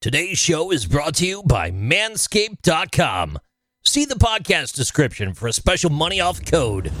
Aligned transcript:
Today's 0.00 0.38
show 0.38 0.70
is 0.70 0.86
brought 0.86 1.16
to 1.16 1.26
you 1.26 1.42
by 1.42 1.72
Manscaped.com. 1.72 3.36
See 3.84 4.04
the 4.04 4.14
podcast 4.14 4.76
description 4.76 5.34
for 5.34 5.48
a 5.48 5.52
special 5.52 5.90
money 5.90 6.20
off 6.20 6.40
code. 6.46 6.92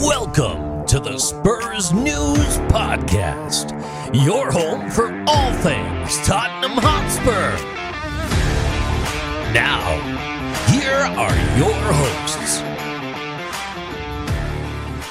Welcome 0.00 0.86
to 0.86 1.00
the 1.00 1.18
Spurs 1.18 1.92
News 1.92 2.58
Podcast, 2.68 3.72
your 4.24 4.52
home 4.52 4.88
for 4.88 5.12
all 5.26 5.52
things 5.54 6.16
Tottenham 6.24 6.78
Hotspur. 6.80 7.56
Now, 9.52 9.98
here 10.70 10.92
are 10.94 11.58
your 11.58 11.74
hosts. 11.74 12.67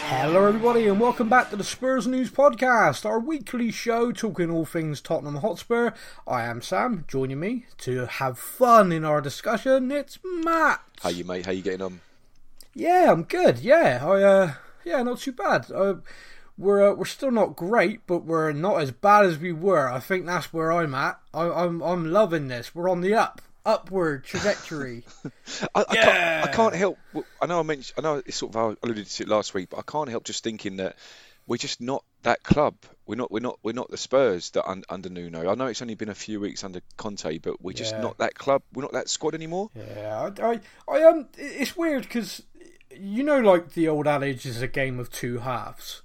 Hello, 0.10 0.46
everybody, 0.46 0.88
and 0.88 1.02
welcome 1.02 1.28
back 1.28 1.50
to 1.50 1.58
the 1.58 1.66
Spurs 1.66 2.08
News 2.08 2.32
Podcast, 2.32 3.06
our 3.06 3.20
weekly 3.20 3.72
show 3.72 4.14
talking 4.14 4.50
all 4.50 4.64
things 4.64 5.02
Tottenham 5.02 5.36
Hotspur. 5.36 5.92
I 6.26 6.46
am 6.46 6.62
Sam. 6.62 7.04
Joining 7.10 7.42
me 7.42 7.66
to 7.80 8.06
have 8.06 8.40
fun 8.40 8.94
in 8.94 9.04
our 9.04 9.20
discussion, 9.20 9.92
it's 9.92 10.18
Matt. 10.24 10.82
How 11.02 11.10
you, 11.10 11.26
mate? 11.26 11.46
How 11.46 11.52
you 11.52 11.62
getting 11.62 11.82
on? 11.82 12.00
Yeah, 12.74 13.12
I'm 13.12 13.24
good. 13.24 13.60
Yeah, 13.60 14.00
I 14.02 14.24
uh, 14.24 14.54
yeah, 14.86 15.04
not 15.04 15.20
too 15.20 15.34
bad. 15.34 15.70
Uh, 15.70 15.96
we're 16.58 16.90
uh, 16.90 16.94
we're 16.94 17.04
still 17.04 17.32
not 17.32 17.58
great, 17.58 18.08
but 18.08 18.24
we're 18.24 18.54
not 18.54 18.80
as 18.80 18.92
bad 18.92 19.26
as 19.26 19.38
we 19.38 19.52
were. 19.52 19.92
I 19.92 20.00
think 20.00 20.26
that's 20.26 20.54
where 20.54 20.72
I'm 20.72 20.96
at. 20.96 21.20
I, 21.34 21.50
I'm 21.50 21.82
I'm 21.82 22.14
loving 22.14 22.48
this. 22.48 22.74
We're 22.74 22.90
on 22.90 23.02
the 23.02 23.14
up 23.14 23.42
upward 23.68 24.24
trajectory. 24.24 25.04
I, 25.76 25.86
I, 25.88 25.96
can't, 25.96 26.46
I, 26.46 26.52
can't, 26.52 26.74
help. 26.74 26.98
I 27.42 27.46
know 27.46 27.60
I 27.60 27.64
mentioned. 27.64 27.96
I 27.98 28.02
know 28.02 28.24
it's 28.26 28.38
sort 28.38 28.56
of 28.56 28.58
I 28.58 28.76
alluded 28.86 29.06
to 29.06 29.24
it 29.24 29.30
last 29.30 29.54
week, 29.54 29.70
but 29.70 29.78
I 29.78 29.82
can't 29.84 30.10
help 30.10 30.24
just 30.24 30.44
thinking 30.44 30.78
that 30.78 30.96
we're 31.46 31.58
just 31.58 31.82
not 31.82 32.04
that 32.24 32.44
club. 32.44 32.76
We're 33.06 33.16
not. 33.16 33.30
We're 33.30 33.42
not. 33.42 33.60
We're 33.62 33.74
not 33.74 33.92
the 33.92 33.98
Spurs 33.98 34.50
that 34.52 34.68
un, 34.68 34.84
under 34.90 35.10
Nuno. 35.10 35.52
I 35.52 35.56
know 35.56 35.68
it's 35.68 35.82
only 35.82 35.96
been 35.96 36.10
a 36.10 36.16
few 36.16 36.40
weeks 36.40 36.64
under 36.64 36.82
Conte, 36.96 37.38
but 37.40 37.62
we're 37.62 37.74
just 37.74 37.94
yeah. 37.94 38.02
not 38.02 38.18
that 38.20 38.36
club. 38.36 38.64
We're 38.74 38.84
not 38.84 38.94
that 38.94 39.10
squad 39.10 39.36
anymore. 39.36 39.70
Yeah, 39.76 40.32
I, 40.40 40.44
I, 40.44 40.60
I 40.88 41.04
um, 41.04 41.28
it's 41.38 41.76
weird 41.76 42.04
because 42.04 42.44
you 42.96 43.24
know, 43.24 43.40
like 43.40 43.74
the 43.74 43.88
old 43.88 44.08
adage 44.08 44.46
is 44.46 44.62
a 44.62 44.68
game 44.68 45.00
of 45.00 45.12
two 45.12 45.40
halves 45.40 46.02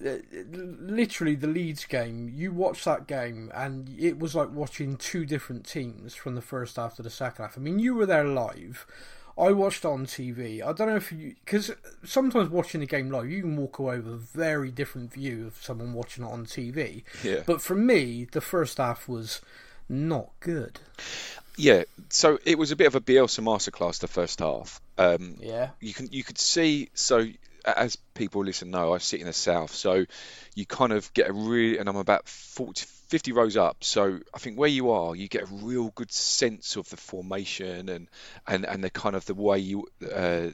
literally 0.00 1.34
the 1.34 1.46
Leeds 1.46 1.84
game, 1.84 2.30
you 2.34 2.52
watch 2.52 2.84
that 2.84 3.06
game 3.06 3.50
and 3.54 3.94
it 3.98 4.18
was 4.18 4.34
like 4.34 4.50
watching 4.50 4.96
two 4.96 5.24
different 5.26 5.66
teams 5.66 6.14
from 6.14 6.34
the 6.34 6.42
first 6.42 6.76
half 6.76 6.96
to 6.96 7.02
the 7.02 7.10
second 7.10 7.44
half. 7.44 7.58
I 7.58 7.60
mean, 7.60 7.78
you 7.78 7.94
were 7.94 8.06
there 8.06 8.24
live. 8.24 8.86
I 9.38 9.52
watched 9.52 9.84
on 9.84 10.06
TV. 10.06 10.62
I 10.62 10.72
don't 10.72 10.88
know 10.88 10.96
if 10.96 11.12
you 11.12 11.34
because 11.44 11.70
sometimes 12.04 12.50
watching 12.50 12.80
the 12.80 12.86
game 12.86 13.10
live, 13.10 13.30
you 13.30 13.42
can 13.42 13.56
walk 13.56 13.78
away 13.78 13.96
with 13.96 14.12
a 14.12 14.16
very 14.16 14.70
different 14.70 15.12
view 15.12 15.46
of 15.46 15.62
someone 15.62 15.94
watching 15.94 16.24
it 16.24 16.30
on 16.30 16.44
TV. 16.44 17.04
Yeah. 17.22 17.42
But 17.46 17.62
for 17.62 17.74
me, 17.74 18.26
the 18.30 18.40
first 18.40 18.78
half 18.78 19.08
was 19.08 19.40
not 19.88 20.30
good. 20.40 20.80
Yeah, 21.56 21.84
so 22.08 22.38
it 22.44 22.58
was 22.58 22.70
a 22.70 22.76
bit 22.76 22.86
of 22.86 22.94
a 22.94 23.00
Bielsa 23.00 23.40
masterclass 23.40 24.00
the 24.00 24.08
first 24.08 24.40
half. 24.40 24.80
Um, 24.98 25.36
yeah, 25.40 25.70
you 25.80 25.94
can 25.94 26.08
you 26.10 26.24
could 26.24 26.38
see 26.38 26.90
so 26.94 27.26
as 27.64 27.96
people 28.14 28.44
listen 28.44 28.70
know, 28.70 28.94
I 28.94 28.98
sit 28.98 29.20
in 29.20 29.26
the 29.26 29.32
south, 29.32 29.74
so 29.74 30.04
you 30.54 30.66
kind 30.66 30.92
of 30.92 31.12
get 31.12 31.28
a 31.28 31.32
really, 31.32 31.78
and 31.78 31.88
I'm 31.88 31.96
about 31.96 32.28
40, 32.28 32.86
50 33.10 33.32
rows 33.32 33.56
up. 33.56 33.82
So 33.82 34.20
I 34.32 34.38
think 34.38 34.56
where 34.56 34.68
you 34.68 34.92
are, 34.92 35.16
you 35.16 35.26
get 35.26 35.42
a 35.42 35.46
real 35.46 35.90
good 35.96 36.12
sense 36.12 36.76
of 36.76 36.88
the 36.90 36.96
formation 36.96 37.88
and 37.88 38.08
and, 38.46 38.64
and 38.64 38.84
the 38.84 38.90
kind 38.90 39.16
of 39.16 39.26
the 39.26 39.34
way 39.34 39.58
you 39.58 39.88
uh, 40.14 40.50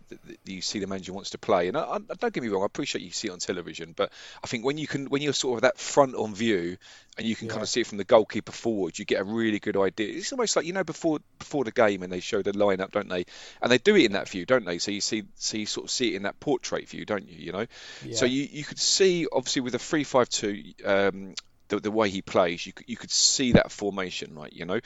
you 0.46 0.62
see 0.62 0.78
the 0.78 0.86
manager 0.86 1.12
wants 1.12 1.30
to 1.30 1.38
play. 1.38 1.68
And 1.68 1.76
I, 1.76 1.96
I, 1.96 1.98
don't 2.18 2.32
get 2.32 2.42
me 2.42 2.48
wrong, 2.48 2.62
I 2.62 2.66
appreciate 2.66 3.02
you 3.02 3.10
see 3.10 3.28
it 3.28 3.32
on 3.32 3.40
television, 3.40 3.92
but 3.94 4.10
I 4.42 4.46
think 4.46 4.64
when 4.64 4.78
you 4.78 4.86
can 4.86 5.10
when 5.10 5.20
you're 5.20 5.34
sort 5.34 5.58
of 5.58 5.62
that 5.62 5.78
front 5.78 6.14
on 6.14 6.34
view 6.34 6.78
and 7.18 7.26
you 7.26 7.36
can 7.36 7.48
yeah. 7.48 7.52
kind 7.52 7.62
of 7.62 7.68
see 7.68 7.82
it 7.82 7.86
from 7.86 7.98
the 7.98 8.04
goalkeeper 8.04 8.52
forward, 8.52 8.98
you 8.98 9.04
get 9.04 9.20
a 9.20 9.24
really 9.24 9.58
good 9.58 9.76
idea. 9.76 10.16
It's 10.16 10.32
almost 10.32 10.56
like 10.56 10.64
you 10.64 10.72
know 10.72 10.84
before 10.84 11.18
before 11.38 11.64
the 11.64 11.72
game 11.72 12.02
and 12.02 12.10
they 12.10 12.20
show 12.20 12.40
the 12.40 12.52
lineup, 12.52 12.90
don't 12.90 13.10
they? 13.10 13.26
And 13.60 13.70
they 13.70 13.78
do 13.78 13.94
it 13.96 14.06
in 14.06 14.12
that 14.12 14.30
view, 14.30 14.46
don't 14.46 14.64
they? 14.64 14.78
So 14.78 14.92
you 14.92 15.02
see 15.02 15.24
so 15.34 15.58
you 15.58 15.66
sort 15.66 15.84
of 15.84 15.90
see 15.90 16.14
it 16.14 16.16
in 16.16 16.22
that 16.22 16.40
portrait 16.40 16.88
view, 16.88 17.04
don't 17.04 17.28
you? 17.28 17.36
You 17.36 17.52
know, 17.52 17.66
yeah. 18.02 18.14
so 18.16 18.24
you 18.24 18.48
you 18.50 18.64
could 18.64 18.78
see 18.78 19.26
obviously 19.30 19.60
with 19.60 19.74
a 19.74 19.78
three 19.78 20.04
five 20.04 20.30
two. 20.30 20.62
Um, 20.82 21.34
the, 21.68 21.80
the 21.80 21.90
way 21.90 22.08
he 22.10 22.22
plays, 22.22 22.66
you 22.66 22.72
could, 22.72 22.88
you 22.88 22.96
could 22.96 23.10
see 23.10 23.52
that 23.52 23.70
formation, 23.70 24.34
right? 24.34 24.52
You 24.52 24.64
know, 24.64 24.80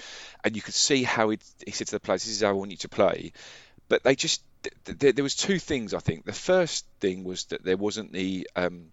and 0.44 0.56
you 0.56 0.62
could 0.62 0.74
see 0.74 1.02
how 1.02 1.30
he, 1.30 1.38
he 1.64 1.72
said 1.72 1.88
to 1.88 1.92
the 1.92 2.00
players, 2.00 2.24
"This 2.24 2.34
is 2.34 2.42
how 2.42 2.50
I 2.50 2.52
want 2.52 2.70
you 2.70 2.76
to 2.78 2.88
play." 2.88 3.32
But 3.88 4.02
they 4.04 4.14
just 4.14 4.42
th- 4.62 4.98
th- 4.98 5.14
there 5.14 5.22
was 5.22 5.34
two 5.34 5.58
things 5.58 5.94
I 5.94 5.98
think. 5.98 6.24
The 6.24 6.32
first 6.32 6.86
thing 7.00 7.24
was 7.24 7.44
that 7.46 7.64
there 7.64 7.76
wasn't 7.76 8.12
the 8.12 8.48
um, 8.56 8.86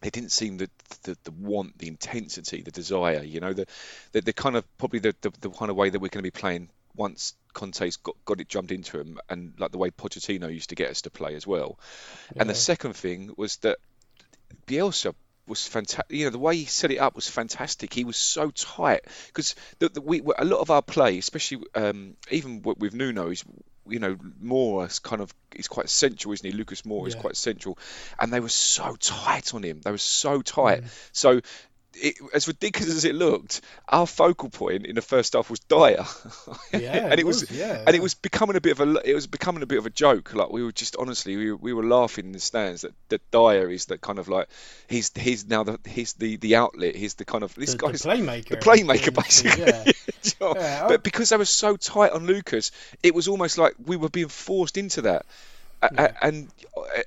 they 0.00 0.10
didn't 0.10 0.32
seem 0.32 0.58
the, 0.58 0.70
the, 1.02 1.16
the 1.24 1.30
want, 1.32 1.76
the 1.78 1.88
intensity, 1.88 2.62
the 2.62 2.70
desire. 2.70 3.22
You 3.22 3.40
know, 3.40 3.52
the 3.52 3.66
the, 4.12 4.20
the 4.20 4.32
kind 4.32 4.56
of 4.56 4.64
probably 4.78 5.00
the, 5.00 5.14
the, 5.20 5.30
the 5.40 5.50
kind 5.50 5.70
of 5.70 5.76
way 5.76 5.90
that 5.90 5.98
we're 5.98 6.08
going 6.08 6.24
to 6.24 6.30
be 6.30 6.30
playing 6.30 6.70
once 6.94 7.34
Conte's 7.52 7.96
got, 7.96 8.16
got 8.24 8.40
it 8.40 8.48
jumped 8.48 8.72
into 8.72 8.98
him, 8.98 9.18
and 9.28 9.54
like 9.58 9.72
the 9.72 9.78
way 9.78 9.90
Pochettino 9.90 10.52
used 10.52 10.70
to 10.70 10.74
get 10.74 10.90
us 10.90 11.02
to 11.02 11.10
play 11.10 11.34
as 11.34 11.46
well. 11.46 11.78
Yeah. 12.34 12.42
And 12.42 12.50
the 12.50 12.54
second 12.54 12.94
thing 12.94 13.32
was 13.36 13.56
that 13.58 13.78
Bielsa 14.66 15.14
was 15.48 15.66
fantastic. 15.66 16.16
You 16.16 16.26
know, 16.26 16.30
the 16.30 16.38
way 16.38 16.56
he 16.56 16.64
set 16.64 16.90
it 16.90 16.98
up 16.98 17.14
was 17.14 17.28
fantastic. 17.28 17.92
He 17.92 18.04
was 18.04 18.16
so 18.16 18.50
tight 18.50 19.00
because 19.26 19.54
the, 19.78 19.88
the, 19.88 20.00
we 20.00 20.20
a 20.36 20.44
lot 20.44 20.60
of 20.60 20.70
our 20.70 20.82
play, 20.82 21.18
especially 21.18 21.64
um, 21.74 22.16
even 22.30 22.62
with 22.62 22.94
Nuno, 22.94 23.30
is 23.30 23.44
you 23.86 23.98
know 23.98 24.16
Moura 24.42 25.02
kind 25.02 25.22
of 25.22 25.32
he's 25.54 25.68
quite 25.68 25.88
central, 25.88 26.34
isn't 26.34 26.46
he? 26.46 26.56
Lucas 26.56 26.82
Moura 26.82 27.02
yeah. 27.02 27.08
is 27.08 27.14
quite 27.14 27.36
central, 27.36 27.78
and 28.18 28.32
they 28.32 28.40
were 28.40 28.48
so 28.48 28.96
tight 28.96 29.54
on 29.54 29.62
him. 29.62 29.80
They 29.80 29.90
were 29.90 29.98
so 29.98 30.42
tight. 30.42 30.82
Mm. 30.82 31.08
So 31.12 31.40
it, 32.00 32.16
as 32.34 32.48
ridiculous 32.48 32.94
as 32.94 33.04
it 33.04 33.14
looked, 33.14 33.60
our 33.88 34.06
focal 34.06 34.48
point 34.48 34.86
in 34.86 34.94
the 34.94 35.02
first 35.02 35.34
half 35.34 35.50
was 35.50 35.60
Dier, 35.60 36.04
yeah, 36.72 37.08
and 37.10 37.18
it, 37.18 37.26
was, 37.26 37.42
was 37.42 37.50
yeah, 37.50 37.82
and 37.86 37.94
it 37.94 38.02
was 38.02 38.14
becoming 38.14 38.56
a 38.56 38.60
bit 38.60 38.78
of 38.78 38.80
a 38.80 39.08
it 39.08 39.14
was 39.14 39.26
becoming 39.26 39.62
a 39.62 39.66
bit 39.66 39.78
of 39.78 39.86
a 39.86 39.90
joke. 39.90 40.34
Like 40.34 40.50
we 40.50 40.62
were 40.62 40.72
just 40.72 40.96
honestly 40.96 41.36
we, 41.36 41.52
we 41.52 41.72
were 41.72 41.84
laughing 41.84 42.26
in 42.26 42.32
the 42.32 42.40
stands 42.40 42.82
that, 42.82 42.92
that 43.08 43.30
Dier 43.30 43.70
is 43.70 43.86
that 43.86 44.00
kind 44.00 44.18
of 44.18 44.28
like 44.28 44.48
he's 44.88 45.10
he's 45.16 45.46
now 45.46 45.64
the 45.64 45.78
he's 45.86 46.14
the 46.14 46.36
the 46.36 46.56
outlet. 46.56 46.96
He's 46.96 47.14
the 47.14 47.24
kind 47.24 47.44
of 47.44 47.54
this 47.54 47.72
the, 47.72 47.78
guy's 47.78 48.02
the 48.02 48.08
playmaker, 48.08 48.48
the 48.48 48.56
playmaker 48.56 49.14
basically. 49.14 49.94
Yeah. 50.40 50.86
but 50.88 51.02
because 51.02 51.30
they 51.30 51.36
were 51.36 51.44
so 51.44 51.76
tight 51.76 52.12
on 52.12 52.26
Lucas, 52.26 52.70
it 53.02 53.14
was 53.14 53.28
almost 53.28 53.58
like 53.58 53.74
we 53.84 53.96
were 53.96 54.08
being 54.08 54.28
forced 54.28 54.76
into 54.76 55.02
that. 55.02 55.26
And 55.80 56.48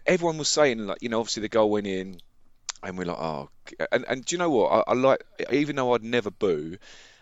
everyone 0.06 0.38
was 0.38 0.48
saying 0.48 0.88
like 0.88 1.00
you 1.02 1.10
know 1.10 1.20
obviously 1.20 1.42
the 1.42 1.50
goal 1.50 1.70
went 1.70 1.88
in 1.88 2.22
and 2.84 2.98
we're 2.98 3.06
like, 3.06 3.20
oh, 3.20 3.50
and, 3.92 4.06
and 4.08 4.26
do 4.26 4.36
you 4.36 4.38
know 4.38 4.50
what? 4.50 4.72
I, 4.72 4.92
I 4.92 4.94
like, 4.94 5.24
even 5.52 5.76
though 5.76 5.94
I'd 5.94 6.04
never 6.04 6.32
boo, 6.32 6.78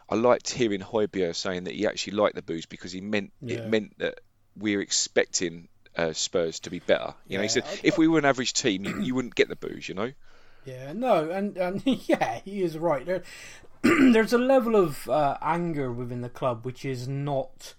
I 0.09 0.15
liked 0.15 0.49
hearing 0.49 0.81
Højbjerg 0.81 1.35
saying 1.35 1.65
that 1.65 1.75
he 1.75 1.85
actually 1.85 2.13
liked 2.13 2.35
the 2.35 2.41
boos 2.41 2.65
because 2.65 2.91
he 2.91 3.01
meant 3.01 3.31
yeah. 3.41 3.57
it 3.57 3.67
meant 3.67 3.97
that 3.99 4.21
we're 4.57 4.81
expecting 4.81 5.67
uh, 5.95 6.13
Spurs 6.13 6.59
to 6.61 6.69
be 6.69 6.79
better. 6.79 7.13
You 7.27 7.33
yeah, 7.33 7.37
know, 7.37 7.43
he 7.43 7.49
said 7.49 7.63
I, 7.67 7.79
if 7.83 7.97
we 7.97 8.07
were 8.07 8.19
an 8.19 8.25
average 8.25 8.53
team, 8.53 8.85
you, 8.85 9.01
you, 9.01 9.15
wouldn't 9.15 9.35
get 9.35 9.49
the 9.49 9.55
boos. 9.55 9.87
You 9.87 9.95
know. 9.95 10.11
Yeah, 10.65 10.93
no, 10.93 11.29
and 11.29 11.57
and 11.57 11.83
yeah, 11.85 12.39
he 12.43 12.63
is 12.63 12.77
right. 12.77 13.05
There, 13.05 13.23
there's 13.81 14.33
a 14.33 14.37
level 14.37 14.75
of 14.75 15.07
uh, 15.09 15.37
anger 15.41 15.91
within 15.91 16.21
the 16.21 16.29
club 16.29 16.65
which 16.65 16.85
is 16.85 17.07
not 17.07 17.75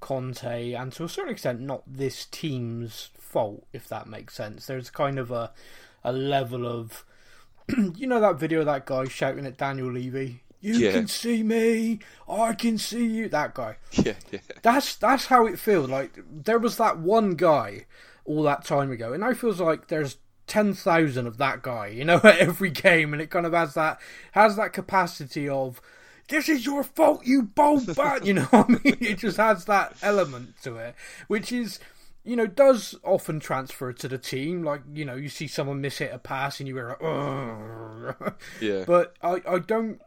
Conte, 0.00 0.72
and 0.72 0.92
to 0.92 1.04
a 1.04 1.08
certain 1.08 1.32
extent, 1.32 1.60
not 1.60 1.82
this 1.86 2.26
team's 2.26 3.10
fault, 3.18 3.66
if 3.72 3.88
that 3.88 4.06
makes 4.06 4.34
sense. 4.34 4.66
There's 4.66 4.90
kind 4.90 5.18
of 5.18 5.30
a 5.30 5.52
a 6.02 6.12
level 6.12 6.66
of 6.66 7.04
you 7.96 8.06
know 8.06 8.20
that 8.20 8.38
video 8.38 8.60
of 8.60 8.66
that 8.66 8.86
guy 8.86 9.06
shouting 9.06 9.46
at 9.46 9.56
Daniel 9.56 9.90
Levy? 9.90 10.42
You 10.60 10.76
yeah. 10.76 10.92
can 10.92 11.08
see 11.08 11.42
me, 11.42 11.98
I 12.26 12.54
can 12.54 12.78
see 12.78 13.04
you. 13.04 13.28
That 13.28 13.54
guy. 13.54 13.76
Yeah, 13.92 14.14
yeah. 14.32 14.40
That's 14.62 14.96
that's 14.96 15.26
how 15.26 15.46
it 15.46 15.58
feels. 15.58 15.88
Like 15.90 16.18
there 16.30 16.58
was 16.58 16.76
that 16.78 16.98
one 16.98 17.34
guy 17.34 17.86
all 18.24 18.42
that 18.44 18.64
time 18.64 18.90
ago, 18.90 19.12
and 19.12 19.20
now 19.20 19.30
it 19.30 19.36
feels 19.36 19.60
like 19.60 19.88
there's 19.88 20.16
ten 20.46 20.74
thousand 20.74 21.26
of 21.26 21.36
that 21.38 21.62
guy. 21.62 21.88
You 21.88 22.04
know, 22.04 22.16
at 22.24 22.38
every 22.38 22.70
game, 22.70 23.12
and 23.12 23.20
it 23.20 23.30
kind 23.30 23.46
of 23.46 23.52
has 23.52 23.74
that 23.74 24.00
has 24.32 24.56
that 24.56 24.72
capacity 24.72 25.48
of 25.48 25.80
this 26.28 26.48
is 26.48 26.64
your 26.64 26.82
fault, 26.82 27.26
you 27.26 27.42
bold 27.42 27.94
bat. 27.96 28.24
you 28.24 28.34
know 28.34 28.44
what 28.44 28.66
I 28.66 28.72
mean? 28.72 28.96
It 29.00 29.18
just 29.18 29.36
has 29.36 29.66
that 29.66 29.94
element 30.02 30.54
to 30.62 30.76
it, 30.76 30.94
which 31.28 31.52
is 31.52 31.78
you 32.24 32.36
know, 32.36 32.46
does 32.46 32.94
often 33.04 33.38
transfer 33.38 33.92
to 33.92 34.08
the 34.08 34.18
team. 34.18 34.62
Like, 34.62 34.82
you 34.92 35.04
know, 35.04 35.14
you 35.14 35.28
see 35.28 35.46
someone 35.46 35.80
miss 35.80 35.98
hit 35.98 36.12
a 36.12 36.18
pass 36.18 36.58
and 36.58 36.68
you 36.68 36.78
are 36.78 38.16
like, 38.20 38.34
yeah. 38.60 38.84
But 38.86 39.14
I, 39.22 39.42
I 39.46 39.58
don't. 39.58 40.00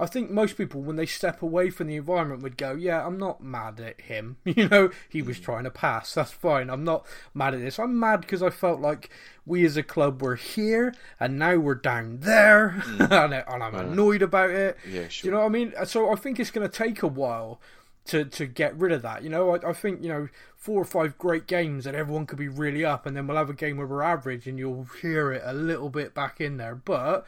I 0.00 0.06
think 0.06 0.30
most 0.30 0.56
people, 0.56 0.80
when 0.80 0.96
they 0.96 1.04
step 1.04 1.42
away 1.42 1.68
from 1.68 1.88
the 1.88 1.96
environment, 1.96 2.42
would 2.42 2.56
go, 2.56 2.72
"Yeah, 2.72 3.06
I'm 3.06 3.18
not 3.18 3.42
mad 3.42 3.80
at 3.80 4.00
him. 4.00 4.38
You 4.46 4.66
know, 4.66 4.90
he 5.10 5.20
was 5.20 5.38
mm. 5.38 5.44
trying 5.44 5.64
to 5.64 5.70
pass. 5.70 6.14
That's 6.14 6.32
fine. 6.32 6.70
I'm 6.70 6.84
not 6.84 7.04
mad 7.34 7.52
at 7.52 7.60
this. 7.60 7.78
I'm 7.78 8.00
mad 8.00 8.22
because 8.22 8.42
I 8.42 8.48
felt 8.48 8.80
like 8.80 9.10
we 9.44 9.66
as 9.66 9.76
a 9.76 9.82
club 9.82 10.22
were 10.22 10.36
here 10.36 10.94
and 11.20 11.38
now 11.38 11.56
we're 11.56 11.74
down 11.74 12.20
there, 12.20 12.82
mm. 12.82 13.00
and, 13.10 13.34
and, 13.34 13.62
I'm 13.62 13.74
annoyed 13.74 14.22
about 14.22 14.50
it. 14.50 14.78
Yeah, 14.88 15.08
sure. 15.08 15.28
You 15.28 15.32
know 15.32 15.40
what 15.40 15.46
I 15.46 15.50
mean? 15.50 15.74
So 15.84 16.10
I 16.10 16.14
think 16.14 16.40
it's 16.40 16.50
going 16.50 16.68
to 16.68 16.74
take 16.74 17.02
a 17.02 17.06
while 17.06 17.60
to 18.08 18.24
to 18.24 18.46
get 18.46 18.76
rid 18.76 18.92
of 18.92 19.02
that. 19.02 19.22
You 19.22 19.30
know, 19.30 19.54
I, 19.54 19.70
I 19.70 19.72
think 19.72 20.02
you 20.02 20.08
know 20.08 20.28
four 20.56 20.80
or 20.80 20.84
five 20.84 21.16
great 21.18 21.46
games 21.46 21.86
and 21.86 21.96
everyone 21.96 22.26
could 22.26 22.38
be 22.38 22.48
really 22.48 22.84
up, 22.84 23.06
and 23.06 23.16
then 23.16 23.26
we'll 23.26 23.36
have 23.36 23.50
a 23.50 23.54
game 23.54 23.76
where 23.76 23.86
we're 23.86 24.02
average 24.02 24.46
and 24.46 24.58
you'll 24.58 24.88
hear 25.00 25.32
it 25.32 25.42
a 25.44 25.52
little 25.52 25.88
bit 25.90 26.14
back 26.14 26.40
in 26.40 26.56
there. 26.56 26.74
But 26.74 27.26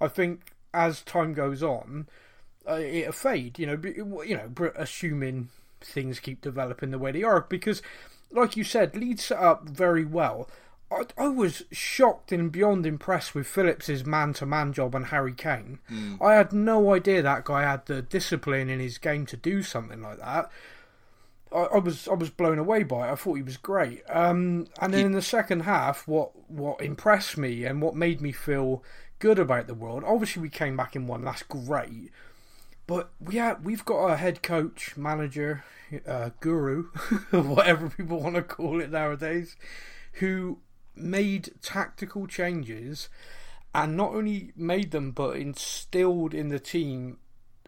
I 0.00 0.08
think 0.08 0.52
as 0.74 1.02
time 1.02 1.34
goes 1.34 1.62
on, 1.62 2.08
uh, 2.68 2.74
it'll 2.74 3.12
fade. 3.12 3.58
You 3.58 3.66
know, 3.66 4.22
you 4.24 4.36
know, 4.36 4.72
assuming 4.76 5.48
things 5.80 6.20
keep 6.20 6.40
developing 6.40 6.90
the 6.90 6.98
way 6.98 7.12
they 7.12 7.22
are, 7.22 7.42
because, 7.42 7.82
like 8.30 8.56
you 8.56 8.64
said, 8.64 8.96
Leeds 8.96 9.24
set 9.24 9.38
up 9.38 9.68
very 9.68 10.04
well. 10.04 10.48
I, 10.92 11.24
I 11.24 11.28
was 11.28 11.64
shocked 11.72 12.32
and 12.32 12.52
beyond 12.52 12.86
impressed 12.86 13.34
with 13.34 13.46
Phillips's 13.46 14.04
man-to-man 14.04 14.72
job 14.72 14.94
on 14.94 15.04
Harry 15.04 15.34
Kane. 15.34 15.78
Mm. 15.90 16.20
I 16.20 16.34
had 16.34 16.52
no 16.52 16.94
idea 16.94 17.22
that 17.22 17.44
guy 17.44 17.62
had 17.62 17.86
the 17.86 18.02
discipline 18.02 18.68
in 18.68 18.80
his 18.80 18.98
game 18.98 19.26
to 19.26 19.36
do 19.36 19.62
something 19.62 20.02
like 20.02 20.18
that. 20.18 20.50
I, 21.52 21.58
I 21.58 21.78
was 21.78 22.08
I 22.08 22.14
was 22.14 22.30
blown 22.30 22.58
away 22.58 22.82
by 22.82 23.08
it. 23.08 23.12
I 23.12 23.14
thought 23.14 23.34
he 23.34 23.42
was 23.42 23.56
great. 23.56 24.02
Um, 24.08 24.68
and 24.80 24.92
then 24.92 25.00
he... 25.00 25.06
in 25.06 25.12
the 25.12 25.22
second 25.22 25.60
half, 25.60 26.06
what 26.08 26.30
what 26.50 26.80
impressed 26.80 27.36
me 27.36 27.64
and 27.64 27.80
what 27.82 27.94
made 27.94 28.20
me 28.20 28.32
feel 28.32 28.82
good 29.18 29.38
about 29.38 29.66
the 29.66 29.74
world. 29.74 30.02
Obviously, 30.06 30.42
we 30.42 30.48
came 30.48 30.76
back 30.76 30.96
in 30.96 31.06
one. 31.06 31.24
That's 31.24 31.42
great. 31.42 32.10
But 32.86 33.10
yeah, 33.30 33.54
we've 33.62 33.84
got 33.84 34.06
a 34.06 34.16
head 34.16 34.42
coach, 34.42 34.96
manager, 34.96 35.64
uh, 36.06 36.30
guru, 36.40 36.84
whatever 37.30 37.88
people 37.88 38.20
want 38.20 38.34
to 38.34 38.42
call 38.42 38.80
it 38.80 38.90
nowadays, 38.90 39.56
who 40.14 40.58
made 40.94 41.50
tactical 41.62 42.26
changes 42.26 43.08
and 43.74 43.96
not 43.96 44.14
only 44.14 44.52
made 44.56 44.90
them 44.90 45.10
but 45.10 45.36
instilled 45.36 46.34
in 46.34 46.48
the 46.48 46.60
team 46.60 47.18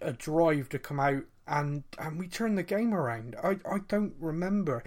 a 0.03 0.12
drive 0.12 0.69
to 0.69 0.79
come 0.79 1.00
out 1.00 1.25
and 1.47 1.85
and 1.99 2.19
we 2.19 2.26
turned 2.26 2.59
the 2.59 2.62
game 2.62 2.94
around. 2.94 3.37
I 3.43 3.59
I 3.71 3.79
don't 3.88 4.15
remember 4.19 4.82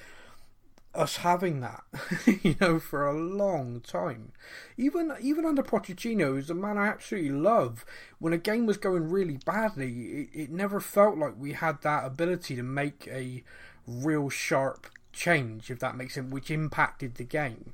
us 0.98 1.18
having 1.18 1.60
that, 1.62 1.84
you 2.44 2.56
know, 2.60 2.80
for 2.80 3.06
a 3.06 3.13
long 3.13 3.81
time. 3.81 4.31
Even 4.78 5.13
even 5.22 5.45
under 5.45 5.62
Pochettino, 5.62 6.34
who's 6.34 6.50
a 6.50 6.56
man 6.56 6.78
I 6.78 6.88
absolutely 6.88 7.31
love, 7.31 7.86
when 8.19 8.34
a 8.34 8.38
game 8.38 8.66
was 8.66 8.78
going 8.78 9.10
really 9.10 9.38
badly, 9.45 9.92
it, 9.94 10.30
it 10.34 10.51
never 10.51 10.80
felt 10.80 11.18
like 11.18 11.36
we 11.38 11.54
had 11.54 11.81
that 11.84 12.06
ability 12.06 12.56
to 12.56 12.63
make 12.63 13.07
a 13.07 13.44
real 13.86 14.30
sharp 14.30 14.88
change, 15.13 15.69
if 15.69 15.80
that 15.80 15.95
makes 15.95 16.16
sense, 16.16 16.31
which 16.31 16.51
impacted 16.51 17.16
the 17.16 17.24
game. 17.24 17.74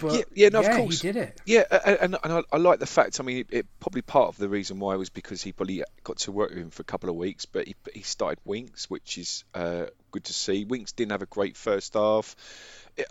But 0.00 0.14
yeah, 0.14 0.22
yeah, 0.34 0.48
no, 0.48 0.60
yeah, 0.60 0.70
of 0.70 0.76
course 0.76 1.00
he 1.00 1.12
did 1.12 1.16
it. 1.16 1.40
Yeah, 1.44 1.64
and, 1.84 2.16
and 2.22 2.32
I, 2.32 2.42
I, 2.52 2.56
like 2.56 2.78
the 2.78 2.86
fact. 2.86 3.20
I 3.20 3.22
mean, 3.22 3.38
it, 3.38 3.46
it, 3.50 3.66
probably 3.80 4.02
part 4.02 4.28
of 4.28 4.36
the 4.36 4.48
reason 4.48 4.78
why 4.78 4.96
was 4.96 5.10
because 5.10 5.42
he 5.42 5.52
probably 5.52 5.82
got 6.02 6.18
to 6.18 6.32
work 6.32 6.50
with 6.50 6.58
him 6.58 6.70
for 6.70 6.82
a 6.82 6.84
couple 6.84 7.10
of 7.10 7.16
weeks, 7.16 7.46
but 7.46 7.66
he, 7.66 7.74
he 7.92 8.02
started 8.02 8.38
Winks, 8.44 8.88
which 8.88 9.18
is 9.18 9.44
uh, 9.54 9.86
good 10.10 10.24
to 10.24 10.32
see. 10.32 10.64
Winks 10.64 10.92
didn't 10.92 11.12
have 11.12 11.22
a 11.22 11.26
great 11.26 11.56
first 11.56 11.94
half. 11.94 12.34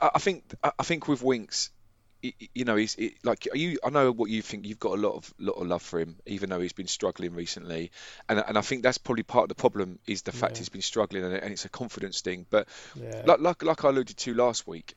I, 0.02 0.12
I 0.16 0.20
think 0.20 0.44
I 0.64 0.84
think 0.84 1.08
with 1.08 1.22
Winks, 1.22 1.70
you 2.54 2.64
know, 2.64 2.78
he's 2.78 2.98
like 3.24 3.48
you. 3.54 3.80
I 3.84 3.90
know 3.90 4.12
what 4.12 4.30
you 4.30 4.42
think. 4.42 4.66
You've 4.66 4.80
got 4.80 4.98
a 4.98 5.02
lot 5.02 5.16
of 5.16 5.34
lot 5.40 5.54
of 5.54 5.68
love 5.68 5.82
for 5.82 6.00
him, 6.00 6.16
even 6.26 6.50
though 6.50 6.62
he's 6.62 6.74
been 6.74 6.88
struggling 6.88 7.34
recently. 7.34 7.92
And 8.30 8.44
and 8.48 8.58
I 8.58 8.62
think 8.62 8.84
that's 8.84 8.98
probably 8.98 9.24
part 9.24 9.44
of 9.44 9.50
the 9.50 9.56
problem 9.56 10.00
is 10.08 10.22
the 10.22 10.32
fact 10.32 10.54
yeah. 10.54 10.60
he's 10.60 10.70
been 10.70 10.82
struggling, 10.82 11.26
and, 11.26 11.34
and, 11.34 11.52
it's 11.52 11.66
a 11.66 11.70
confidence 11.70 12.22
thing. 12.22 12.46
But 12.50 12.70
yeah. 12.96 13.24
like, 13.26 13.40
like 13.40 13.64
like 13.64 13.84
I 13.84 13.90
alluded 13.90 14.16
to 14.16 14.34
last 14.34 14.66
week, 14.66 14.94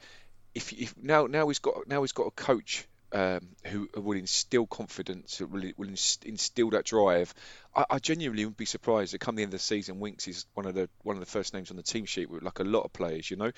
if, 0.57 0.73
if 0.73 0.95
now 0.97 1.27
now 1.27 1.47
he's 1.49 1.59
got 1.59 1.87
now 1.87 2.01
he's 2.01 2.13
got 2.13 2.27
a 2.27 2.31
coach 2.31 2.89
um, 3.13 3.49
who 3.67 3.89
will 3.95 4.19
instill 4.19 4.67
confidence, 4.67 5.41
will, 5.41 5.63
will 5.77 5.89
instill 5.89 6.71
that 6.71 6.85
drive. 6.85 7.33
I, 7.75 7.85
I, 7.91 7.99
genuinely 7.99 8.45
wouldn't 8.45 8.57
be 8.57 8.65
surprised 8.65 9.13
that 9.13 9.21
come 9.21 9.37
the 9.37 9.43
end 9.43 9.51
of 9.51 9.61
the 9.61 9.65
season, 9.65 10.01
Winks 10.01 10.27
is 10.27 10.47
one 10.55 10.67
of 10.67 10.75
the 10.75 10.89
one 11.03 11.15
of 11.17 11.21
the 11.21 11.31
first 11.31 11.55
names 11.55 11.71
on 11.71 11.77
the 11.77 11.83
team 11.83 12.07
sheet 12.07 12.31
with 12.31 12.43
like 12.43 12.59
a 12.59 12.65
lot 12.65 12.81
of 12.81 12.93
players. 12.93 13.31
You 13.31 13.37
know, 13.37 13.53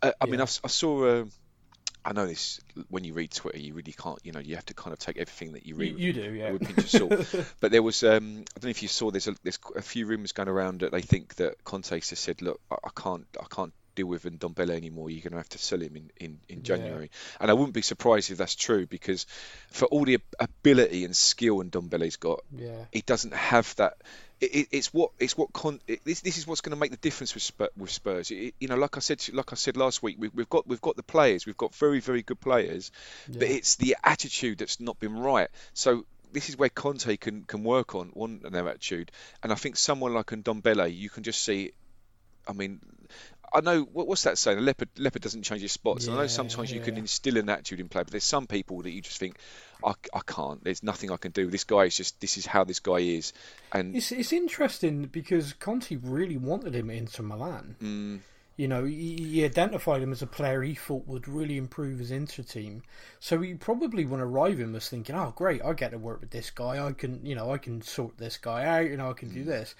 uh, 0.00 0.12
I 0.20 0.24
yeah. 0.24 0.30
mean, 0.30 0.40
I, 0.40 0.44
I 0.44 0.68
saw. 0.68 1.04
Uh, 1.06 1.24
I 2.06 2.12
know 2.12 2.26
this 2.26 2.60
when 2.90 3.02
you 3.02 3.14
read 3.14 3.30
Twitter, 3.30 3.58
you 3.58 3.72
really 3.72 3.94
can't, 3.94 4.18
you 4.24 4.32
know, 4.32 4.40
you 4.40 4.56
have 4.56 4.66
to 4.66 4.74
kind 4.74 4.92
of 4.92 4.98
take 4.98 5.16
everything 5.16 5.54
that 5.54 5.64
you 5.64 5.74
read. 5.74 5.98
You, 5.98 6.08
you 6.08 6.12
do, 6.12 6.32
yeah. 6.34 6.50
With 6.50 6.66
pinch 6.66 6.78
of 6.78 6.90
salt. 6.90 7.54
but 7.60 7.72
there 7.72 7.82
was, 7.82 8.04
um, 8.04 8.44
I 8.54 8.60
don't 8.60 8.64
know 8.64 8.68
if 8.68 8.82
you 8.82 8.88
saw, 8.88 9.10
there's 9.10 9.26
a, 9.26 9.34
there's 9.42 9.58
a 9.74 9.80
few 9.80 10.04
rumours 10.04 10.32
going 10.32 10.50
around 10.50 10.80
that 10.80 10.92
they 10.92 11.00
think 11.00 11.36
that 11.36 11.64
Conte 11.64 11.88
has 11.88 12.18
said, 12.18 12.42
look, 12.42 12.60
I, 12.70 12.74
I 12.84 12.90
can't, 12.94 13.26
I 13.40 13.46
can't 13.48 13.72
deal 13.94 14.06
with 14.06 14.24
Ndombele 14.24 14.70
anymore. 14.70 15.10
You're 15.10 15.22
going 15.22 15.32
to 15.32 15.38
have 15.38 15.48
to 15.50 15.58
sell 15.58 15.80
him 15.80 15.96
in, 15.96 16.10
in, 16.18 16.38
in 16.48 16.62
January. 16.62 17.10
Yeah. 17.12 17.36
And 17.40 17.50
I 17.50 17.54
wouldn't 17.54 17.74
be 17.74 17.82
surprised 17.82 18.30
if 18.30 18.38
that's 18.38 18.54
true 18.54 18.86
because 18.86 19.26
for 19.70 19.86
all 19.86 20.04
the 20.04 20.20
ability 20.38 21.04
and 21.04 21.14
skill 21.14 21.62
Ndombele's 21.62 22.16
got, 22.16 22.40
yeah. 22.56 22.84
he 22.92 23.02
doesn't 23.02 23.34
have 23.34 23.74
that. 23.76 23.96
It, 24.40 24.68
it's 24.72 24.92
what 24.92 25.12
it's 25.20 25.36
what 25.36 25.52
con, 25.52 25.80
it, 25.86 26.04
this 26.04 26.20
this 26.20 26.38
is 26.38 26.46
what's 26.46 26.60
going 26.60 26.74
to 26.74 26.80
make 26.80 26.90
the 26.90 26.96
difference 26.96 27.34
with 27.34 27.42
Spurs. 27.44 27.70
With 27.76 27.90
Spurs. 27.90 28.30
It, 28.30 28.54
you 28.58 28.68
know, 28.68 28.76
like 28.76 28.96
I 28.96 29.00
said, 29.00 29.24
like 29.32 29.52
I 29.52 29.56
said 29.56 29.76
last 29.76 30.02
week, 30.02 30.16
we, 30.18 30.28
have 30.36 30.48
got 30.48 30.66
we've 30.66 30.80
got 30.80 30.96
the 30.96 31.04
players, 31.04 31.46
we've 31.46 31.56
got 31.56 31.74
very 31.74 32.00
very 32.00 32.22
good 32.22 32.40
players, 32.40 32.90
yeah. 33.28 33.38
but 33.38 33.48
it's 33.48 33.76
the 33.76 33.96
attitude 34.02 34.58
that's 34.58 34.80
not 34.80 34.98
been 34.98 35.16
right. 35.16 35.48
So 35.72 36.04
this 36.34 36.48
is 36.48 36.58
where 36.58 36.68
Conte 36.68 37.16
can, 37.16 37.44
can 37.44 37.62
work 37.62 37.94
on 37.94 38.12
on 38.16 38.40
their 38.50 38.68
attitude, 38.68 39.12
and 39.42 39.52
I 39.52 39.54
think 39.54 39.76
someone 39.76 40.12
like 40.12 40.26
Ndombele, 40.26 40.94
you 40.94 41.08
can 41.08 41.22
just 41.22 41.42
see. 41.42 41.72
I 42.46 42.52
mean, 42.52 42.80
I 43.54 43.60
know 43.60 43.82
what, 43.82 44.08
what's 44.08 44.24
that 44.24 44.36
saying? 44.36 44.58
A 44.58 44.60
leopard 44.60 44.88
leopard 44.98 45.22
doesn't 45.22 45.42
change 45.42 45.62
its 45.62 45.72
spots. 45.72 46.06
Yeah, 46.06 46.14
I 46.14 46.16
know 46.16 46.26
sometimes 46.26 46.70
yeah. 46.70 46.78
you 46.78 46.82
can 46.82 46.96
instill 46.96 47.36
an 47.36 47.48
attitude 47.48 47.78
in 47.78 47.88
play, 47.88 48.02
but 48.02 48.10
there's 48.10 48.24
some 48.24 48.48
people 48.48 48.82
that 48.82 48.90
you 48.90 49.00
just 49.00 49.18
think, 49.18 49.38
I, 49.84 49.92
I 50.12 50.20
can't. 50.26 50.62
There's 50.64 50.82
nothing 50.82 51.12
I 51.12 51.16
can 51.16 51.30
do. 51.30 51.46
This 51.46 51.62
guy 51.62 51.84
is 51.84 51.96
just 51.96 52.20
this 52.20 52.36
is 52.36 52.46
how 52.46 52.64
this 52.64 52.80
guy 52.80 52.98
is, 52.98 53.32
and 53.72 53.94
it's 53.94 54.10
it's 54.10 54.32
interesting 54.32 55.04
because 55.04 55.52
Conte 55.52 55.94
really 56.02 56.36
wanted 56.36 56.74
him 56.74 56.90
into 56.90 57.22
Milan. 57.22 57.76
Mm. 57.80 58.20
You 58.56 58.68
know, 58.68 58.84
he, 58.84 59.16
he, 59.16 59.44
identified 59.44 60.00
him 60.00 60.12
as 60.12 60.22
a 60.22 60.28
player 60.28 60.62
he 60.62 60.74
thought 60.74 61.08
would 61.08 61.26
really 61.26 61.56
improve 61.56 61.98
his 61.98 62.12
Inter 62.12 62.44
team. 62.44 62.84
So 63.18 63.40
he 63.40 63.54
probably, 63.54 64.04
when 64.04 64.20
arriving, 64.20 64.72
was 64.72 64.88
thinking, 64.88 65.16
"Oh, 65.16 65.32
great! 65.34 65.60
I 65.64 65.72
get 65.72 65.90
to 65.90 65.98
work 65.98 66.20
with 66.20 66.30
this 66.30 66.50
guy. 66.50 66.84
I 66.84 66.92
can, 66.92 67.24
you 67.26 67.34
know, 67.34 67.52
I 67.52 67.58
can 67.58 67.82
sort 67.82 68.18
this 68.18 68.36
guy 68.36 68.64
out. 68.64 68.90
You 68.90 68.96
know, 68.96 69.10
I 69.10 69.14
can 69.14 69.30
mm. 69.30 69.34
do 69.34 69.44
this." 69.44 69.74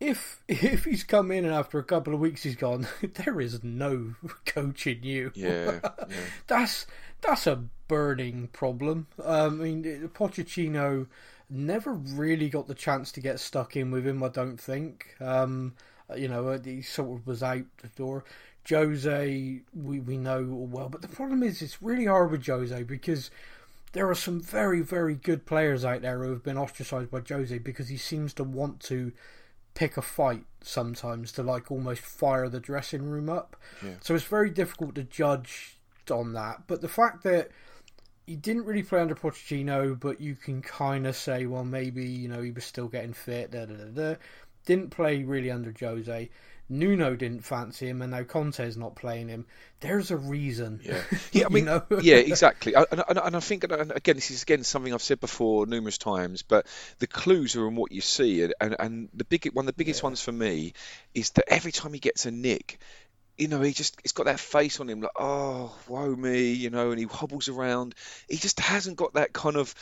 If 0.00 0.42
if 0.48 0.84
he's 0.84 1.04
come 1.04 1.30
in 1.30 1.44
and 1.44 1.54
after 1.54 1.78
a 1.78 1.84
couple 1.84 2.14
of 2.14 2.20
weeks 2.20 2.42
he's 2.42 2.56
gone, 2.56 2.86
there 3.14 3.40
is 3.40 3.62
no 3.62 4.14
coaching 4.46 5.02
you. 5.02 5.32
Yeah, 5.34 5.80
yeah. 5.82 6.06
that's 6.46 6.86
that's 7.20 7.46
a 7.46 7.64
burning 7.88 8.48
problem. 8.48 9.06
Um, 9.22 9.60
I 9.60 9.64
mean, 9.64 10.10
Pochettino 10.14 11.06
never 11.48 11.92
really 11.92 12.48
got 12.48 12.66
the 12.66 12.74
chance 12.74 13.12
to 13.12 13.20
get 13.20 13.40
stuck 13.40 13.76
in 13.76 13.90
with 13.90 14.06
him. 14.06 14.22
I 14.22 14.28
don't 14.28 14.60
think. 14.60 15.14
Um, 15.20 15.74
you 16.16 16.28
know, 16.28 16.48
uh, 16.48 16.58
he 16.62 16.82
sort 16.82 17.20
of 17.20 17.26
was 17.26 17.42
out 17.42 17.64
the 17.78 17.88
door. 17.88 18.24
Jose, 18.68 19.60
we 19.74 20.00
we 20.00 20.16
know 20.16 20.42
well, 20.44 20.88
but 20.88 21.02
the 21.02 21.08
problem 21.08 21.42
is 21.42 21.60
it's 21.60 21.82
really 21.82 22.06
hard 22.06 22.30
with 22.30 22.46
Jose 22.46 22.82
because 22.84 23.30
there 23.92 24.08
are 24.08 24.14
some 24.14 24.40
very 24.40 24.80
very 24.80 25.14
good 25.14 25.46
players 25.46 25.84
out 25.84 26.02
there 26.02 26.22
who 26.22 26.30
have 26.30 26.42
been 26.42 26.58
ostracized 26.58 27.10
by 27.10 27.20
Jose 27.26 27.58
because 27.58 27.88
he 27.88 27.96
seems 27.96 28.32
to 28.34 28.44
want 28.44 28.80
to 28.80 29.12
pick 29.74 29.96
a 29.96 30.02
fight 30.02 30.44
sometimes 30.62 31.32
to 31.32 31.42
like 31.42 31.70
almost 31.70 32.00
fire 32.00 32.48
the 32.48 32.60
dressing 32.60 33.02
room 33.02 33.28
up. 33.28 33.56
Yeah. 33.84 33.94
So 34.00 34.14
it's 34.14 34.24
very 34.24 34.50
difficult 34.50 34.94
to 34.94 35.04
judge 35.04 35.76
on 36.10 36.32
that. 36.34 36.66
But 36.66 36.80
the 36.80 36.88
fact 36.88 37.22
that 37.24 37.50
he 38.26 38.36
didn't 38.36 38.64
really 38.64 38.82
play 38.82 39.00
under 39.00 39.14
Pochettino, 39.14 39.98
but 39.98 40.20
you 40.20 40.34
can 40.34 40.62
kind 40.62 41.06
of 41.06 41.14
say, 41.16 41.46
well, 41.46 41.64
maybe 41.64 42.04
you 42.04 42.28
know 42.28 42.42
he 42.42 42.50
was 42.50 42.64
still 42.64 42.88
getting 42.88 43.12
fit. 43.12 43.50
Da, 43.50 43.66
da, 43.66 43.74
da, 43.74 44.14
Didn't 44.64 44.90
play 44.90 45.22
really 45.22 45.50
under 45.50 45.74
Jose. 45.78 46.30
Nuno 46.68 47.14
didn't 47.14 47.44
fancy 47.44 47.88
him, 47.88 48.00
and 48.00 48.10
now 48.10 48.22
Conte's 48.22 48.76
not 48.76 48.96
playing 48.96 49.28
him. 49.28 49.46
There's 49.80 50.10
a 50.10 50.16
reason. 50.16 50.80
Yeah, 50.82 51.02
yeah. 51.32 51.46
I 51.46 51.48
mean, 51.50 51.66
yeah, 52.00 52.16
exactly. 52.16 52.74
And, 52.74 52.86
and, 52.90 53.18
and 53.18 53.36
I 53.36 53.40
think, 53.40 53.64
and 53.64 53.92
again, 53.92 54.14
this 54.16 54.30
is 54.30 54.42
again 54.42 54.64
something 54.64 54.92
I've 54.92 55.02
said 55.02 55.20
before 55.20 55.66
numerous 55.66 55.98
times, 55.98 56.42
but 56.42 56.66
the 57.00 57.06
clues 57.06 57.56
are 57.56 57.68
in 57.68 57.76
what 57.76 57.92
you 57.92 58.00
see, 58.00 58.42
and 58.42 58.76
and 58.78 59.08
the 59.12 59.24
big 59.24 59.46
one, 59.52 59.64
of 59.64 59.66
the 59.66 59.72
biggest 59.74 60.02
yeah. 60.02 60.06
ones 60.06 60.22
for 60.22 60.32
me, 60.32 60.72
is 61.14 61.30
that 61.30 61.44
every 61.48 61.72
time 61.72 61.92
he 61.92 62.00
gets 62.00 62.24
a 62.24 62.30
nick, 62.30 62.78
you 63.36 63.48
know, 63.48 63.60
he 63.60 63.72
just 63.72 64.00
he's 64.02 64.12
got 64.12 64.26
that 64.26 64.40
face 64.40 64.80
on 64.80 64.88
him 64.88 65.00
like, 65.00 65.10
oh, 65.16 65.74
woe 65.88 66.14
me, 66.14 66.52
you 66.52 66.70
know, 66.70 66.90
and 66.90 66.98
he 66.98 67.06
hobbles 67.06 67.48
around. 67.48 67.94
He 68.28 68.36
just 68.36 68.60
hasn't 68.60 68.96
got 68.96 69.14
that 69.14 69.32
kind 69.32 69.56
of 69.56 69.74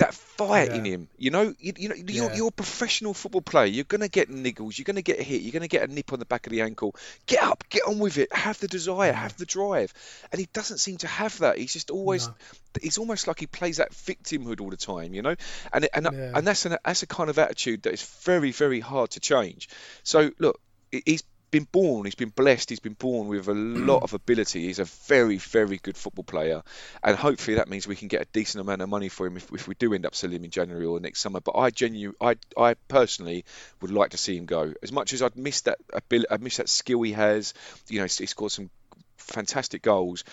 that 0.00 0.14
fire 0.14 0.66
yeah. 0.66 0.74
in 0.74 0.84
him. 0.84 1.08
You 1.18 1.30
know, 1.30 1.54
you, 1.58 1.72
you 1.76 1.88
know, 1.90 1.94
you're, 1.94 2.30
yeah. 2.30 2.34
you're, 2.34 2.48
a 2.48 2.52
professional 2.52 3.14
football 3.14 3.42
player. 3.42 3.66
You're 3.66 3.84
going 3.84 4.00
to 4.00 4.08
get 4.08 4.30
niggles. 4.30 4.78
You're 4.78 4.84
going 4.84 4.96
to 4.96 5.02
get 5.02 5.20
hit. 5.20 5.42
You're 5.42 5.52
going 5.52 5.62
to 5.62 5.68
get 5.68 5.88
a 5.88 5.92
nip 5.92 6.12
on 6.12 6.18
the 6.18 6.24
back 6.24 6.46
of 6.46 6.50
the 6.50 6.62
ankle. 6.62 6.96
Get 7.26 7.42
up, 7.42 7.64
get 7.68 7.82
on 7.86 7.98
with 7.98 8.16
it. 8.18 8.34
Have 8.34 8.58
the 8.58 8.66
desire, 8.66 9.12
have 9.12 9.36
the 9.36 9.44
drive. 9.44 9.92
And 10.32 10.40
he 10.40 10.48
doesn't 10.52 10.78
seem 10.78 10.96
to 10.98 11.06
have 11.06 11.38
that. 11.38 11.58
He's 11.58 11.72
just 11.72 11.90
always. 11.90 12.26
No. 12.26 12.34
He's 12.80 12.98
almost 12.98 13.26
like 13.26 13.40
he 13.40 13.46
plays 13.46 13.78
that 13.78 13.92
victimhood 13.92 14.60
all 14.60 14.70
the 14.70 14.76
time, 14.76 15.12
you 15.12 15.22
know, 15.22 15.34
and 15.72 15.88
and 15.92 16.08
yeah. 16.12 16.32
and 16.36 16.46
that's 16.46 16.66
an, 16.66 16.76
that's 16.84 17.02
a 17.02 17.06
kind 17.06 17.28
of 17.28 17.36
attitude 17.36 17.82
that 17.82 17.92
is 17.92 18.02
very 18.22 18.52
very 18.52 18.78
hard 18.78 19.10
to 19.10 19.20
change. 19.20 19.68
So 20.04 20.30
look, 20.38 20.60
he's 20.90 21.24
been 21.50 21.66
born, 21.70 22.04
he's 22.04 22.14
been 22.14 22.30
blessed, 22.30 22.70
he's 22.70 22.80
been 22.80 22.94
born 22.94 23.28
with 23.28 23.48
a 23.48 23.52
mm. 23.52 23.86
lot 23.86 24.02
of 24.02 24.14
ability. 24.14 24.66
He's 24.66 24.78
a 24.78 24.84
very, 24.84 25.38
very 25.38 25.78
good 25.78 25.96
football 25.96 26.24
player, 26.24 26.62
and 27.02 27.16
hopefully 27.16 27.56
that 27.56 27.68
means 27.68 27.86
we 27.86 27.96
can 27.96 28.08
get 28.08 28.22
a 28.22 28.26
decent 28.32 28.60
amount 28.60 28.82
of 28.82 28.88
money 28.88 29.08
for 29.08 29.26
him 29.26 29.36
if, 29.36 29.50
if 29.52 29.68
we 29.68 29.74
do 29.74 29.94
end 29.94 30.06
up 30.06 30.14
selling 30.14 30.36
him 30.36 30.44
in 30.44 30.50
January 30.50 30.84
or 30.84 31.00
next 31.00 31.20
summer. 31.20 31.40
But 31.40 31.56
I 31.56 31.70
genuinely, 31.70 32.16
I, 32.20 32.36
I 32.60 32.74
personally 32.88 33.44
would 33.80 33.90
like 33.90 34.10
to 34.10 34.18
see 34.18 34.36
him 34.36 34.46
go. 34.46 34.72
As 34.82 34.92
much 34.92 35.12
as 35.12 35.22
I'd 35.22 35.36
miss 35.36 35.62
that 35.62 35.78
ability, 35.92 36.28
I 36.30 36.36
miss 36.38 36.58
that 36.58 36.68
skill 36.68 37.02
he 37.02 37.12
has. 37.12 37.54
You 37.88 37.98
know, 37.98 38.04
he's 38.04 38.30
scored 38.30 38.52
some 38.52 38.70
fantastic 39.16 39.82
goals. 39.82 40.24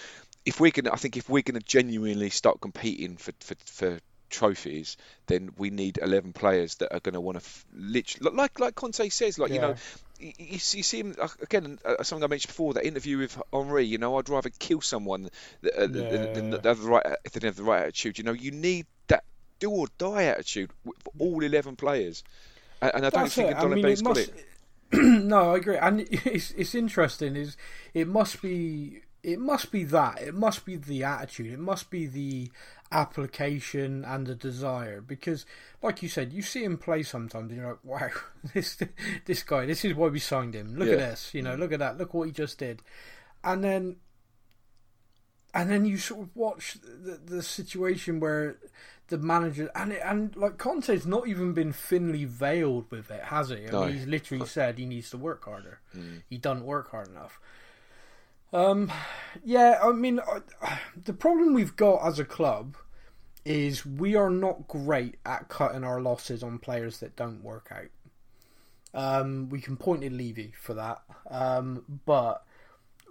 If 0.45 0.59
we're 0.59 0.71
gonna, 0.71 0.93
I 0.93 0.97
think 0.97 1.17
if 1.17 1.29
we're 1.29 1.43
gonna 1.43 1.59
genuinely 1.59 2.29
start 2.29 2.61
competing 2.61 3.17
for 3.17 3.33
for, 3.39 3.55
for 3.65 3.99
trophies, 4.29 4.97
then 5.27 5.51
we 5.57 5.69
need 5.69 5.99
11 6.01 6.33
players 6.33 6.75
that 6.75 6.93
are 6.93 6.99
going 6.99 7.13
to 7.13 7.21
want 7.21 7.37
to 7.37 7.43
f- 7.43 7.65
literally, 7.73 8.35
like 8.35 8.59
like 8.59 8.75
Conte 8.75 9.09
says, 9.09 9.39
like 9.39 9.51
you 9.51 9.59
know, 9.59 9.75
you, 10.19 10.33
you 10.37 10.59
see 10.59 10.99
him 10.99 11.15
again. 11.41 11.79
Uh, 11.83 12.03
something 12.03 12.23
I 12.23 12.27
mentioned 12.27 12.49
before, 12.49 12.73
that 12.73 12.85
interview 12.85 13.17
with 13.17 13.41
Henry. 13.51 13.85
You 13.85 13.97
know, 13.97 14.17
I'd 14.17 14.29
rather 14.29 14.49
kill 14.49 14.81
someone 14.81 15.29
that, 15.61 15.77
uh, 15.77 15.81
yeah. 15.81 16.09
than, 16.09 16.51
than 16.51 16.63
have 16.63 16.81
the 16.81 16.89
right 16.89 17.05
if 17.23 17.33
they 17.33 17.47
have 17.47 17.55
the 17.55 17.63
right 17.63 17.83
attitude. 17.83 18.17
You 18.17 18.23
know, 18.23 18.33
you 18.33 18.51
need 18.51 18.85
that 19.07 19.23
do 19.59 19.69
or 19.69 19.87
die 19.97 20.23
attitude 20.25 20.71
with 20.85 20.97
all 21.19 21.43
11 21.43 21.75
players, 21.75 22.23
and, 22.81 22.91
and 22.95 23.05
I 23.05 23.09
don't 23.09 23.23
That's 23.23 23.35
think 23.35 23.51
Don 23.51 23.71
I 23.71 23.75
mean, 23.75 23.83
must, 23.83 24.03
got 24.03 24.17
it. 24.17 24.45
no, 24.93 25.53
I 25.53 25.57
agree, 25.57 25.77
and 25.77 26.01
it's 26.09 26.51
it's 26.51 26.75
interesting. 26.75 27.35
Is 27.35 27.57
it 27.93 28.07
must 28.07 28.41
be 28.41 29.01
it 29.23 29.39
must 29.39 29.71
be 29.71 29.83
that 29.83 30.21
it 30.21 30.33
must 30.33 30.65
be 30.65 30.77
the 30.77 31.03
attitude. 31.03 31.51
It 31.51 31.59
must 31.59 31.89
be 31.89 32.07
the 32.07 32.49
application 32.91 34.05
and 34.05 34.27
the 34.27 34.35
desire 34.35 35.01
because 35.01 35.45
like 35.81 36.01
you 36.01 36.07
said 36.07 36.31
you 36.31 36.41
see 36.41 36.63
him 36.63 36.77
play 36.77 37.03
sometimes 37.03 37.51
and 37.51 37.59
you're 37.59 37.69
like 37.71 37.83
wow 37.83 38.09
this 38.53 38.77
this 39.25 39.43
guy 39.43 39.65
this 39.65 39.83
is 39.83 39.93
why 39.93 40.07
we 40.07 40.19
signed 40.19 40.53
him 40.53 40.75
look 40.75 40.87
yeah. 40.87 40.93
at 40.93 40.99
this 40.99 41.33
you 41.33 41.41
know 41.41 41.55
look 41.55 41.71
at 41.71 41.79
that 41.79 41.97
look 41.97 42.13
what 42.13 42.27
he 42.27 42.31
just 42.31 42.57
did 42.59 42.81
and 43.43 43.63
then 43.63 43.97
and 45.53 45.69
then 45.69 45.85
you 45.85 45.97
sort 45.97 46.21
of 46.21 46.35
watch 46.35 46.77
the, 46.83 47.19
the 47.25 47.43
situation 47.43 48.19
where 48.19 48.57
the 49.07 49.17
manager 49.17 49.71
and 49.73 49.93
it, 49.93 50.01
and 50.03 50.35
like 50.35 50.57
Conte's 50.57 51.05
not 51.05 51.27
even 51.27 51.53
been 51.53 51.71
thinly 51.71 52.25
veiled 52.25 52.91
with 52.91 53.09
it, 53.09 53.23
has 53.23 53.49
he? 53.49 53.67
I 53.67 53.71
no. 53.71 53.85
mean, 53.85 53.95
he's 53.95 54.05
literally 54.05 54.45
said 54.45 54.77
he 54.77 54.85
needs 54.85 55.09
to 55.11 55.17
work 55.17 55.45
harder. 55.45 55.79
Mm. 55.95 56.23
He 56.29 56.37
doesn't 56.37 56.65
work 56.65 56.91
hard 56.91 57.07
enough. 57.07 57.39
Um, 58.53 58.91
yeah, 59.43 59.79
I 59.83 59.91
mean, 59.91 60.19
I, 60.19 60.79
the 61.03 61.13
problem 61.13 61.53
we've 61.53 61.75
got 61.75 62.05
as 62.05 62.19
a 62.19 62.25
club 62.25 62.77
is 63.45 63.85
we 63.85 64.15
are 64.15 64.29
not 64.29 64.67
great 64.67 65.15
at 65.25 65.47
cutting 65.47 65.83
our 65.83 66.01
losses 66.01 66.43
on 66.43 66.59
players 66.59 66.99
that 66.99 67.15
don't 67.15 67.43
work 67.43 67.71
out. 67.71 67.89
Um, 68.93 69.49
we 69.49 69.61
can 69.61 69.77
point 69.77 70.03
at 70.03 70.11
Levy 70.11 70.53
for 70.59 70.73
that, 70.73 71.01
um, 71.29 71.83
but 72.05 72.45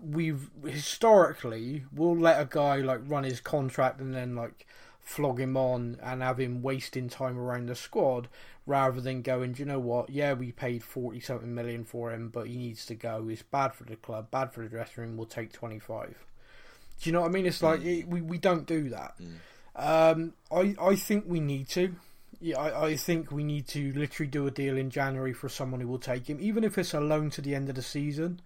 we've 0.00 0.50
historically 0.64 1.85
we'll 1.93 2.16
let 2.16 2.40
a 2.40 2.45
guy 2.45 2.76
like 2.76 3.00
run 3.07 3.25
his 3.25 3.40
contract 3.40 3.99
and 3.99 4.14
then 4.14 4.37
like 4.37 4.66
flog 5.07 5.39
him 5.39 5.57
on 5.57 5.97
and 6.03 6.21
have 6.21 6.41
him 6.41 6.63
wasting 6.63 7.09
time 7.09 7.39
around 7.39 7.69
the 7.69 7.77
squad 7.77 8.29
rather 8.67 9.01
than 9.01 9.23
going, 9.23 9.53
do 9.53 9.61
you 9.61 9.65
know 9.65 9.79
what? 9.79 10.11
Yeah, 10.11 10.33
we 10.33 10.51
paid 10.51 10.83
40 10.83 11.21
something 11.21 11.55
million 11.55 11.85
for 11.85 12.11
him, 12.11 12.29
but 12.29 12.49
he 12.49 12.57
needs 12.57 12.85
to 12.87 12.97
go. 12.97 13.29
It's 13.31 13.43
bad 13.43 13.73
for 13.73 13.85
the 13.85 13.95
club, 13.95 14.33
bad 14.33 14.53
for 14.53 14.63
the 14.63 14.69
dressing 14.69 15.05
room. 15.05 15.17
We'll 15.17 15.27
take 15.27 15.53
25. 15.53 16.09
Do 16.09 17.09
you 17.09 17.13
know 17.13 17.21
what 17.21 17.29
I 17.29 17.33
mean? 17.33 17.47
It's 17.47 17.63
like 17.63 17.81
mm. 17.81 18.01
it, 18.01 18.09
we, 18.09 18.21
we 18.21 18.37
don't 18.37 18.67
do 18.67 18.89
that. 18.91 19.15
Mm. 19.23 19.37
Um, 19.77 20.33
I, 20.51 20.75
I 20.83 20.97
think 20.97 21.25
we 21.29 21.39
need 21.39 21.69
to. 21.69 21.95
Yeah, 22.41 22.59
I, 22.59 22.87
I 22.87 22.97
think 22.97 23.31
we 23.31 23.45
need 23.45 23.69
to 23.69 23.93
literally 23.93 24.29
do 24.29 24.49
a 24.49 24.51
deal 24.51 24.77
in 24.77 24.91
January 24.91 25.33
for 25.33 25.49
someone 25.49 25.81
who 25.81 25.87
will 25.87 26.01
take 26.01 26.29
him, 26.29 26.39
even 26.41 26.65
if 26.65 26.77
it's 26.79 26.95
a 26.95 27.01
loan 27.01 27.31
to 27.31 27.41
the 27.41 27.55
end 27.55 27.69
of 27.69 27.77
the 27.77 27.83
season 27.83 28.41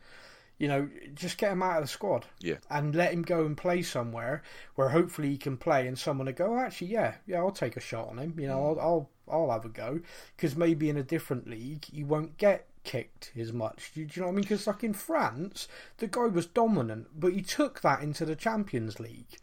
you 0.60 0.68
know, 0.68 0.86
just 1.14 1.38
get 1.38 1.52
him 1.52 1.62
out 1.62 1.78
of 1.78 1.84
the 1.84 1.88
squad. 1.88 2.26
Yeah. 2.40 2.56
And 2.68 2.94
let 2.94 3.14
him 3.14 3.22
go 3.22 3.46
and 3.46 3.56
play 3.56 3.80
somewhere 3.80 4.42
where 4.74 4.90
hopefully 4.90 5.30
he 5.30 5.38
can 5.38 5.56
play 5.56 5.88
and 5.88 5.98
someone 5.98 6.26
will 6.26 6.34
go, 6.34 6.54
oh, 6.54 6.58
actually, 6.58 6.88
yeah, 6.88 7.14
yeah, 7.26 7.38
I'll 7.38 7.50
take 7.50 7.78
a 7.78 7.80
shot 7.80 8.08
on 8.08 8.18
him. 8.18 8.38
You 8.38 8.48
know, 8.48 8.58
mm. 8.58 8.78
I'll, 8.78 8.80
I'll, 8.80 9.10
I'll 9.32 9.50
have 9.50 9.64
a 9.64 9.70
go. 9.70 10.00
Because 10.36 10.56
maybe 10.56 10.90
in 10.90 10.98
a 10.98 11.02
different 11.02 11.48
league, 11.48 11.86
he 11.86 12.04
won't 12.04 12.36
get 12.36 12.66
kicked 12.84 13.32
as 13.38 13.54
much. 13.54 13.90
Do, 13.94 14.04
do 14.04 14.12
you 14.12 14.20
know 14.20 14.26
what 14.26 14.32
I 14.32 14.36
mean? 14.36 14.42
Because, 14.42 14.66
like 14.66 14.84
in 14.84 14.92
France, 14.92 15.66
the 15.96 16.06
guy 16.06 16.26
was 16.26 16.44
dominant, 16.44 17.08
but 17.18 17.32
he 17.32 17.40
took 17.40 17.80
that 17.80 18.02
into 18.02 18.26
the 18.26 18.36
Champions 18.36 19.00
League. 19.00 19.38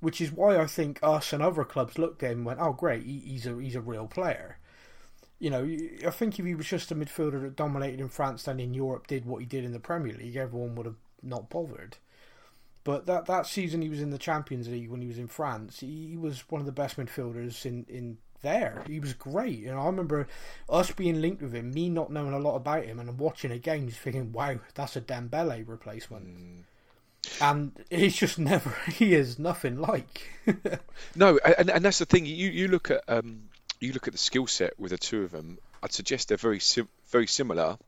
Which 0.00 0.20
is 0.20 0.32
why 0.32 0.58
I 0.58 0.66
think 0.66 0.98
us 1.00 1.32
and 1.32 1.44
other 1.44 1.64
clubs 1.64 1.96
looked 1.96 2.24
at 2.24 2.32
him 2.32 2.38
and 2.38 2.46
went, 2.46 2.60
oh, 2.60 2.72
great, 2.72 3.04
he, 3.04 3.20
he's, 3.20 3.46
a, 3.46 3.56
he's 3.56 3.76
a 3.76 3.80
real 3.80 4.08
player 4.08 4.58
you 5.38 5.50
know, 5.50 5.64
I 6.06 6.10
think 6.10 6.38
if 6.38 6.46
he 6.46 6.54
was 6.54 6.66
just 6.66 6.90
a 6.90 6.94
midfielder 6.94 7.42
that 7.42 7.56
dominated 7.56 8.00
in 8.00 8.08
France 8.08 8.48
and 8.48 8.60
in 8.60 8.74
Europe, 8.74 9.06
did 9.06 9.26
what 9.26 9.38
he 9.38 9.46
did 9.46 9.64
in 9.64 9.72
the 9.72 9.80
Premier 9.80 10.14
League, 10.14 10.36
everyone 10.36 10.74
would 10.76 10.86
have 10.86 10.96
not 11.22 11.50
bothered. 11.50 11.98
But 12.84 13.06
that 13.06 13.26
that 13.26 13.46
season 13.46 13.82
he 13.82 13.88
was 13.88 14.00
in 14.00 14.10
the 14.10 14.18
Champions 14.18 14.68
League 14.68 14.88
when 14.88 15.02
he 15.02 15.08
was 15.08 15.18
in 15.18 15.26
France, 15.26 15.80
he 15.80 16.16
was 16.16 16.48
one 16.48 16.60
of 16.60 16.66
the 16.66 16.72
best 16.72 16.96
midfielders 16.96 17.66
in, 17.66 17.84
in 17.88 18.18
there. 18.42 18.84
He 18.86 19.00
was 19.00 19.12
great. 19.12 19.64
And 19.64 19.78
I 19.78 19.86
remember 19.86 20.28
us 20.68 20.90
being 20.92 21.20
linked 21.20 21.42
with 21.42 21.52
him, 21.52 21.72
me 21.72 21.88
not 21.88 22.12
knowing 22.12 22.32
a 22.32 22.38
lot 22.38 22.54
about 22.54 22.84
him, 22.84 23.00
and 23.00 23.18
watching 23.18 23.50
a 23.50 23.58
game, 23.58 23.88
just 23.88 24.00
thinking, 24.00 24.32
wow, 24.32 24.60
that's 24.74 24.96
a 24.96 25.00
Dembele 25.00 25.66
replacement. 25.66 26.28
Mm. 26.28 26.62
And 27.40 27.84
he's 27.90 28.16
just 28.16 28.38
never, 28.38 28.72
he 28.92 29.14
is 29.14 29.38
nothing 29.38 29.80
like. 29.80 30.30
no, 31.16 31.38
and, 31.58 31.70
and 31.70 31.84
that's 31.84 31.98
the 31.98 32.06
thing. 32.06 32.24
You, 32.24 32.50
you 32.50 32.68
look 32.68 32.90
at 32.90 33.02
um, 33.08 33.48
you 33.80 33.92
look 33.92 34.06
at 34.06 34.12
the 34.12 34.18
skill 34.18 34.46
set 34.46 34.78
with 34.78 34.90
the 34.90 34.98
two 34.98 35.22
of 35.24 35.30
them, 35.30 35.58
I'd 35.82 35.92
suggest 35.92 36.28
they're 36.28 36.36
very 36.36 36.60
sim- 36.60 36.88
very 37.08 37.26
similar 37.26 37.78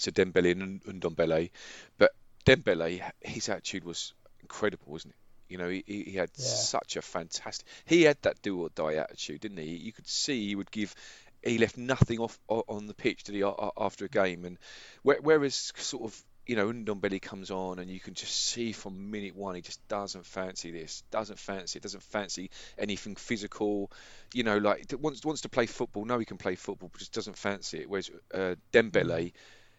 to 0.00 0.12
Dembele 0.12 0.52
and 0.52 0.82
Ndombele, 0.82 1.50
but 1.98 2.12
Dembele, 2.46 3.02
his 3.20 3.48
attitude 3.48 3.84
was 3.84 4.12
incredible, 4.40 4.86
wasn't 4.86 5.14
it? 5.14 5.52
You 5.52 5.58
know, 5.58 5.68
he, 5.68 5.82
he 5.86 6.12
had 6.12 6.30
yeah. 6.36 6.44
such 6.44 6.96
a 6.96 7.02
fantastic. 7.02 7.66
He 7.86 8.02
had 8.02 8.18
that 8.22 8.42
do 8.42 8.60
or 8.60 8.68
die 8.74 8.94
attitude, 8.94 9.40
didn't 9.40 9.58
he? 9.58 9.76
You 9.76 9.92
could 9.92 10.06
see 10.06 10.48
he 10.48 10.54
would 10.54 10.70
give. 10.70 10.94
He 11.42 11.58
left 11.58 11.78
nothing 11.78 12.18
off 12.18 12.38
on 12.48 12.86
the 12.86 12.94
pitch, 12.94 13.24
did 13.24 13.34
he? 13.34 13.42
After 13.42 14.04
a 14.04 14.08
game, 14.08 14.44
and 14.44 14.58
whereas 15.02 15.72
sort 15.76 16.04
of 16.04 16.22
you 16.48 16.56
know, 16.56 16.72
Ndombele 16.72 17.20
comes 17.20 17.50
on 17.50 17.78
and 17.78 17.90
you 17.90 18.00
can 18.00 18.14
just 18.14 18.34
see 18.34 18.72
from 18.72 19.10
minute 19.10 19.36
one 19.36 19.54
he 19.54 19.60
just 19.60 19.86
doesn't 19.86 20.24
fancy 20.24 20.70
this, 20.70 21.02
doesn't 21.10 21.38
fancy 21.38 21.76
it, 21.76 21.82
doesn't 21.82 22.02
fancy 22.02 22.50
anything 22.78 23.16
physical. 23.16 23.92
You 24.32 24.44
know, 24.44 24.56
like 24.56 24.90
wants 24.98 25.22
wants 25.24 25.42
to 25.42 25.50
play 25.50 25.66
football. 25.66 26.06
No, 26.06 26.18
he 26.18 26.24
can 26.24 26.38
play 26.38 26.54
football, 26.54 26.88
but 26.90 27.00
just 27.00 27.12
doesn't 27.12 27.36
fancy 27.36 27.80
it. 27.80 27.90
Whereas 27.90 28.10
uh, 28.32 28.54
Dembele, 28.72 29.32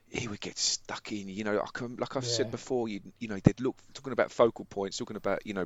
he 0.09 0.27
would 0.27 0.39
get 0.39 0.59
stuck 0.59 1.11
in. 1.11 1.27
You 1.27 1.43
know, 1.43 1.63
like 1.97 2.15
I've 2.15 2.23
yeah. 2.23 2.29
said 2.29 2.51
before, 2.51 2.87
you 2.87 3.01
you 3.19 3.29
know 3.29 3.39
they'd 3.43 3.59
look 3.59 3.75
talking 3.95 4.13
about 4.13 4.31
focal 4.31 4.65
points, 4.65 4.97
talking 4.97 5.17
about 5.17 5.47
you 5.47 5.55
know 5.55 5.65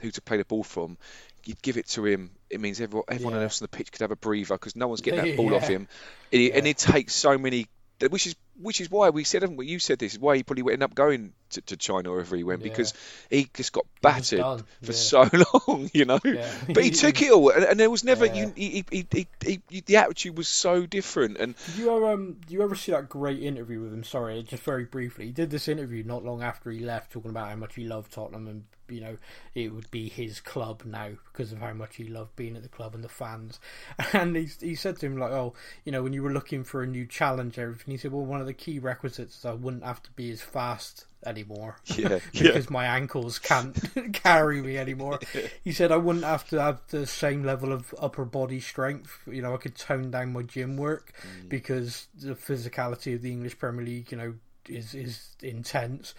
who 0.00 0.12
to 0.12 0.22
play 0.22 0.36
the 0.36 0.44
ball 0.44 0.62
from. 0.62 0.96
You'd 1.44 1.60
give 1.60 1.76
it 1.76 1.88
to 1.90 2.04
him. 2.06 2.30
It 2.50 2.60
means 2.60 2.80
everyone 2.80 3.06
everyone 3.08 3.34
yeah. 3.34 3.42
else 3.42 3.60
on 3.60 3.64
the 3.64 3.76
pitch 3.76 3.90
could 3.90 4.02
have 4.02 4.12
a 4.12 4.16
breather 4.16 4.54
because 4.54 4.76
no 4.76 4.86
one's 4.86 5.00
getting 5.00 5.24
that 5.24 5.36
ball 5.36 5.50
yeah. 5.50 5.56
off 5.56 5.66
him. 5.66 5.88
And, 6.32 6.40
he, 6.40 6.52
and 6.52 6.68
it 6.68 6.78
takes 6.78 7.16
so 7.16 7.36
many 7.36 7.66
which 8.10 8.26
is 8.26 8.36
which 8.60 8.80
is 8.80 8.90
why 8.90 9.10
we 9.10 9.24
said, 9.24 9.42
haven't 9.42 9.56
we? 9.56 9.66
You 9.66 9.78
said 9.78 9.98
this 9.98 10.14
is 10.14 10.18
why 10.18 10.36
he 10.36 10.42
probably 10.42 10.62
ended 10.72 10.82
up 10.82 10.94
going 10.94 11.32
to, 11.50 11.60
to 11.62 11.76
China 11.76 12.10
or 12.10 12.14
wherever 12.14 12.36
he 12.36 12.44
went 12.44 12.60
yeah. 12.60 12.68
because 12.68 12.94
he 13.30 13.48
just 13.54 13.72
got 13.72 13.86
battered 14.00 14.40
for 14.40 14.64
yeah. 14.82 14.92
so 14.92 15.28
long, 15.68 15.90
you 15.92 16.04
know. 16.04 16.18
Yeah. 16.24 16.50
But 16.68 16.84
he 16.84 16.90
took 16.90 17.20
it 17.22 17.30
all, 17.30 17.50
and, 17.50 17.64
and 17.64 17.80
there 17.80 17.90
was 17.90 18.04
never 18.04 18.26
you, 18.26 18.52
he, 18.56 18.84
he, 18.90 19.06
he, 19.10 19.60
he, 19.68 19.80
the 19.80 19.96
attitude 19.96 20.36
was 20.36 20.48
so 20.48 20.86
different. 20.86 21.38
And 21.38 21.54
did 21.66 21.76
you 21.76 21.96
ever 21.96 22.12
um, 22.12 22.34
did 22.40 22.50
you 22.50 22.62
ever 22.62 22.74
see 22.74 22.92
that 22.92 23.08
great 23.08 23.42
interview 23.42 23.80
with 23.80 23.92
him? 23.92 24.04
Sorry, 24.04 24.42
just 24.42 24.62
very 24.62 24.84
briefly. 24.84 25.26
He 25.26 25.32
did 25.32 25.50
this 25.50 25.68
interview 25.68 26.02
not 26.02 26.24
long 26.24 26.42
after 26.42 26.70
he 26.70 26.80
left, 26.80 27.12
talking 27.12 27.30
about 27.30 27.48
how 27.48 27.56
much 27.56 27.74
he 27.74 27.84
loved 27.84 28.12
Tottenham 28.12 28.48
and 28.48 28.64
you 28.88 29.00
know 29.00 29.16
it 29.54 29.74
would 29.74 29.90
be 29.90 30.08
his 30.08 30.40
club 30.40 30.82
now 30.84 31.10
because 31.32 31.50
of 31.50 31.58
how 31.58 31.72
much 31.72 31.96
he 31.96 32.04
loved 32.04 32.36
being 32.36 32.56
at 32.56 32.62
the 32.62 32.68
club 32.68 32.94
and 32.94 33.02
the 33.02 33.08
fans. 33.08 33.60
And 34.12 34.36
he 34.36 34.48
he 34.60 34.74
said 34.74 34.98
to 34.98 35.06
him 35.06 35.18
like, 35.18 35.32
oh, 35.32 35.54
you 35.84 35.92
know, 35.92 36.02
when 36.02 36.12
you 36.12 36.22
were 36.22 36.32
looking 36.32 36.64
for 36.64 36.82
a 36.82 36.86
new 36.86 37.06
challenge, 37.06 37.58
everything. 37.58 37.92
He 37.92 37.98
said, 37.98 38.12
well, 38.12 38.24
one 38.24 38.40
of 38.40 38.45
the 38.46 38.54
key 38.54 38.78
requisites 38.78 39.38
is 39.38 39.44
I 39.44 39.52
wouldn't 39.52 39.84
have 39.84 40.02
to 40.04 40.10
be 40.12 40.30
as 40.30 40.40
fast 40.40 41.06
anymore 41.24 41.76
yeah, 41.96 42.20
because 42.32 42.64
yeah. 42.64 42.70
my 42.70 42.86
ankles 42.86 43.38
can't 43.38 43.76
carry 44.12 44.62
me 44.62 44.78
anymore. 44.78 45.20
He 45.62 45.72
said 45.72 45.92
I 45.92 45.96
wouldn't 45.96 46.24
have 46.24 46.48
to 46.48 46.60
have 46.60 46.80
the 46.88 47.06
same 47.06 47.44
level 47.44 47.72
of 47.72 47.94
upper 47.98 48.24
body 48.24 48.60
strength. 48.60 49.18
You 49.26 49.42
know, 49.42 49.54
I 49.54 49.58
could 49.58 49.76
tone 49.76 50.10
down 50.10 50.32
my 50.32 50.42
gym 50.42 50.76
work 50.76 51.12
mm. 51.22 51.48
because 51.48 52.06
the 52.14 52.34
physicality 52.34 53.14
of 53.14 53.22
the 53.22 53.32
English 53.32 53.58
Premier 53.58 53.84
League, 53.84 54.10
you 54.12 54.18
know, 54.18 54.34
is 54.68 54.94
is 54.94 55.36
intense. 55.42 56.14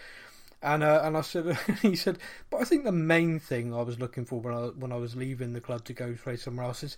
And 0.62 0.82
uh, 0.82 1.00
and 1.04 1.16
I 1.16 1.20
said, 1.20 1.56
he 1.82 1.94
said, 1.94 2.18
but 2.50 2.60
I 2.60 2.64
think 2.64 2.84
the 2.84 2.92
main 2.92 3.38
thing 3.38 3.72
I 3.72 3.82
was 3.82 4.00
looking 4.00 4.24
for 4.24 4.40
when 4.40 4.54
I 4.54 4.66
when 4.68 4.92
I 4.92 4.96
was 4.96 5.14
leaving 5.14 5.52
the 5.52 5.60
club 5.60 5.84
to 5.84 5.92
go 5.92 6.14
play 6.14 6.36
somewhere 6.36 6.66
else 6.66 6.82
is, 6.82 6.96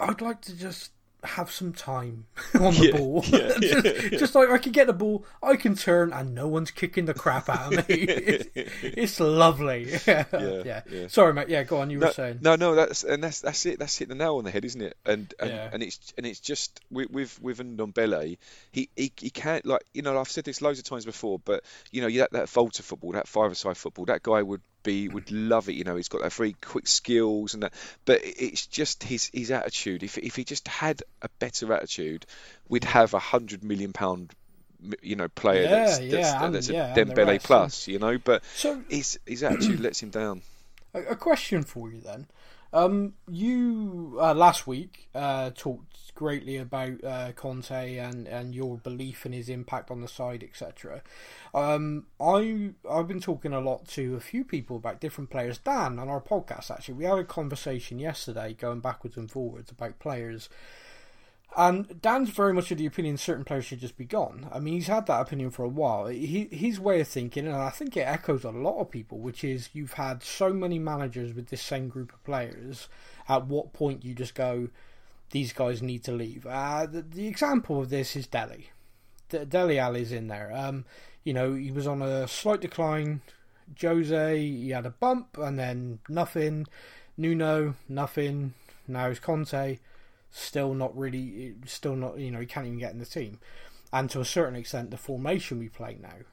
I'd 0.00 0.20
like 0.20 0.40
to 0.42 0.56
just 0.56 0.90
have 1.24 1.50
some 1.50 1.72
time 1.72 2.26
on 2.54 2.74
the 2.74 2.86
yeah, 2.86 2.96
ball. 2.96 3.24
Yeah, 3.26 3.38
just, 3.60 3.84
yeah, 3.84 4.18
just, 4.18 4.34
like 4.34 4.50
I 4.50 4.58
can 4.58 4.72
get 4.72 4.86
the 4.86 4.92
ball, 4.92 5.24
I 5.42 5.56
can 5.56 5.76
turn, 5.76 6.12
and 6.12 6.34
no 6.34 6.48
one's 6.48 6.70
kicking 6.70 7.04
the 7.04 7.14
crap 7.14 7.48
out 7.48 7.72
of 7.72 7.88
me. 7.88 7.94
it's, 7.94 8.48
it's 8.82 9.20
lovely. 9.20 9.98
yeah, 10.06 10.24
Yeah. 10.90 11.08
Sorry, 11.08 11.32
mate. 11.32 11.48
Yeah, 11.48 11.62
go 11.64 11.78
on. 11.78 11.90
You 11.90 11.98
no, 11.98 12.06
were 12.06 12.12
saying. 12.12 12.38
No, 12.40 12.56
no. 12.56 12.74
That's 12.74 13.04
and 13.04 13.22
that's 13.22 13.40
that's 13.40 13.64
it. 13.66 13.78
That's 13.78 13.96
hit 13.96 14.08
the 14.08 14.14
nail 14.14 14.36
on 14.36 14.44
the 14.44 14.50
head, 14.50 14.64
isn't 14.64 14.80
it? 14.80 14.96
And 15.04 15.32
and, 15.38 15.50
and 15.52 15.82
it's 15.82 16.12
and 16.16 16.26
it's 16.26 16.40
just 16.40 16.80
with 16.90 17.10
with 17.10 17.40
with 17.40 17.58
Ndombele, 17.58 18.38
he, 18.72 18.88
he 18.96 19.12
he 19.16 19.30
can't 19.30 19.64
like 19.64 19.84
you 19.94 20.02
know 20.02 20.18
I've 20.18 20.28
said 20.28 20.44
this 20.44 20.60
loads 20.60 20.78
of 20.78 20.84
times 20.84 21.04
before, 21.04 21.38
but 21.38 21.64
you 21.90 22.02
know 22.02 22.10
that 22.10 22.32
that 22.32 22.48
Volta 22.48 22.82
football, 22.82 23.12
that 23.12 23.28
five-a-side 23.28 23.76
football, 23.76 24.06
that 24.06 24.22
guy 24.22 24.42
would 24.42 24.60
be 24.82 25.08
would 25.08 25.30
love 25.30 25.68
it. 25.68 25.74
You 25.74 25.84
know, 25.84 25.96
he's 25.96 26.08
got 26.08 26.22
that 26.22 26.32
very 26.32 26.54
quick 26.60 26.86
skills 26.86 27.54
and 27.54 27.62
that. 27.62 27.74
But 28.04 28.20
it's 28.22 28.66
just 28.66 29.02
his 29.02 29.30
his 29.32 29.50
attitude. 29.50 30.02
If 30.02 30.18
if 30.18 30.36
he 30.36 30.44
just 30.44 30.68
had 30.68 31.02
a 31.20 31.28
better 31.38 31.72
attitude, 31.72 32.26
we'd 32.68 32.84
have 32.84 33.14
a 33.14 33.18
hundred 33.18 33.64
million 33.64 33.92
pound 33.92 34.34
you 35.00 35.16
know 35.16 35.28
player 35.28 35.62
yeah, 35.62 35.70
that's, 35.70 35.98
that's, 35.98 36.12
yeah, 36.12 36.50
that's, 36.50 36.68
a 36.68 36.72
yeah, 36.72 36.94
Dembele 36.94 37.42
plus, 37.42 37.88
you 37.88 37.98
know. 37.98 38.18
But 38.18 38.44
so, 38.54 38.82
his 38.88 39.18
his 39.26 39.42
attitude 39.42 39.80
lets 39.80 40.02
him 40.02 40.10
down. 40.10 40.42
A, 40.94 41.02
a 41.02 41.16
question 41.16 41.62
for 41.62 41.90
you 41.90 42.00
then. 42.00 42.26
Um, 42.72 43.14
you 43.30 44.18
uh, 44.20 44.34
last 44.34 44.66
week 44.66 45.08
uh, 45.14 45.50
talked 45.54 46.14
greatly 46.14 46.56
about 46.56 47.04
uh, 47.04 47.32
Conte 47.32 47.98
and, 47.98 48.26
and 48.26 48.54
your 48.54 48.78
belief 48.78 49.26
in 49.26 49.32
his 49.32 49.48
impact 49.48 49.90
on 49.90 50.00
the 50.00 50.08
side, 50.08 50.42
etc. 50.42 51.02
Um, 51.54 52.06
I 52.18 52.70
I've 52.88 53.08
been 53.08 53.20
talking 53.20 53.52
a 53.52 53.60
lot 53.60 53.86
to 53.88 54.16
a 54.16 54.20
few 54.20 54.44
people 54.44 54.76
about 54.76 55.00
different 55.00 55.30
players. 55.30 55.58
Dan 55.58 55.98
on 55.98 56.08
our 56.08 56.20
podcast 56.20 56.70
actually, 56.70 56.94
we 56.94 57.04
had 57.04 57.18
a 57.18 57.24
conversation 57.24 57.98
yesterday 57.98 58.54
going 58.54 58.80
backwards 58.80 59.16
and 59.16 59.30
forwards 59.30 59.70
about 59.70 59.98
players. 59.98 60.48
And 61.56 62.00
Dan's 62.00 62.30
very 62.30 62.54
much 62.54 62.70
of 62.70 62.78
the 62.78 62.86
opinion 62.86 63.18
certain 63.18 63.44
players 63.44 63.66
should 63.66 63.80
just 63.80 63.98
be 63.98 64.06
gone. 64.06 64.48
I 64.50 64.58
mean, 64.58 64.74
he's 64.74 64.86
had 64.86 65.06
that 65.06 65.20
opinion 65.20 65.50
for 65.50 65.64
a 65.64 65.68
while. 65.68 66.06
He, 66.06 66.48
his 66.50 66.80
way 66.80 67.00
of 67.00 67.08
thinking, 67.08 67.46
and 67.46 67.54
I 67.54 67.68
think 67.68 67.96
it 67.96 68.08
echoes 68.08 68.44
a 68.44 68.50
lot 68.50 68.80
of 68.80 68.90
people, 68.90 69.18
which 69.18 69.44
is 69.44 69.68
you've 69.74 69.94
had 69.94 70.22
so 70.22 70.52
many 70.52 70.78
managers 70.78 71.34
with 71.34 71.48
this 71.48 71.60
same 71.60 71.88
group 71.88 72.12
of 72.12 72.24
players. 72.24 72.88
At 73.28 73.46
what 73.46 73.74
point 73.74 74.04
you 74.04 74.14
just 74.14 74.34
go, 74.34 74.68
these 75.30 75.52
guys 75.52 75.82
need 75.82 76.04
to 76.04 76.12
leave? 76.12 76.46
Uh, 76.46 76.86
the, 76.86 77.02
the 77.02 77.26
example 77.26 77.80
of 77.80 77.90
this 77.90 78.16
is 78.16 78.26
Dele. 78.26 78.70
De- 79.28 79.44
Dele 79.44 79.78
Alli 79.78 80.00
is 80.00 80.12
in 80.12 80.28
there. 80.28 80.52
Um, 80.54 80.86
you 81.22 81.34
know, 81.34 81.52
he 81.52 81.70
was 81.70 81.86
on 81.86 82.00
a 82.00 82.26
slight 82.28 82.62
decline. 82.62 83.20
Jose, 83.80 84.38
he 84.38 84.70
had 84.70 84.86
a 84.86 84.90
bump, 84.90 85.36
and 85.36 85.58
then 85.58 85.98
nothing. 86.08 86.66
Nuno, 87.18 87.74
nothing. 87.90 88.54
Now 88.88 89.08
it's 89.08 89.20
Conte 89.20 89.78
still 90.32 90.74
not 90.74 90.96
really, 90.96 91.54
still 91.66 91.94
not, 91.94 92.18
you 92.18 92.30
know, 92.30 92.40
he 92.40 92.46
can't 92.46 92.66
even 92.66 92.78
get 92.78 92.92
in 92.92 92.98
the 92.98 93.06
team. 93.06 93.38
And 93.92 94.10
to 94.10 94.20
a 94.20 94.24
certain 94.24 94.56
extent, 94.56 94.90
the 94.90 94.96
formation 94.96 95.58
we 95.58 95.68
play 95.68 95.98
now 96.00 96.24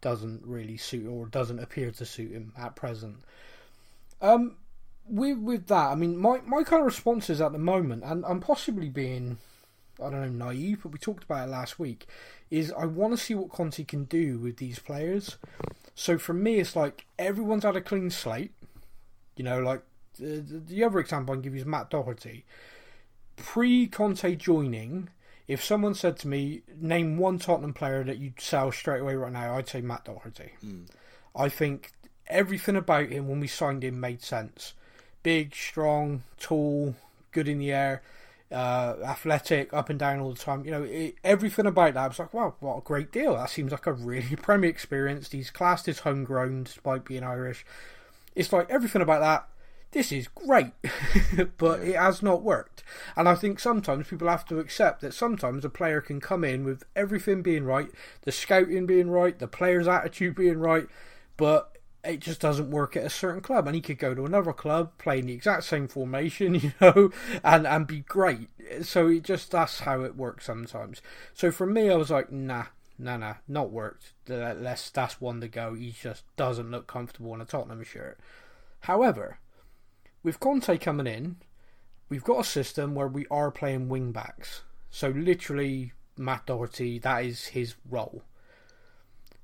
doesn't 0.00 0.42
really 0.44 0.76
suit 0.76 1.06
or 1.06 1.26
doesn't 1.26 1.60
appear 1.60 1.90
to 1.92 2.04
suit 2.04 2.32
him 2.32 2.52
at 2.58 2.76
present. 2.76 3.16
Um, 4.20 4.56
with 5.06 5.38
with 5.38 5.66
that, 5.68 5.92
I 5.92 5.94
mean, 5.94 6.16
my 6.16 6.40
my 6.44 6.64
kind 6.64 6.80
of 6.80 6.86
responses 6.86 7.40
at 7.40 7.52
the 7.52 7.58
moment, 7.58 8.02
and 8.04 8.24
I'm 8.26 8.40
possibly 8.40 8.88
being, 8.88 9.38
I 10.02 10.10
don't 10.10 10.38
know, 10.38 10.46
naive, 10.46 10.80
but 10.82 10.92
we 10.92 10.98
talked 10.98 11.24
about 11.24 11.48
it 11.48 11.50
last 11.50 11.78
week, 11.78 12.06
is 12.50 12.72
I 12.72 12.86
want 12.86 13.16
to 13.16 13.22
see 13.22 13.34
what 13.34 13.50
Conte 13.50 13.84
can 13.84 14.04
do 14.04 14.38
with 14.38 14.56
these 14.56 14.78
players. 14.78 15.36
So 15.94 16.18
for 16.18 16.32
me, 16.32 16.58
it's 16.58 16.74
like 16.74 17.06
everyone's 17.18 17.62
had 17.62 17.76
a 17.76 17.80
clean 17.80 18.10
slate. 18.10 18.52
You 19.36 19.44
know, 19.44 19.60
like 19.60 19.82
the, 20.18 20.42
the 20.66 20.82
other 20.82 20.98
example 20.98 21.32
I 21.32 21.36
can 21.36 21.42
give 21.42 21.54
you 21.54 21.60
is 21.60 21.66
Matt 21.66 21.90
Doherty 21.90 22.44
pre 23.36 23.86
Conte 23.86 24.34
joining, 24.36 25.08
if 25.46 25.62
someone 25.62 25.94
said 25.94 26.16
to 26.18 26.28
me, 26.28 26.62
name 26.80 27.18
one 27.18 27.38
Tottenham 27.38 27.74
player 27.74 28.04
that 28.04 28.18
you'd 28.18 28.40
sell 28.40 28.72
straight 28.72 29.00
away 29.00 29.14
right 29.14 29.32
now, 29.32 29.56
I'd 29.56 29.68
say 29.68 29.80
Matt 29.80 30.04
Doherty. 30.04 30.52
Mm. 30.64 30.86
I 31.36 31.48
think 31.48 31.92
everything 32.26 32.76
about 32.76 33.08
him 33.08 33.28
when 33.28 33.40
we 33.40 33.46
signed 33.46 33.84
him 33.84 34.00
made 34.00 34.22
sense. 34.22 34.74
Big, 35.22 35.54
strong, 35.54 36.22
tall, 36.38 36.94
good 37.32 37.48
in 37.48 37.58
the 37.58 37.72
air, 37.72 38.02
uh, 38.52 38.94
athletic, 39.04 39.72
up 39.72 39.90
and 39.90 39.98
down 39.98 40.20
all 40.20 40.32
the 40.32 40.38
time. 40.38 40.64
You 40.64 40.70
know, 40.70 40.82
it, 40.84 41.16
everything 41.24 41.66
about 41.66 41.94
that. 41.94 42.04
I 42.04 42.08
was 42.08 42.18
like, 42.18 42.32
wow, 42.32 42.54
what 42.60 42.78
a 42.78 42.82
great 42.82 43.12
deal. 43.12 43.34
That 43.36 43.50
seems 43.50 43.72
like 43.72 43.86
a 43.86 43.92
really 43.92 44.36
Premier 44.42 44.70
experience. 44.70 45.30
He's 45.30 45.50
classed 45.50 45.88
as 45.88 46.00
homegrown 46.00 46.64
despite 46.64 47.04
being 47.04 47.24
Irish. 47.24 47.66
It's 48.34 48.52
like 48.52 48.70
everything 48.70 49.02
about 49.02 49.20
that 49.20 49.48
this 49.94 50.10
is 50.10 50.28
great, 50.28 50.72
but 51.56 51.80
yeah. 51.80 51.90
it 51.90 51.96
has 51.96 52.22
not 52.22 52.42
worked. 52.42 52.82
And 53.16 53.28
I 53.28 53.36
think 53.36 53.60
sometimes 53.60 54.08
people 54.08 54.28
have 54.28 54.44
to 54.46 54.58
accept 54.58 55.00
that 55.00 55.14
sometimes 55.14 55.64
a 55.64 55.70
player 55.70 56.00
can 56.00 56.20
come 56.20 56.42
in 56.42 56.64
with 56.64 56.82
everything 56.96 57.42
being 57.42 57.64
right, 57.64 57.88
the 58.22 58.32
scouting 58.32 58.86
being 58.86 59.08
right, 59.08 59.38
the 59.38 59.46
player's 59.46 59.86
attitude 59.86 60.34
being 60.34 60.58
right, 60.58 60.88
but 61.36 61.78
it 62.02 62.18
just 62.18 62.40
doesn't 62.40 62.72
work 62.72 62.96
at 62.96 63.06
a 63.06 63.10
certain 63.10 63.40
club. 63.40 63.66
And 63.68 63.76
he 63.76 63.80
could 63.80 63.98
go 63.98 64.14
to 64.14 64.26
another 64.26 64.52
club, 64.52 64.90
playing 64.98 65.26
the 65.26 65.32
exact 65.32 65.62
same 65.62 65.86
formation, 65.86 66.54
you 66.60 66.72
know, 66.80 67.10
and, 67.44 67.64
and 67.64 67.86
be 67.86 68.00
great. 68.00 68.48
So 68.82 69.06
it 69.08 69.22
just, 69.22 69.52
that's 69.52 69.80
how 69.80 70.02
it 70.02 70.16
works 70.16 70.44
sometimes. 70.44 71.02
So 71.34 71.52
for 71.52 71.66
me, 71.66 71.88
I 71.88 71.94
was 71.94 72.10
like, 72.10 72.32
nah, 72.32 72.64
nah, 72.98 73.16
nah, 73.16 73.34
not 73.46 73.70
worked. 73.70 74.12
Let's, 74.28 74.90
that's 74.90 75.20
one 75.20 75.40
to 75.40 75.48
go. 75.48 75.74
He 75.74 75.92
just 75.92 76.24
doesn't 76.36 76.72
look 76.72 76.88
comfortable 76.88 77.32
in 77.34 77.40
a 77.40 77.44
Tottenham 77.44 77.84
shirt. 77.84 78.18
However, 78.80 79.38
with 80.24 80.40
Conte 80.40 80.78
coming 80.78 81.06
in, 81.06 81.36
we've 82.08 82.24
got 82.24 82.40
a 82.40 82.44
system 82.44 82.94
where 82.94 83.06
we 83.06 83.26
are 83.30 83.52
playing 83.52 83.88
wing 83.88 84.10
backs. 84.10 84.62
So 84.90 85.10
literally, 85.10 85.92
Matt 86.16 86.46
Doherty, 86.46 86.98
that 86.98 87.24
is 87.24 87.46
his 87.46 87.74
role. 87.88 88.24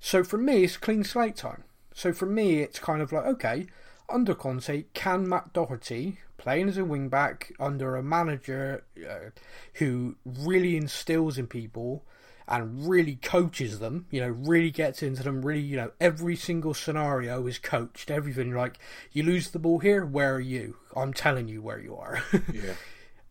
So 0.00 0.24
for 0.24 0.38
me, 0.38 0.64
it's 0.64 0.78
clean 0.78 1.04
slate 1.04 1.36
time. 1.36 1.64
So 1.92 2.12
for 2.12 2.26
me, 2.26 2.60
it's 2.60 2.78
kind 2.78 3.02
of 3.02 3.12
like, 3.12 3.26
okay, 3.26 3.66
under 4.08 4.34
Conte, 4.34 4.84
can 4.94 5.28
Matt 5.28 5.52
Doherty, 5.52 6.18
playing 6.38 6.70
as 6.70 6.78
a 6.78 6.84
wing 6.84 7.10
back 7.10 7.52
under 7.60 7.96
a 7.96 8.02
manager 8.02 8.84
uh, 9.08 9.30
who 9.74 10.16
really 10.24 10.76
instills 10.76 11.36
in 11.36 11.46
people 11.46 12.02
and 12.50 12.88
really 12.88 13.14
coaches 13.14 13.78
them, 13.78 14.06
you 14.10 14.20
know, 14.20 14.28
really 14.28 14.72
gets 14.72 15.04
into 15.04 15.22
them, 15.22 15.40
really, 15.42 15.60
you 15.60 15.76
know, 15.76 15.92
every 16.00 16.34
single 16.34 16.74
scenario 16.74 17.46
is 17.46 17.58
coached, 17.58 18.10
everything. 18.10 18.52
Like, 18.52 18.78
you 19.12 19.22
lose 19.22 19.50
the 19.50 19.60
ball 19.60 19.78
here, 19.78 20.04
where 20.04 20.34
are 20.34 20.40
you? 20.40 20.76
I'm 20.96 21.12
telling 21.12 21.46
you 21.46 21.62
where 21.62 21.78
you 21.78 21.94
are. 21.94 22.20
yeah. 22.52 22.74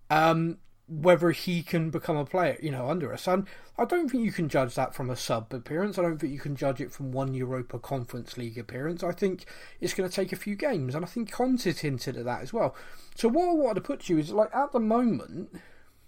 Um, 0.09 0.59
whether 0.87 1.31
he 1.31 1.61
can 1.61 1.89
become 1.89 2.15
a 2.15 2.25
player, 2.25 2.57
you 2.61 2.71
know, 2.71 2.89
under 2.89 3.13
us. 3.13 3.27
And 3.27 3.45
I 3.77 3.83
don't 3.83 4.09
think 4.09 4.23
you 4.23 4.31
can 4.31 4.47
judge 4.47 4.75
that 4.75 4.95
from 4.95 5.09
a 5.09 5.17
sub 5.17 5.53
appearance. 5.53 5.99
I 5.99 6.01
don't 6.01 6.17
think 6.17 6.31
you 6.31 6.39
can 6.39 6.55
judge 6.55 6.79
it 6.79 6.91
from 6.91 7.11
one 7.11 7.33
Europa 7.33 7.77
Conference 7.77 8.37
League 8.37 8.57
appearance. 8.57 9.03
I 9.03 9.11
think 9.11 9.45
it's 9.81 9.93
going 9.93 10.09
to 10.09 10.15
take 10.15 10.31
a 10.31 10.37
few 10.37 10.55
games, 10.55 10.95
and 10.95 11.03
I 11.03 11.07
think 11.07 11.29
Conte's 11.29 11.79
hinted 11.79 12.15
at 12.15 12.25
that 12.25 12.41
as 12.41 12.53
well. 12.53 12.73
So 13.15 13.27
what 13.27 13.49
I 13.49 13.53
wanted 13.53 13.75
to 13.75 13.81
put 13.81 13.99
to 14.01 14.13
you 14.13 14.19
is 14.19 14.31
like 14.31 14.55
at 14.55 14.71
the 14.71 14.79
moment 14.79 15.49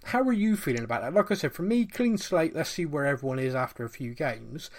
how 0.04 0.22
are 0.22 0.32
you 0.32 0.56
feeling 0.56 0.84
about 0.84 1.02
that? 1.02 1.14
Like 1.14 1.30
I 1.30 1.34
said, 1.34 1.52
for 1.52 1.62
me, 1.62 1.84
clean 1.86 2.18
slate. 2.18 2.54
Let's 2.54 2.70
see 2.70 2.86
where 2.86 3.06
everyone 3.06 3.38
is 3.38 3.54
after 3.54 3.84
a 3.84 3.88
few 3.88 4.14
games. 4.14 4.70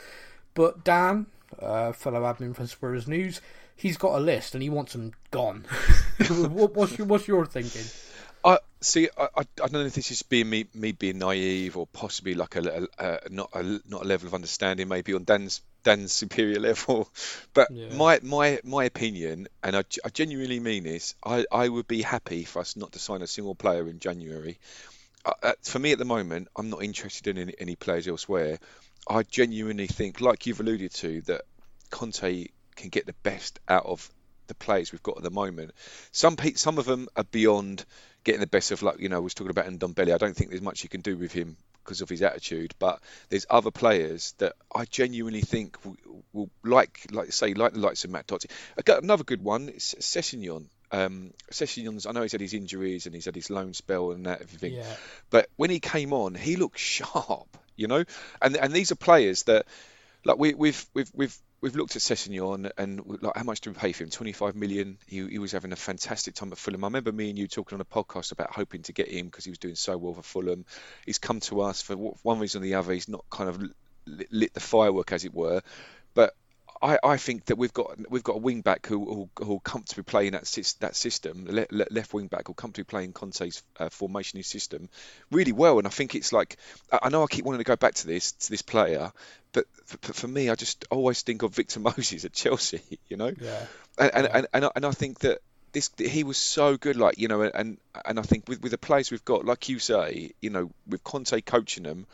But 0.53 0.83
Dan, 0.83 1.27
uh, 1.59 1.91
fellow 1.93 2.21
admin 2.21 2.55
from 2.55 2.67
Spurs 2.67 3.07
News, 3.07 3.41
he's 3.75 3.97
got 3.97 4.15
a 4.15 4.19
list 4.19 4.53
and 4.53 4.61
he 4.61 4.69
wants 4.69 4.93
them 4.93 5.13
gone. 5.31 5.65
what's 6.29 6.97
your 6.97 7.07
What's 7.07 7.27
your 7.27 7.45
thinking? 7.45 7.85
I 8.45 8.59
see. 8.81 9.09
I, 9.17 9.27
I, 9.37 9.43
don't 9.55 9.73
know 9.73 9.85
if 9.85 9.93
this 9.93 10.11
is 10.11 10.21
being 10.21 10.49
me, 10.49 10.65
me 10.73 10.91
being 10.91 11.17
naive 11.17 11.77
or 11.77 11.87
possibly 11.87 12.33
like 12.33 12.55
a, 12.57 12.87
a, 12.97 13.05
a 13.05 13.29
not 13.29 13.49
a 13.53 13.63
not 13.87 14.03
a 14.03 14.05
level 14.05 14.27
of 14.27 14.33
understanding 14.33 14.89
maybe 14.89 15.13
on 15.13 15.23
Dan's 15.23 15.61
Dan's 15.83 16.11
superior 16.21 16.59
level, 16.59 17.09
but 17.53 17.71
yeah. 17.71 17.93
my 17.95 18.19
my 18.21 18.59
my 18.63 18.83
opinion, 18.83 19.47
and 19.63 19.77
I, 19.77 19.83
I 20.03 20.09
genuinely 20.09 20.59
mean 20.59 20.83
this, 20.83 21.15
I, 21.23 21.45
I 21.51 21.69
would 21.69 21.87
be 21.87 22.01
happy 22.01 22.43
for 22.43 22.59
us 22.59 22.75
not 22.75 22.91
to 22.93 22.99
sign 22.99 23.21
a 23.21 23.27
single 23.27 23.55
player 23.55 23.87
in 23.87 23.99
January 23.99 24.59
uh, 25.25 25.53
for 25.61 25.79
me 25.79 25.91
at 25.91 25.99
the 25.99 26.05
moment, 26.05 26.47
I'm 26.55 26.69
not 26.69 26.83
interested 26.83 27.27
in 27.27 27.37
any, 27.37 27.55
any, 27.59 27.75
players 27.75 28.07
elsewhere. 28.07 28.59
I 29.07 29.23
genuinely 29.23 29.87
think, 29.87 30.21
like 30.21 30.45
you've 30.45 30.59
alluded 30.59 30.93
to, 30.95 31.21
that 31.21 31.43
Conte 31.89 32.47
can 32.75 32.89
get 32.89 33.05
the 33.05 33.15
best 33.23 33.59
out 33.67 33.85
of 33.85 34.09
the 34.47 34.55
players 34.55 34.91
we've 34.91 35.03
got 35.03 35.17
at 35.17 35.23
the 35.23 35.31
moment. 35.31 35.71
Some 36.11 36.37
some 36.55 36.77
of 36.77 36.85
them 36.85 37.07
are 37.15 37.23
beyond 37.23 37.85
getting 38.23 38.41
the 38.41 38.47
best 38.47 38.71
of 38.71 38.81
luck. 38.81 38.97
You 38.99 39.09
know, 39.09 39.17
I 39.17 39.19
was 39.19 39.33
talking 39.33 39.51
about 39.51 39.67
Ndombele. 39.67 40.13
I 40.13 40.17
don't 40.17 40.35
think 40.35 40.49
there's 40.49 40.61
much 40.61 40.83
you 40.83 40.89
can 40.89 41.01
do 41.01 41.17
with 41.17 41.31
him 41.31 41.57
because 41.83 42.01
of 42.01 42.09
his 42.09 42.21
attitude. 42.21 42.73
But 42.79 43.01
there's 43.29 43.45
other 43.49 43.71
players 43.71 44.33
that 44.37 44.53
I 44.73 44.85
genuinely 44.85 45.41
think 45.41 45.77
will, 45.85 45.97
will 46.31 46.49
like, 46.63 47.05
like 47.11 47.31
say, 47.33 47.53
like 47.53 47.73
the 47.73 47.79
likes 47.79 48.03
of 48.03 48.11
Matt 48.11 48.27
Doherty. 48.27 48.49
Another 48.87 49.23
good 49.23 49.43
one. 49.43 49.69
It's 49.69 49.93
Sessegnon. 49.95 50.67
Um, 50.93 51.33
Sessegnon's, 51.51 52.05
I 52.05 52.11
know 52.11 52.21
he's 52.21 52.33
had 52.33 52.41
his 52.41 52.53
injuries 52.53 53.07
and 53.07 53.15
he's 53.15 53.25
had 53.25 53.35
his 53.35 53.49
loan 53.49 53.73
spell 53.73 54.11
and 54.11 54.27
that 54.27 54.41
everything, 54.41 54.73
yeah. 54.73 54.95
but 55.31 55.49
when 55.55 55.71
he 55.71 55.79
came 55.79 56.13
on, 56.13 56.35
he 56.35 56.55
looked 56.55 56.77
sharp, 56.77 57.57
you 57.75 57.87
know. 57.87 58.05
And 58.39 58.55
and 58.55 58.71
these 58.71 58.91
are 58.91 58.95
players 58.95 59.43
that, 59.43 59.65
like 60.23 60.37
we, 60.37 60.53
we've 60.53 60.85
we've 60.93 61.11
we've 61.15 61.35
we've 61.61 61.75
looked 61.75 61.95
at 61.95 62.01
Sessegnon 62.01 62.71
and 62.77 63.01
like 63.21 63.37
how 63.37 63.43
much 63.43 63.61
do 63.61 63.71
we 63.71 63.75
pay 63.75 63.93
for 63.93 64.03
him? 64.03 64.09
25 64.09 64.55
million. 64.55 64.97
He, 65.07 65.25
he 65.25 65.39
was 65.39 65.53
having 65.53 65.71
a 65.71 65.77
fantastic 65.77 66.35
time 66.35 66.51
at 66.51 66.57
Fulham. 66.57 66.83
I 66.83 66.87
remember 66.87 67.11
me 67.11 67.29
and 67.29 67.39
you 67.39 67.47
talking 67.47 67.77
on 67.77 67.81
a 67.81 67.85
podcast 67.85 68.33
about 68.33 68.51
hoping 68.51 68.83
to 68.83 68.93
get 68.93 69.07
him 69.07 69.27
because 69.27 69.45
he 69.45 69.51
was 69.51 69.59
doing 69.59 69.75
so 69.75 69.97
well 69.97 70.13
for 70.13 70.21
Fulham. 70.21 70.65
He's 71.05 71.19
come 71.19 71.39
to 71.39 71.61
us 71.61 71.81
for 71.81 71.95
one 71.95 72.39
reason 72.39 72.61
or 72.61 72.65
the 72.65 72.75
other. 72.75 72.91
He's 72.91 73.07
not 73.07 73.23
kind 73.29 73.49
of 73.49 73.63
lit 74.05 74.53
the 74.53 74.59
firework 74.59 75.13
as 75.13 75.23
it 75.23 75.33
were, 75.33 75.61
but 76.13 76.35
I, 76.83 76.99
I 77.01 77.17
think 77.17 77.45
that 77.45 77.57
we've 77.57 77.71
got 77.71 77.97
we've 78.11 78.23
got 78.23 78.35
a 78.35 78.39
wing 78.39 78.59
back 78.61 78.85
who 78.87 79.29
who 79.37 79.45
will 79.45 79.61
comfortably 79.61 80.03
play 80.03 80.27
in 80.27 80.33
that 80.33 80.43
that 80.81 80.95
system. 80.97 81.45
The 81.45 81.65
le, 81.71 81.85
left 81.89 82.13
wing 82.13 82.27
back 82.27 82.47
who'll 82.47 82.55
comfortably 82.55 82.83
play 82.83 83.05
in 83.05 83.13
Conte's 83.13 83.63
uh, 83.79 83.87
formation 83.87 84.43
system 84.43 84.89
really 85.31 85.53
well. 85.53 85.77
And 85.77 85.87
I 85.87 85.89
think 85.89 86.13
it's 86.13 86.33
like 86.33 86.57
I 86.91 87.07
know 87.07 87.23
I 87.23 87.27
keep 87.27 87.45
wanting 87.45 87.59
to 87.59 87.63
go 87.63 87.77
back 87.77 87.93
to 87.95 88.07
this 88.07 88.33
to 88.33 88.49
this 88.49 88.61
player, 88.61 89.13
but 89.53 89.65
for, 89.85 90.13
for 90.13 90.27
me, 90.27 90.49
I 90.49 90.55
just 90.55 90.83
always 90.91 91.21
think 91.21 91.41
of 91.43 91.55
Victor 91.55 91.79
Moses 91.97 92.25
at 92.25 92.33
Chelsea. 92.33 92.81
You 93.07 93.15
know, 93.15 93.31
yeah. 93.39 93.65
And 93.97 94.11
and, 94.13 94.27
and, 94.27 94.47
and, 94.53 94.65
I, 94.65 94.71
and 94.75 94.85
I 94.85 94.91
think 94.91 95.19
that 95.19 95.39
this 95.71 95.89
he 95.97 96.25
was 96.25 96.37
so 96.37 96.75
good 96.75 96.97
like 96.97 97.17
you 97.17 97.29
know 97.29 97.43
and 97.43 97.77
and 98.05 98.19
I 98.19 98.23
think 98.23 98.49
with 98.49 98.61
with 98.61 98.71
the 98.71 98.77
players 98.77 99.09
we've 99.09 99.25
got 99.25 99.45
like 99.45 99.69
you 99.69 99.79
say 99.79 100.31
you 100.41 100.49
know 100.49 100.69
with 100.85 101.03
Conte 101.03 101.39
coaching 101.41 101.83
them 101.83 102.07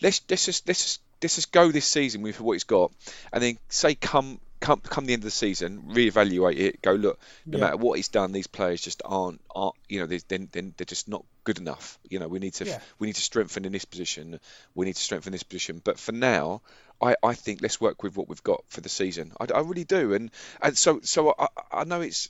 let's 0.00 0.22
let's 0.30 0.46
just 0.46 0.66
let's 0.66 0.82
just 0.82 1.00
let's 1.22 1.36
just 1.36 1.52
go 1.52 1.70
this 1.70 1.86
season 1.86 2.22
with 2.22 2.40
what 2.40 2.54
he's 2.54 2.64
got, 2.64 2.92
and 3.32 3.42
then 3.42 3.58
say 3.68 3.94
come 3.94 4.40
come 4.60 4.80
come 4.80 5.06
the 5.06 5.12
end 5.12 5.20
of 5.20 5.24
the 5.24 5.30
season, 5.30 5.82
reevaluate 5.88 6.56
it. 6.58 6.82
Go 6.82 6.92
look. 6.92 7.18
No 7.46 7.58
Yeah. 7.58 7.64
matter 7.64 7.76
what 7.78 7.94
he's 7.96 8.08
done, 8.08 8.32
these 8.32 8.46
players 8.46 8.80
just 8.80 9.02
aren't 9.04 9.40
aren't 9.54 9.74
you 9.88 10.00
know 10.00 10.06
they 10.06 10.18
then 10.28 10.48
then 10.52 10.74
they're 10.76 10.84
just 10.84 11.08
not 11.08 11.24
good 11.44 11.58
enough. 11.58 11.98
You 12.08 12.18
know 12.20 12.28
we 12.28 12.38
need 12.38 12.54
to 12.54 12.66
Yeah. 12.66 12.80
we 12.98 13.06
need 13.08 13.16
to 13.16 13.22
strengthen 13.22 13.64
in 13.64 13.72
this 13.72 13.84
position. 13.84 14.38
We 14.74 14.86
need 14.86 14.94
to 14.96 15.02
strengthen 15.02 15.32
this 15.32 15.42
position. 15.42 15.80
But 15.82 15.98
for 15.98 16.12
now, 16.12 16.62
I, 17.00 17.16
I 17.22 17.34
think 17.34 17.60
let's 17.60 17.80
work 17.80 18.02
with 18.04 18.16
what 18.16 18.28
we've 18.28 18.42
got 18.42 18.62
for 18.68 18.80
the 18.80 18.88
season. 18.88 19.32
I, 19.40 19.46
I 19.52 19.60
really 19.60 19.84
do. 19.84 20.14
And 20.14 20.30
and 20.60 20.78
so 20.78 21.00
so 21.02 21.34
I, 21.38 21.48
I 21.72 21.84
know 21.84 22.00
it's 22.00 22.28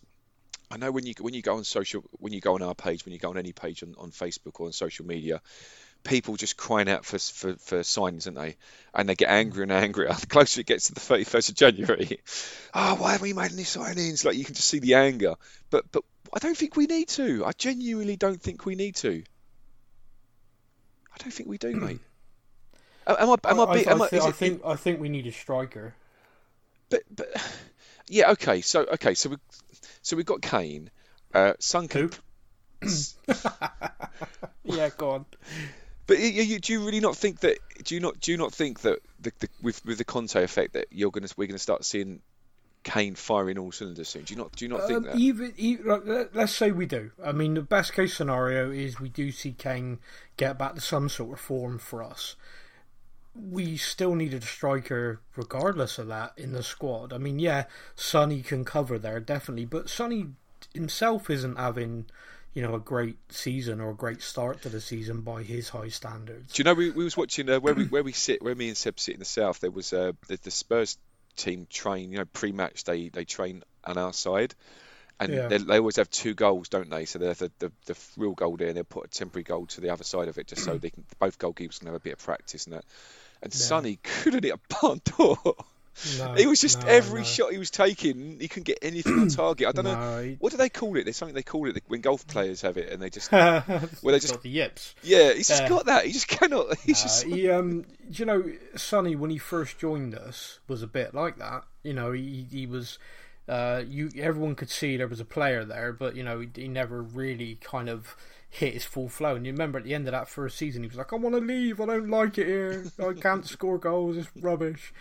I 0.71 0.79
know 0.79 0.91
when 0.91 1.05
you 1.05 1.13
when 1.21 1.35
you 1.35 1.43
go 1.43 1.57
on 1.57 1.65
social 1.65 2.03
when 2.13 2.33
you 2.33 2.41
go 2.41 2.55
on 2.55 2.63
our 2.63 2.75
page 2.75 3.05
when 3.05 3.13
you 3.13 3.19
go 3.19 3.29
on 3.29 3.37
any 3.37 3.53
page 3.53 3.83
on, 3.83 3.95
on 3.99 4.11
Facebook 4.11 4.59
or 4.59 4.67
on 4.69 4.73
social 4.73 5.05
media, 5.05 5.43
people 6.05 6.37
just 6.37 6.57
crying 6.57 6.89
out 6.89 7.05
for 7.05 7.19
for, 7.19 7.55
for 7.57 7.83
signs, 7.83 8.27
aren't 8.27 8.39
they? 8.39 8.57
And 8.95 9.09
they 9.09 9.15
get 9.15 9.29
angrier 9.31 9.63
and 9.63 9.73
angrier 9.73 10.13
the 10.21 10.27
closer 10.27 10.61
it 10.61 10.67
gets 10.67 10.87
to 10.89 10.95
the 10.95 11.01
thirty 11.01 11.25
first 11.25 11.49
of 11.49 11.55
January. 11.55 12.21
Oh, 12.75 12.95
why 12.99 13.13
haven't 13.13 13.23
we 13.29 13.33
made 13.33 13.53
any 13.53 13.63
signings? 13.63 14.25
Like 14.25 14.37
you 14.37 14.45
can 14.45 14.55
just 14.55 14.69
see 14.69 14.79
the 14.81 14.95
anger. 14.95 15.35
But 15.71 15.91
but 15.93 16.05
I 16.33 16.39
don't 16.39 16.57
think 16.57 16.77
we 16.77 16.87
need 16.87 17.09
to. 17.11 17.45
I 17.45 17.53
genuinely 17.53 18.17
don't 18.17 18.41
think 18.41 18.65
we 18.67 18.75
need 18.75 18.97
to. 18.97 19.23
I 21.13 21.17
don't 21.23 21.33
think 21.33 21.49
we 21.49 21.59
do, 21.59 21.73
mate. 21.77 22.01
Am 23.07 23.31
I? 23.31 23.37
Am 23.45 23.61
I? 23.61 23.65
I, 23.65 23.75
be- 23.75 23.87
I, 23.87 23.93
am 23.93 24.03
I, 24.03 24.09
thi- 24.09 24.17
is 24.17 24.25
I 24.25 24.29
it- 24.29 24.35
think 24.37 24.63
I 24.65 24.77
think 24.77 25.01
we 25.01 25.09
need 25.09 25.27
a 25.27 25.33
striker. 25.33 25.95
but 26.89 27.03
but 27.15 27.29
yeah, 28.09 28.31
okay. 28.33 28.61
So 28.61 28.83
okay, 28.85 29.15
so 29.15 29.31
we 29.31 29.37
so 30.03 30.17
we've 30.17 30.27
got 30.27 30.41
Kane. 30.43 30.91
Uh, 31.35 31.55
Who? 31.93 32.11
Yeah, 34.65 34.91
go 34.97 35.11
on. 35.11 35.27
But 36.07 36.17
do 36.17 36.73
you 36.73 36.85
really 36.85 37.01
not 37.01 37.17
think 37.17 37.41
that? 37.41 37.59
Do 37.85 37.95
you 37.95 38.01
not 38.01 38.21
do 38.21 38.33
you 38.33 38.39
not 38.39 38.53
think 38.53 38.81
that 38.81 39.01
the, 39.21 39.33
the, 39.39 39.49
with 39.63 39.85
with 39.85 39.99
the 39.99 40.05
Conte 40.05 40.43
effect 40.43 40.73
that 40.75 40.87
you're 40.91 41.11
gonna 41.11 41.29
we're 41.37 41.47
gonna 41.47 41.59
start 41.59 41.85
seeing 41.85 42.21
Kane 42.85 43.15
firing 43.15 43.59
all 43.59 43.73
cylinders 43.73 44.09
soon? 44.09 44.25
Do 44.25 44.35
you 44.35 44.39
not 44.39 44.53
do 44.53 44.65
you 44.65 44.69
not 44.69 44.87
think 44.87 44.99
Um, 44.99 45.05
that? 45.05 45.17
even, 45.17 45.53
even 45.57 45.87
like, 45.87 46.03
let, 46.05 46.35
let's 46.35 46.53
say 46.55 46.71
we 46.73 46.87
do. 46.87 47.13
I 47.25 47.33
mean, 47.33 47.55
the 47.55 47.63
best 47.63 47.93
case 47.93 48.15
scenario 48.17 48.71
is 48.71 49.01
we 49.01 49.09
do 49.09 49.31
see 49.31 49.53
Kane 49.53 50.01
get 50.37 50.59
back 50.59 50.75
to 50.75 50.81
some 50.81 51.09
sort 51.09 51.33
of 51.35 51.41
form 51.41 51.79
for 51.79 52.03
us. 52.03 52.37
We 53.35 53.79
still 53.79 54.15
needed 54.15 54.43
a 54.43 54.47
striker, 54.47 55.21
regardless 55.37 55.97
of 55.99 56.09
that, 56.09 56.33
in 56.37 56.53
the 56.53 56.63
squad. 56.63 57.13
I 57.15 57.19
mean, 57.19 57.39
yeah, 57.39 57.65
Sonny 57.95 58.43
can 58.43 58.65
cover 58.65 58.99
there 58.99 59.21
definitely, 59.21 59.65
but 59.65 59.89
Sonny 59.89 60.27
himself 60.75 61.31
isn't 61.31 61.57
having, 61.57 62.07
you 62.55 62.63
know, 62.63 62.75
a 62.75 62.81
great 62.81 63.17
season 63.31 63.81
or 63.81 63.91
a 63.91 63.95
great 63.95 64.23
start 64.23 64.63
to 64.63 64.69
the 64.69 64.81
season 64.81 65.23
by 65.23 65.43
his 65.43 65.71
high 65.71 65.89
standards. 65.89 66.53
Do 66.53 66.61
you 66.61 66.65
know 66.65 66.75
we, 66.75 66.91
we 66.91 67.05
was 67.05 67.17
watching 67.17 67.49
uh, 67.49 67.61
where 67.61 67.75
we 67.75 67.87
where 67.87 68.03
we 68.03 68.13
sit 68.13 68.43
where 68.43 68.55
me 68.55 68.69
and 68.69 68.77
Seb 68.77 69.01
sit 69.01 69.15
in 69.15 69.19
the 69.21 69.25
south? 69.25 69.61
There 69.61 69.71
was 69.71 69.93
uh, 69.93 70.13
the, 70.29 70.39
the 70.43 70.51
Spurs 70.51 70.99
team 71.37 71.67
train. 71.71 72.13
You 72.13 72.19
know, 72.19 72.25
pre-match 72.27 72.85
they 72.85 73.09
they 73.09 73.25
train 73.25 73.63
on 73.85 73.97
our 73.97 74.13
side, 74.13 74.55
and 75.19 75.33
Yeah. 75.33 75.49
they, 75.49 75.59
they 75.59 75.79
always 75.79 75.97
have 75.97 76.11
two 76.11 76.35
goals, 76.35 76.69
don't 76.69 76.91
they? 76.91 77.07
So 77.07 77.19
they 77.19 77.29
have 77.29 77.39
the, 77.39 77.51
the, 77.59 77.73
the 77.87 77.97
real 78.17 78.33
goal 78.35 78.57
there, 78.57 78.69
and 78.69 78.77
they'll 78.77 78.85
put 78.85 79.07
a 79.07 79.09
temporary 79.09 79.45
goal 79.45 79.67
to 79.67 79.81
the 79.81 79.91
other 79.91 80.05
side 80.05 80.29
of 80.29 80.37
it, 80.39 80.47
just 80.47 80.65
so 80.65 80.77
they 80.77 80.91
can 80.91 81.05
both 81.19 81.39
goalkeepers 81.39 81.79
can 81.79 81.87
have 81.87 81.97
a 81.97 82.01
bit 82.01 82.15
of 82.15 82.19
practice 82.19 82.67
and 82.67 82.75
that. 82.75 82.85
And 83.43 83.53
Sonny 83.53 83.99
couldn't 84.03 84.45
hit 84.45 84.55
a 84.55 84.75
barn 84.81 85.01
door. 85.19 85.39
No, 86.19 86.35
It 86.35 86.47
was 86.47 86.61
just 86.61 86.81
no, 86.83 86.89
every 86.89 87.21
no. 87.21 87.25
shot 87.27 87.53
he 87.53 87.59
was 87.59 87.71
taking, 87.71 88.41
he 88.41 88.49
couldn't 88.49 88.65
get 88.65 88.79
anything 88.83 89.19
on 89.21 89.29
target. 89.29 89.69
I 89.69 89.73
don't 89.73 89.85
know. 89.85 90.23
He- 90.23 90.37
What 90.41 90.51
do 90.51 90.57
they 90.59 90.69
call 90.71 90.97
it? 90.97 91.05
There's 91.05 91.17
something 91.19 91.35
they 91.35 91.43
call 91.43 91.69
it 91.69 91.83
when 91.89 92.01
golf 92.01 92.27
players 92.27 92.63
have 92.63 92.77
it, 92.79 92.91
and 92.91 93.03
they 93.03 93.11
just 93.11 93.31
well, 93.33 93.63
they 94.03 94.19
just- 94.19 94.33
got 94.33 94.43
the 94.43 94.49
yips. 94.49 94.95
yeah, 95.03 95.33
he's 95.35 95.49
just 95.49 95.63
Yeah. 95.63 95.69
got 95.69 95.87
that. 95.87 96.07
He 96.07 96.13
just 96.13 96.29
cannot. 96.39 96.77
He's 96.79 97.01
Uh, 97.01 97.03
just 97.05 97.25
he, 97.25 97.51
um, 97.51 97.83
do 97.83 97.87
you 98.11 98.25
know, 98.25 98.45
Sonny 98.75 99.17
when 99.17 99.31
he 99.31 99.39
first 99.39 99.79
joined 99.79 100.15
us 100.15 100.61
was 100.67 100.83
a 100.83 100.87
bit 100.87 101.15
like 101.15 101.37
that. 101.39 101.65
You 101.83 101.93
know, 101.93 102.13
he 102.13 102.47
he 102.51 102.67
was, 102.67 102.99
uh, 103.49 103.83
you 103.87 104.11
everyone 104.19 104.55
could 104.55 104.71
see 104.71 104.97
there 104.97 105.09
was 105.09 105.21
a 105.21 105.25
player 105.27 105.65
there, 105.65 105.93
but 105.93 106.17
you 106.17 106.23
know, 106.23 106.41
he, 106.41 106.49
he 106.55 106.69
never 106.69 107.03
really 107.03 107.57
kind 107.61 107.89
of 107.91 108.17
hit 108.49 108.75
his 108.75 108.85
full 108.85 109.09
flow. 109.09 109.35
And 109.37 109.45
you 109.47 109.53
remember 109.53 109.79
at 109.79 109.85
the 109.85 109.95
end 109.95 110.07
of 110.09 110.13
that 110.13 110.29
first 110.29 110.57
season, 110.59 110.83
he 110.83 110.89
was 110.89 110.97
like, 110.97 111.13
"I 111.13 111.17
want 111.17 111.35
to 111.35 111.41
leave. 111.41 111.81
I 111.81 111.87
don't 111.87 112.09
like 112.09 112.39
it 112.39 112.47
here. 112.47 112.85
I 112.99 113.13
can't 113.13 113.47
score 113.57 113.79
goals. 113.79 114.17
It's 114.17 114.29
rubbish." 114.41 114.93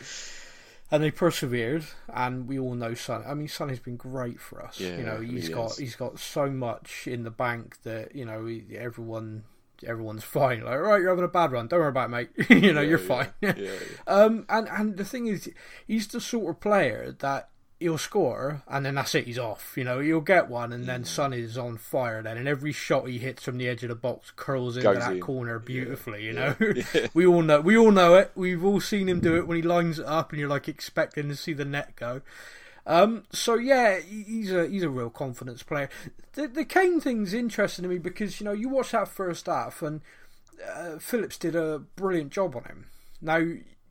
And 0.91 1.01
they 1.01 1.09
persevered, 1.11 1.85
and 2.13 2.47
we 2.47 2.59
all 2.59 2.75
know 2.75 2.93
Son. 2.93 3.23
I 3.25 3.33
mean, 3.33 3.47
Sonny's 3.47 3.79
been 3.79 3.95
great 3.95 4.41
for 4.41 4.61
us. 4.61 4.79
Yeah, 4.79 4.97
you 4.97 5.03
know, 5.03 5.21
he 5.21 5.31
he's 5.31 5.49
got 5.49 5.69
has. 5.69 5.77
he's 5.77 5.95
got 5.95 6.19
so 6.19 6.49
much 6.49 7.07
in 7.07 7.23
the 7.23 7.31
bank 7.31 7.81
that 7.83 8.13
you 8.13 8.25
know 8.25 8.45
everyone 8.75 9.45
everyone's 9.85 10.23
fine. 10.39 10.63
Like, 10.63 10.79
right, 10.79 10.99
you're 10.99 11.09
having 11.09 11.23
a 11.23 11.29
bad 11.29 11.51
run. 11.51 11.67
Don't 11.67 11.79
worry 11.79 11.89
about 11.89 12.09
it, 12.09 12.29
mate. 12.37 12.49
you 12.49 12.73
know, 12.73 12.81
you're 12.81 12.97
fine. 12.97 13.29
yeah, 13.41 13.53
yeah. 13.55 13.71
um, 14.07 14.45
and 14.49 14.67
and 14.69 14.97
the 14.97 15.05
thing 15.05 15.27
is, 15.27 15.49
he's 15.87 16.07
the 16.07 16.19
sort 16.19 16.49
of 16.49 16.59
player 16.59 17.15
that 17.19 17.50
he'll 17.81 17.97
score 17.97 18.61
and 18.67 18.85
then 18.85 18.95
that's 18.95 19.13
it. 19.15 19.25
He's 19.25 19.37
off. 19.39 19.73
You 19.75 19.83
know, 19.83 19.99
he'll 19.99 20.21
get 20.21 20.49
one 20.49 20.71
and 20.71 20.83
Mm. 20.83 20.87
then 20.87 21.03
Son 21.05 21.33
is 21.33 21.57
on 21.57 21.77
fire. 21.77 22.21
Then 22.23 22.37
and 22.37 22.47
every 22.47 22.71
shot 22.71 23.07
he 23.09 23.17
hits 23.17 23.43
from 23.43 23.57
the 23.57 23.67
edge 23.67 23.83
of 23.83 23.89
the 23.89 23.95
box 23.95 24.31
curls 24.35 24.77
into 24.77 24.89
Goes 24.93 24.99
that 24.99 25.13
in. 25.13 25.19
corner 25.19 25.59
beautifully. 25.59 26.23
You 26.25 26.33
know, 26.33 26.55
we 27.13 27.25
all 27.25 27.41
know 27.41 27.59
we 27.61 27.77
all 27.77 27.91
know 27.91 28.15
it. 28.15 28.31
We've 28.35 28.63
all 28.63 28.79
seen 28.79 29.09
him 29.09 29.19
do 29.19 29.35
it 29.35 29.47
when 29.47 29.57
he 29.57 29.63
lines 29.63 29.99
it 29.99 30.05
up 30.05 30.31
and 30.31 30.39
you're 30.39 30.47
like 30.49 30.67
expecting 30.69 31.27
to 31.29 31.35
see 31.35 31.53
the 31.53 31.65
net 31.65 31.95
go. 31.95 32.21
Um, 32.85 33.23
so 33.31 33.55
yeah, 33.55 33.99
he's 33.99 34.51
a 34.51 34.67
he's 34.67 34.83
a 34.83 34.89
real 34.89 35.09
confidence 35.11 35.61
player. 35.63 35.89
The 36.33 36.47
the 36.47 36.65
Kane 36.65 36.99
thing's 36.99 37.33
interesting 37.33 37.83
to 37.83 37.89
me 37.89 37.99
because 37.99 38.39
you 38.39 38.45
know 38.45 38.53
you 38.53 38.69
watch 38.69 38.91
that 38.91 39.07
first 39.07 39.45
half 39.45 39.81
and 39.83 40.01
uh, 40.67 40.97
Phillips 40.99 41.37
did 41.37 41.55
a 41.55 41.79
brilliant 41.95 42.31
job 42.31 42.55
on 42.55 42.63
him. 42.63 42.85
Now 43.21 43.43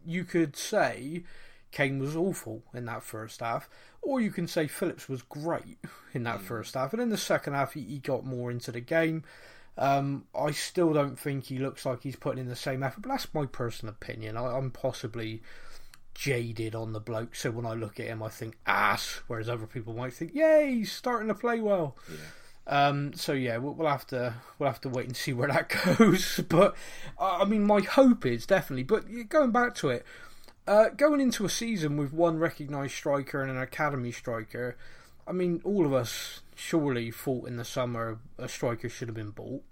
you 0.05 0.25
could 0.25 0.57
say 0.57 1.23
Kane 1.71 1.99
was 1.99 2.17
awful 2.17 2.63
in 2.75 2.85
that 2.87 3.03
first 3.03 3.41
half, 3.41 3.69
or 4.03 4.21
you 4.21 4.31
can 4.31 4.47
say 4.47 4.67
Phillips 4.67 5.09
was 5.09 5.23
great 5.23 5.79
in 6.13 6.25
that 6.25 6.41
first 6.41 6.75
half, 6.75 6.93
and 6.93 7.03
in 7.03 7.11
the 7.11 7.17
second 7.17 7.55
half 7.55 7.75
he, 7.75 7.83
he 7.83 7.99
got 7.99 8.25
more 8.25 8.51
into 8.51 8.73
the 8.73 8.81
game. 8.81 9.25
Um, 9.79 10.25
I 10.35 10.51
still 10.51 10.93
don't 10.93 11.19
think 11.19 11.45
he 11.45 11.59
looks 11.59 11.87
like 11.87 12.03
he's 12.03 12.17
putting 12.17 12.41
in 12.41 12.49
the 12.49 12.57
same 12.57 12.83
effort, 12.83 13.03
but 13.03 13.11
that's 13.11 13.33
my 13.33 13.47
personal 13.47 13.95
opinion. 13.95 14.37
I, 14.37 14.57
I'm 14.57 14.71
possibly 14.71 15.43
jaded 16.15 16.75
on 16.75 16.93
the 16.93 17.01
bloke, 17.01 17.35
so 17.35 17.51
when 17.51 17.67
I 17.67 17.75
look 17.75 18.01
at 18.01 18.07
him, 18.07 18.23
I 18.23 18.29
think 18.29 18.59
ass, 18.67 19.21
whereas 19.27 19.49
other 19.49 19.67
people 19.67 19.95
might 19.95 20.13
think, 20.13 20.35
yay, 20.35 20.75
he's 20.75 20.93
starting 20.93 21.29
to 21.29 21.35
play 21.35 21.61
well. 21.61 21.97
Um, 22.67 23.13
so 23.15 23.33
yeah, 23.33 23.57
we'll, 23.57 23.75
we'll 23.75 23.89
have 23.89 24.07
to 24.09 24.35
we'll 24.59 24.69
have 24.69 24.81
to 24.83 24.89
wait 24.89 25.07
and 25.07 25.17
see 25.17 25.33
where 25.33 25.49
that 25.49 25.69
goes. 25.99 26.41
But 26.49 26.77
I 27.19 27.45
mean, 27.45 27.65
my 27.65 27.81
hope 27.81 28.25
is 28.25 28.47
definitely. 28.47 28.85
But 28.85 29.29
going 29.29 29.51
back 29.51 29.75
to 29.77 29.89
it, 29.89 30.05
uh, 30.71 30.89
going 30.91 31.21
into 31.21 31.45
a 31.45 31.49
season 31.49 31.97
with 31.97 32.13
one 32.13 32.39
recognised 32.39 32.95
striker 32.95 33.43
and 33.43 33.51
an 33.51 33.59
academy 33.59 34.13
striker, 34.13 34.77
I 35.27 35.33
mean, 35.33 35.61
all 35.65 35.85
of 35.85 35.93
us 35.93 36.41
surely 36.55 37.11
thought 37.11 37.49
in 37.49 37.57
the 37.57 37.65
summer 37.65 38.21
a 38.39 38.49
striker 38.49 38.89
should 38.89 39.09
have 39.09 39.17
been 39.17 39.31
bought, 39.31 39.63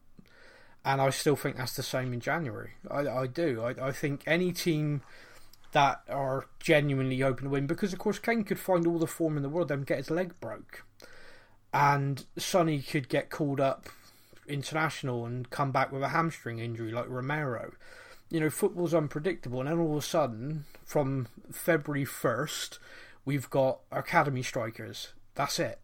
and 0.85 1.01
I 1.01 1.11
still 1.11 1.37
think 1.37 1.57
that's 1.57 1.77
the 1.77 1.83
same 1.83 2.13
in 2.13 2.21
January. 2.21 2.73
I, 2.91 3.07
I 3.07 3.27
do. 3.27 3.63
I, 3.63 3.89
I 3.89 3.93
think 3.93 4.23
any 4.27 4.53
team 4.53 5.03
that 5.73 6.03
are 6.09 6.47
genuinely 6.59 7.23
open 7.23 7.45
to 7.45 7.51
win, 7.51 7.67
because 7.67 7.93
of 7.93 7.99
course 7.99 8.19
Kane 8.19 8.43
could 8.43 8.59
find 8.59 8.87
all 8.87 8.99
the 8.99 9.07
form 9.07 9.37
in 9.37 9.43
the 9.43 9.49
world, 9.49 9.69
then 9.69 9.83
get 9.83 9.99
his 9.99 10.11
leg 10.11 10.35
broke 10.41 10.85
and 11.73 12.25
Sonny 12.37 12.81
could 12.81 13.09
get 13.09 13.31
called 13.31 13.61
up 13.61 13.89
international 14.47 15.27
and 15.27 15.51
come 15.51 15.71
back 15.71 15.93
with 15.93 16.03
a 16.03 16.09
hamstring 16.09 16.59
injury 16.59 16.91
like 16.91 17.09
Romero. 17.09 17.73
You 18.31 18.41
know, 18.41 18.51
football's 18.51 18.93
unpredictable, 18.93 19.61
and 19.61 19.69
then 19.71 19.79
all 19.79 19.93
of 19.97 20.03
a 20.05 20.07
sudden, 20.07 20.65
from 20.85 21.29
February 21.51 22.05
1st, 22.05 22.79
we've 23.25 23.49
got 23.49 23.81
academy 23.91 24.43
strikers. 24.43 25.09
That's 25.35 25.59
it. 25.59 25.79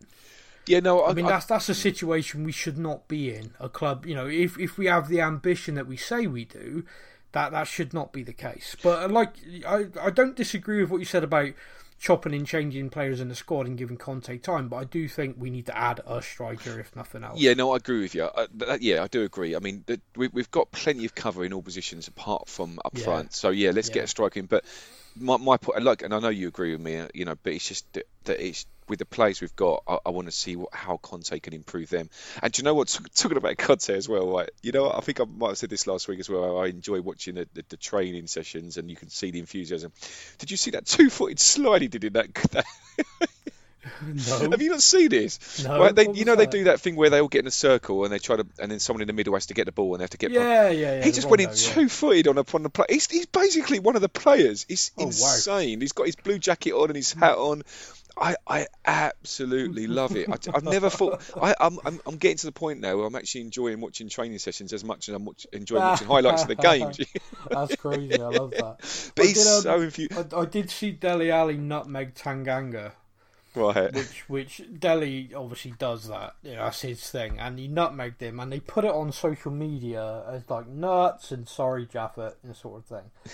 Yeah, 0.67 0.81
no, 0.81 1.01
I, 1.01 1.11
I 1.11 1.15
mean, 1.15 1.27
I- 1.27 1.31
that's 1.31 1.47
that's 1.47 1.69
a 1.69 1.75
situation 1.75 2.45
we 2.45 2.53
should 2.53 2.79
not 2.79 3.09
be 3.09 3.35
in. 3.35 3.55
A 3.61 3.69
club, 3.69 4.05
you 4.07 4.15
know, 4.15 4.27
if 4.27 4.59
if 4.59 4.77
we 4.79 4.87
have 4.87 5.09
the 5.09 5.21
ambition 5.21 5.75
that 5.77 5.87
we 5.87 5.97
say 5.97 6.27
we 6.27 6.45
do, 6.45 6.85
that 7.33 7.53
that 7.53 7.67
should 7.67 7.93
not 7.95 8.13
be 8.13 8.23
the 8.23 8.33
case. 8.33 8.77
But 8.83 9.11
like, 9.11 9.35
I 9.67 9.87
I 10.01 10.11
don't 10.11 10.37
disagree 10.37 10.81
with 10.81 10.91
what 10.91 10.99
you 10.99 11.05
said 11.07 11.25
about 11.25 11.51
chopping 11.99 12.35
and 12.35 12.47
changing 12.47 12.91
players 12.91 13.21
in 13.21 13.29
the 13.29 13.35
squad 13.35 13.67
and 13.67 13.79
giving 13.79 13.97
Conte 13.97 14.37
time. 14.39 14.69
But 14.69 14.77
I 14.77 14.85
do 14.85 15.09
think 15.09 15.37
we 15.39 15.51
need 15.51 15.67
to 15.67 15.77
add 15.77 16.01
a 16.07 16.21
striker, 16.23 16.79
if 16.79 16.95
nothing 16.95 17.25
else. 17.25 17.41
Yeah, 17.41 17.55
no, 17.55 17.73
I 17.73 17.77
agree 17.77 18.01
with 18.03 18.15
you. 18.15 18.25
Uh, 18.25 18.47
that, 18.55 18.83
yeah, 18.83 19.03
I 19.03 19.07
do 19.07 19.23
agree. 19.23 19.57
I 19.57 19.59
mean, 19.59 19.85
the, 19.87 20.01
we, 20.17 20.29
we've 20.29 20.51
got 20.51 20.71
plenty 20.73 21.05
of 21.05 21.15
cover 21.15 21.45
in 21.45 21.53
all 21.53 21.63
positions 21.63 22.09
apart 22.09 22.49
from 22.49 22.79
up 22.85 22.97
Yeah. 22.97 23.05
front. 23.05 23.33
So 23.35 23.51
yeah, 23.51 23.71
let's 23.71 23.89
Yeah. 23.89 23.95
get 23.95 24.05
a 24.05 24.09
striker 24.09 24.41
in. 24.41 24.47
But 24.47 24.65
my 25.19 25.37
my 25.37 25.57
point, 25.57 25.83
like, 25.83 26.03
and 26.03 26.15
I 26.15 26.19
know 26.19 26.29
you 26.29 26.49
agree 26.49 26.73
with 26.73 26.81
me, 26.81 26.97
uh, 26.99 27.09
you 27.15 27.25
know, 27.25 27.35
but 27.43 27.53
it's 27.53 27.69
just 27.69 27.93
that, 27.95 28.07
that 28.25 28.45
it's 28.45 28.67
with 28.89 28.99
the 28.99 29.07
players 29.07 29.41
we've 29.41 29.57
got. 29.57 29.83
I, 29.87 29.99
I 30.07 30.11
want 30.11 30.27
to 30.27 30.33
see 30.33 30.57
what, 30.57 30.75
how 30.75 30.99
Conte 30.99 31.39
can 31.41 31.55
improve 31.55 31.89
them. 31.91 32.11
And 32.43 32.53
do 32.53 32.61
you 32.61 32.65
know 32.65 32.75
what? 32.75 32.99
Talking 33.15 33.37
about 33.37 33.57
Conte 33.57 33.91
as 33.91 34.09
well, 34.09 34.31
right? 34.31 34.51
You 34.63 34.73
know. 34.73 34.91
I 34.91 35.01
think 35.01 35.21
I 35.21 35.25
might 35.25 35.49
have 35.49 35.59
said 35.59 35.71
this 35.71 35.87
last 35.87 36.09
week 36.09 36.21
as 36.21 36.29
well. 36.29 36.59
I 36.59 36.67
enjoy 36.67 37.01
watching 37.01 37.37
the, 37.37 37.49
the, 37.55 37.65
the 37.71 37.77
training 37.77 38.27
sessions, 38.27 38.77
and 38.77 38.91
you 38.91 38.97
can 38.97 39.09
see 39.09 39.31
the 39.31 39.41
enthusiasm. 39.41 39.93
Did 40.39 40.51
you 40.51 40.57
see 40.57 40.73
that 40.73 40.87
two-footed 40.87 41.41
slide 41.41 41.83
he 41.83 41.89
did 41.89 42.05
in 42.05 42.13
that? 42.15 42.35
that 42.53 42.67
No. 44.05 44.51
Have 44.51 44.63
you 44.63 44.71
not 44.71 44.83
seen 44.83 45.09
this? 45.09 45.65
No, 45.65 45.79
Right, 45.81 45.95
they, 45.95 46.09
you 46.13 46.25
know 46.25 46.37
they 46.37 46.47
do 46.47 46.65
that 46.65 46.81
thing 46.81 46.97
where 46.97 47.11
they 47.11 47.21
all 47.21 47.29
get 47.29 47.41
in 47.41 47.47
a 47.47 47.51
circle 47.51 48.05
and 48.05 48.13
they 48.13 48.19
try 48.19 48.37
to, 48.37 48.47
and 48.59 48.71
then 48.71 48.79
someone 48.81 49.03
in 49.03 49.07
the 49.09 49.13
middle 49.13 49.35
has 49.35 49.47
to 49.47 49.55
get 49.55 49.67
the 49.67 49.73
ball 49.73 49.95
and 49.95 50.01
they 50.01 50.05
have 50.05 50.11
to 50.11 50.19
get. 50.19 50.31
Yeah, 50.31 50.69
yeah, 50.71 50.97
yeah. 50.99 51.05
He 51.05 51.13
just 51.13 51.29
went 51.29 51.41
in 51.41 51.49
rondo, 51.49 51.61
yeah. 51.61 51.73
two 51.75 51.89
footed 51.89 52.29
on 52.29 52.39
upon 52.39 52.63
the 52.63 52.71
play. 52.71 52.87
He's, 52.89 53.11
he's 53.11 53.27
basically 53.27 53.79
one 53.81 53.97
of 53.97 54.03
the 54.03 54.09
players. 54.09 54.65
He's 54.69 54.93
Oh, 54.97 55.03
wow. 55.05 55.07
insane. 55.09 55.81
He's 55.81 55.93
got 55.93 56.07
his 56.07 56.17
blue 56.17 56.39
jacket 56.39 56.73
on 56.73 56.89
and 56.91 56.97
his 56.97 57.13
hat 57.13 57.37
on. 57.37 57.63
I, 58.17 58.37
I 58.47 58.67
absolutely 58.87 59.89
love 59.89 60.15
it. 60.17 60.29
I, 60.29 60.37
have 60.55 60.63
never 60.63 60.89
thought. 60.89 61.21
I, 61.41 61.55
I'm, 61.61 61.79
I'm, 61.85 62.01
I'm 62.07 62.17
getting 62.17 62.37
to 62.39 62.47
the 62.47 62.53
point 62.53 62.79
now 62.81 62.97
where 62.97 63.07
I'm 63.07 63.15
actually 63.17 63.41
enjoying 63.41 63.81
watching 63.81 64.09
training 64.09 64.39
sessions 64.39 64.73
as 64.73 64.85
much 64.85 65.09
as 65.09 65.17
I'm 65.17 65.25
watch, 65.25 65.49
enjoying 65.53 65.83
watching 65.83 66.07
highlights 66.07 66.43
of 66.43 66.49
the 66.49 66.55
games. 66.71 67.01
That's 67.51 67.75
crazy. 67.77 68.21
I 68.21 68.29
love 68.29 68.53
that. 68.53 68.77
but 69.17 69.25
I 69.25 69.27
he's 69.27 69.43
did, 69.45 69.49
um, 69.49 69.63
so 69.63 69.81
infused. 69.81 70.33
I, 70.33 70.41
I 70.43 70.45
did 70.45 70.71
see 70.71 70.93
Dele 70.93 71.31
Alli 71.33 71.57
nutmeg 71.57 72.15
Tanganga, 72.15 72.93
Right. 73.55 73.93
which 73.93 74.25
which 74.29 74.63
Dele 74.79 75.31
obviously 75.35 75.75
does 75.79 76.09
that. 76.09 76.35
You 76.43 76.57
know, 76.57 76.65
that's 76.65 76.81
his 76.83 77.09
thing, 77.09 77.39
and 77.39 77.59
he 77.59 77.69
nutmegged 77.69 78.21
him, 78.21 78.41
and 78.41 78.51
they 78.53 78.61
put 78.61 78.85
it 78.85 78.91
on 78.91 79.13
social 79.13 79.53
media 79.53 80.25
as 80.29 80.49
like 80.51 80.67
nuts 80.67 81.31
and 81.31 81.49
sorry 81.49 81.87
Japhet 81.87 82.35
and 82.43 82.57
sort 82.57 82.79
of 82.81 82.85
thing. 82.87 83.11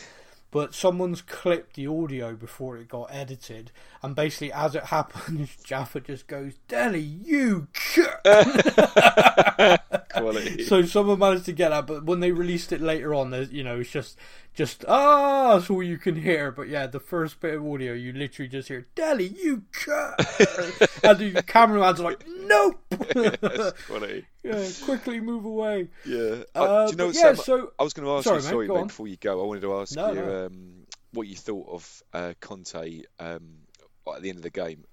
But 0.52 0.74
someone's 0.74 1.22
clipped 1.22 1.76
the 1.76 1.86
audio 1.86 2.34
before 2.34 2.76
it 2.76 2.88
got 2.88 3.08
edited, 3.12 3.70
and 4.02 4.16
basically, 4.16 4.52
as 4.52 4.74
it 4.74 4.82
happens, 4.86 5.50
Japhet 5.64 6.06
just 6.06 6.26
goes, 6.26 6.54
"Dele, 6.66 6.98
you." 6.98 7.68
So 10.66 10.84
someone 10.84 11.18
managed 11.18 11.44
to 11.46 11.52
get 11.52 11.68
that, 11.70 11.86
but 11.86 12.04
when 12.04 12.20
they 12.20 12.32
released 12.32 12.72
it 12.72 12.80
later 12.80 13.14
on, 13.14 13.30
there's 13.30 13.52
you 13.52 13.62
know 13.62 13.78
it's 13.80 13.90
just 13.90 14.18
just 14.54 14.84
ah, 14.88 15.56
that's 15.56 15.70
all 15.70 15.82
you 15.82 15.98
can 15.98 16.16
hear. 16.16 16.50
But 16.50 16.68
yeah, 16.68 16.86
the 16.86 17.00
first 17.00 17.40
bit 17.40 17.54
of 17.54 17.66
audio, 17.66 17.92
you 17.92 18.12
literally 18.12 18.48
just 18.48 18.68
hear 18.68 18.86
"Dele, 18.94 19.24
you," 19.24 19.64
cut," 19.72 20.18
and 21.04 21.18
the 21.18 21.42
cameraman's 21.46 22.00
like, 22.00 22.24
"Nope." 22.26 22.80
Yeah, 24.42 24.66
quickly 24.84 25.20
move 25.20 25.44
away. 25.44 25.88
Yeah. 26.06 26.44
Uh, 26.54 26.86
do 26.86 26.92
you 26.92 26.96
know 26.96 27.06
what, 27.08 27.14
yeah, 27.14 27.34
so 27.34 27.72
I 27.78 27.82
was 27.82 27.92
going 27.92 28.06
to 28.06 28.12
ask 28.12 28.24
Sorry, 28.24 28.36
you, 28.38 28.42
sorry, 28.42 28.68
mate, 28.68 28.86
before 28.86 29.06
you 29.06 29.18
go, 29.18 29.42
I 29.42 29.46
wanted 29.46 29.60
to 29.60 29.74
ask 29.74 29.94
No, 29.94 30.08
you 30.08 30.14
no. 30.14 30.46
Um, 30.46 30.86
what 31.12 31.28
you 31.28 31.36
thought 31.36 31.68
of 31.68 32.02
uh, 32.14 32.32
Conte 32.40 33.02
um, 33.18 33.58
at 34.14 34.22
the 34.22 34.30
end 34.30 34.38
of 34.38 34.42
the 34.42 34.50
game. 34.50 34.84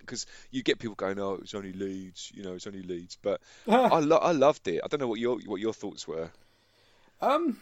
Because 0.00 0.26
you 0.52 0.62
get 0.62 0.78
people 0.78 0.94
going, 0.94 1.18
oh, 1.18 1.34
it 1.34 1.40
was 1.40 1.54
only 1.54 1.72
Leeds, 1.72 2.30
you 2.34 2.44
know, 2.44 2.54
it's 2.54 2.66
only 2.68 2.82
Leeds. 2.82 3.18
But 3.20 3.40
I, 3.68 3.98
lo- 3.98 4.18
I 4.18 4.32
loved 4.32 4.68
it. 4.68 4.80
I 4.84 4.86
don't 4.88 5.00
know 5.00 5.08
what 5.08 5.18
your 5.18 5.38
what 5.46 5.60
your 5.60 5.72
thoughts 5.72 6.06
were. 6.06 6.30
Um, 7.20 7.58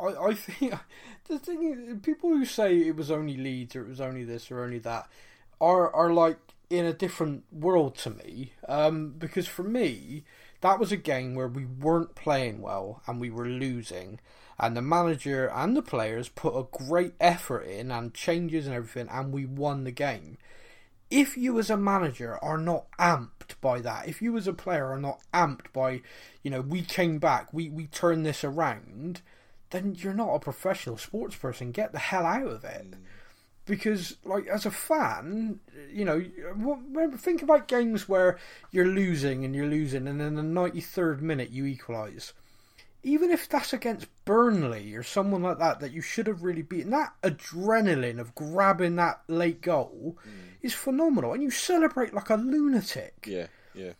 I, 0.00 0.28
I 0.28 0.34
think 0.34 0.74
the 1.28 1.38
thing 1.38 1.62
is, 1.62 1.98
people 2.02 2.30
who 2.30 2.44
say 2.44 2.78
it 2.78 2.96
was 2.96 3.10
only 3.10 3.36
Leeds 3.36 3.76
or 3.76 3.82
it 3.82 3.88
was 3.88 4.00
only 4.00 4.24
this 4.24 4.50
or 4.50 4.62
only 4.62 4.78
that 4.80 5.08
are 5.60 5.94
are 5.94 6.12
like 6.12 6.38
in 6.70 6.84
a 6.84 6.92
different 6.92 7.44
world 7.52 7.96
to 7.98 8.10
me. 8.10 8.52
Um, 8.68 9.14
because 9.18 9.46
for 9.46 9.62
me, 9.62 10.24
that 10.60 10.78
was 10.78 10.92
a 10.92 10.96
game 10.96 11.34
where 11.34 11.48
we 11.48 11.64
weren't 11.64 12.14
playing 12.14 12.60
well 12.62 13.02
and 13.06 13.20
we 13.20 13.30
were 13.30 13.46
losing, 13.46 14.20
and 14.58 14.76
the 14.76 14.82
manager 14.82 15.50
and 15.54 15.76
the 15.76 15.82
players 15.82 16.28
put 16.28 16.58
a 16.58 16.66
great 16.84 17.14
effort 17.20 17.62
in 17.62 17.90
and 17.90 18.14
changes 18.14 18.66
and 18.66 18.74
everything, 18.74 19.08
and 19.10 19.32
we 19.32 19.44
won 19.44 19.84
the 19.84 19.90
game 19.90 20.38
if 21.14 21.36
you 21.36 21.58
as 21.58 21.70
a 21.70 21.76
manager 21.76 22.42
are 22.42 22.58
not 22.58 22.86
amped 22.98 23.54
by 23.60 23.80
that, 23.80 24.08
if 24.08 24.20
you 24.20 24.36
as 24.36 24.48
a 24.48 24.52
player 24.52 24.86
are 24.86 24.98
not 24.98 25.20
amped 25.32 25.72
by, 25.72 26.02
you 26.42 26.50
know, 26.50 26.60
we 26.60 26.82
came 26.82 27.18
back, 27.18 27.52
we, 27.52 27.68
we 27.70 27.86
turned 27.86 28.26
this 28.26 28.42
around, 28.42 29.22
then 29.74 29.96
you're 29.98 30.14
not 30.14 30.34
a 30.34 30.38
professional 30.38 30.96
sports 30.96 31.34
person. 31.34 31.72
Get 31.72 31.92
the 31.92 31.98
hell 31.98 32.24
out 32.24 32.46
of 32.46 32.64
it. 32.64 32.92
Mm. 32.92 32.98
Because, 33.66 34.16
like, 34.24 34.46
as 34.46 34.66
a 34.66 34.70
fan, 34.70 35.58
you 35.90 36.04
know, 36.04 36.22
remember, 36.54 37.16
think 37.16 37.42
about 37.42 37.66
games 37.66 38.08
where 38.08 38.38
you're 38.70 38.86
losing 38.86 39.44
and 39.44 39.54
you're 39.54 39.66
losing, 39.66 40.06
and 40.06 40.20
in 40.20 40.34
the 40.34 40.42
93rd 40.42 41.20
minute 41.20 41.50
you 41.50 41.64
equalise. 41.64 42.34
Even 43.02 43.30
if 43.30 43.48
that's 43.48 43.72
against 43.72 44.06
Burnley 44.24 44.94
or 44.94 45.02
someone 45.02 45.42
like 45.42 45.58
that, 45.58 45.80
that 45.80 45.92
you 45.92 46.02
should 46.02 46.26
have 46.26 46.42
really 46.42 46.62
beaten, 46.62 46.90
that 46.90 47.14
adrenaline 47.22 48.18
of 48.18 48.34
grabbing 48.34 48.96
that 48.96 49.22
late 49.28 49.60
goal 49.60 50.18
mm. 50.26 50.30
is 50.62 50.74
phenomenal, 50.74 51.32
and 51.32 51.42
you 51.42 51.50
celebrate 51.50 52.14
like 52.14 52.30
a 52.30 52.36
lunatic. 52.36 53.26
Yeah, 53.26 53.46
yeah. 53.74 53.92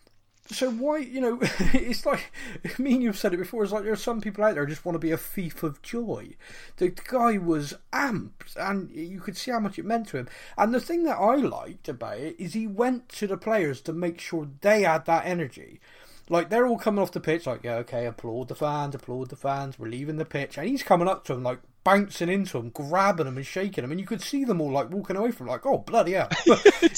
So 0.49 0.71
why, 0.71 0.99
you 0.99 1.21
know, 1.21 1.39
it's 1.73 2.05
like 2.05 2.31
me 2.79 2.95
and 2.95 3.03
you've 3.03 3.19
said 3.19 3.33
it 3.33 3.39
before. 3.39 3.65
It's 3.65 3.73
like 3.73 3.85
there 3.85 3.93
are 3.93 3.97
some 3.97 4.21
people 4.21 4.45
out 4.45 4.55
there 4.55 4.67
just 4.67 4.85
want 4.85 4.95
to 4.95 5.01
be 5.01 5.11
a 5.11 5.17
thief 5.17 5.63
of 5.63 5.81
joy. 5.81 6.37
The 6.77 6.91
guy 6.91 7.39
was 7.39 7.75
amped, 7.93 8.57
and 8.57 8.91
you 8.91 9.21
could 9.21 9.37
see 9.37 9.51
how 9.51 9.61
much 9.61 9.79
it 9.79 9.87
meant 9.87 10.09
to 10.09 10.19
him. 10.19 10.29
And 10.59 10.75
the 10.75 10.81
thing 10.81 11.05
that 11.05 11.17
I 11.17 11.37
liked 11.37 11.89
about 11.89 12.19
it 12.19 12.37
is 12.39 12.53
he 12.53 12.67
went 12.67 13.09
to 13.11 13.27
the 13.27 13.39
players 13.39 13.81
to 13.83 13.93
make 13.93 14.21
sure 14.21 14.49
they 14.61 14.83
had 14.83 15.07
that 15.07 15.25
energy. 15.25 15.81
Like 16.29 16.51
they're 16.51 16.67
all 16.67 16.79
coming 16.79 17.03
off 17.03 17.13
the 17.13 17.21
pitch, 17.21 17.47
like 17.47 17.65
yeah, 17.65 17.77
okay, 17.77 18.07
applaud 18.07 18.49
the 18.49 18.55
fans, 18.55 18.95
applaud 18.95 19.31
the 19.31 19.37
fans. 19.37 19.79
We're 19.79 19.89
leaving 19.89 20.17
the 20.17 20.25
pitch, 20.25 20.59
and 20.59 20.69
he's 20.69 20.83
coming 20.83 21.09
up 21.09 21.25
to 21.25 21.35
them, 21.35 21.43
like 21.43 21.61
bouncing 21.85 22.29
into 22.29 22.59
them, 22.59 22.71
grabbing 22.71 23.27
them 23.27 23.37
and 23.37 23.47
shaking 23.47 23.83
them, 23.83 23.91
and 23.93 24.01
you 24.01 24.07
could 24.07 24.23
see 24.23 24.45
them 24.45 24.61
all 24.61 24.73
like 24.73 24.91
walking 24.91 25.17
away 25.17 25.31
from, 25.31 25.47
like, 25.47 25.65
oh 25.67 25.79
bloody 25.79 26.13
hell. 26.13 26.29
Do 26.47 26.57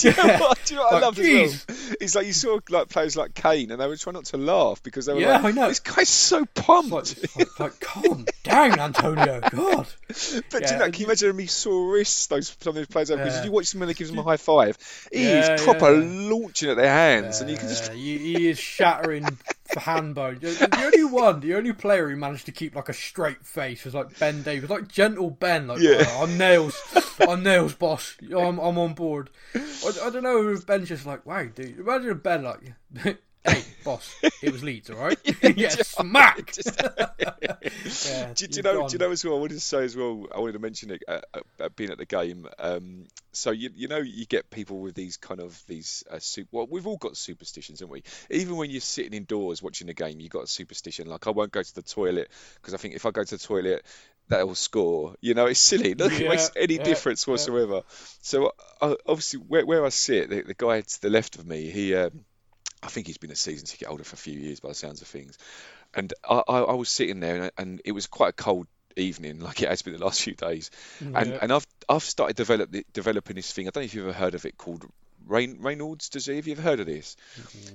you 0.09 0.15
know 0.17 0.25
Yeah. 0.25 0.41
what, 0.41 0.59
do 0.65 0.75
you 0.75 0.81
know 0.81 0.85
what 0.87 0.93
I 0.95 1.01
love 1.01 1.03
loved 1.03 1.19
as 1.19 1.29
well? 1.69 1.97
It's 2.01 2.15
like 2.15 2.27
you 2.27 2.33
saw 2.33 2.59
like 2.71 2.89
players 2.89 3.17
like 3.17 3.35
Kane, 3.35 3.71
and 3.71 3.81
they 3.81 3.87
were 3.87 3.97
trying 3.97 4.15
not 4.15 4.25
to 4.27 4.37
laugh 4.37 4.83
because 4.83 5.07
they 5.07 5.15
were 5.15 5.21
Yeah, 5.21 5.33
like, 5.35 5.45
I 5.45 5.51
know. 5.53 5.69
"This 5.69 5.81
guy's 5.81 6.09
so 6.09 6.43
It's 6.43 6.53
pumped." 6.55 6.91
like, 6.93 7.03
it's 7.19 7.37
like, 7.37 7.61
like, 7.61 7.81
calm 7.81 8.27
down, 8.43 8.79
Antonio. 8.79 9.43
God. 9.49 9.87
But 10.51 10.65
do 10.65 10.65
Yeah, 10.65 10.73
you 10.73 10.79
know, 10.79 10.91
can 10.91 11.01
you 11.01 11.07
imagine 11.07 11.39
him 11.39 11.47
sore 11.49 11.93
wrists? 11.93 12.27
Those 12.29 12.57
some 12.61 12.71
of 12.71 12.75
those 12.77 12.87
players 12.87 13.09
have 13.11 13.19
because 13.19 13.39
Yeah. 13.39 13.45
you 13.45 13.53
watch 13.53 13.71
them 13.73 13.81
when 13.81 13.89
they 13.89 13.95
give 13.95 14.09
them 14.09 14.19
a 14.19 14.23
high 14.23 14.37
five. 14.37 14.79
He 15.13 15.25
Yeah, 15.25 15.57
is 15.57 15.65
proper 15.65 15.93
yeah. 15.93 16.31
launching 16.31 16.71
at 16.71 16.77
their 16.77 16.89
hands, 16.93 17.41
and 17.41 17.51
you 17.51 17.57
can 17.57 17.69
just 17.69 17.93
he, 17.93 18.19
he 18.19 18.49
is 18.49 18.59
shattering 18.59 19.39
the 19.77 19.81
hand 19.81 20.15
bone. 20.15 20.39
The, 20.41 20.81
only 20.85 21.05
one, 21.05 21.41
the 21.41 21.55
only 21.55 21.73
player 21.73 22.09
who 22.09 22.17
managed 22.17 22.47
to 22.47 22.53
keep 22.53 22.75
like 22.75 22.89
a 22.89 22.93
straight 22.93 23.47
face 23.47 23.85
was 23.85 23.95
like 23.95 24.19
Ben 24.19 24.43
Davies, 24.43 24.69
like 24.71 24.89
gentle 24.89 25.31
Ben. 25.31 25.67
Like, 25.69 25.81
Yeah. 25.81 26.03
"Oh, 26.09 26.25
I'm 26.25 26.37
nails, 26.39 26.77
I'm 27.21 27.43
nails, 27.43 27.75
boss. 27.75 28.17
I'm, 28.23 28.59
I'm 28.59 28.79
on 28.79 28.95
board. 28.95 29.31
I, 29.55 29.93
I 30.05 30.11
don't 30.11 30.23
know 30.23 30.49
if 30.49 30.67
Ben's 30.67 30.89
just 30.89 31.07
like, 31.07 31.25
wow, 31.27 31.45
dude. 31.45 31.79
Imagine 31.79 32.19
Ben 32.19 32.43
like, 32.45 33.17
hey, 33.47 33.63
boss, 33.85 34.15
it 34.43 34.53
was 34.53 34.63
Leeds, 34.63 34.91
all 34.91 34.97
right? 34.97 35.19
yeah, 35.57 35.69
smack. 35.83 36.53
yeah, 37.19 38.33
do, 38.35 38.47
do 38.47 38.57
you 38.57 38.63
know? 38.63 38.81
gone. 38.81 38.89
Do 38.89 38.95
you 38.95 38.99
know 38.99 39.11
as 39.11 39.25
well? 39.25 39.37
I 39.37 39.41
wanted 39.41 39.55
to 39.55 39.61
say 39.61 39.85
as 39.85 39.97
well. 39.97 40.27
I 40.35 40.39
wanted 40.41 40.53
to 40.53 40.59
mention 40.59 40.91
it 40.91 41.03
uh, 41.09 41.21
uh, 41.61 41.69
being 41.77 41.91
at 41.91 41.99
the 41.99 42.07
game. 42.07 42.47
Um, 42.59 43.05
so 43.33 43.51
you 43.51 43.71
you 43.75 43.89
know 43.89 43.99
you 43.99 44.27
get 44.27 44.51
people 44.51 44.81
with 44.81 44.95
these 44.95 45.17
kind 45.17 45.41
of 45.41 45.61
these 45.67 46.05
uh, 46.11 46.19
super. 46.19 46.49
Well, 46.53 46.67
we've 46.71 46.87
all 46.87 46.97
got 46.97 47.17
superstitions, 47.17 47.81
haven't 47.81 47.93
we? 47.93 48.03
Even 48.31 48.57
when 48.57 48.71
you're 48.71 48.81
sitting 48.81 49.13
indoors 49.13 49.63
watching 49.63 49.87
the 49.87 49.95
game, 49.95 50.21
you 50.21 50.29
got 50.29 50.45
a 50.45 50.49
superstition. 50.49 51.07
Like 51.07 51.27
I 51.27 51.31
won't 51.31 51.53
go 51.53 51.63
to 51.63 51.75
the 51.75 51.83
toilet 51.83 52.31
because 52.57 52.75
I 52.75 52.79
think 52.79 52.95
if 52.95 53.07
I 53.07 53.11
go 53.11 53.25
to 53.25 53.37
the 53.37 53.43
toilet. 53.43 53.85
That'll 54.29 54.57
score. 54.57 55.15
You 55.21 55.35
know, 55.35 55.47
it's 55.47 55.61
silly. 55.61 55.95
Look, 55.95 56.13
it 56.13 56.23
Yeah, 56.23 56.29
makes 56.31 56.51
any 56.57 56.75
yeah, 56.75 56.83
difference 56.83 57.25
yeah. 57.25 57.31
whatsoever. 57.31 57.83
So, 58.23 58.51
uh, 58.81 58.97
obviously, 59.07 59.39
where, 59.39 59.65
where 59.65 59.85
I 59.85 59.91
sit, 59.91 60.31
the, 60.31 60.43
the 60.43 60.55
guy 60.55 60.81
to 60.81 61.01
the 61.01 61.11
left 61.11 61.37
of 61.37 61.47
me, 61.47 61.71
he, 61.71 61.95
um, 61.95 62.25
I 62.83 62.89
think 62.89 63.07
he's 63.07 63.19
been 63.19 63.31
a 63.31 63.37
season 63.37 63.67
ticket 63.67 63.89
holder 63.89 64.05
for 64.05 64.15
a 64.15 64.19
few 64.19 64.39
years 64.39 64.61
by 64.61 64.69
the 64.69 64.75
sounds 64.75 65.03
of 65.03 65.09
things. 65.09 65.39
And 65.95 66.13
I, 66.29 66.43
I, 66.47 66.59
I 66.61 66.75
was 66.75 66.89
sitting 66.89 67.21
there, 67.21 67.43
and, 67.43 67.51
and 67.59 67.83
it 67.85 67.93
was 67.93 68.07
quite 68.07 68.31
a 68.31 68.33
cold 68.33 68.67
evening, 68.97 69.41
like 69.41 69.63
it 69.63 69.69
has 69.69 69.83
been 69.83 69.95
the 69.95 70.05
last 70.05 70.23
few 70.23 70.35
days. 70.35 70.71
Mm. 71.03 71.21
And 71.21 71.33
and 71.43 71.53
I've 71.53 71.67
I've 71.89 72.03
started 72.03 72.37
develop, 72.37 72.75
developing 72.93 73.37
this 73.37 73.53
thing. 73.53 73.67
I 73.67 73.71
don't 73.71 73.83
know 73.83 73.87
if 73.87 73.95
you've 73.95 74.09
ever 74.09 74.19
heard 74.19 74.35
of 74.35 74.45
it 74.45 74.57
called 74.57 74.85
Rain, 75.27 75.59
Raynaud's 75.59 76.09
disease. 76.09 76.37
Have 76.37 76.47
you 76.47 76.53
ever 76.55 76.63
heard 76.63 76.81
of 76.81 76.87
this? 76.87 77.17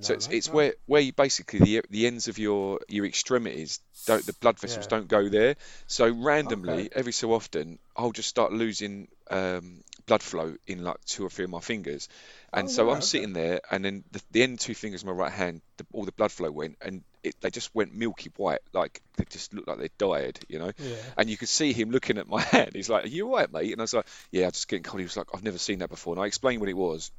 so 0.01 0.13
it's, 0.13 0.27
it's 0.31 0.51
no. 0.51 0.53
where 0.53 0.73
where 0.85 1.01
you 1.01 1.13
basically 1.13 1.59
the 1.59 1.81
the 1.89 2.07
ends 2.07 2.27
of 2.27 2.37
your 2.39 2.79
your 2.87 3.05
extremities 3.05 3.79
don't 4.05 4.25
the 4.25 4.33
blood 4.33 4.59
vessels 4.59 4.87
Yeah. 4.87 4.87
don't 4.87 5.07
go 5.07 5.29
there. 5.29 5.55
So 5.87 6.09
randomly, 6.11 6.89
Okay. 6.89 6.89
every 6.93 7.11
so 7.13 7.33
often, 7.33 7.79
I'll 7.95 8.11
just 8.11 8.29
start 8.29 8.51
losing 8.51 9.07
um, 9.29 9.81
blood 10.07 10.23
flow 10.23 10.55
in 10.67 10.83
like 10.83 10.97
two 11.05 11.25
or 11.25 11.29
three 11.29 11.45
of 11.45 11.51
my 11.51 11.59
fingers, 11.59 12.09
and 12.53 12.69
Oh, 12.69 12.71
so 12.71 12.89
right, 12.89 12.91
I'm 12.91 13.01
okay. 13.01 13.01
sitting 13.01 13.33
there, 13.33 13.61
and 13.71 13.83
then 13.85 14.03
the, 14.11 14.21
the 14.31 14.43
end 14.43 14.59
two 14.59 14.73
fingers 14.73 15.01
of 15.03 15.07
my 15.07 15.13
right 15.13 15.31
hand, 15.31 15.61
the, 15.77 15.85
all 15.93 16.05
the 16.05 16.11
blood 16.11 16.31
flow 16.31 16.51
went, 16.51 16.77
and 16.81 17.03
it, 17.23 17.35
they 17.41 17.49
just 17.49 17.73
went 17.75 17.93
milky 17.93 18.31
white, 18.37 18.59
like 18.73 19.01
they 19.17 19.25
just 19.29 19.53
looked 19.53 19.67
like 19.67 19.77
they 19.79 19.89
died, 19.97 20.39
you 20.49 20.59
know. 20.59 20.71
Yeah. 20.77 21.13
And 21.17 21.29
you 21.29 21.37
could 21.37 21.49
see 21.49 21.73
him 21.73 21.91
looking 21.91 22.17
at 22.17 22.27
my 22.27 22.41
hand. 22.53 22.71
He's 22.73 22.89
like, 22.89 23.05
"Are 23.05 23.09
you 23.09 23.27
all 23.27 23.35
right, 23.37 23.51
mate?" 23.51 23.71
And 23.71 23.81
I 23.81 23.83
was 23.83 23.93
like, 23.93 24.07
"Yeah, 24.31 24.45
I'm 24.45 24.51
just 24.51 24.67
getting 24.67 24.83
cold." 24.83 24.99
He 24.99 25.05
was 25.05 25.17
like, 25.17 25.27
"I've 25.33 25.43
never 25.43 25.57
seen 25.57 25.79
that 25.79 25.89
before." 25.89 26.13
And 26.15 26.23
I 26.23 26.27
explained 26.27 26.59
what 26.61 26.69
it 26.69 26.77
was. 26.77 27.11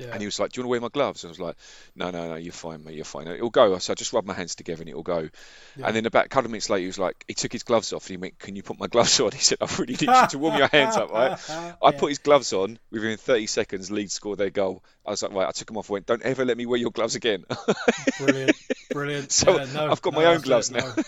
Yeah. 0.00 0.12
And 0.12 0.20
he 0.22 0.26
was 0.26 0.40
like, 0.40 0.52
"Do 0.52 0.60
you 0.60 0.62
want 0.62 0.68
to 0.68 0.70
wear 0.70 0.80
my 0.80 0.88
gloves?" 0.88 1.24
And 1.24 1.28
I 1.28 1.32
was 1.32 1.40
like, 1.40 1.56
"No, 1.94 2.10
no, 2.10 2.28
no, 2.28 2.34
you're 2.36 2.52
fine, 2.52 2.82
mate. 2.84 2.94
You're 2.94 3.04
fine. 3.04 3.28
It'll 3.28 3.50
go." 3.50 3.76
So 3.78 3.92
I 3.92 3.94
just 3.94 4.12
rub 4.12 4.24
my 4.24 4.32
hands 4.34 4.54
together 4.54 4.82
and 4.82 4.88
it'll 4.88 5.02
go. 5.02 5.28
And 5.82 5.94
then 5.94 6.06
about 6.06 6.26
a 6.26 6.28
couple 6.28 6.46
of 6.46 6.50
minutes 6.52 6.70
later, 6.70 6.80
he 6.80 6.86
was 6.86 6.98
like, 6.98 7.24
he 7.28 7.34
took 7.34 7.52
his 7.52 7.62
gloves 7.64 7.92
off 7.92 8.04
and 8.06 8.10
he 8.10 8.16
went, 8.16 8.38
"Can 8.38 8.56
you 8.56 8.62
put 8.62 8.78
my 8.78 8.86
gloves 8.94 9.20
on?" 9.20 9.32
He 9.32 9.38
said, 9.38 9.58
"I 9.60 9.66
really 9.78 9.92
need 9.94 10.02
you 10.02 10.26
to 10.30 10.38
warm 10.38 10.56
your 10.56 10.68
hands 10.68 10.96
up, 10.96 11.10
right?" 11.10 11.38
I 11.82 11.92
put 11.92 12.08
his 12.08 12.18
gloves 12.18 12.52
on. 12.52 12.78
Within 12.90 13.16
30 13.16 13.46
seconds, 13.46 13.90
Leeds 13.90 14.14
scored 14.14 14.38
their 14.38 14.50
goal. 14.50 14.82
I 15.04 15.10
was 15.10 15.22
like, 15.22 15.32
"Right." 15.32 15.46
I 15.48 15.52
took 15.52 15.66
them 15.66 15.76
off. 15.76 15.88
and 15.88 15.94
Went, 15.94 16.06
"Don't 16.06 16.22
ever 16.22 16.44
let 16.44 16.56
me 16.56 16.66
wear 16.66 16.78
your 16.78 16.90
gloves 16.90 17.14
again." 17.14 17.44
Brilliant, 18.18 18.56
brilliant. 18.92 19.32
So 19.40 19.58
Yeah, 19.58 19.66
no, 19.74 19.90
I've 19.90 20.02
got 20.02 20.12
no, 20.12 20.20
my 20.20 20.26
own 20.26 20.40
gloves 20.40 20.70
it, 20.70 20.76
now. 20.76 20.94
no. 20.96 21.02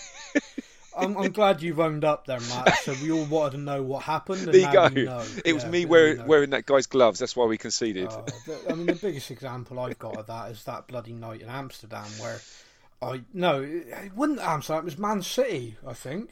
I'm, 0.97 1.17
I'm 1.17 1.31
glad 1.31 1.61
you've 1.61 1.79
owned 1.79 2.03
up 2.05 2.25
there, 2.25 2.39
Matt. 2.39 2.75
So 2.79 2.93
we 3.01 3.11
all 3.11 3.25
wanted 3.25 3.51
to 3.57 3.63
know 3.63 3.81
what 3.83 4.03
happened. 4.03 4.43
And 4.43 4.53
There 4.53 4.61
you 4.61 4.71
go. 4.73 4.89
we 4.93 5.03
know. 5.05 5.23
It 5.45 5.53
was 5.53 5.65
me 5.65 5.85
wearing 5.85 6.17
know. 6.17 6.25
wearing 6.25 6.49
that 6.51 6.65
guy's 6.65 6.85
gloves. 6.87 7.19
That's 7.19 7.35
why 7.35 7.45
we 7.45 7.57
conceded. 7.57 8.07
Oh, 8.11 8.25
the- 8.45 8.71
I 8.71 8.75
mean, 8.75 8.85
the 8.87 8.93
biggest 8.95 9.31
example 9.31 9.79
I've 9.79 9.97
got 9.99 10.17
of 10.17 10.27
that 10.27 10.51
is 10.51 10.63
that 10.65 10.87
bloody 10.87 11.13
night 11.13 11.41
in 11.41 11.49
Amsterdam 11.49 12.05
where 12.19 12.39
I 13.01 13.21
no, 13.33 13.61
it 13.61 14.13
wasn't 14.15 14.39
Amsterdam. 14.39 14.79
It 14.83 14.85
was 14.85 14.97
Man 14.97 15.21
City, 15.21 15.77
I 15.85 15.93
think. 15.93 16.31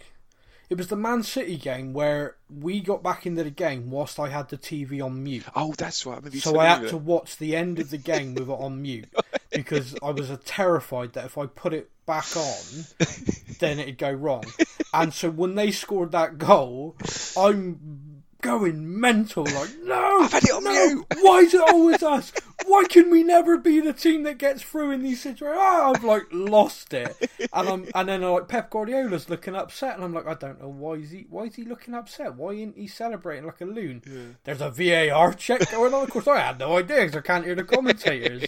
It 0.71 0.77
was 0.77 0.88
the 0.88 0.95
Man 0.95 1.21
City 1.21 1.57
game 1.57 1.91
where 1.91 2.38
we 2.49 2.79
got 2.79 3.03
back 3.03 3.25
into 3.25 3.43
the 3.43 3.49
game 3.49 3.91
whilst 3.91 4.17
I 4.17 4.29
had 4.29 4.47
the 4.47 4.57
TV 4.57 5.03
on 5.03 5.21
mute. 5.21 5.43
oh, 5.53 5.73
that's 5.77 6.05
right. 6.05 6.23
Maybe 6.23 6.39
So 6.39 6.57
I 6.60 6.67
had 6.67 6.88
to 6.88 6.97
watch 6.97 7.36
the 7.36 7.57
end 7.57 7.77
of 7.79 7.89
the 7.89 7.97
game 7.97 8.36
with 8.36 8.49
it 8.49 8.53
on 8.53 8.81
mute 8.81 9.10
because 9.51 9.97
I 10.01 10.12
was 10.12 10.31
uh, 10.31 10.38
terrified 10.45 11.12
that 11.12 11.25
if 11.25 11.38
I 11.38 11.47
put 11.47 11.73
it 11.73 11.91
back 12.05 12.38
on, 12.38 12.86
then 13.60 13.79
it'd 13.79 13.97
go 13.97 14.12
wrong. 14.12 14.45
And 14.93 15.13
so 15.13 15.29
when 15.29 15.55
they 15.55 15.71
scored 15.71 16.13
that 16.13 16.38
goal, 16.38 16.95
I'm 17.36 18.11
going 18.41 18.99
mental 18.99 19.43
like, 19.45 19.69
no, 19.84 20.19
I've 20.21 20.32
had 20.32 20.43
it 20.43 20.51
on 20.51 20.63
no, 20.63 20.71
mute." 20.71 21.06
why 21.21 21.39
is 21.39 21.54
it 21.54 21.62
always 21.62 22.04
us? 22.04 22.32
Why 22.65 22.84
can 22.88 23.10
we 23.10 23.23
never 23.23 23.58
be 23.58 23.80
the 23.80 23.93
team 23.93 24.23
that 24.23 24.38
gets 24.38 24.62
through 24.62 24.91
in 24.91 25.01
these 25.01 25.21
situations? 25.21 25.60
Ah, 25.62 25.91
I've 25.91 26.04
like 26.04 26.23
lost 26.32 26.93
it, 26.93 27.15
and 27.54 27.69
I'm 27.69 27.88
and 27.95 28.10
then 28.10 28.21
like 28.21 28.47
Pep 28.47 28.69
Guardiola's 28.69 29.30
looking 29.30 29.56
upset, 29.56 29.95
and 29.95 30.04
I'm 30.04 30.13
like, 30.13 30.27
I 30.27 30.36
don't 30.36 30.62
know 30.62 30.69
why 30.69 30.93
is 30.93 31.12
he 31.12 31.25
why 31.30 31.43
is 31.43 31.56
he 31.56 31.63
looking 31.63 31.93
upset? 31.93 32.36
Why 32.36 32.51
isn't 32.51 32.77
he 32.77 32.88
celebrating 32.88 33.45
like 33.45 33.62
a 33.62 33.65
loon? 33.65 34.38
There's 34.43 34.62
a 34.62 34.69
VAR 34.69 35.34
check 35.34 35.71
going 35.71 35.93
on. 35.93 36.04
Of 36.04 36.10
course, 36.10 36.27
I 36.27 36.39
had 36.39 36.60
no 36.60 36.77
idea 36.77 37.01
because 37.01 37.15
I 37.15 37.21
can't 37.21 37.45
hear 37.45 37.56
the 37.56 37.63
commentators. 37.63 38.43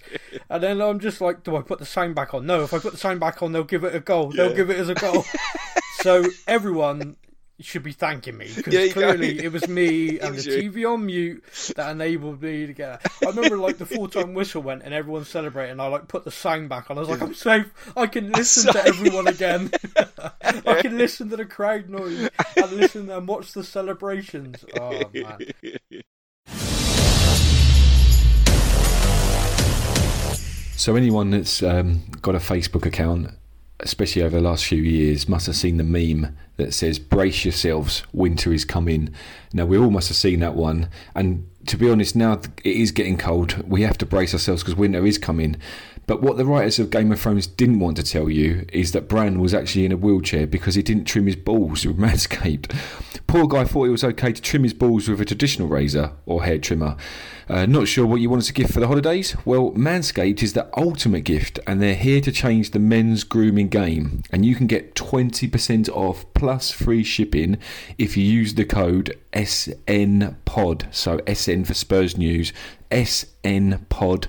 and 0.50 0.64
then 0.64 0.82
I'm 0.82 1.00
just 1.00 1.22
like, 1.22 1.44
do 1.44 1.56
I 1.56 1.62
put 1.62 1.80
the 1.80 1.86
sign 1.86 2.14
back 2.14 2.34
on? 2.34 2.46
No, 2.46 2.64
if 2.64 2.74
I 2.74 2.80
put 2.80 2.92
the 2.92 2.98
sign 3.00 3.20
back 3.20 3.42
on, 3.42 3.52
they'll 3.52 3.64
give 3.64 3.84
it 3.84 3.96
a 3.96 4.00
goal. 4.00 4.32
They'll 4.32 4.54
give 4.54 4.70
it 4.70 4.78
as 4.78 4.90
a 4.90 4.96
goal. 4.96 5.26
so 6.02 6.26
everyone 6.48 7.16
should 7.66 7.84
be 7.84 7.92
thanking 7.94 8.38
me 8.38 8.50
because 8.56 8.74
Yeah, 8.74 8.88
clearly 8.92 9.44
it 9.44 9.52
was 9.52 9.68
me 9.68 10.20
and 10.22 10.36
the 10.36 10.62
you. 10.62 10.72
TV 10.72 10.92
on 10.94 11.06
mute 11.06 11.44
that 11.76 11.92
enabled 11.92 12.42
me 12.42 12.68
to 12.68 12.74
get. 12.74 13.02
I 13.24 13.28
remember 13.28 13.58
like 13.58 13.78
the 13.78 13.86
full 13.86 14.08
time 14.08 14.34
whistle 14.34 14.62
went 14.62 14.84
and 14.84 14.94
everyone 14.94 15.26
celebrating. 15.26 15.80
I 15.80 15.88
like 15.88 16.08
put 16.08 16.24
the 16.26 16.32
sound 16.32 16.70
back 16.70 16.90
on. 16.92 16.98
I 16.98 17.02
was 17.02 17.10
like, 17.10 17.22
I'm 17.22 17.34
safe. 17.34 17.72
I 17.96 18.08
can 18.08 18.32
listen 18.34 18.72
to 18.74 18.86
everyone 18.86 19.28
again. 19.28 19.72
I 20.42 20.82
can 20.82 20.98
listen 20.98 21.30
to 21.30 21.38
the 21.38 21.46
crowd 21.46 21.90
noise 21.90 22.30
and 22.56 22.72
listen 22.72 23.10
and 23.10 23.28
watch 23.28 23.54
the 23.54 23.64
celebrations. 23.64 24.64
Oh 24.80 25.02
man. 25.14 25.40
So 30.76 30.96
anyone 30.98 31.30
that's 31.32 31.64
um, 31.64 32.02
got 32.22 32.36
a 32.36 32.40
Facebook 32.40 32.86
account, 32.86 33.30
especially 33.84 34.24
over 34.24 34.38
the 34.38 34.42
last 34.42 34.66
few 34.66 34.82
years, 34.82 35.30
must 35.30 35.46
have 35.46 35.56
seen 35.56 35.78
the 35.78 35.84
meme 35.84 36.36
that 36.58 36.74
says 36.74 37.00
"Brace 37.00 37.46
yourselves, 37.46 38.04
winter 38.14 38.54
is 38.54 38.66
coming." 38.66 39.10
Now 39.54 39.66
we 39.66 39.78
all 39.78 39.92
must 39.92 40.08
have 40.08 40.18
seen 40.18 40.40
that 40.40 40.56
one, 40.56 40.88
and 41.16 41.46
to 41.68 41.78
be 41.78 41.90
honest, 41.90 42.16
now 42.16 42.34
it 42.64 42.76
is 42.76 42.92
getting 42.92 43.18
cold. 43.18 43.64
We 43.68 43.84
have 43.84 43.98
to 44.00 44.06
brace 44.06 44.34
ourselves 44.34 44.64
because 44.64 44.76
winter 44.76 45.06
is 45.06 45.18
coming. 45.18 45.58
But 46.06 46.22
what 46.22 46.38
the 46.38 46.46
writers 46.46 46.80
of 46.80 46.90
Game 46.90 47.12
of 47.12 47.20
Thrones 47.20 47.48
didn't 47.48 47.80
want 47.80 47.98
to 47.98 48.04
tell 48.04 48.30
you 48.30 48.66
is 48.74 48.92
that 48.92 49.08
Bran 49.08 49.40
was 49.40 49.54
actually 49.54 49.86
in 49.86 49.92
a 49.92 49.98
wheelchair 49.98 50.46
because 50.46 50.76
he 50.76 50.84
didn't 50.84 51.06
trim 51.06 51.28
his 51.28 51.36
balls 51.36 51.86
with 51.86 51.98
Manscaped. 51.98 52.76
Poor 53.28 53.48
guy 53.48 53.64
thought 53.64 53.86
it 53.86 53.92
was 53.92 54.04
okay 54.04 54.32
to 54.32 54.42
trim 54.42 54.64
his 54.64 54.74
balls 54.74 55.08
with 55.08 55.22
a 55.22 55.26
traditional 55.26 55.68
razor 55.68 56.12
or 56.26 56.44
hair 56.44 56.60
trimmer. 56.60 56.96
Uh, 57.50 57.66
not 57.66 57.88
sure 57.88 58.06
what 58.06 58.22
you 58.22 58.30
want 58.30 58.42
as 58.42 58.50
a 58.50 58.54
gift 58.54 58.74
for 58.74 58.80
the 58.80 58.88
holidays? 58.88 59.36
Well, 59.46 59.72
Manscaped 59.72 60.44
is 60.44 60.54
the 60.54 60.70
ultimate 60.78 61.22
gift, 61.22 61.60
and 61.66 61.82
they're 61.82 61.96
here 61.96 62.22
to 62.22 62.32
change 62.32 62.72
the 62.72 62.80
men's 62.80 63.24
grooming 63.24 63.70
game. 63.70 64.24
And 64.32 64.46
you 64.46 64.56
can 64.56 64.68
get 64.68 64.96
20% 64.96 65.90
off 65.90 66.26
plus 66.34 66.72
free 66.72 67.04
shipping 67.04 67.58
if 67.98 68.16
you 68.16 68.24
use 68.24 68.54
the 68.54 68.66
code 68.66 69.18
SNPOD. 69.34 70.94
So 70.94 71.20
SN 71.28 71.64
for 71.64 71.74
Spurs 71.74 72.18
News, 72.18 72.54
SNPOD 72.92 74.28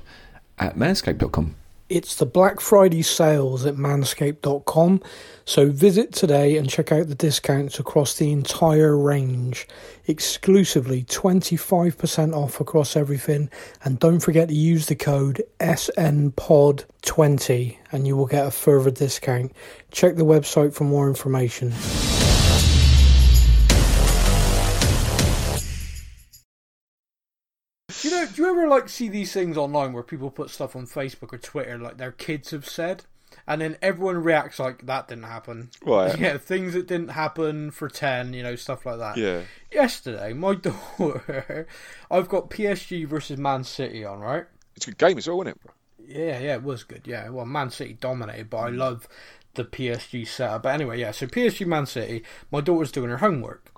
at 0.58 0.76
manscaped.com. 0.76 1.56
It's 1.90 2.14
the 2.14 2.24
Black 2.24 2.60
Friday 2.60 3.02
sales 3.02 3.66
at 3.66 3.74
manscaped.com. 3.74 5.02
So 5.44 5.68
visit 5.68 6.14
today 6.14 6.56
and 6.56 6.70
check 6.70 6.90
out 6.90 7.08
the 7.08 7.14
discounts 7.14 7.78
across 7.78 8.16
the 8.16 8.32
entire 8.32 8.96
range. 8.96 9.68
Exclusively 10.06 11.04
25% 11.04 12.34
off 12.34 12.58
across 12.58 12.96
everything. 12.96 13.50
And 13.84 13.98
don't 13.98 14.20
forget 14.20 14.48
to 14.48 14.54
use 14.54 14.86
the 14.86 14.96
code 14.96 15.42
SNPOD20 15.60 17.76
and 17.92 18.06
you 18.06 18.16
will 18.16 18.26
get 18.26 18.46
a 18.46 18.50
further 18.50 18.90
discount. 18.90 19.52
Check 19.90 20.16
the 20.16 20.24
website 20.24 20.72
for 20.72 20.84
more 20.84 21.06
information. 21.06 21.74
You 28.44 28.52
know? 28.52 28.54
Do 28.54 28.58
you 28.60 28.64
ever 28.64 28.74
like 28.74 28.88
see 28.88 29.08
these 29.08 29.32
things 29.32 29.56
online 29.56 29.92
where 29.92 30.02
people 30.02 30.30
put 30.30 30.50
stuff 30.50 30.76
on 30.76 30.86
Facebook 30.86 31.32
or 31.32 31.38
Twitter 31.38 31.78
like 31.78 31.98
their 31.98 32.12
kids 32.12 32.50
have 32.50 32.68
said, 32.68 33.04
and 33.46 33.60
then 33.60 33.76
everyone 33.82 34.22
reacts 34.22 34.58
like 34.58 34.86
that 34.86 35.08
didn't 35.08 35.24
happen. 35.24 35.70
Right. 35.84 36.18
Yeah, 36.24 36.38
things 36.38 36.74
that 36.74 36.86
didn't 36.86 37.08
happen 37.08 37.70
for 37.70 37.88
ten, 37.88 38.32
you 38.32 38.42
know, 38.42 38.56
stuff 38.56 38.86
like 38.86 38.98
that. 38.98 39.16
Yeah. 39.16 39.42
Yesterday, 39.72 40.32
my 40.32 40.54
daughter, 40.98 41.66
I've 42.10 42.28
got 42.28 42.50
PSG 42.50 43.06
versus 43.06 43.38
Man 43.38 43.64
City 43.64 44.04
on, 44.04 44.20
right? 44.20 44.46
It's 44.76 44.86
a 44.86 44.90
good 44.90 44.98
game 44.98 45.18
as 45.18 45.28
well, 45.28 45.42
isn't 45.42 45.48
it? 45.48 45.60
Yeah, 46.06 46.38
yeah, 46.38 46.54
it 46.54 46.62
was 46.62 46.84
good. 46.84 47.02
Yeah, 47.06 47.28
well, 47.30 47.46
Man 47.46 47.70
City 47.70 47.96
dominated, 47.98 48.50
but 48.50 48.58
I 48.58 48.70
mm. 48.70 48.76
love 48.76 49.08
the 49.54 49.64
PSG 49.64 50.26
setup. 50.26 50.64
But 50.64 50.74
anyway, 50.74 51.00
yeah, 51.00 51.12
so 51.12 51.26
PSG 51.26 51.66
Man 51.66 51.86
City, 51.86 52.24
my 52.50 52.60
daughter's 52.60 52.92
doing 52.92 53.10
her 53.10 53.18
homework, 53.18 53.70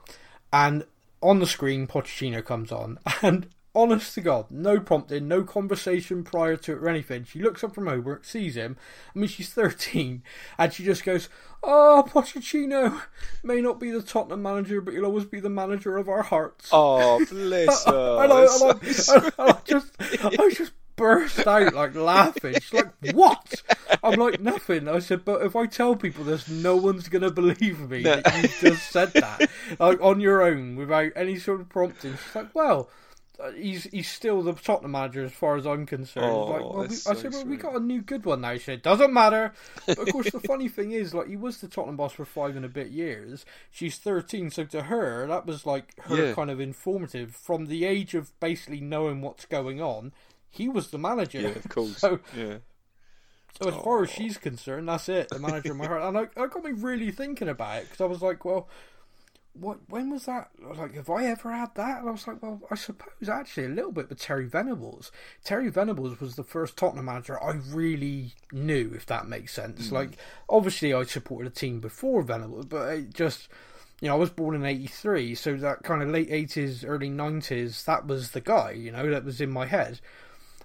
and 0.52 0.84
on 1.22 1.38
the 1.38 1.46
screen, 1.46 1.86
Pochettino 1.86 2.44
comes 2.44 2.72
on, 2.72 2.98
and 3.22 3.48
honest 3.76 4.14
to 4.14 4.20
God, 4.20 4.50
no 4.50 4.80
prompting, 4.80 5.28
no 5.28 5.44
conversation 5.44 6.24
prior 6.24 6.56
to 6.56 6.72
it 6.72 6.78
or 6.78 6.88
anything. 6.88 7.24
She 7.24 7.42
looks 7.42 7.62
up 7.62 7.74
from 7.74 7.86
homework, 7.86 8.24
sees 8.24 8.56
him. 8.56 8.76
I 9.14 9.18
mean, 9.18 9.28
she's 9.28 9.50
13, 9.50 10.22
and 10.58 10.72
she 10.72 10.84
just 10.84 11.04
goes, 11.04 11.28
Oh, 11.62 12.04
Pochettino 12.08 13.02
may 13.42 13.60
not 13.60 13.78
be 13.78 13.90
the 13.90 14.02
Tottenham 14.02 14.42
manager, 14.42 14.80
but 14.80 14.94
he'll 14.94 15.04
always 15.04 15.24
be 15.24 15.40
the 15.40 15.50
manager 15.50 15.96
of 15.96 16.08
our 16.08 16.22
hearts. 16.22 16.70
Oh, 16.72 17.24
bless 17.30 17.84
her. 17.84 18.24
and, 18.24 18.32
I, 18.32 18.40
and, 18.42 18.80
I, 18.82 18.90
so 18.92 19.16
and 19.16 19.32
I 19.38 19.58
just, 19.64 19.92
I 20.22 20.50
just 20.50 20.72
burst 20.96 21.46
out 21.46 21.74
like 21.74 21.94
laughing. 21.94 22.54
She's 22.54 22.72
like, 22.72 22.92
"What?" 23.12 23.62
I'm 24.02 24.18
like, 24.18 24.40
"Nothing." 24.40 24.88
I 24.88 24.98
said, 24.98 25.24
"But 25.24 25.42
if 25.42 25.54
I 25.54 25.66
tell 25.66 25.94
people 25.94 26.24
this, 26.24 26.48
no 26.48 26.74
one's 26.76 27.08
gonna 27.08 27.30
believe 27.30 27.88
me 27.88 28.02
that 28.02 28.42
you 28.42 28.48
just 28.70 28.90
said 28.90 29.12
that, 29.12 29.48
like 29.78 30.00
on 30.00 30.20
your 30.20 30.42
own, 30.42 30.76
without 30.76 31.12
any 31.14 31.38
sort 31.38 31.60
of 31.60 31.68
prompting." 31.68 32.12
She's 32.12 32.34
like, 32.34 32.54
"Well." 32.54 32.88
Uh, 33.42 33.52
He's 33.52 33.84
he's 33.84 34.08
still 34.08 34.42
the 34.42 34.52
Tottenham 34.54 34.92
manager 34.92 35.24
as 35.24 35.32
far 35.32 35.56
as 35.56 35.66
I'm 35.66 35.86
concerned. 35.86 36.44
Oh, 36.44 36.46
like, 36.48 36.72
well, 36.72 36.84
we, 36.84 36.88
that's 36.88 37.06
I 37.06 37.14
said, 37.14 37.32
well, 37.32 37.44
we 37.44 37.56
got 37.56 37.76
a 37.76 37.80
new 37.80 38.00
good 38.02 38.24
one 38.24 38.40
now. 38.40 38.54
She 38.54 38.60
said, 38.60 38.82
doesn't 38.82 39.12
matter. 39.12 39.52
But 39.94 40.02
of 40.02 40.08
course, 40.08 40.30
the 40.30 40.40
funny 40.40 40.68
thing 40.68 40.92
is, 40.92 41.14
like, 41.14 41.28
he 41.28 41.36
was 41.36 41.58
the 41.60 41.68
Tottenham 41.68 41.96
boss 41.96 42.12
for 42.12 42.24
five 42.24 42.56
and 42.56 42.64
a 42.64 42.68
bit 42.68 42.88
years. 42.88 43.44
She's 43.70 43.98
13, 43.98 44.50
so 44.50 44.64
to 44.64 44.82
her, 44.84 45.26
that 45.26 45.46
was 45.46 45.66
like 45.66 45.98
her 46.02 46.16
Yeah. 46.16 46.34
kind 46.34 46.50
of 46.50 46.60
informative 46.60 47.34
from 47.34 47.66
the 47.66 47.84
age 47.84 48.14
of 48.14 48.38
basically 48.40 48.80
knowing 48.80 49.20
what's 49.20 49.46
going 49.46 49.80
on. 49.80 50.12
He 50.50 50.68
was 50.68 50.90
the 50.90 50.98
manager. 50.98 51.40
Yeah, 51.40 51.48
of 51.50 51.68
course. 51.68 51.98
So, 52.00 52.20
Yeah. 52.32 52.58
so 53.58 53.68
as 53.68 53.74
far 53.76 54.02
as 54.02 54.10
she's 54.10 54.36
concerned, 54.36 54.88
that's 54.88 55.08
it. 55.08 55.30
The 55.30 55.38
manager 55.38 55.72
of 55.72 55.78
my 55.78 55.86
heart, 55.86 56.02
and 56.02 56.18
I, 56.18 56.22
I 56.42 56.46
got 56.46 56.62
me 56.62 56.72
really 56.72 57.10
thinking 57.10 57.48
about 57.48 57.78
it 57.78 57.84
because 57.88 58.00
I 58.02 58.06
was 58.06 58.20
like, 58.22 58.44
well, 58.44 58.68
what? 59.60 59.78
When 59.88 60.10
was 60.10 60.26
that? 60.26 60.50
I 60.64 60.68
was 60.68 60.78
like, 60.78 60.94
have 60.94 61.10
I 61.10 61.26
ever 61.26 61.52
had 61.52 61.74
that? 61.74 62.00
And 62.00 62.08
I 62.08 62.12
was 62.12 62.26
like, 62.26 62.42
well, 62.42 62.60
I 62.70 62.74
suppose 62.74 63.28
actually 63.28 63.66
a 63.66 63.70
little 63.70 63.92
bit 63.92 64.08
with 64.08 64.20
Terry 64.20 64.46
Venables. 64.46 65.12
Terry 65.44 65.68
Venables 65.68 66.20
was 66.20 66.36
the 66.36 66.44
first 66.44 66.76
Tottenham 66.76 67.06
manager 67.06 67.42
I 67.42 67.52
really 67.52 68.34
knew, 68.52 68.92
if 68.94 69.06
that 69.06 69.28
makes 69.28 69.52
sense. 69.52 69.88
Mm. 69.88 69.92
Like, 69.92 70.10
obviously, 70.48 70.92
I 70.92 71.04
supported 71.04 71.52
a 71.52 71.54
team 71.54 71.80
before 71.80 72.22
Venables, 72.22 72.66
but 72.66 72.88
it 72.92 73.14
just. 73.14 73.48
You 74.02 74.08
know, 74.08 74.16
I 74.16 74.18
was 74.18 74.28
born 74.28 74.54
in 74.54 74.66
'83, 74.66 75.34
so 75.34 75.56
that 75.56 75.82
kind 75.82 76.02
of 76.02 76.10
late 76.10 76.28
'80s, 76.28 76.84
early 76.86 77.08
'90s, 77.08 77.82
that 77.86 78.06
was 78.06 78.32
the 78.32 78.42
guy. 78.42 78.72
You 78.72 78.92
know, 78.92 79.10
that 79.10 79.24
was 79.24 79.40
in 79.40 79.50
my 79.50 79.64
head 79.64 80.00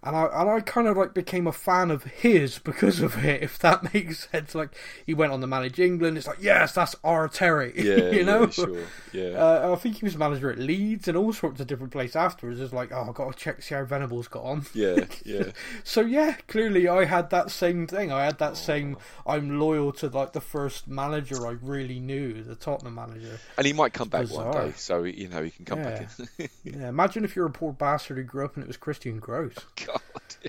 and 0.04 0.16
I 0.16 0.26
and 0.34 0.50
I 0.50 0.60
kind 0.62 0.88
of 0.88 0.98
like 0.98 1.14
became 1.14 1.46
a 1.46 1.52
fan 1.52 1.92
of 1.92 2.04
his 2.06 2.58
because 2.58 3.02
of 3.02 3.24
it, 3.24 3.44
if 3.44 3.60
that 3.60 3.94
makes 3.94 4.28
sense. 4.30 4.56
Like 4.56 4.76
he 5.06 5.14
went 5.14 5.32
on 5.32 5.42
to 5.42 5.48
manage 5.48 5.80
England. 5.80 6.18
It's 6.18 6.26
like 6.28 6.42
yes, 6.42 6.74
that's 6.74 6.96
our 7.04 7.28
Terry. 7.28 7.74
Yeah, 7.82 8.12
you 8.12 8.24
know. 8.24 8.42
yeah, 8.42 8.50
sure. 8.50 8.80
Yeah. 9.12 9.32
Uh, 9.42 9.74
I 9.74 9.76
think 9.76 9.98
he 9.98 10.06
was 10.06 10.18
manager 10.18 10.52
at 10.52 10.60
Leeds 10.60 11.08
and 11.08 11.18
all 11.18 11.34
sorts 11.34 11.60
of 11.60 11.68
different 11.68 11.92
places 11.92 12.16
afterwards. 12.16 12.60
It's 12.60 12.74
like, 12.74 12.92
oh, 12.92 13.06
I've 13.10 13.14
got 13.16 13.32
to 13.32 13.38
check 13.38 13.62
see 13.62 13.74
how 13.74 13.84
Venables 13.84 14.28
got 14.28 14.44
on. 14.44 14.66
yeah, 14.74 15.06
yeah. 15.26 15.52
So 15.84 16.02
yeah, 16.02 16.36
clearly 16.48 16.88
I 16.88 17.06
had 17.06 17.30
that 17.32 17.50
same 17.50 17.88
thing. 17.88 18.12
I 18.12 18.26
had 18.26 18.38
that 18.40 18.56
same. 18.58 18.98
I'm 19.26 19.60
loyal 19.60 19.92
to 19.94 20.08
like 20.08 20.34
the 20.34 20.42
first 20.42 20.88
manager 20.88 21.48
I 21.48 21.52
really 21.62 22.00
knew, 22.00 22.44
the 22.44 22.56
Tottenham 22.56 22.96
manager. 22.96 23.40
And 23.58 23.66
he 23.66 23.74
might 23.74 23.94
come 23.94 24.10
back 24.10 24.30
one 24.30 24.52
day, 24.52 24.74
so 24.76 25.04
you 25.04 25.28
know 25.28 25.44
he 25.44 25.50
can 25.50 25.66
come 25.66 25.82
back 25.82 26.08
in. 26.38 26.50
Yeah, 26.64 26.90
imagine 26.90 27.24
if 27.26 27.36
you're 27.36 27.48
a 27.48 27.52
poor 27.52 27.74
bastard 27.74 28.18
who 28.18 28.24
grew 28.24 28.46
up 28.46 28.56
and 28.56 28.64
it 28.64 28.68
was 28.68 28.78
Christian 28.78 29.20
Gross. 29.20 29.56
God. 29.86 29.91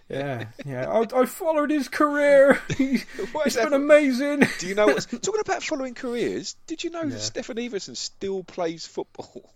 Yeah, 0.08 0.46
yeah. 0.64 0.88
I, 0.90 1.20
I 1.20 1.26
followed 1.26 1.70
his 1.70 1.88
career. 1.88 2.60
He's, 2.78 3.04
it's 3.44 3.56
been 3.56 3.74
amazing. 3.74 4.40
Do 4.58 4.66
you 4.66 4.74
know 4.74 4.86
what's 4.86 5.04
talking 5.04 5.40
about 5.40 5.62
following 5.62 5.94
careers? 5.94 6.56
Did 6.66 6.82
you 6.82 6.88
know 6.90 7.02
Yeah. 7.02 7.08
that 7.10 7.20
Steffen 7.20 7.56
Iversen 7.58 7.94
still 7.96 8.42
plays 8.42 8.86
football? 8.86 9.52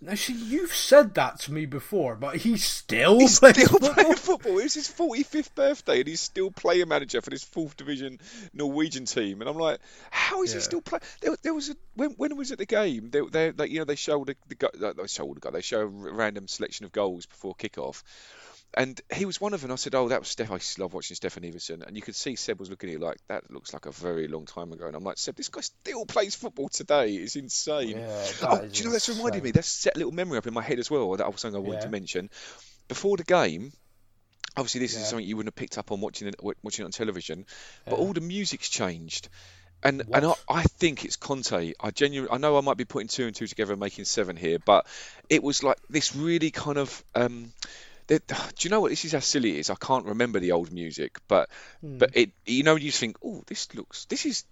Now, 0.00 0.14
see, 0.14 0.32
you've 0.34 0.74
said 0.74 1.14
that 1.14 1.38
to 1.40 1.52
me 1.52 1.64
before, 1.66 2.16
but 2.16 2.36
he 2.36 2.56
still 2.58 3.18
He's 3.18 3.38
plays 3.38 3.54
still 3.54 3.68
football. 3.68 3.94
playing 3.94 4.14
football. 4.16 4.58
It 4.58 4.64
was 4.64 4.74
his 4.74 4.88
45th 4.88 5.54
birthday, 5.54 6.00
and 6.00 6.08
he's 6.08 6.20
still 6.20 6.50
player 6.50 6.84
manager 6.86 7.20
for 7.22 7.30
this 7.30 7.44
fourth 7.44 7.76
division 7.76 8.18
Norwegian 8.52 9.04
team. 9.06 9.40
And 9.40 9.48
I'm 9.48 9.56
like, 9.58 9.80
how 10.10 10.42
is 10.42 10.52
he 10.52 10.60
still 10.60 10.80
playing? 10.82 11.02
There, 11.20 11.36
there 11.42 11.54
was 11.54 11.70
a 11.70 11.76
when 11.94 12.10
when 12.12 12.36
was 12.36 12.50
it 12.52 12.58
the 12.58 12.66
game? 12.66 13.10
They, 13.10 13.20
they, 13.20 13.50
they 13.52 13.66
you 13.68 13.78
know 13.78 13.84
they 13.84 13.94
showed 13.96 14.26
the, 14.28 14.36
the 14.48 14.94
they 14.98 15.06
showed 15.06 15.36
the 15.36 15.40
guy. 15.40 15.50
They 15.50 15.62
show 15.62 15.80
a 15.80 15.86
random 15.86 16.48
selection 16.48 16.84
of 16.84 16.92
goals 16.92 17.24
before 17.26 17.54
kickoff. 17.54 18.02
And 18.74 18.98
he 19.14 19.26
was 19.26 19.40
one 19.40 19.52
of 19.52 19.60
them. 19.60 19.70
I 19.70 19.74
said, 19.74 19.94
"Oh, 19.94 20.08
that 20.08 20.20
was 20.20 20.28
Steph. 20.28 20.50
I 20.50 20.58
love 20.80 20.94
watching 20.94 21.14
Steffen 21.16 21.44
Iversen." 21.50 21.86
And 21.86 21.94
you 21.94 22.02
could 22.02 22.16
see 22.16 22.36
Seb 22.36 22.58
was 22.58 22.70
looking 22.70 22.88
at 22.90 22.96
it 22.96 23.00
like 23.02 23.18
that. 23.28 23.50
Looks 23.50 23.74
like 23.74 23.84
a 23.86 23.92
very 23.92 24.28
long 24.28 24.46
time 24.46 24.72
ago. 24.72 24.86
And 24.86 24.96
I'm 24.96 25.04
like, 25.04 25.18
Seb, 25.18 25.36
this 25.36 25.48
guy 25.48 25.60
still 25.60 26.06
plays 26.06 26.34
football 26.34 26.68
today. 26.70 27.12
It's 27.14 27.36
insane. 27.36 27.98
Yeah, 27.98 28.24
Oh, 28.48 28.58
do 28.60 28.68
you 28.78 28.84
know 28.86 28.92
that's 28.92 29.08
reminded 29.10 29.42
me? 29.42 29.50
That's 29.50 29.68
set 29.68 29.94
a 29.96 29.98
little 29.98 30.12
memory 30.12 30.38
up 30.38 30.46
in 30.46 30.54
my 30.54 30.62
head 30.62 30.78
as 30.78 30.90
well. 30.90 31.10
That 31.16 31.30
was 31.30 31.40
something 31.40 31.56
I 31.56 31.60
wanted 31.60 31.80
Yeah. 31.80 31.86
to 31.86 31.90
mention. 31.90 32.30
Before 32.88 33.16
the 33.18 33.24
game, 33.24 33.72
obviously 34.56 34.80
this 34.80 34.94
Yeah. 34.94 35.00
is 35.00 35.08
something 35.08 35.26
you 35.26 35.36
wouldn't 35.36 35.52
have 35.54 35.56
picked 35.60 35.76
up 35.78 35.92
on 35.92 36.00
watching 36.00 36.28
it 36.28 36.36
watching 36.62 36.84
it 36.84 36.86
on 36.86 36.92
television, 36.92 37.44
but 37.84 37.96
all 37.96 38.12
the 38.12 38.20
music's 38.20 38.68
changed. 38.70 39.28
And 39.84 40.02
and 40.14 40.26
I, 40.26 40.34
I 40.48 40.62
think 40.62 41.04
it's 41.04 41.16
Conte. 41.16 41.72
I 41.80 41.90
genuinely 41.90 42.32
I 42.34 42.38
know 42.38 42.56
I 42.56 42.60
might 42.60 42.76
be 42.76 42.84
putting 42.84 43.08
two 43.08 43.26
and 43.26 43.34
two 43.34 43.46
together 43.48 43.72
and 43.72 43.80
making 43.80 44.04
seven 44.04 44.36
here, 44.36 44.58
but 44.64 44.86
it 45.28 45.42
was 45.42 45.62
like 45.62 45.78
this 45.90 46.14
really 46.14 46.50
kind 46.50 46.78
of 46.78 47.04
um 47.14 47.52
do 48.06 48.18
you 48.60 48.70
know 48.70 48.80
what 48.80 48.90
this 48.90 49.04
is 49.04 49.12
how 49.12 49.20
silly 49.20 49.56
it 49.56 49.60
is? 49.60 49.70
I 49.70 49.74
can't 49.74 50.06
remember 50.06 50.40
the 50.40 50.52
old 50.52 50.72
music, 50.72 51.18
but 51.28 51.48
hmm. 51.80 51.98
but 51.98 52.16
it 52.16 52.30
you 52.44 52.62
know 52.62 52.76
you 52.76 52.86
just 52.86 53.00
think, 53.00 53.16
oh, 53.24 53.42
this 53.46 53.74
looks 53.74 54.06
this 54.06 54.26
is 54.26 54.44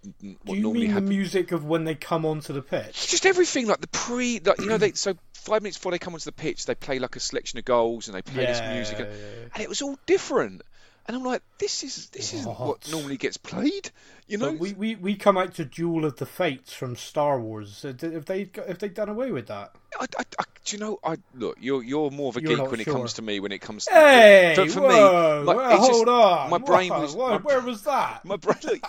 what 0.43 0.55
you 0.55 0.63
normally 0.63 0.87
mean 0.87 0.95
the 0.95 1.01
music 1.01 1.51
of 1.51 1.65
when 1.65 1.83
they 1.83 1.95
come 1.95 2.25
onto 2.25 2.53
the 2.53 2.61
pitch? 2.61 3.07
Just 3.07 3.25
everything 3.25 3.67
like 3.67 3.81
the 3.81 3.87
pre, 3.87 4.39
like 4.39 4.59
you 4.59 4.67
know, 4.67 4.77
they 4.77 4.93
so 4.93 5.15
five 5.33 5.61
minutes 5.61 5.77
before 5.77 5.91
they 5.91 5.99
come 5.99 6.13
onto 6.13 6.25
the 6.25 6.31
pitch, 6.31 6.65
they 6.65 6.75
play 6.75 6.99
like 6.99 7.15
a 7.15 7.19
selection 7.19 7.59
of 7.59 7.65
goals 7.65 8.07
and 8.07 8.15
they 8.15 8.21
play 8.21 8.45
this 8.45 8.61
music, 8.73 8.99
and, 8.99 9.09
yeah. 9.09 9.47
and 9.53 9.63
it 9.63 9.69
was 9.69 9.81
all 9.81 9.97
different. 10.05 10.61
And 11.07 11.17
I'm 11.17 11.23
like, 11.23 11.41
this 11.57 11.83
is 11.83 12.09
this 12.09 12.33
isn't 12.33 12.59
what 12.59 12.89
normally 12.91 13.17
gets 13.17 13.37
played, 13.37 13.89
you 14.27 14.37
know? 14.37 14.51
But 14.51 14.59
we, 14.59 14.73
we, 14.73 14.95
we 14.95 15.15
come 15.15 15.35
out 15.35 15.55
to 15.55 15.65
Duel 15.65 16.05
of 16.05 16.17
the 16.17 16.27
Fates 16.27 16.73
from 16.73 16.95
Star 16.95 17.39
Wars. 17.39 17.81
Have 17.81 18.25
they 18.25 18.45
got- 18.45 18.67
have 18.67 18.79
they 18.79 18.89
done 18.89 19.09
away 19.09 19.31
with 19.31 19.47
that? 19.47 19.75
I, 19.99 20.05
I, 20.17 20.23
I, 20.39 20.43
do 20.63 20.75
you 20.75 20.79
know? 20.79 20.99
I 21.03 21.17
look, 21.35 21.57
you're 21.59 21.83
you're 21.83 22.11
more 22.11 22.29
of 22.29 22.37
a 22.37 22.41
You're 22.41 22.55
geek 22.57 22.71
when 22.71 22.79
it 22.79 22.85
comes 22.85 23.13
to 23.13 23.21
me. 23.21 23.39
When 23.39 23.51
it 23.51 23.59
comes 23.59 23.85
to 23.85 23.93
Hey, 23.93 24.53
for, 24.55 24.67
for 24.67 24.81
whoa, 24.81 25.39
me, 25.41 25.45
like, 25.45 25.57
whoa, 25.57 25.69
it's 25.69 25.87
just- 25.87 25.91
hold 25.91 26.09
on. 26.09 26.49
my 26.49 26.57
brain 26.59 26.91
Whoa, 26.91 27.01
was 27.01 27.15
whoa, 27.15 27.29
my, 27.29 27.37
where 27.37 27.61
was 27.61 27.83
that? 27.83 28.23
my 28.25 28.37
brain. 28.37 28.79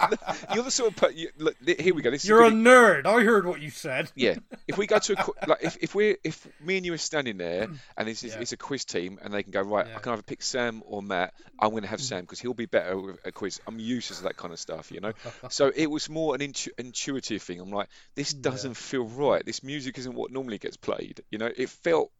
You're 0.55 0.64
the 0.64 0.70
sort 0.70 0.90
of 0.90 0.96
per- 0.96 1.11
you, 1.11 1.30
look. 1.38 1.57
Here 1.64 1.94
we 1.94 2.03
go. 2.03 2.11
This 2.11 2.24
You're 2.24 2.44
a 2.44 2.50
good- 2.50 2.59
nerd. 2.59 3.07
I 3.07 3.22
heard 3.22 3.46
what 3.46 3.61
you 3.61 3.70
said. 3.70 4.11
Yeah, 4.14 4.36
if 4.68 4.78
we 4.78 4.86
go 4.86 4.98
to 4.98 5.12
a 5.14 5.48
like 5.48 5.62
if, 5.62 5.76
if 5.80 5.94
we're 5.94 6.16
if 6.22 6.46
me 6.61 6.76
and 6.76 6.86
you 6.86 6.92
are 6.92 6.98
standing 6.98 7.38
there 7.38 7.68
mm. 7.68 7.78
and 7.96 8.09
it's 8.09 8.22
Yeah. 8.22 8.38
it's 8.40 8.53
a 8.53 8.57
quiz 8.57 8.84
team 8.84 9.18
and 9.22 9.32
they 9.32 9.42
can 9.42 9.53
go 9.53 9.62
right, 9.62 9.86
Yeah. 9.86 9.96
I 9.96 10.00
can 10.00 10.12
either 10.12 10.22
pick 10.22 10.42
Sam 10.42 10.82
or 10.86 11.03
Matt. 11.03 11.34
I'm 11.59 11.70
going 11.70 11.82
to 11.82 11.88
have 11.88 12.00
mm. 12.00 12.05
Sam 12.05 12.20
because 12.22 12.40
he'll 12.40 12.55
be 12.55 12.66
better 12.66 12.98
with 12.98 13.18
a 13.24 13.32
quiz. 13.32 13.61
I'm 13.66 13.78
useless 13.78 14.18
to 14.18 14.24
that 14.24 14.36
kind 14.36 14.53
of 14.53 14.59
stuff, 14.61 14.92
you 14.92 15.00
know. 15.00 15.12
so 15.48 15.72
it 15.74 15.86
was 15.86 16.09
more 16.11 16.34
an 16.34 16.42
intu- 16.42 16.72
intuitive 16.78 17.42
thing. 17.42 17.61
I'm 17.61 17.70
like, 17.70 17.88
this 18.14 18.32
doesn't 18.32 18.74
feel 18.74 19.05
right. 19.05 19.44
This 19.44 19.62
music 19.62 19.96
isn't 19.98 20.14
what 20.14 20.30
normally 20.30 20.59
gets 20.59 20.76
played. 20.76 20.91
You 21.30 21.38
know, 21.38 21.51
it 21.55 21.68
felt 21.68 22.11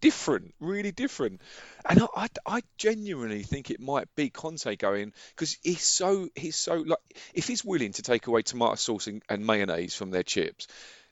different, 0.00 0.54
really 0.60 0.92
different. 0.92 1.40
And 1.88 2.02
I, 2.02 2.06
I, 2.16 2.28
I 2.46 2.60
genuinely 2.76 3.42
think 3.42 3.70
it 3.70 3.80
might 3.80 4.14
be 4.14 4.28
Conte 4.30 4.76
going 4.76 5.12
because 5.30 5.56
he's 5.62 5.82
so 5.82 6.28
he's 6.34 6.56
so 6.56 6.74
like 6.76 6.98
if 7.34 7.46
he's 7.48 7.64
willing 7.64 7.92
to 7.92 8.02
take 8.02 8.26
away 8.26 8.42
tomato 8.42 8.74
sauce 8.74 9.06
and, 9.06 9.22
and 9.28 9.46
mayonnaise 9.46 9.94
from 9.94 10.10
their 10.10 10.22
chips, 10.22 10.66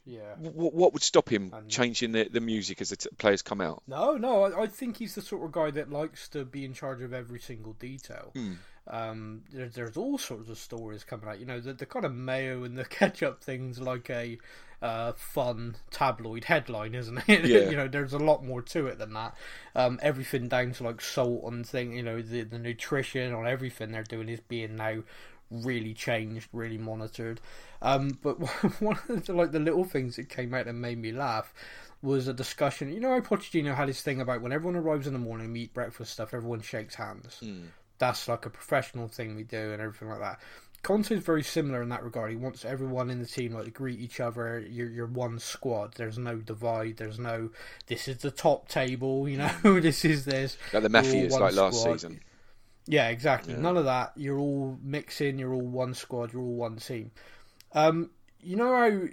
Yeah. 0.04 0.34
what, 0.38 0.74
what 0.74 0.92
would 0.92 1.02
stop 1.02 1.30
him 1.30 1.50
And- 1.54 1.70
changing 1.70 2.12
the, 2.12 2.24
the 2.30 2.40
music 2.40 2.80
as 2.82 2.90
the 2.90 2.96
t- 2.96 3.08
players 3.16 3.40
come 3.42 3.60
out? 3.62 3.82
No, 3.86 4.16
no. 4.18 4.44
I, 4.44 4.62
I 4.64 4.66
think 4.66 4.98
he's 4.98 5.14
the 5.14 5.22
sort 5.22 5.44
of 5.44 5.52
guy 5.52 5.70
that 5.70 5.90
likes 5.90 6.28
to 6.30 6.44
be 6.44 6.64
in 6.66 6.74
charge 6.74 7.00
of 7.00 7.14
every 7.14 7.40
single 7.40 7.72
detail. 7.72 8.30
Hmm. 8.34 8.52
Um, 8.86 9.42
there, 9.52 9.68
there's 9.68 9.96
all 9.98 10.16
sorts 10.18 10.48
of 10.48 10.56
stories 10.58 11.04
coming 11.04 11.28
out. 11.28 11.38
You 11.40 11.44
know, 11.46 11.60
the, 11.60 11.74
the 11.74 11.84
kind 11.86 12.04
of 12.06 12.14
mayo 12.14 12.64
and 12.64 12.76
the 12.78 12.84
ketchup 12.98 13.42
things 13.42 13.78
like 13.78 14.08
a 14.10 14.38
uh, 14.80 15.12
fun 15.12 15.76
tabloid 15.90 16.44
headline, 16.44 16.94
isn't 16.94 17.22
it? 17.28 17.44
Yeah. 17.48 17.70
you 17.70 17.76
know, 17.76 17.88
there's 17.88 18.12
a 18.12 18.18
lot 18.18 18.44
more 18.44 18.62
to 18.62 18.86
it 18.86 18.98
than 18.98 19.12
that. 19.14 19.34
Um, 19.74 19.98
everything 20.02 20.48
down 20.48 20.72
to 20.72 20.84
like 20.84 21.00
salt 21.00 21.44
and 21.52 21.66
thing. 21.66 21.92
You 21.92 22.02
know, 22.02 22.22
the 22.22 22.42
the 22.42 22.58
nutrition 22.58 23.32
on 23.34 23.46
everything 23.46 23.92
they're 23.92 24.02
doing 24.02 24.28
is 24.28 24.40
being 24.40 24.76
now 24.76 25.02
really 25.50 25.94
changed, 25.94 26.48
really 26.52 26.78
monitored. 26.78 27.40
Um, 27.80 28.18
but 28.22 28.34
one 28.80 28.98
of 29.08 29.26
the, 29.26 29.32
like 29.32 29.52
the 29.52 29.58
little 29.60 29.84
things 29.84 30.16
that 30.16 30.28
came 30.28 30.54
out 30.54 30.66
and 30.66 30.80
made 30.80 30.98
me 30.98 31.12
laugh 31.12 31.52
was 32.02 32.28
a 32.28 32.34
discussion. 32.34 32.92
You 32.92 33.00
know 33.00 33.10
how 33.10 33.20
Pochettino 33.20 33.74
had 33.74 33.88
his 33.88 34.02
thing 34.02 34.20
about 34.20 34.42
when 34.42 34.52
everyone 34.52 34.76
arrives 34.76 35.06
in 35.06 35.12
the 35.12 35.18
morning, 35.18 35.52
we 35.52 35.62
eat 35.62 35.74
breakfast 35.74 36.12
stuff, 36.12 36.34
everyone 36.34 36.60
shakes 36.60 36.94
hands. 36.94 37.40
That's 37.98 38.28
like 38.28 38.46
a 38.46 38.50
professional 38.50 39.08
thing 39.08 39.34
we 39.34 39.42
do 39.42 39.72
and 39.72 39.82
everything 39.82 40.08
like 40.08 40.20
that. 40.20 40.38
Conte 40.82 41.10
is 41.10 41.24
very 41.24 41.42
similar 41.42 41.82
in 41.82 41.88
that 41.88 42.04
regard. 42.04 42.30
He 42.30 42.36
wants 42.36 42.64
everyone 42.64 43.10
in 43.10 43.18
the 43.18 43.26
team 43.26 43.52
like 43.52 43.64
to 43.64 43.70
greet 43.70 44.00
each 44.00 44.20
other. 44.20 44.60
You're, 44.60 44.88
you're 44.88 45.06
one 45.06 45.38
squad. 45.38 45.94
There's 45.94 46.18
no 46.18 46.36
divide. 46.36 46.96
There's 46.96 47.18
no 47.18 47.50
this 47.86 48.08
is 48.08 48.18
the 48.18 48.30
top 48.30 48.68
table. 48.68 49.28
You 49.28 49.38
know 49.38 49.80
this 49.80 50.04
is 50.04 50.24
this. 50.24 50.56
Like 50.72 50.84
the 50.84 50.96
all 50.96 51.02
Mafias, 51.02 51.38
like 51.38 51.54
last 51.54 51.82
season. 51.82 52.20
Yeah, 52.86 53.08
exactly. 53.08 53.54
None 53.54 53.76
of 53.76 53.84
that. 53.84 54.12
You're 54.16 54.38
all 54.38 54.78
mixing. 54.82 55.38
You're 55.38 55.52
all 55.52 55.60
one 55.60 55.94
squad. 55.94 56.32
You're 56.32 56.42
all 56.42 56.54
one 56.54 56.76
team. 56.76 57.10
Um, 57.72 58.10
you 58.40 58.56
know 58.56 58.74
how 58.74 59.08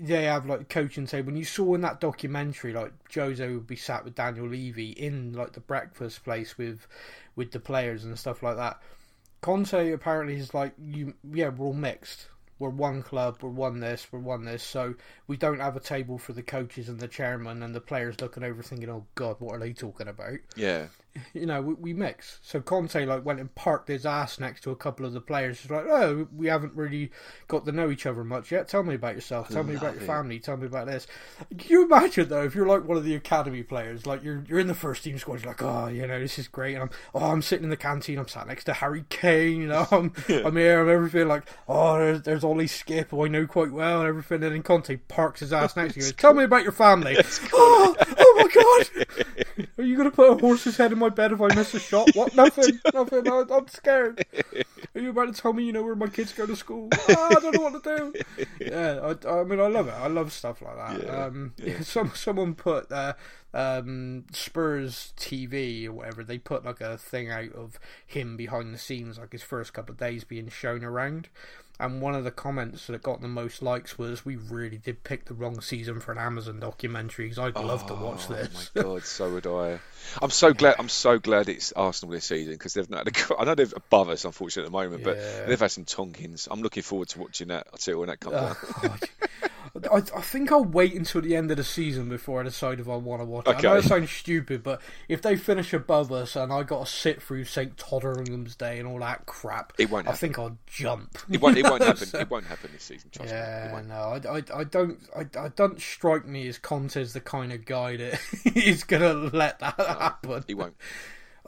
they 0.00 0.24
have 0.24 0.46
like 0.46 0.68
coaching 0.68 1.06
say 1.06 1.20
when 1.20 1.36
you 1.36 1.44
saw 1.44 1.74
in 1.74 1.80
that 1.82 2.00
documentary, 2.00 2.72
like 2.72 2.92
Jose 3.12 3.46
would 3.46 3.66
be 3.66 3.76
sat 3.76 4.04
with 4.04 4.14
Daniel 4.14 4.48
Levy 4.48 4.90
in 4.92 5.32
like 5.32 5.52
the 5.52 5.60
breakfast 5.60 6.24
place 6.24 6.56
with 6.56 6.86
with 7.36 7.52
the 7.52 7.60
players 7.60 8.04
and 8.04 8.18
stuff 8.18 8.42
like 8.42 8.56
that. 8.56 8.80
Conte 9.40 9.92
apparently 9.92 10.36
is 10.36 10.54
like 10.54 10.72
you. 10.78 11.14
Yeah, 11.32 11.48
we're 11.48 11.66
all 11.66 11.72
mixed. 11.72 12.28
We're 12.58 12.70
one 12.70 13.02
club. 13.02 13.38
We're 13.40 13.50
one 13.50 13.78
this. 13.78 14.08
We're 14.10 14.18
one 14.18 14.44
this. 14.44 14.64
So 14.64 14.94
we 15.28 15.36
don't 15.36 15.60
have 15.60 15.76
a 15.76 15.80
table 15.80 16.18
for 16.18 16.32
the 16.32 16.42
coaches 16.42 16.88
and 16.88 16.98
the 16.98 17.06
chairman 17.06 17.62
and 17.62 17.72
the 17.74 17.80
players 17.80 18.20
looking 18.20 18.42
over, 18.42 18.62
thinking, 18.62 18.90
"Oh 18.90 19.06
God, 19.14 19.36
what 19.38 19.54
are 19.54 19.60
they 19.60 19.72
talking 19.72 20.08
about?" 20.08 20.38
Yeah. 20.56 20.88
You 21.32 21.46
know, 21.46 21.60
we, 21.62 21.74
we 21.74 21.92
mix. 21.92 22.38
So 22.42 22.60
Conte 22.60 23.04
like 23.04 23.24
went 23.24 23.40
and 23.40 23.54
parked 23.54 23.88
his 23.88 24.06
ass 24.06 24.38
next 24.38 24.62
to 24.62 24.70
a 24.70 24.76
couple 24.76 25.04
of 25.04 25.12
the 25.12 25.20
players. 25.20 25.60
He's 25.60 25.70
like, 25.70 25.86
oh, 25.86 26.28
we 26.34 26.46
haven't 26.46 26.74
really 26.74 27.10
got 27.48 27.64
to 27.64 27.72
know 27.72 27.90
each 27.90 28.06
other 28.06 28.24
much 28.24 28.52
yet. 28.52 28.68
Tell 28.68 28.82
me 28.82 28.94
about 28.94 29.14
yourself. 29.14 29.48
Tell 29.48 29.64
me 29.64 29.74
about 29.74 29.94
your 29.94 30.04
family. 30.04 30.38
Tell 30.38 30.56
me 30.56 30.66
about 30.66 30.86
this. 30.86 31.06
Can 31.56 31.70
you 31.70 31.84
imagine 31.84 32.28
though 32.28 32.44
if 32.44 32.54
you're 32.54 32.66
like 32.66 32.84
one 32.84 32.96
of 32.96 33.04
the 33.04 33.14
academy 33.14 33.62
players, 33.62 34.06
like 34.06 34.22
you're 34.22 34.44
you're 34.48 34.58
in 34.58 34.66
the 34.66 34.74
first 34.74 35.04
team 35.04 35.18
squad, 35.18 35.40
you're 35.42 35.50
like, 35.50 35.62
oh, 35.62 35.88
you 35.88 36.06
know, 36.06 36.18
this 36.18 36.38
is 36.38 36.48
great. 36.48 36.74
And 36.74 36.84
I'm 36.84 36.90
oh, 37.14 37.30
I'm 37.30 37.42
sitting 37.42 37.64
in 37.64 37.70
the 37.70 37.76
canteen. 37.76 38.18
I'm 38.18 38.28
sat 38.28 38.46
next 38.46 38.64
to 38.64 38.74
Harry 38.74 39.04
Kane. 39.08 39.60
You 39.62 39.68
know, 39.68 39.86
I'm 39.90 40.12
I'm 40.28 40.56
here. 40.56 40.80
I'm 40.80 40.88
everything 40.88 41.28
like, 41.28 41.48
oh, 41.68 41.98
there's 41.98 42.22
there's 42.22 42.44
Ollie 42.44 42.66
Skipp, 42.66 43.08
who 43.08 43.24
I 43.24 43.28
know 43.28 43.46
quite 43.46 43.72
well, 43.72 44.00
and 44.00 44.08
everything. 44.08 44.42
And 44.42 44.54
then 44.54 44.62
Conte 44.62 44.96
parks 45.08 45.40
his 45.40 45.52
ass 45.52 45.76
next 45.76 45.94
to 45.94 46.00
you. 46.00 46.06
goes, 46.06 46.12
Tell 46.12 46.34
me 46.34 46.44
about 46.44 46.62
your 46.62 46.72
family. 46.72 47.16
oh, 47.52 47.96
oh 48.18 48.27
oh 48.38 48.42
my 48.42 49.04
god. 49.04 49.68
Are 49.78 49.84
you 49.84 49.96
going 49.96 50.10
to 50.10 50.14
put 50.14 50.30
a 50.30 50.36
horse's 50.40 50.76
head 50.76 50.92
in 50.92 50.98
my 50.98 51.08
bed 51.08 51.32
if 51.32 51.40
I 51.40 51.54
miss 51.54 51.74
a 51.74 51.80
shot? 51.80 52.10
What? 52.14 52.34
Nothing. 52.34 52.80
Nothing. 52.94 53.26
I'm 53.28 53.68
scared. 53.68 54.24
Are 54.94 55.00
you 55.00 55.10
about 55.10 55.34
to 55.34 55.40
tell 55.40 55.52
me 55.52 55.64
you 55.64 55.72
know 55.72 55.82
where 55.82 55.94
my 55.94 56.08
kids 56.08 56.32
go 56.32 56.46
to 56.46 56.56
school? 56.56 56.88
Ah, 56.92 57.28
I 57.30 57.34
don't 57.34 57.54
know 57.54 57.62
what 57.62 57.82
to 57.82 57.96
do. 57.96 58.46
Yeah, 58.60 59.14
I, 59.24 59.28
I 59.28 59.44
mean, 59.44 59.60
I 59.60 59.66
love 59.66 59.88
it. 59.88 59.94
I 59.94 60.08
love 60.08 60.32
stuff 60.32 60.60
like 60.62 60.76
that. 60.76 61.02
Yeah, 61.04 61.24
Um, 61.26 61.54
some 61.82 62.12
someone 62.14 62.54
put 62.54 62.90
uh, 62.92 63.14
um, 63.54 64.24
Spurs 64.32 65.12
TV 65.16 65.86
or 65.86 65.92
whatever. 65.92 66.22
They 66.22 66.38
put 66.38 66.64
like 66.64 66.80
a 66.80 66.98
thing 66.98 67.30
out 67.30 67.52
of 67.52 67.78
him 68.06 68.36
behind 68.36 68.74
the 68.74 68.78
scenes, 68.78 69.18
like 69.18 69.32
his 69.32 69.42
first 69.42 69.72
couple 69.72 69.92
of 69.92 69.98
days 69.98 70.24
being 70.24 70.48
shown 70.48 70.84
around. 70.84 71.28
And 71.80 72.00
one 72.02 72.14
of 72.14 72.24
the 72.24 72.30
comments 72.32 72.88
that 72.88 73.02
got 73.02 73.20
the 73.20 73.28
most 73.28 73.62
likes 73.62 73.96
was, 73.96 74.24
"We 74.24 74.34
really 74.36 74.78
did 74.78 75.04
pick 75.04 75.26
the 75.26 75.34
wrong 75.34 75.60
season 75.60 76.00
for 76.00 76.10
an 76.12 76.18
Amazon 76.18 76.58
documentary. 76.58 77.28
'cause 77.28 77.38
I'd 77.38 77.54
love 77.54 77.86
to 77.86 77.94
watch 77.94 78.24
oh, 78.28 78.34
this." 78.34 78.70
Oh 78.76 78.78
my 78.78 78.82
god, 78.82 79.04
so 79.04 79.32
would 79.32 79.46
I. 79.46 79.78
I'm 80.22 80.30
so 80.30 80.52
glad. 80.52 80.76
I'm 80.78 80.88
so 80.88 81.18
glad 81.18 81.48
it's 81.48 81.72
Arsenal 81.72 82.12
this 82.12 82.24
season 82.24 82.54
because 82.54 82.74
they've 82.74 82.90
not. 82.90 83.06
Had 83.06 83.30
a, 83.30 83.38
I 83.40 83.44
know 83.44 83.54
they're 83.54 83.66
above 83.76 84.08
us, 84.08 84.24
unfortunately, 84.24 84.66
at 84.66 84.72
the 84.72 84.76
moment, 84.76 85.04
but 85.04 85.18
they've 85.46 85.60
had 85.60 85.70
some 85.70 85.84
tonkins. 85.84 86.48
I'm 86.50 86.62
looking 86.62 86.82
forward 86.82 87.08
to 87.10 87.20
watching 87.20 87.48
that. 87.48 87.68
I'll 87.72 87.78
tell 87.78 87.94
you 87.94 87.98
when 88.00 88.08
that 88.08 88.20
comes 88.20 88.34
Oh, 88.36 88.88
out. 88.88 89.04
I, 89.92 89.96
I 90.16 90.22
think 90.22 90.50
I'll 90.50 90.64
wait 90.64 90.94
until 90.94 91.20
the 91.20 91.36
end 91.36 91.50
of 91.50 91.56
the 91.58 91.62
season 91.62 92.08
before 92.08 92.40
I 92.40 92.44
decide 92.44 92.80
if 92.80 92.88
I 92.88 92.96
want 92.96 93.20
to 93.20 93.26
watch 93.26 93.46
it. 93.46 93.50
I 93.56 93.60
know 93.60 93.74
Okay. 93.74 93.86
it 93.86 93.88
sounds 93.88 94.10
stupid, 94.10 94.62
but 94.62 94.80
if 95.08 95.20
they 95.22 95.36
finish 95.36 95.72
above 95.72 96.10
us 96.10 96.34
and 96.36 96.52
I 96.52 96.62
got 96.62 96.86
to 96.86 96.90
sit 96.92 97.22
through 97.22 97.44
St 97.44 97.76
Totteringham's 97.76 98.56
Day 98.56 98.78
and 98.78 98.88
all 98.88 98.98
that 99.00 99.26
crap, 99.26 99.74
It 99.78 99.90
won't 99.90 100.08
I 100.08 100.12
think 100.12 100.38
I'll 100.38 100.56
jump. 100.66 101.18
It 101.30 101.40
won't. 101.40 101.58
It 101.58 101.64
won't 101.70 101.82
happen. 101.98 102.20
It 102.20 102.30
won't 102.30 102.46
happen 102.46 102.70
this 102.72 102.84
season. 102.84 103.10
Trust 103.10 103.30
me. 103.30 103.36
Yeah, 103.36 103.72
won't. 103.72 103.88
no, 103.88 103.94
I, 103.94 104.36
I, 104.36 104.60
I 104.60 104.64
don't, 104.64 104.98
I, 105.16 105.26
I 105.38 105.48
don't 105.48 105.80
strike 105.80 106.26
me 106.26 106.48
as 106.48 106.58
Conte's 106.58 107.12
the 107.12 107.20
kind 107.20 107.52
of 107.52 107.64
guy 107.64 107.96
that 107.96 108.20
is 108.54 108.84
gonna 108.84 109.12
let 109.12 109.58
that 109.60 109.74
happen. 109.78 110.44
He 110.46 110.54
won't. 110.54 110.76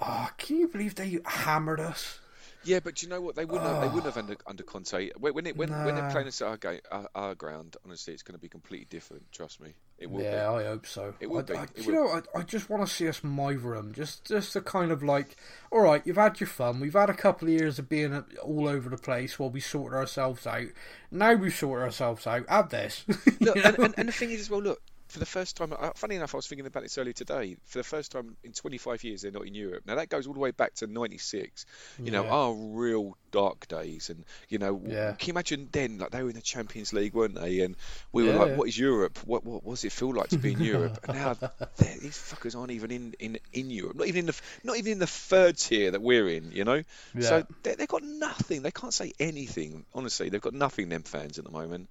Oh, 0.03 0.31
can 0.39 0.57
you 0.57 0.67
believe 0.67 0.95
they 0.95 1.19
hammered 1.27 1.79
us? 1.79 2.21
Yeah, 2.65 2.81
but 2.81 3.03
you 3.03 3.09
know 3.11 3.21
what? 3.21 3.37
They 3.37 3.45
wouldn't. 3.45 3.69
Have, 3.69 3.81
they 3.83 3.89
wouldn't 3.89 4.07
have 4.07 4.17
oh. 4.17 4.21
under 4.21 4.37
under 4.47 4.63
Conte. 4.63 5.11
When 5.19 5.35
when, 5.35 5.47
it, 5.47 5.57
when, 5.59 5.71
when 5.71 5.95
they're 5.95 6.11
playing 6.11 6.29
us 6.29 6.41
at 6.41 6.49
our, 6.49 6.57
ga- 6.57 6.81
our, 6.91 7.09
our 7.15 7.35
ground, 7.35 7.77
honestly, 7.85 8.15
it's 8.15 8.23
going 8.23 8.35
to 8.35 8.41
be 8.41 8.49
completely 8.49 8.87
different. 8.89 9.31
Trust 9.33 9.61
me, 9.61 9.75
it 10.01 10.11
will 10.11 10.23
Yeah, 10.23 10.49
be. 10.51 10.65
I 10.65 10.65
hope 10.65 10.87
so. 10.87 11.15
It 11.21 11.29
will 11.29 11.41
I, 11.41 11.43
be, 11.43 11.55
I, 11.55 11.63
it 11.65 11.87
you 11.87 11.93
know, 11.93 12.09
I, 12.09 12.39
I 12.39 12.43
just 12.43 12.71
want 12.71 12.87
to 12.87 12.93
see 12.93 13.07
us 13.07 13.23
mither 13.23 13.75
them. 13.77 13.93
Just, 13.93 14.25
just 14.25 14.55
to 14.55 14.63
kind 14.63 14.91
of 14.91 15.03
like, 15.03 15.37
all 15.71 15.83
right, 15.83 16.03
you've 16.07 16.17
had 16.17 16.41
your 16.41 16.47
fun. 16.49 16.81
We've 16.81 16.95
had 16.95 17.11
a 17.11 17.15
couple 17.15 17.49
of 17.49 17.53
years 17.55 17.79
of 17.79 17.89
being 17.89 18.25
all 18.43 18.67
over 18.67 18.89
the 18.89 18.97
place 18.97 19.39
while 19.39 19.51
we 19.51 19.61
sorted 19.61 19.99
ourselves 19.99 20.47
out. 20.47 20.69
Now 21.11 21.35
we've 21.35 21.55
sorted 21.55 21.85
ourselves 21.85 22.27
out. 22.27 22.49
Have 22.49 22.71
this. 22.71 23.05
Look, 23.41 23.57
and, 23.57 23.79
and, 23.79 23.95
and 23.99 24.09
the 24.09 24.13
thing 24.13 24.31
is 24.31 24.41
as 24.41 24.51
well, 24.51 24.63
look, 24.63 24.81
for 25.11 25.19
the 25.19 25.27
first 25.27 25.57
time, 25.57 25.73
uh, 25.79 25.91
funny 25.95 26.17
enough, 26.17 26.35
I 26.35 26.39
was 26.39 26.47
thinking 26.47 26.67
about 26.67 26.83
this 26.85 26.97
earlier 26.99 27.13
today. 27.13 27.57
For 27.67 27.79
the 27.79 27.85
first 27.85 28.13
time 28.13 28.37
in 28.45 28.53
25 28.53 29.05
years, 29.05 29.23
they're 29.23 29.33
not 29.33 29.47
in 29.47 29.55
Europe. 29.55 29.85
Now 29.87 29.97
that 29.97 30.09
goes 30.09 30.27
all 30.27 30.35
the 30.35 30.41
way 30.41 30.53
back 30.53 30.75
to 30.77 30.87
'96. 30.87 31.67
You 32.05 32.13
know, 32.13 32.27
our 32.29 32.55
real 32.55 33.17
dark 33.33 33.69
days, 33.69 34.11
and 34.11 34.25
you 34.49 34.59
know, 34.59 34.81
Yeah. 34.87 35.13
can 35.19 35.29
you 35.29 35.33
imagine 35.33 35.69
then? 35.73 35.99
Like 35.99 36.11
they 36.11 36.23
were 36.23 36.31
in 36.31 36.37
the 36.37 36.43
Champions 36.43 36.93
League, 36.93 37.15
weren't 37.15 37.35
they? 37.35 37.61
And 37.61 37.77
we 38.13 38.25
were 38.25 38.33
Yeah, 38.33 38.39
like, 38.39 38.51
yeah. 38.51 38.57
"What 38.57 38.69
is 38.69 38.79
Europe? 38.79 39.19
What, 39.25 39.45
what 39.45 39.65
does 39.65 39.85
it 39.85 39.93
feel 39.93 40.15
like 40.15 40.29
to 40.31 40.39
be 40.39 40.53
in 40.53 40.61
Europe?" 40.61 40.99
And 41.05 41.13
now 41.15 41.35
these 41.79 42.17
fuckers 42.19 42.57
aren't 42.57 42.71
even 42.73 42.91
in, 42.91 43.15
in, 43.19 43.39
in 43.53 43.71
Europe. 43.71 43.97
Not 43.97 44.07
even 44.09 44.21
in 44.21 44.27
the 44.27 44.41
not 44.65 44.77
even 44.77 44.93
in 44.93 44.99
the 44.99 45.07
third 45.07 45.57
tier 45.59 45.91
that 45.93 46.03
we're 46.03 46.29
in. 46.29 46.53
You 46.53 46.65
know, 46.65 46.83
Yeah. 47.15 47.23
so 47.23 47.45
they, 47.63 47.75
they've 47.75 47.89
got 47.89 48.03
nothing. 48.03 48.63
They 48.63 48.71
can't 48.71 48.95
say 48.95 49.13
anything. 49.19 49.85
Honestly, 49.95 50.29
they've 50.29 50.41
got 50.41 50.55
nothing. 50.55 50.89
Them 50.89 51.03
fans 51.03 51.39
at 51.39 51.45
the 51.45 51.51
moment. 51.51 51.91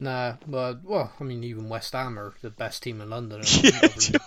Nah, 0.00 0.36
but 0.46 0.84
well, 0.84 1.12
I 1.18 1.24
mean, 1.24 1.44
even 1.44 1.68
West 1.68 1.92
Ham 1.92 2.18
are 2.18 2.34
the 2.42 2.50
best 2.50 2.82
team 2.82 3.00
in 3.00 3.10
London. 3.10 3.40
other, 3.82 3.88
than, 3.88 4.20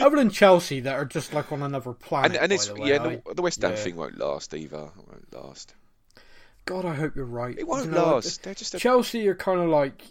other 0.00 0.16
than 0.16 0.30
Chelsea, 0.30 0.80
that 0.80 0.94
are 0.94 1.04
just 1.04 1.34
like 1.34 1.52
on 1.52 1.62
another 1.62 1.92
planet. 1.92 2.32
And, 2.32 2.44
and 2.44 2.52
it's 2.52 2.68
the 2.68 2.74
way. 2.74 2.88
yeah, 2.88 2.98
the, 2.98 3.34
the 3.34 3.42
West 3.42 3.60
Ham 3.62 3.72
yeah. 3.72 3.76
thing 3.76 3.96
won't 3.96 4.18
last 4.18 4.54
either. 4.54 4.78
It 4.78 5.06
won't 5.06 5.34
last. 5.34 5.74
God, 6.64 6.84
I 6.84 6.94
hope 6.94 7.16
you're 7.16 7.24
right. 7.24 7.58
It 7.58 7.66
won't 7.66 7.86
You 7.86 7.90
know, 7.92 8.14
last. 8.14 8.42
They're 8.42 8.54
just 8.54 8.74
a, 8.74 8.78
Chelsea 8.78 9.28
are 9.28 9.34
kind 9.34 9.60
of 9.60 9.68
like 9.68 10.02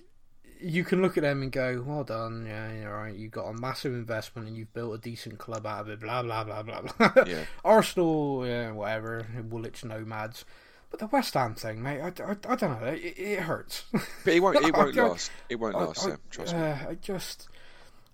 you 0.61 0.83
can 0.83 1.01
look 1.01 1.17
at 1.17 1.23
them 1.23 1.41
and 1.41 1.51
go, 1.51 1.83
"Well 1.85 2.03
done, 2.03 2.45
yeah, 2.47 2.71
you're 2.73 2.93
right. 2.93 3.15
You've 3.15 3.31
got 3.31 3.47
a 3.47 3.53
massive 3.53 3.93
investment 3.93 4.47
and 4.47 4.57
you've 4.57 4.73
built 4.73 4.93
a 4.93 4.97
decent 4.97 5.37
club 5.37 5.65
out 5.65 5.81
of 5.81 5.89
it." 5.89 6.01
Blah 6.01 6.23
blah 6.23 6.43
blah 6.43 6.63
blah 6.63 6.81
blah. 6.81 7.23
Yeah. 7.25 7.45
Arsenal, 7.65 8.45
yeah, 8.45 8.71
whatever, 8.71 9.25
Woolwich 9.49 9.83
nomads. 9.85 10.45
But 10.89 10.99
the 10.99 11.07
West 11.07 11.35
Ham 11.35 11.53
thing, 11.55 11.81
mate, 11.83 12.01
I, 12.01 12.07
I, 12.23 12.31
I 12.47 12.55
don't 12.55 12.81
know. 12.81 12.87
It, 12.87 13.13
it 13.17 13.39
hurts. 13.41 13.83
but 14.25 14.33
it 14.33 14.39
won't. 14.41 14.55
It 14.65 14.75
won't 14.75 14.97
I- 14.97 15.07
last. 15.07 15.31
It 15.49 15.55
won't 15.59 15.75
last, 15.75 16.01
Sam. 16.01 16.17
Trust 16.31 16.53
me. 16.55 16.59
uh, 16.61 16.77
I 16.89 16.95
just, 16.95 17.47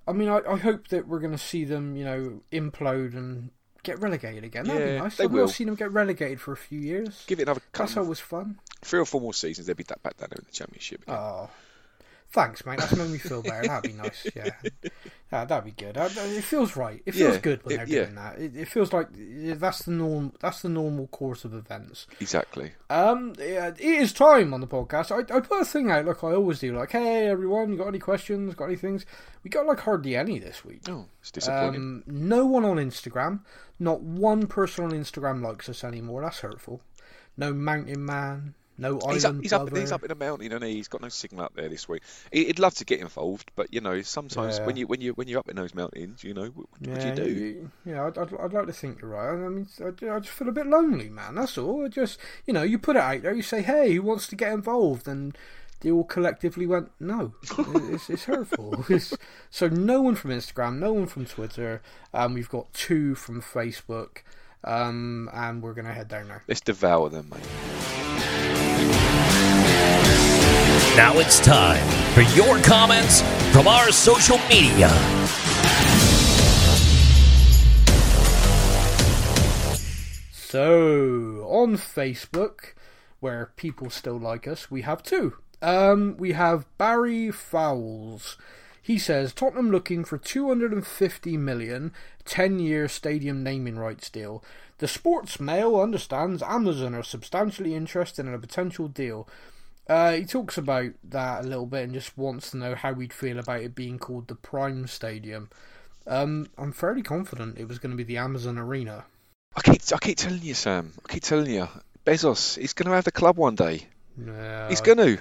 I 0.08 0.12
mean, 0.12 0.28
I, 0.30 0.42
I 0.48 0.58
hope 0.58 0.90
that 0.90 1.08
we're 1.08 1.20
going 1.20 1.32
to 1.32 1.38
see 1.38 1.64
them, 1.64 1.96
you 1.96 2.04
know, 2.04 2.42
implode 2.52 3.14
and 3.16 3.52
get 3.84 4.00
relegated 4.02 4.44
again. 4.44 4.66
That'd 4.66 4.84
be 4.86 4.94
Yeah, 4.94 5.00
nice. 5.00 5.16
they 5.18 5.24
I've 5.26 5.32
will. 5.32 5.48
seen 5.48 5.68
them 5.68 5.76
get 5.76 5.92
relegated 5.92 6.42
for 6.42 6.52
a 6.52 6.58
few 6.58 6.80
years. 6.80 7.24
Give 7.28 7.40
it 7.40 7.44
another 7.44 7.62
That's 7.72 7.96
always 7.96 8.20
fun. 8.20 8.60
three 8.82 9.00
or 9.00 9.06
four 9.06 9.22
more 9.22 9.34
seasons. 9.34 9.68
They'll 9.68 9.76
be 9.76 9.84
that 9.84 10.04
back 10.04 10.18
down 10.18 10.30
there 10.32 10.40
in 10.40 10.46
the 10.46 10.52
Championship. 10.52 11.04
Again. 11.04 11.16
Oh, 11.16 11.50
thanks, 12.32 12.66
mate. 12.66 12.80
That's 12.80 12.96
made 12.96 13.10
me 13.10 13.18
feel 13.18 13.42
better. 13.42 13.68
That'd 13.68 13.92
be 13.92 13.98
nice. 13.98 14.28
Yeah, 14.36 14.50
yeah 15.32 15.46
that'd 15.46 15.66
be 15.66 15.72
good. 15.72 15.98
It 15.98 16.44
feels 16.44 16.76
right. 16.76 17.02
It 17.06 17.14
feels 17.14 17.36
Yeah, 17.36 17.40
good 17.42 17.64
when 17.66 17.76
it- 17.76 17.78
they're 17.78 17.88
yeah. 17.88 18.04
doing 18.06 18.16
that. 18.16 18.40
It, 18.40 18.56
it 18.56 18.68
feels 18.68 18.94
like 18.94 19.08
that's 19.14 19.80
the 19.84 19.92
norm. 19.92 20.34
That's 20.40 20.62
the 20.62 20.70
normal 20.70 21.08
course 21.08 21.44
of 21.46 21.54
events. 21.54 22.08
Exactly. 22.20 22.74
Um, 22.90 23.34
yeah, 23.40 23.68
it 23.70 23.80
is 23.80 24.14
time 24.14 24.54
on 24.54 24.62
the 24.62 24.68
podcast. 24.68 25.12
I, 25.12 25.36
I 25.36 25.40
put 25.40 25.62
a 25.62 25.66
thing 25.66 25.90
out 25.92 26.06
like 26.06 26.24
I 26.24 26.34
always 26.34 26.60
do. 26.60 26.78
Like, 26.78 26.92
hey 26.92 27.28
everyone, 27.28 27.72
you 27.72 27.78
got 27.78 27.88
any 27.88 28.00
questions? 28.00 28.54
Got 28.56 28.66
any 28.66 28.76
things? 28.76 29.06
We 29.44 29.50
got 29.50 29.66
like 29.66 29.80
hardly 29.82 30.16
any 30.16 30.40
this 30.40 30.64
week. 30.66 30.82
Oh, 30.90 31.06
it's 31.22 31.32
disappointing. 31.32 31.82
Um, 31.82 32.04
no 32.08 32.46
one 32.46 32.66
on 32.66 32.78
Instagram. 32.78 33.42
Not 33.80 34.02
one 34.02 34.48
person 34.48 34.86
on 34.86 34.92
Instagram 34.92 35.42
likes 35.44 35.68
us 35.70 35.84
anymore. 35.84 36.22
That's 36.22 36.40
hurtful. 36.40 36.82
No 37.38 37.54
mountain 37.54 38.06
man. 38.06 38.54
No 38.78 39.00
he's 39.12 39.24
up. 39.24 39.36
He's 39.42 39.54
up. 39.54 39.76
He's 39.76 39.92
up 39.92 40.04
in 40.04 40.12
a 40.12 40.16
mountain, 40.16 40.52
and 40.52 40.64
he's 40.64 40.88
got 40.90 41.02
no 41.02 41.08
signal 41.10 41.46
up 41.46 41.54
there 41.56 41.70
this 41.70 41.88
week. 41.88 42.02
He- 42.32 42.46
He'd 42.46 42.60
love 42.60 42.74
to 42.76 42.86
get 42.86 43.00
involved, 43.00 43.52
but 43.56 43.74
you 43.74 43.80
know, 43.82 44.02
sometimes 44.02 44.58
Yeah. 44.58 44.66
when 44.66 44.76
you 44.76 44.86
when 44.88 45.00
you 45.02 45.14
when 45.14 45.28
you're 45.30 45.40
up 45.40 45.48
in 45.50 45.56
those 45.56 45.74
mountains, 45.74 46.24
you 46.24 46.34
know, 46.34 46.48
what, 46.48 46.68
what 46.80 47.00
do 47.00 47.08
you 47.08 47.16
do? 47.16 47.30
you- 47.30 47.72
Yeah, 47.86 48.06
I'd, 48.08 48.18
I'd, 48.18 48.34
I'd 48.36 48.54
like 48.54 48.68
to 48.68 48.74
think 48.74 49.02
you're 49.02 49.12
right. 49.12 49.30
I 49.34 49.48
mean, 49.50 49.68
I, 49.80 50.16
I 50.16 50.20
just 50.20 50.32
feel 50.34 50.50
a 50.50 50.52
bit 50.52 50.68
lonely, 50.68 51.10
man. 51.10 51.36
That's 51.36 51.58
all. 51.58 51.86
I 51.86 51.88
just, 51.88 52.20
you 52.46 52.54
know, 52.54 52.64
you 52.64 52.78
put 52.78 52.96
it 52.98 53.02
out 53.02 53.22
there. 53.22 53.34
You 53.34 53.42
say, 53.42 53.62
"Hey, 53.62 53.94
who 53.94 54.02
wants 54.02 54.28
to 54.28 54.36
get 54.36 54.52
involved?" 54.52 55.08
And 55.08 55.38
they 55.80 55.90
all 55.92 56.04
collectively 56.04 56.66
went, 56.68 56.92
"No." 57.00 57.34
it's, 57.58 58.10
it's 58.10 58.26
hurtful. 58.26 58.84
It's, 58.90 59.16
so 59.50 59.68
no 59.70 60.02
one 60.02 60.16
from 60.16 60.32
Instagram, 60.32 60.80
no 60.80 60.92
one 60.92 61.08
from 61.08 61.26
Twitter. 61.26 61.82
Um, 62.14 62.34
we've 62.34 62.50
got 62.50 62.74
two 62.74 63.16
from 63.16 63.42
Facebook. 63.42 64.18
Um, 64.64 65.30
and 65.32 65.62
we're 65.62 65.74
gonna 65.76 65.94
head 65.94 66.08
down 66.08 66.28
there. 66.28 66.44
Let's 66.48 66.62
devour 66.62 67.10
them, 67.10 67.30
mate. 67.30 68.05
Now 70.96 71.18
it's 71.18 71.40
time 71.40 71.86
for 72.14 72.22
your 72.38 72.62
comments 72.62 73.22
from 73.52 73.68
our 73.68 73.92
social 73.92 74.38
media. 74.50 74.90
So 80.32 81.46
on 81.50 81.76
Facebook, 81.76 82.74
where 83.20 83.52
people 83.58 83.90
still 83.90 84.18
like 84.18 84.48
us, 84.48 84.72
we 84.72 84.84
have 84.84 85.04
two. 85.04 85.36
Um, 85.62 86.16
we 86.18 86.32
have 86.32 86.66
Barry 86.78 87.32
Fowles. 87.32 88.38
He 88.82 88.98
says 88.98 89.34
Tottenham 89.34 89.72
looking 89.72 90.06
for 90.06 90.18
250 90.18 91.38
million 91.38 91.92
10-year 92.24 92.88
stadium 92.88 93.44
naming 93.44 93.78
rights 93.78 94.10
deal. 94.10 94.44
The 94.78 94.88
Sports 94.88 95.40
Mail 95.40 95.76
understands 95.76 96.44
Amazon 96.44 96.94
are 96.94 97.04
substantially 97.04 97.74
interested 97.74 98.26
in 98.26 98.34
a 98.34 98.40
potential 98.40 98.88
deal. 98.88 99.28
Uh, 99.88 100.14
he 100.14 100.26
talks 100.26 100.58
about 100.58 100.92
that 101.04 101.46
a 101.46 101.48
little 101.48 101.66
bit 101.66 101.84
and 101.84 101.94
just 101.94 102.18
wants 102.18 102.52
to 102.52 102.58
know 102.58 102.76
how 102.76 102.92
we'd 102.92 103.14
feel 103.14 103.38
about 103.38 103.62
it 103.62 103.76
being 103.76 104.00
called 104.00 104.28
the 104.28 104.36
Prime 104.36 104.88
Stadium. 104.88 105.50
Um, 106.08 106.48
I'm 106.58 106.72
fairly 106.72 107.04
confident 107.04 107.58
it 107.58 107.68
was 107.68 107.80
going 107.80 107.92
to 107.92 107.98
be 107.98 108.04
the 108.04 108.18
Amazon 108.18 108.58
Arena. 108.58 109.06
I 109.56 109.62
keep 109.62 109.82
I 109.94 109.98
keep 109.98 110.18
telling 110.18 110.42
you, 110.42 110.54
Sam. 110.54 110.94
I 111.08 111.14
keep 111.14 111.24
telling 111.24 111.50
you, 111.50 111.68
Bezos, 112.06 112.58
he's 112.60 112.74
going 112.74 112.90
to 112.90 112.96
have 112.96 113.06
the 113.06 113.12
club 113.12 113.38
one 113.38 113.56
day. 113.56 113.88
No, 114.18 114.68
He's 114.70 114.82
going 114.82 114.98
to. 114.98 115.18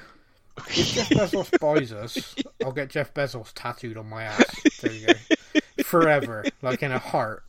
If 0.69 0.95
Jeff 0.95 1.09
Bezos 1.11 1.59
buys 1.59 1.93
us, 1.93 2.35
I'll 2.65 2.73
get 2.73 2.91
Jeff 2.91 3.13
Bezos 3.13 3.53
tattooed 3.55 3.97
on 3.97 4.09
my 4.09 4.25
ass. 4.25 4.63
There 4.81 4.93
you 4.93 5.07
go. 5.07 5.83
Forever, 5.85 6.45
like 6.63 6.83
in 6.83 6.93
a 6.93 6.99
heart. 6.99 7.43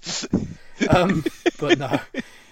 Um, 0.90 1.24
but 1.60 1.78
no, 1.80 2.00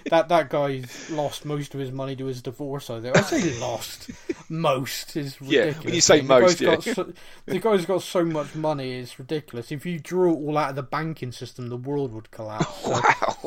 that 0.09 0.29
that 0.29 0.49
guy's 0.49 1.09
lost 1.09 1.45
most 1.45 1.73
of 1.73 1.79
his 1.79 1.91
money 1.91 2.15
to 2.15 2.25
his 2.25 2.41
divorce. 2.41 2.89
I 2.89 2.99
think 3.01 3.17
I 3.17 3.21
say 3.21 3.59
lost. 3.59 4.11
Most 4.49 5.15
is 5.15 5.39
ridiculous. 5.41 5.75
Yeah, 5.77 5.83
when 5.83 5.93
you 5.93 6.01
say 6.01 6.19
The 6.21 6.27
most, 6.27 6.61
yeah. 6.61 6.79
so, 6.79 7.13
the 7.45 7.59
guy's 7.59 7.85
got 7.85 8.01
so 8.03 8.23
much 8.25 8.55
money. 8.55 8.99
It's 8.99 9.17
ridiculous. 9.17 9.71
If 9.71 9.85
you 9.85 9.99
drew 9.99 10.31
it 10.33 10.37
all 10.37 10.57
out 10.57 10.71
of 10.71 10.75
the 10.75 10.83
banking 10.83 11.31
system, 11.31 11.69
the 11.69 11.77
world 11.77 12.13
would 12.13 12.31
collapse. 12.31 12.83
So, 12.83 12.89
Wow. 12.91 13.37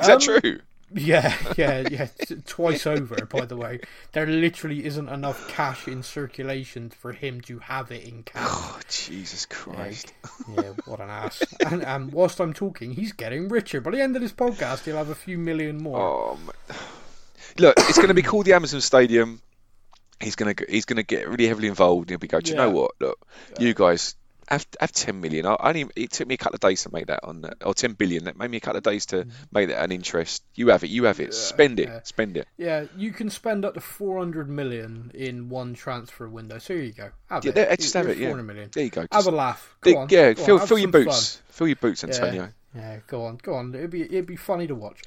Is 0.00 0.06
that 0.06 0.14
Um, 0.14 0.20
true? 0.40 0.60
yeah, 0.94 1.34
yeah, 1.56 1.86
yeah. 1.90 2.08
Twice 2.46 2.86
over, 2.86 3.16
by 3.26 3.44
the 3.44 3.56
way. 3.56 3.80
There 4.12 4.26
literally 4.26 4.84
isn't 4.84 5.08
enough 5.08 5.48
cash 5.48 5.86
in 5.86 6.02
circulation 6.02 6.90
for 6.90 7.12
him 7.12 7.40
to 7.42 7.58
have 7.58 7.90
it 7.90 8.04
in 8.04 8.22
cash. 8.22 8.46
Oh, 8.48 8.80
Jesus 8.88 9.44
Christ. 9.46 10.12
Yeah, 10.56 10.72
what 10.86 11.00
an 11.00 11.10
ass. 11.10 11.42
And, 11.66 11.84
and 11.84 12.12
whilst 12.12 12.40
I'm 12.40 12.54
talking, 12.54 12.92
he's 12.92 13.12
getting 13.12 13.48
richer. 13.48 13.80
By 13.80 13.90
the 13.90 14.00
end 14.00 14.16
of 14.16 14.22
this 14.22 14.32
podcast, 14.32 14.84
he'll 14.84 14.96
have 14.96 15.10
a 15.10 15.14
few 15.14 15.36
million 15.36 15.76
more. 15.82 16.00
Oh, 16.00 16.38
ma- 16.46 16.74
look, 17.58 17.74
it's 17.78 17.96
going 17.96 18.08
to 18.08 18.14
be 18.14 18.22
called 18.22 18.46
the 18.46 18.54
Amazon 18.54 18.80
Stadium. 18.80 19.42
He's 20.20 20.34
going 20.34 20.54
to 20.54 20.66
he's 20.68 20.84
going 20.84 20.96
to 20.96 21.02
get 21.02 21.28
really 21.28 21.46
heavily 21.46 21.68
involved. 21.68 22.08
He'll 22.08 22.18
be 22.18 22.26
going. 22.26 22.42
Do 22.42 22.50
you 22.52 22.56
know 22.56 22.70
what? 22.70 22.92
Look, 23.00 23.18
you 23.58 23.74
guys 23.74 24.16
have 24.48 24.66
have 24.80 24.92
ten 24.92 25.20
million. 25.20 25.46
I 25.46 25.54
I 25.54 25.68
only 25.68 25.86
it 25.96 26.10
took 26.10 26.26
me 26.26 26.34
a 26.34 26.38
couple 26.38 26.54
of 26.54 26.60
days 26.60 26.82
to 26.84 26.92
make 26.92 27.06
that 27.06 27.20
on, 27.22 27.44
or 27.64 27.74
ten 27.74 27.92
billion. 27.92 28.24
That 28.24 28.36
made 28.36 28.50
me 28.50 28.56
a 28.56 28.60
couple 28.60 28.78
of 28.78 28.82
days 28.82 29.06
to 29.06 29.16
mm-hmm. 29.16 29.30
make 29.52 29.68
that 29.68 29.82
an 29.82 29.92
interest. 29.92 30.42
You 30.54 30.68
have 30.68 30.84
it. 30.84 30.90
You 30.90 31.04
have 31.04 31.20
it. 31.20 31.34
Spend 31.34 31.80
it. 31.80 31.88
Yeah. 31.88 32.00
Spend 32.04 32.36
it. 32.36 32.48
Yeah, 32.56 32.86
you 32.96 33.12
can 33.12 33.30
spend 33.30 33.64
up 33.64 33.74
to 33.74 33.80
400 33.80 34.48
million 34.48 35.10
in 35.14 35.48
one 35.48 35.74
transfer 35.74 36.28
window. 36.28 36.58
So 36.58 36.74
here 36.74 36.82
you 36.82 36.92
go. 36.92 37.10
Have 37.28 37.44
Yeah, 37.44 37.50
it. 37.50 37.54
there- 37.54 37.76
just 37.76 37.94
have 37.94 38.06
Here's 38.06 38.18
it. 38.18 38.22
Yeah. 38.22 38.28
400 38.28 38.42
million. 38.44 38.70
There 38.72 38.84
you 38.84 38.90
go. 38.90 39.06
Have 39.12 39.26
a 39.26 39.30
laugh. 39.30 39.76
Go 39.80 39.90
dig- 39.90 39.96
on. 39.98 40.08
yeah, 40.10 40.32
go 40.32 40.44
fill 40.44 40.58
have 40.58 40.68
fill 40.68 40.78
your 40.78 40.90
boots. 40.90 41.42
Fill 41.48 41.68
your 41.68 41.76
boots. 41.76 42.04
Antonio. 42.04 42.52
Yeah, 42.74 42.80
yeah, 42.80 43.00
go 43.06 43.24
on, 43.24 43.38
go 43.42 43.54
on. 43.54 43.74
It'd 43.74 43.90
be 43.90 44.02
it'd 44.02 44.26
be 44.26 44.36
funny 44.36 44.66
to 44.66 44.74
watch. 44.74 45.02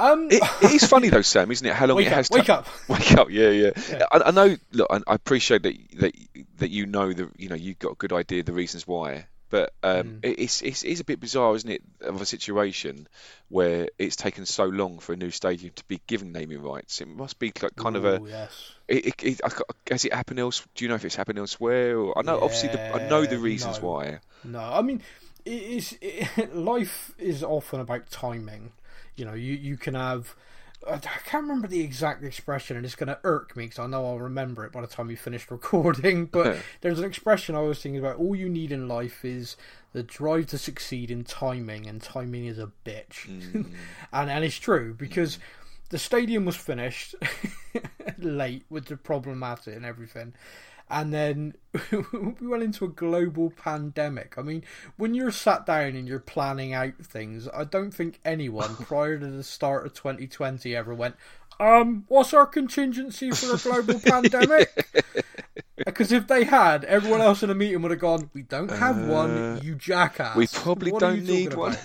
Um, 0.00 0.28
It, 0.30 0.42
it 0.62 0.70
is 0.72 0.86
funny 0.86 1.08
though, 1.14 1.22
Sam, 1.22 1.50
isn't 1.50 1.66
it? 1.66 1.74
How 1.74 1.86
long 1.86 1.96
wake 1.98 2.06
it 2.06 2.12
up, 2.12 2.16
has. 2.16 2.30
wake 2.30 2.48
up. 2.48 2.66
Wake 2.88 3.12
up, 3.12 3.30
yeah, 3.30 3.50
yeah. 3.50 3.70
Yeah. 3.90 4.06
I, 4.10 4.20
I 4.26 4.30
know. 4.30 4.56
Look, 4.72 4.88
I, 4.90 5.00
I 5.06 5.14
appreciate 5.14 5.62
that 5.64 5.74
that 6.00 6.14
that 6.58 6.70
you 6.70 6.86
know 6.86 7.12
the 7.12 7.28
you 7.36 7.48
know 7.48 7.54
you've 7.56 7.78
got 7.78 7.92
a 7.92 7.96
good 7.96 8.12
idea 8.12 8.40
of 8.40 8.46
the 8.46 8.52
reasons 8.52 8.86
why, 8.86 9.26
but 9.50 9.72
um, 9.82 10.00
Mm. 10.20 10.24
it, 10.24 10.38
it's, 10.40 10.62
it's 10.62 10.82
it's 10.84 11.00
a 11.00 11.04
bit 11.04 11.20
bizarre, 11.20 11.54
isn't 11.56 11.70
it, 11.70 11.82
of 12.00 12.20
a 12.20 12.26
situation 12.26 13.06
where 13.48 13.88
it's 13.98 14.16
taken 14.16 14.46
so 14.46 14.64
long 14.64 14.98
for 15.00 15.12
a 15.12 15.16
new 15.16 15.30
stadium 15.30 15.72
to 15.76 15.84
be 15.84 16.00
given 16.06 16.32
naming 16.32 16.62
rights. 16.62 17.00
It 17.00 17.08
must 17.08 17.38
be 17.38 17.52
like 17.62 17.76
kind 17.76 17.96
of 17.96 18.04
a. 18.04 18.20
Yes. 18.26 18.72
It, 18.88 19.06
it, 19.06 19.14
it, 19.22 19.40
has 19.90 20.04
it 20.04 20.12
happened 20.12 20.40
else? 20.40 20.66
Do 20.74 20.84
you 20.84 20.88
know 20.88 20.94
if 20.96 21.04
it's 21.04 21.14
happened 21.16 21.38
elsewhere? 21.38 21.96
Or, 21.98 22.18
I 22.18 22.22
know 22.22 22.40
obviously 22.40 22.70
the, 22.70 22.94
I 22.94 23.08
know 23.08 23.24
the 23.26 23.38
reasons 23.38 23.80
no. 23.80 23.88
why. 23.88 24.18
No, 24.44 24.58
I 24.60 24.82
mean, 24.82 25.02
it 25.44 25.62
is 25.62 25.96
it, 26.00 26.54
life 26.56 27.12
is 27.18 27.42
often 27.44 27.80
about 27.80 28.10
timing. 28.10 28.72
You 29.16 29.24
know, 29.24 29.34
you 29.34 29.54
you 29.54 29.76
can 29.76 29.94
have. 29.94 30.34
I 30.88 30.96
can't 30.96 31.42
remember 31.42 31.68
the 31.68 31.82
exact 31.82 32.24
expression, 32.24 32.74
and 32.74 32.86
it's 32.86 32.94
going 32.94 33.08
to 33.08 33.18
irk 33.22 33.54
me 33.54 33.64
because 33.64 33.78
I 33.78 33.86
know 33.86 34.06
I'll 34.06 34.18
remember 34.18 34.64
it 34.64 34.72
by 34.72 34.80
the 34.80 34.86
time 34.86 35.08
we 35.08 35.16
finished 35.16 35.50
recording. 35.50 36.24
But 36.24 36.56
there's 36.80 36.98
an 36.98 37.04
expression 37.04 37.54
I 37.54 37.60
was 37.60 37.82
thinking 37.82 37.98
about. 37.98 38.16
All 38.16 38.34
you 38.34 38.48
need 38.48 38.72
in 38.72 38.88
life 38.88 39.24
is 39.24 39.56
the 39.92 40.02
drive 40.02 40.46
to 40.46 40.58
succeed 40.58 41.10
in 41.10 41.24
timing, 41.24 41.86
and 41.86 42.00
timing 42.00 42.46
is 42.46 42.58
a 42.58 42.70
bitch. 42.84 43.28
Mm. 43.28 43.72
and 44.12 44.30
and 44.30 44.44
it's 44.44 44.58
true 44.58 44.94
because 44.94 45.38
the 45.90 45.98
stadium 45.98 46.44
was 46.44 46.56
finished 46.56 47.14
late 48.18 48.64
with 48.70 48.86
the 48.86 48.96
problematic 48.96 49.76
and 49.76 49.84
everything. 49.84 50.32
And 50.90 51.12
then 51.14 51.54
we 51.92 52.46
went 52.46 52.62
into 52.64 52.84
a 52.84 52.88
global 52.88 53.50
pandemic. 53.50 54.34
I 54.36 54.42
mean, 54.42 54.64
when 54.96 55.14
you're 55.14 55.30
sat 55.30 55.66
down 55.66 55.94
and 55.94 56.08
you're 56.08 56.18
planning 56.18 56.74
out 56.74 56.94
things, 57.02 57.48
I 57.54 57.64
don't 57.64 57.92
think 57.92 58.18
anyone 58.24 58.74
prior 58.80 59.18
to 59.18 59.26
the 59.26 59.44
start 59.44 59.86
of 59.86 59.94
2020 59.94 60.74
ever 60.74 60.92
went, 60.94 61.14
um, 61.60 62.04
what's 62.08 62.34
our 62.34 62.46
contingency 62.46 63.30
for 63.30 63.54
a 63.54 63.58
global 63.58 64.00
pandemic? 64.04 64.68
Because 65.76 66.10
if 66.10 66.26
they 66.26 66.44
had, 66.44 66.84
everyone 66.84 67.20
else 67.20 67.42
in 67.42 67.48
the 67.50 67.54
meeting 67.54 67.82
would 67.82 67.90
have 67.90 68.00
gone, 68.00 68.30
"We 68.34 68.42
don't 68.42 68.70
have 68.70 68.98
Uh, 68.98 69.12
one, 69.12 69.60
you 69.62 69.74
jackass." 69.74 70.36
we 70.36 70.46
probably 70.46 70.92
What 70.92 71.00
don't 71.00 71.24
need 71.24 71.54
one." 71.54 71.76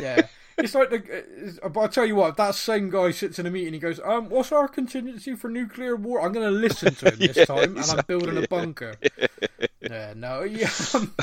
yeah, 0.00 0.26
it's 0.58 0.74
like 0.74 0.90
the. 0.90 1.58
uh, 1.62 1.68
But 1.68 1.80
I 1.80 1.86
tell 1.88 2.06
you 2.06 2.16
what, 2.16 2.36
that 2.36 2.54
same 2.54 2.90
guy 2.90 3.10
sits 3.12 3.38
in 3.38 3.46
a 3.46 3.50
meeting, 3.50 3.74
he 3.74 3.78
goes, 3.80 4.00
"Um, 4.04 4.28
what's 4.28 4.52
our 4.52 4.68
contingency 4.68 5.34
for 5.34 5.48
nuclear 5.50 5.96
war?" 5.96 6.20
I'm 6.22 6.32
going 6.32 6.46
to 6.46 6.58
listen 6.58 6.94
to 6.96 7.12
him 7.12 7.20
this 7.24 7.40
Yeah, 7.40 7.44
time, 7.44 7.76
and 7.76 7.90
I'm 7.90 8.02
building 8.02 8.36
a 8.36 8.42
bunker. 8.42 8.98
yeah, 9.80 10.12
no, 10.16 10.42
yeah, 10.42 10.70
um, 10.94 11.14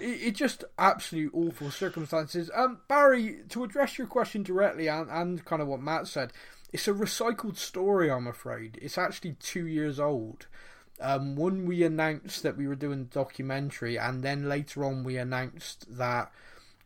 it, 0.00 0.28
it 0.28 0.34
just 0.34 0.64
absolute 0.78 1.32
awful 1.34 1.70
circumstances. 1.70 2.50
Um, 2.54 2.80
Barry, 2.88 3.38
to 3.50 3.64
address 3.64 3.98
your 3.98 4.06
question 4.06 4.42
directly 4.42 4.88
and 4.88 5.08
and 5.10 5.44
kind 5.44 5.62
of 5.62 5.68
what 5.68 5.80
Matt 5.80 6.08
said, 6.08 6.32
it's 6.72 6.88
a 6.88 6.92
recycled 6.92 7.56
story. 7.56 8.10
I'm 8.10 8.26
afraid 8.26 8.78
it's 8.82 8.98
actually 8.98 9.34
two 9.40 9.66
years 9.66 10.00
old. 10.00 10.46
Um, 11.00 11.34
when 11.36 11.64
we 11.66 11.82
announced 11.82 12.42
that 12.42 12.56
we 12.58 12.68
were 12.68 12.74
doing 12.74 13.06
documentary, 13.06 13.98
and 13.98 14.22
then 14.22 14.48
later 14.48 14.84
on 14.84 15.02
we 15.04 15.16
announced 15.16 15.86
that 15.96 16.30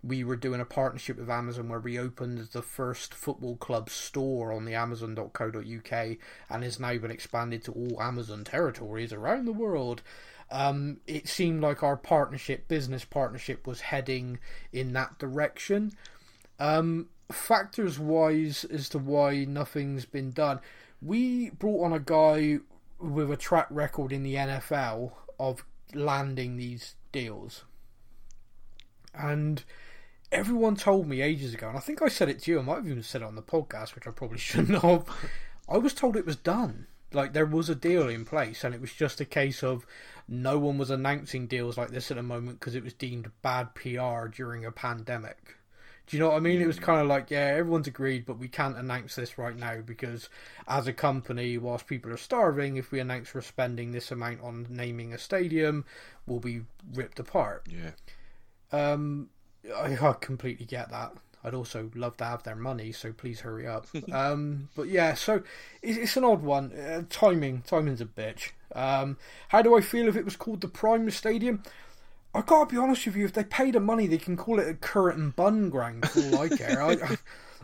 we 0.06 0.22
were 0.22 0.36
doing 0.36 0.60
a 0.60 0.66
partnership 0.66 1.18
with 1.18 1.30
Amazon 1.30 1.68
where 1.68 1.80
we 1.80 1.98
opened 1.98 2.38
the 2.52 2.62
first 2.62 3.14
football 3.14 3.56
club 3.56 3.88
store 3.88 4.52
on 4.52 4.64
the 4.64 4.74
Amazon.co.uk 4.74 6.16
and 6.50 6.62
has 6.62 6.78
now 6.78 6.96
been 6.98 7.10
expanded 7.10 7.64
to 7.64 7.72
all 7.72 8.02
Amazon 8.02 8.44
territories 8.44 9.12
around 9.12 9.46
the 9.46 9.52
world. 9.52 10.02
Um, 10.50 11.00
it 11.06 11.26
seemed 11.26 11.62
like 11.62 11.82
our 11.82 11.96
partnership, 11.96 12.68
business 12.68 13.04
partnership, 13.04 13.66
was 13.66 13.80
heading 13.80 14.38
in 14.72 14.92
that 14.92 15.18
direction. 15.18 15.92
Um, 16.60 17.08
factors 17.32 17.98
wise 17.98 18.64
as 18.64 18.90
to 18.90 18.98
why 18.98 19.44
nothing's 19.44 20.04
been 20.04 20.32
done, 20.32 20.60
we 21.00 21.50
brought 21.50 21.84
on 21.86 21.92
a 21.92 21.98
guy 21.98 22.58
with 22.98 23.30
a 23.30 23.36
track 23.36 23.68
record 23.70 24.12
in 24.12 24.22
the 24.22 24.34
NFL 24.34 25.12
of 25.40 25.64
landing 25.94 26.56
these 26.56 26.94
deals. 27.10 27.64
And 29.14 29.64
everyone 30.34 30.76
told 30.76 31.06
me 31.06 31.22
ages 31.22 31.54
ago, 31.54 31.68
and 31.68 31.76
I 31.76 31.80
think 31.80 32.02
I 32.02 32.08
said 32.08 32.28
it 32.28 32.42
to 32.42 32.50
you, 32.50 32.58
I 32.58 32.62
might 32.62 32.76
have 32.76 32.88
even 32.88 33.02
said 33.02 33.22
it 33.22 33.26
on 33.26 33.36
the 33.36 33.42
podcast, 33.42 33.94
which 33.94 34.06
I 34.06 34.10
probably 34.10 34.38
shouldn't 34.38 34.82
have. 34.82 35.08
I 35.68 35.78
was 35.78 35.94
told 35.94 36.16
it 36.16 36.26
was 36.26 36.36
done. 36.36 36.86
Like 37.12 37.32
there 37.32 37.46
was 37.46 37.68
a 37.68 37.76
deal 37.76 38.08
in 38.08 38.24
place, 38.24 38.64
and 38.64 38.74
it 38.74 38.80
was 38.80 38.92
just 38.92 39.20
a 39.20 39.24
case 39.24 39.62
of 39.62 39.86
no 40.28 40.58
one 40.58 40.78
was 40.78 40.90
announcing 40.90 41.46
deals 41.46 41.78
like 41.78 41.90
this 41.90 42.10
at 42.10 42.16
the 42.16 42.22
moment 42.22 42.58
because 42.58 42.74
it 42.74 42.82
was 42.82 42.92
deemed 42.92 43.30
bad 43.40 43.74
PR 43.74 44.26
during 44.26 44.64
a 44.64 44.72
pandemic. 44.72 45.56
Do 46.06 46.16
you 46.16 46.22
know 46.22 46.30
what 46.30 46.36
I 46.36 46.40
mean? 46.40 46.60
It 46.60 46.66
was 46.66 46.78
kind 46.78 47.00
of 47.00 47.06
like, 47.06 47.30
yeah, 47.30 47.54
everyone's 47.56 47.86
agreed, 47.86 48.26
but 48.26 48.38
we 48.38 48.48
can't 48.48 48.76
announce 48.76 49.14
this 49.14 49.38
right 49.38 49.56
now 49.56 49.80
because, 49.80 50.28
as 50.68 50.86
a 50.86 50.92
company, 50.92 51.56
whilst 51.56 51.86
people 51.86 52.12
are 52.12 52.18
starving, 52.18 52.76
if 52.76 52.90
we 52.90 53.00
announce 53.00 53.32
we're 53.32 53.40
spending 53.40 53.92
this 53.92 54.10
amount 54.10 54.42
on 54.42 54.66
naming 54.68 55.14
a 55.14 55.18
stadium, 55.18 55.86
we'll 56.26 56.40
be 56.40 56.62
ripped 56.92 57.20
apart. 57.20 57.66
Yeah. 57.70 57.92
Um, 58.70 59.30
I, 59.74 59.96
I 59.96 60.12
completely 60.14 60.66
get 60.66 60.90
that. 60.90 61.12
I'd 61.44 61.54
also 61.54 61.90
love 61.94 62.16
to 62.16 62.24
have 62.24 62.42
their 62.42 62.56
money, 62.56 62.90
so 62.90 63.12
please 63.12 63.40
hurry 63.40 63.66
up. 63.66 63.86
um, 64.12 64.70
but 64.74 64.88
yeah, 64.88 65.12
so 65.14 65.42
it's, 65.82 65.98
it's 65.98 66.16
an 66.16 66.24
odd 66.24 66.42
one. 66.42 66.72
Uh, 66.72 67.02
timing, 67.10 67.62
timing's 67.66 68.00
a 68.00 68.06
bitch. 68.06 68.52
Um, 68.74 69.18
how 69.48 69.60
do 69.60 69.76
I 69.76 69.82
feel 69.82 70.08
if 70.08 70.16
it 70.16 70.24
was 70.24 70.36
called 70.36 70.62
the 70.62 70.68
Prime 70.68 71.10
Stadium? 71.10 71.62
I 72.34 72.40
gotta 72.40 72.70
be 72.70 72.78
honest 72.78 73.06
with 73.06 73.14
you. 73.14 73.26
If 73.26 73.34
they 73.34 73.44
pay 73.44 73.70
the 73.70 73.78
money, 73.78 74.06
they 74.06 74.18
can 74.18 74.36
call 74.36 74.58
it 74.58 74.68
a 74.68 74.74
Current 74.74 75.18
and 75.18 75.36
Bun 75.36 75.70
Ground 75.70 76.10
all 76.16 76.40
I 76.40 76.48
care. 76.48 76.82
I, 76.82 76.92
I, 76.92 77.16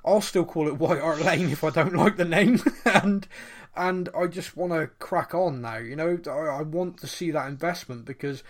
I'll 0.05 0.21
still 0.21 0.45
call 0.45 0.69
it 0.69 0.79
White 0.79 1.01
Hart 1.01 1.21
Lane 1.23 1.51
if 1.51 1.65
I 1.65 1.71
don't 1.71 1.97
like 1.97 2.17
the 2.17 2.25
name, 2.25 2.63
and 2.85 3.27
and 3.75 4.09
I 4.17 4.27
just 4.27 4.57
want 4.57 4.73
to 4.73 4.89
crack 4.99 5.35
on 5.35 5.63
now. 5.63 5.79
You 5.79 5.97
know, 5.97 6.19
I, 6.27 6.59
I 6.59 6.63
want 6.63 6.99
to 6.99 7.07
see 7.07 7.31
that 7.33 7.49
investment 7.49 8.05
because 8.05 8.45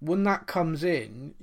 when 0.00 0.24
that 0.24 0.46
comes 0.46 0.82
in, 0.82 1.34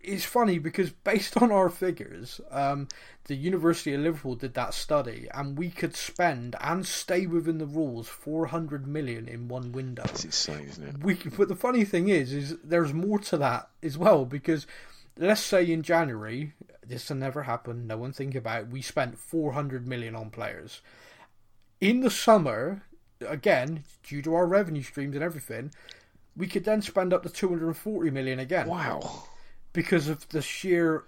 it's 0.00 0.24
funny 0.24 0.58
because 0.58 0.90
based 0.90 1.40
on 1.42 1.50
our 1.50 1.68
figures, 1.68 2.40
um, 2.50 2.88
the 3.24 3.34
University 3.34 3.92
of 3.94 4.00
Liverpool 4.02 4.36
did 4.36 4.54
that 4.54 4.72
study, 4.72 5.28
and 5.34 5.58
we 5.58 5.70
could 5.70 5.96
spend 5.96 6.54
and 6.60 6.86
stay 6.86 7.26
within 7.26 7.58
the 7.58 7.66
rules 7.66 8.08
400 8.08 8.86
million 8.86 9.28
in 9.28 9.48
one 9.48 9.72
window. 9.72 10.04
It's 10.04 10.24
insane, 10.24 10.66
isn't 10.68 10.84
it? 10.84 11.04
We, 11.04 11.14
but 11.14 11.48
the 11.48 11.56
funny 11.56 11.84
thing 11.84 12.08
is, 12.08 12.32
is 12.32 12.56
there's 12.62 12.92
more 12.92 13.18
to 13.20 13.36
that 13.38 13.68
as 13.82 13.98
well 13.98 14.24
because 14.24 14.66
let's 15.18 15.40
say 15.40 15.70
in 15.70 15.82
January, 15.82 16.52
this 16.86 17.08
will 17.08 17.16
never 17.16 17.42
happen. 17.42 17.86
No 17.86 17.96
one 17.96 18.12
think 18.12 18.34
about 18.34 18.62
it. 18.62 18.68
We 18.68 18.82
spent 18.82 19.18
400 19.18 19.86
million 19.86 20.14
on 20.14 20.30
players. 20.30 20.80
In 21.80 22.00
the 22.00 22.10
summer, 22.10 22.82
again, 23.26 23.84
due 24.02 24.22
to 24.22 24.34
our 24.34 24.46
revenue 24.46 24.82
streams 24.82 25.14
and 25.14 25.24
everything, 25.24 25.72
we 26.36 26.46
could 26.46 26.64
then 26.64 26.82
spend 26.82 27.12
up 27.12 27.22
to 27.22 27.28
240 27.28 28.10
million 28.10 28.38
again 28.38 28.66
Wow. 28.68 29.24
because 29.72 30.08
of 30.08 30.28
the 30.30 30.42
sheer 30.42 31.04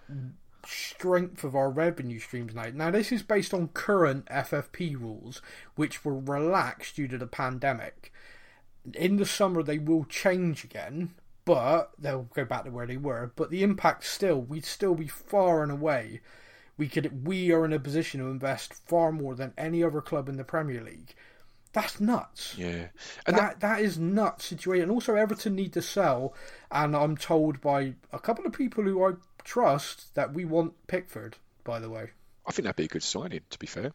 strength 0.67 1.45
of 1.45 1.55
our 1.55 1.71
revenue 1.71 2.19
streams 2.19 2.55
now. 2.55 2.67
Now, 2.75 2.91
this 2.91 3.13
is 3.13 3.23
based 3.23 3.55
on 3.55 3.69
current 3.69 4.27
FFP 4.27 4.99
rules, 5.01 5.41
which 5.77 6.05
were 6.05 6.19
relaxed 6.19 6.97
due 6.97 7.09
to 7.09 7.19
the 7.19 7.27
pandemic. 7.27 8.13
In 8.95 9.17
the 9.17 9.27
summer, 9.27 9.63
they 9.63 9.79
will 9.79 10.05
change 10.05 10.65
again, 10.65 11.15
but 11.45 11.91
they'll 11.99 12.29
go 12.35 12.45
back 12.45 12.65
to 12.65 12.71
where 12.71 12.87
they 12.87 12.97
were. 12.97 13.33
But 13.37 13.51
the 13.51 13.63
impact 13.63 14.05
still, 14.05 14.41
we'd 14.41 14.65
still 14.65 14.95
be 14.95 15.09
far 15.09 15.63
and 15.63 15.71
away. 15.73 16.21
We 16.77 16.89
could, 16.89 17.27
we 17.27 17.53
are 17.53 17.65
in 17.65 17.73
a 17.73 17.79
position 17.81 18.21
to 18.21 18.27
invest 18.27 18.75
far 18.75 19.11
more 19.13 19.35
than 19.35 19.55
any 19.57 19.83
other 19.83 20.01
club 20.01 20.29
in 20.29 20.37
the 20.37 20.45
Premier 20.45 20.83
League. 20.83 21.15
That's 21.77 22.01
nuts 22.01 22.55
Yeah. 22.57 22.87
And 23.27 23.37
that, 23.37 23.61
that 23.61 23.61
that 23.61 23.81
is 23.83 23.99
nuts 23.99 24.47
situation. 24.47 24.85
And 24.85 24.93
also, 24.93 25.15
Everton 25.15 25.55
need 25.55 25.75
to 25.75 25.83
sell, 25.83 26.33
and 26.71 26.97
I'm 26.97 27.19
told 27.19 27.61
by 27.61 27.97
a 28.15 28.19
couple 28.19 28.47
of 28.47 28.55
people 28.55 28.85
who 28.85 29.05
I 29.05 29.13
trust 29.45 30.15
that 30.15 30.33
we 30.33 30.47
want 30.47 30.73
Pickford. 30.87 31.37
By 31.65 31.79
the 31.79 31.91
way, 31.91 32.13
I 32.47 32.53
think 32.53 32.65
that'd 32.65 32.77
be 32.77 32.85
a 32.85 32.89
good 32.89 33.03
signing, 33.03 33.43
to 33.51 33.59
be 33.59 33.67
fair. 33.67 33.93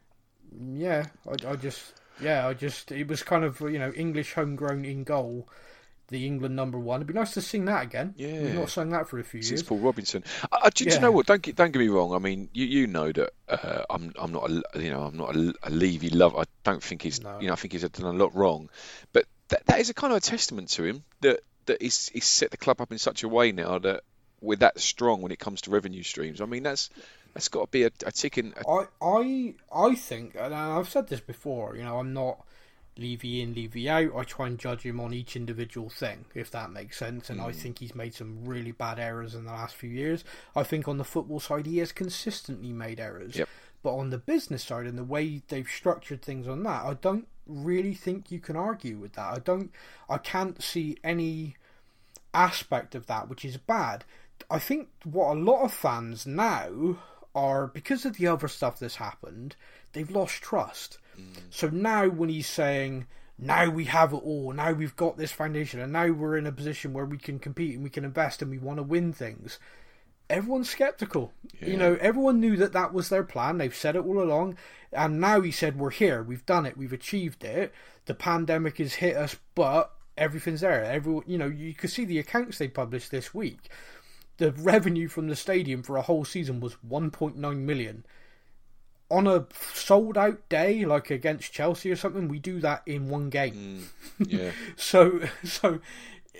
yeah, 0.76 1.08
I, 1.28 1.52
I 1.52 1.56
just 1.56 1.94
yeah, 2.22 2.48
I 2.48 2.54
just 2.54 2.92
it 2.92 3.08
was 3.08 3.24
kind 3.24 3.44
of 3.44 3.60
you 3.62 3.80
know 3.80 3.92
English 3.96 4.34
homegrown 4.34 4.86
in 4.86 5.04
goal, 5.04 5.50
the 6.12 6.28
England 6.28 6.56
number 6.56 6.78
one. 6.78 7.00
It'd 7.00 7.08
be 7.08 7.14
nice 7.14 7.34
to 7.34 7.42
sing 7.42 7.66
that 7.66 7.84
again. 7.84 8.14
Yeah. 8.18 8.42
we've 8.42 8.54
not 8.56 8.70
sung 8.70 8.90
that 8.90 9.08
for 9.08 9.18
a 9.18 9.24
few 9.24 9.42
Since 9.42 9.62
years. 9.62 9.64
Paul 9.64 9.80
Robinson. 9.80 10.24
I, 10.52 10.58
I, 10.66 10.70
do, 10.70 10.86
do 10.86 10.94
you 10.94 11.00
know 11.00 11.12
what? 11.12 11.26
Don't 11.26 11.42
get, 11.42 11.56
don't 11.56 11.72
get 11.72 11.80
me 11.80 11.88
wrong. 11.88 12.14
I 12.14 12.20
mean, 12.20 12.50
you, 12.54 12.66
you 12.66 12.88
know 12.88 13.12
that 13.12 13.32
uh, 13.48 13.84
I'm 13.90 14.14
I'm 14.20 14.32
not 14.32 14.52
a, 14.52 14.62
you 14.80 14.92
know 14.92 15.04
I'm 15.04 15.18
not 15.18 15.36
a, 15.36 15.54
a 15.64 15.70
Levy 15.70 16.10
lover. 16.10 16.40
I 16.40 16.44
don't 16.64 16.84
think 16.84 17.02
he's 17.02 17.22
No. 17.22 17.40
you 17.40 17.48
know 17.48 17.54
I 17.54 17.56
think 17.56 17.72
he's 17.72 17.88
done 17.88 18.14
a 18.14 18.18
lot 18.18 18.36
wrong, 18.36 18.70
but 19.14 19.26
that, 19.48 19.66
that 19.66 19.80
is 19.80 19.90
a 19.90 19.94
kind 19.94 20.12
of 20.14 20.18
a 20.18 20.22
testament 20.22 20.70
to 20.72 20.84
him 20.84 21.04
that 21.22 21.40
that 21.66 21.82
he's, 21.82 22.10
he's 22.10 22.26
set 22.26 22.52
the 22.52 22.58
club 22.58 22.82
up 22.82 22.92
in 22.92 22.98
such 22.98 23.24
a 23.24 23.30
way 23.30 23.52
now 23.54 23.80
that 23.80 24.04
we're 24.42 24.58
that 24.58 24.80
strong 24.80 25.22
when 25.22 25.32
it 25.32 25.40
comes 25.40 25.62
to 25.62 25.72
revenue 25.72 26.04
streams. 26.04 26.42
I 26.42 26.46
mean 26.46 26.64
that's 26.64 26.90
that's 27.34 27.48
got 27.48 27.62
to 27.62 27.68
be 27.72 27.84
a, 27.84 27.92
a 28.06 28.12
ticking. 28.12 28.54
A, 28.58 28.70
I 28.70 28.86
I 29.02 29.54
I 29.74 29.96
think, 29.96 30.36
and 30.38 30.54
I've 30.54 30.90
said 30.90 31.08
this 31.08 31.22
before. 31.22 31.78
You 31.78 31.84
know, 31.84 32.00
I'm 32.00 32.12
not 32.14 32.46
Levy 32.98 33.42
in, 33.42 33.54
Levy 33.54 33.90
out. 33.90 34.12
I 34.16 34.24
try 34.24 34.48
and 34.48 34.60
judge 34.60 34.82
him 34.82 35.00
on 35.00 35.14
each 35.14 35.36
individual 35.36 35.90
thing, 35.90 36.26
if 36.36 36.52
that 36.52 36.72
makes 36.72 36.98
sense. 36.98 37.30
And 37.30 37.42
I 37.42 37.46
hmm. 37.46 37.52
think 37.52 37.80
he's 37.80 37.96
made 37.96 38.14
some 38.14 38.46
really 38.46 38.72
bad 38.72 39.00
errors 39.00 39.34
in 39.34 39.46
the 39.46 39.52
last 39.52 39.76
few 39.76 39.90
years. 39.90 40.24
I 40.56 40.64
think 40.64 40.88
on 40.88 40.98
the 40.98 41.04
football 41.04 41.40
side, 41.40 41.66
he 41.66 41.80
has 41.80 41.92
consistently 41.92 42.74
made 42.74 43.00
errors. 43.00 43.36
Yep. 43.36 43.50
But 43.84 43.96
on 43.96 44.10
the 44.10 44.18
business 44.18 44.64
side 44.64 44.86
and 44.86 44.98
the 44.98 45.04
way 45.04 45.42
they've 45.48 45.68
structured 45.68 46.22
things 46.22 46.48
on 46.48 46.64
that, 46.64 46.86
I 46.86 46.94
don't 46.94 47.28
really 47.48 47.94
think 47.94 48.32
you 48.32 48.40
can 48.40 48.56
argue 48.56 48.98
with 48.98 49.14
that. 49.14 49.34
I 49.34 49.40
don't. 49.40 49.72
I 50.10 50.18
can't 50.18 50.62
see 50.62 50.98
any 51.04 51.56
aspect 52.34 52.96
of 52.96 53.08
that 53.08 53.28
which 53.28 53.44
is 53.44 53.58
bad. 53.58 54.06
I 54.50 54.60
think 54.60 54.90
what 55.04 55.36
a 55.36 55.40
lot 55.40 55.64
of 55.64 55.74
fans 55.74 56.26
now 56.26 56.98
are 57.34 57.68
because 57.68 58.06
of 58.06 58.18
the 58.18 58.28
other 58.28 58.48
stuff 58.48 58.80
that's 58.80 58.96
happened, 58.96 59.56
they've 59.94 60.12
lost 60.12 60.42
trust. 60.42 60.98
Mm. 61.20 61.42
So 61.50 61.68
now 61.70 62.08
when 62.08 62.30
he's 62.30 62.48
saying, 62.48 63.08
now 63.38 63.70
we 63.70 63.86
have 63.86 64.14
it 64.14 64.18
all, 64.18 64.54
now 64.54 64.72
we've 64.72 64.96
got 64.96 65.18
this 65.18 65.32
foundation, 65.32 65.80
and 65.80 65.92
now 65.92 66.08
we're 66.12 66.38
in 66.38 66.46
a 66.48 66.52
position 66.52 66.94
where 66.94 67.06
we 67.06 67.18
can 67.18 67.40
compete 67.40 67.76
and 67.76 67.84
we 67.84 67.90
can 67.90 68.06
invest 68.06 68.42
and 68.42 68.52
we 68.52 68.58
want 68.60 68.78
to 68.78 68.84
win 68.84 69.14
things. 69.14 69.60
everyone's 70.32 70.70
skeptical. 70.70 71.34
You 71.60 71.78
know, 71.78 71.98
everyone 72.00 72.40
knew 72.40 72.56
that 72.58 72.74
that 72.74 72.94
was 72.94 73.10
their 73.10 73.24
plan. 73.24 73.58
They've 73.58 73.76
said 73.76 73.96
it 73.96 74.06
all 74.06 74.22
along, 74.24 74.58
and 74.92 75.20
now 75.20 75.42
he 75.42 75.52
said, 75.52 75.78
"We're 75.78 75.92
here. 75.92 76.24
We've 76.24 76.46
done 76.46 76.66
it. 76.66 76.78
We've 76.78 76.94
achieved 76.94 77.44
it. 77.44 77.74
The 78.06 78.14
pandemic 78.16 78.78
has 78.78 78.96
hit 78.96 79.16
us, 79.16 79.36
but 79.56 79.92
everything's 80.18 80.62
there. 80.62 80.84
Every, 80.84 81.22
you 81.28 81.38
know, 81.38 81.48
you 81.48 81.74
could 81.74 81.90
see 81.90 82.06
the 82.06 82.20
accounts 82.20 82.58
they 82.58 82.68
published 82.68 83.12
this 83.12 83.34
week. 83.34 83.70
The 84.38 84.52
revenue 84.54 85.08
from 85.08 85.28
the 85.28 85.36
stadium 85.36 85.84
for 85.84 85.98
a 85.98 86.02
whole 86.02 86.26
season 86.26 86.60
was 86.60 86.78
1.9 86.88 87.36
million. 87.58 88.06
On 89.12 89.28
a 89.28 89.46
sold 89.74 90.18
out 90.18 90.48
day, 90.50 90.86
like 90.86 91.12
against 91.12 91.52
Chelsea 91.54 91.92
or 91.92 91.96
something, 91.96 92.28
we 92.28 92.40
do 92.40 92.60
that 92.62 92.82
in 92.86 93.10
one 93.10 93.30
game. 93.30 93.88
Mm, 94.20 94.28
yeah. 94.32 94.52
So, 94.78 95.20
so 95.44 95.82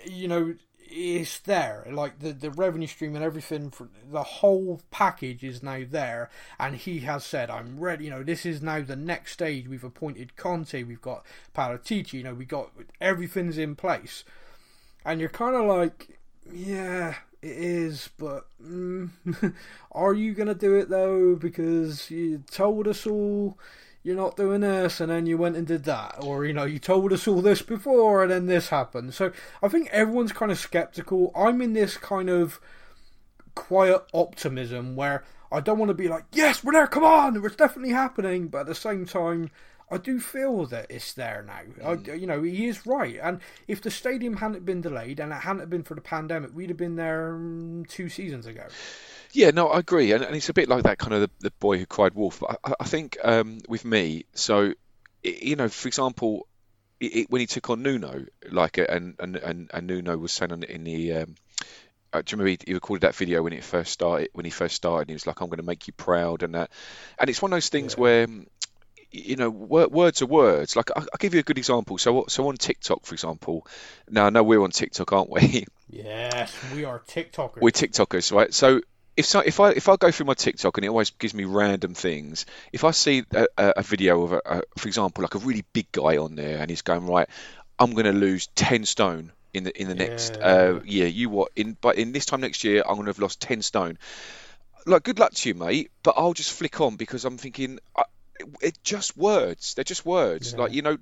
you 0.06 0.26
know, 0.26 0.54
it's 0.92 1.38
there. 1.40 1.86
Like 1.90 2.18
the 2.20 2.32
the 2.32 2.50
revenue 2.50 2.86
stream 2.86 3.14
and 3.14 3.24
everything 3.24 3.70
for 3.70 3.88
the 4.10 4.22
whole 4.22 4.80
package 4.90 5.42
is 5.42 5.62
now 5.62 5.82
there. 5.88 6.30
And 6.58 6.76
he 6.76 7.00
has 7.00 7.24
said, 7.24 7.50
"I'm 7.50 7.78
ready." 7.80 8.04
You 8.04 8.10
know, 8.10 8.22
this 8.22 8.44
is 8.44 8.62
now 8.62 8.80
the 8.82 8.96
next 8.96 9.32
stage. 9.32 9.68
We've 9.68 9.84
appointed 9.84 10.36
Conte. 10.36 10.82
We've 10.82 11.00
got 11.00 11.24
Paratici. 11.54 12.14
You 12.14 12.24
know, 12.24 12.34
we 12.34 12.44
got 12.44 12.70
everything's 13.00 13.58
in 13.58 13.74
place. 13.74 14.24
And 15.04 15.18
you're 15.18 15.30
kind 15.30 15.56
of 15.56 15.64
like, 15.66 16.20
yeah, 16.52 17.16
it 17.42 17.56
is, 17.56 18.08
but 18.18 18.46
mm, 18.62 19.10
are 19.92 20.14
you 20.14 20.32
gonna 20.32 20.54
do 20.54 20.74
it 20.74 20.88
though? 20.88 21.34
Because 21.34 22.10
you 22.10 22.44
told 22.50 22.86
us 22.86 23.06
all 23.06 23.58
you're 24.04 24.16
not 24.16 24.36
doing 24.36 24.62
this, 24.62 25.00
and 25.00 25.10
then 25.10 25.26
you 25.26 25.38
went 25.38 25.56
and 25.56 25.66
did 25.66 25.84
that, 25.84 26.16
or 26.20 26.44
you 26.44 26.52
know, 26.52 26.64
you 26.64 26.78
told 26.78 27.12
us 27.12 27.26
all 27.28 27.42
this 27.42 27.62
before, 27.62 28.22
and 28.22 28.30
then 28.30 28.46
this 28.46 28.68
happened. 28.68 29.14
So 29.14 29.32
I 29.62 29.68
think 29.68 29.88
everyone's 29.90 30.32
kind 30.32 30.52
of 30.52 30.58
skeptical. 30.58 31.32
I'm 31.34 31.60
in 31.60 31.72
this 31.72 31.96
kind 31.96 32.30
of 32.30 32.60
quiet 33.54 34.02
optimism 34.14 34.96
where 34.96 35.24
I 35.50 35.60
don't 35.60 35.78
want 35.78 35.90
to 35.90 35.94
be 35.94 36.08
like, 36.08 36.24
yes, 36.32 36.64
we're 36.64 36.72
there, 36.72 36.86
come 36.86 37.04
on, 37.04 37.44
it's 37.44 37.56
definitely 37.56 37.92
happening, 37.92 38.48
but 38.48 38.60
at 38.60 38.66
the 38.66 38.74
same 38.74 39.04
time. 39.04 39.50
I 39.92 39.98
do 39.98 40.18
feel 40.18 40.64
that 40.66 40.86
it's 40.88 41.12
there 41.12 41.44
now. 41.46 41.90
I, 41.90 42.14
you 42.14 42.26
know, 42.26 42.42
he 42.42 42.66
is 42.66 42.86
right. 42.86 43.18
And 43.22 43.40
if 43.68 43.82
the 43.82 43.90
stadium 43.90 44.36
hadn't 44.36 44.64
been 44.64 44.80
delayed 44.80 45.20
and 45.20 45.32
it 45.32 45.36
hadn't 45.36 45.68
been 45.68 45.82
for 45.82 45.94
the 45.94 46.00
pandemic, 46.00 46.50
we'd 46.54 46.70
have 46.70 46.78
been 46.78 46.96
there 46.96 47.34
um, 47.34 47.84
two 47.86 48.08
seasons 48.08 48.46
ago. 48.46 48.66
Yeah, 49.32 49.50
no, 49.50 49.68
I 49.68 49.78
agree, 49.78 50.12
and, 50.12 50.22
and 50.24 50.36
it's 50.36 50.48
a 50.48 50.54
bit 50.54 50.68
like 50.68 50.84
that 50.84 50.98
kind 50.98 51.14
of 51.14 51.20
the, 51.22 51.30
the 51.40 51.50
boy 51.52 51.78
who 51.78 51.86
cried 51.86 52.14
wolf. 52.14 52.40
But 52.40 52.58
I, 52.64 52.74
I 52.80 52.84
think 52.84 53.16
um, 53.22 53.60
with 53.68 53.84
me, 53.84 54.24
so 54.34 54.74
you 55.22 55.56
know, 55.56 55.68
for 55.68 55.88
example, 55.88 56.46
it, 57.00 57.16
it, 57.16 57.30
when 57.30 57.40
he 57.40 57.46
took 57.46 57.70
on 57.70 57.82
Nuno, 57.82 58.26
like, 58.50 58.78
uh, 58.78 58.86
and 58.88 59.14
and 59.18 59.36
and, 59.36 59.70
and 59.72 59.86
Nuno 59.86 60.16
was 60.16 60.32
saying 60.32 60.62
in 60.68 60.84
the. 60.84 61.12
Um, 61.12 61.34
uh, 62.14 62.20
do 62.20 62.32
you 62.32 62.36
remember 62.36 62.50
he, 62.50 62.58
he 62.66 62.74
recorded 62.74 63.08
that 63.08 63.14
video 63.14 63.42
when 63.42 63.54
it 63.54 63.64
first 63.64 63.90
started? 63.90 64.28
When 64.34 64.44
he 64.44 64.50
first 64.50 64.74
started, 64.74 65.08
he 65.08 65.14
was 65.14 65.26
like, 65.26 65.40
"I'm 65.40 65.48
going 65.48 65.56
to 65.56 65.62
make 65.62 65.86
you 65.86 65.94
proud," 65.94 66.42
and 66.42 66.54
that. 66.54 66.70
And 67.18 67.30
it's 67.30 67.40
one 67.40 67.52
of 67.52 67.56
those 67.56 67.70
things 67.70 67.96
where 67.96 68.26
you 69.12 69.36
know, 69.36 69.50
words 69.50 70.22
are 70.22 70.26
words. 70.26 70.74
Like 70.76 70.90
I'll 70.96 71.06
give 71.18 71.34
you 71.34 71.40
a 71.40 71.44
good 71.44 71.58
example. 71.58 71.98
So, 71.98 72.24
so 72.28 72.48
on 72.48 72.56
TikTok, 72.56 73.04
for 73.06 73.14
example. 73.14 73.66
Now 74.10 74.26
I 74.26 74.30
know 74.30 74.42
we're 74.42 74.62
on 74.62 74.70
TikTok, 74.70 75.12
aren't 75.12 75.30
we? 75.30 75.66
Yes, 75.90 76.56
we 76.74 76.84
are 76.84 77.00
TikTokers. 77.00 77.60
We're 77.60 77.70
TikTokers, 77.70 78.32
right? 78.32 78.52
So 78.54 78.80
if 79.14 79.26
so, 79.26 79.40
if 79.40 79.60
I 79.60 79.70
if 79.72 79.88
I 79.88 79.96
go 79.96 80.10
through 80.10 80.26
my 80.26 80.34
TikTok 80.34 80.78
and 80.78 80.86
it 80.86 80.88
always 80.88 81.10
gives 81.10 81.34
me 81.34 81.44
random 81.44 81.94
things, 81.94 82.46
if 82.72 82.84
I 82.84 82.92
see 82.92 83.24
a, 83.34 83.46
a 83.58 83.82
video 83.82 84.22
of, 84.22 84.32
a, 84.32 84.40
a, 84.46 84.62
for 84.78 84.88
example, 84.88 85.22
like 85.22 85.34
a 85.34 85.38
really 85.38 85.64
big 85.74 85.92
guy 85.92 86.16
on 86.16 86.34
there 86.34 86.58
and 86.58 86.70
he's 86.70 86.80
going 86.82 87.06
right, 87.06 87.28
I'm 87.78 87.92
going 87.92 88.06
to 88.06 88.12
lose 88.12 88.46
ten 88.54 88.86
stone 88.86 89.32
in 89.52 89.64
the 89.64 89.80
in 89.80 89.88
the 89.88 89.94
Yeah. 89.94 90.04
next 90.06 90.38
uh, 90.40 90.80
year. 90.84 91.06
You 91.06 91.28
what? 91.28 91.52
In 91.56 91.76
but 91.78 91.96
in 91.96 92.12
this 92.12 92.24
time 92.24 92.40
next 92.40 92.64
year, 92.64 92.82
I'm 92.86 92.94
going 92.94 93.04
to 93.04 93.10
have 93.10 93.18
lost 93.18 93.40
ten 93.42 93.60
stone. 93.60 93.98
Like 94.86 95.02
good 95.04 95.18
luck 95.18 95.32
to 95.34 95.48
you, 95.48 95.54
mate. 95.54 95.90
But 96.02 96.14
I'll 96.16 96.32
just 96.32 96.52
flick 96.52 96.80
on 96.80 96.96
because 96.96 97.24
I'm 97.24 97.38
thinking, 97.38 97.78
I, 97.96 98.04
it 98.60 98.78
just 98.82 99.16
words. 99.16 99.74
They're 99.74 99.84
just 99.84 100.06
words. 100.06 100.54
Like 100.54 100.72
you 100.72 100.82
know. 100.82 100.96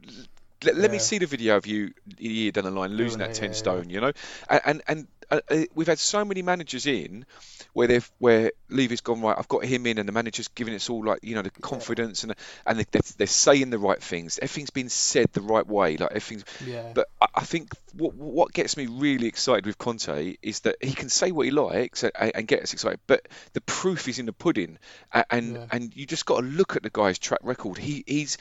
Let, 0.65 0.77
let 0.77 0.91
me 0.91 0.99
see 0.99 1.19
the 1.19 1.27
video 1.27 1.57
of 1.57 1.67
you 1.67 1.93
a 2.19 2.23
year 2.23 2.53
down 2.53 2.65
the 2.65 2.71
line 2.71 2.93
losing 2.93 3.19
that 3.21 3.31
it, 3.31 3.35
10 3.35 3.45
yeah, 3.45 3.49
yeah. 3.49 3.55
stone, 3.55 3.91
you 3.91 4.01
know? 4.01 4.13
And, 4.49 4.61
and, 4.65 4.83
and 4.89 5.09
uh, 5.31 5.41
uh, 5.51 5.65
we've 5.75 5.87
had 5.87 5.99
so 5.99 6.25
many 6.25 6.43
managers 6.43 6.87
in 6.87 7.25
where 7.73 7.87
they've 7.87 8.11
where 8.19 8.51
Levy's 8.69 9.01
gone 9.01 9.21
right. 9.21 9.37
I've 9.39 9.49
got 9.49 9.65
him 9.65 9.87
in, 9.87 9.99
and 9.99 10.09
the 10.09 10.13
manager's 10.13 10.49
giving 10.49 10.75
us 10.75 10.91
all 10.91 11.05
like 11.05 11.21
you 11.23 11.37
know 11.37 11.43
the 11.43 11.51
confidence 11.51 12.25
and 12.25 12.35
and 12.67 12.81
they, 12.81 12.85
they're, 12.91 13.03
they're 13.17 13.27
saying 13.29 13.71
the 13.71 13.79
right 13.79 14.03
things. 14.03 14.39
Everything's 14.43 14.71
been 14.71 14.89
said 14.89 15.29
the 15.33 15.41
right 15.41 15.67
way. 15.67 15.97
Like 15.97 16.11
everything's. 16.11 16.45
Yeah. 16.67 16.91
But 16.95 17.09
I, 17.21 17.27
I 17.37 17.45
think 17.45 17.73
what 17.95 18.15
what 18.15 18.53
gets 18.53 18.77
me 18.77 18.87
really 18.87 19.29
excited 19.29 19.67
with 19.67 19.79
Conte 19.79 20.37
is 20.43 20.61
that 20.61 20.77
he 20.81 20.93
can 20.93 21.09
say 21.09 21.31
what 21.31 21.45
he 21.47 21.53
likes 21.53 22.03
and, 22.03 22.13
and 22.19 22.47
get 22.47 22.63
us 22.63 22.73
excited, 22.73 22.99
but 23.07 23.27
the 23.53 23.61
proof 23.61 24.09
is 24.09 24.19
in 24.19 24.27
the 24.27 24.33
pudding. 24.33 24.79
And 25.31 25.55
Yeah. 25.55 25.67
and 25.71 25.95
you 25.95 26.07
just 26.07 26.27
got 26.27 26.41
to 26.41 26.47
look 26.47 26.75
at 26.75 26.83
the 26.83 26.91
guy's 26.91 27.19
track 27.19 27.41
record. 27.45 27.79
He 27.79 28.03
he's 28.07 28.37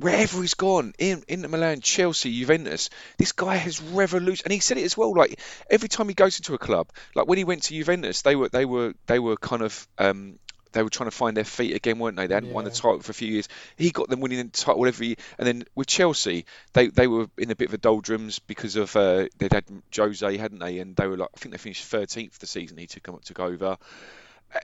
wherever 0.00 0.40
he's 0.40 0.54
gone, 0.54 0.94
in 0.98 1.22
Inter 1.28 1.48
Milan, 1.48 1.80
Chelsea, 1.80 2.38
Juventus, 2.38 2.90
this 3.18 3.32
guy 3.32 3.56
has 3.56 3.80
revolution. 3.80 4.44
And 4.46 4.52
he 4.52 4.60
said 4.60 4.78
it 4.78 4.84
as 4.84 4.96
well. 4.96 5.14
Like 5.14 5.38
every 5.70 5.88
time 5.88 6.08
he 6.08 6.14
goes 6.14 6.38
into 6.38 6.54
a 6.54 6.58
club, 6.58 6.88
like 7.14 7.26
when 7.26 7.38
he 7.38 7.44
went 7.44 7.64
to 7.64 7.74
Juventus, 7.74 8.22
they 8.22 8.36
were 8.36 8.48
they 8.48 8.64
were 8.64 8.94
they 9.06 9.18
were 9.18 9.36
kind 9.36 9.62
of. 9.62 9.86
Um, 9.98 10.38
they 10.72 10.84
were 10.84 10.88
trying 10.88 11.10
to 11.10 11.16
find 11.16 11.36
their 11.36 11.44
feet 11.44 11.74
again, 11.74 11.98
weren't 11.98 12.16
they? 12.16 12.28
They 12.28 12.34
hadn't 12.34 12.52
won 12.52 12.64
the 12.64 12.70
title 12.70 13.00
for 13.00 13.10
a 13.10 13.14
few 13.14 13.26
years. 13.26 13.48
He 13.76 13.90
got 13.90 14.08
them 14.08 14.20
winning 14.20 14.38
the 14.38 14.50
title 14.50 14.86
every 14.86 15.08
year. 15.08 15.16
And 15.36 15.46
then 15.46 15.64
with 15.74 15.88
Chelsea, 15.88 16.44
they, 16.74 16.86
they 16.86 17.08
were 17.08 17.26
in 17.36 17.50
a 17.50 17.56
bit 17.56 17.68
of 17.68 17.74
a 17.74 17.78
doldrums 17.78 18.38
because 18.38 18.76
of 18.76 18.94
uh, 18.94 19.26
they'd 19.38 19.52
had 19.52 19.64
Jose, 19.96 20.36
hadn't 20.36 20.60
they? 20.60 20.78
And 20.78 20.94
they 20.94 21.08
were 21.08 21.16
like, 21.16 21.30
I 21.34 21.40
think 21.40 21.52
they 21.52 21.58
finished 21.58 21.90
13th 21.90 22.38
the 22.38 22.46
season 22.46 22.78
he 22.78 22.86
took 22.86 23.22
took 23.24 23.40
over. 23.40 23.78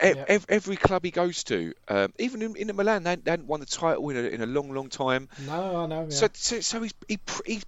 Ev- 0.00 0.46
Every 0.48 0.76
club 0.76 1.04
he 1.04 1.10
goes 1.10 1.44
to, 1.44 1.72
um, 1.88 2.12
even 2.18 2.42
in, 2.42 2.56
in 2.56 2.74
Milan, 2.76 3.04
they 3.04 3.10
hadn't, 3.10 3.24
they 3.24 3.30
hadn't 3.30 3.46
won 3.46 3.60
the 3.60 3.66
title 3.66 4.08
in 4.10 4.16
a, 4.16 4.20
in 4.20 4.42
a 4.42 4.46
long, 4.46 4.72
long 4.72 4.88
time. 4.88 5.28
No, 5.38 5.76
I 5.76 5.86
know. 5.86 6.02
Yeah. 6.02 6.08
So, 6.10 6.28
so, 6.32 6.60
so 6.60 6.82
he's, 6.82 6.94
he, 7.08 7.18
he's 7.46 7.64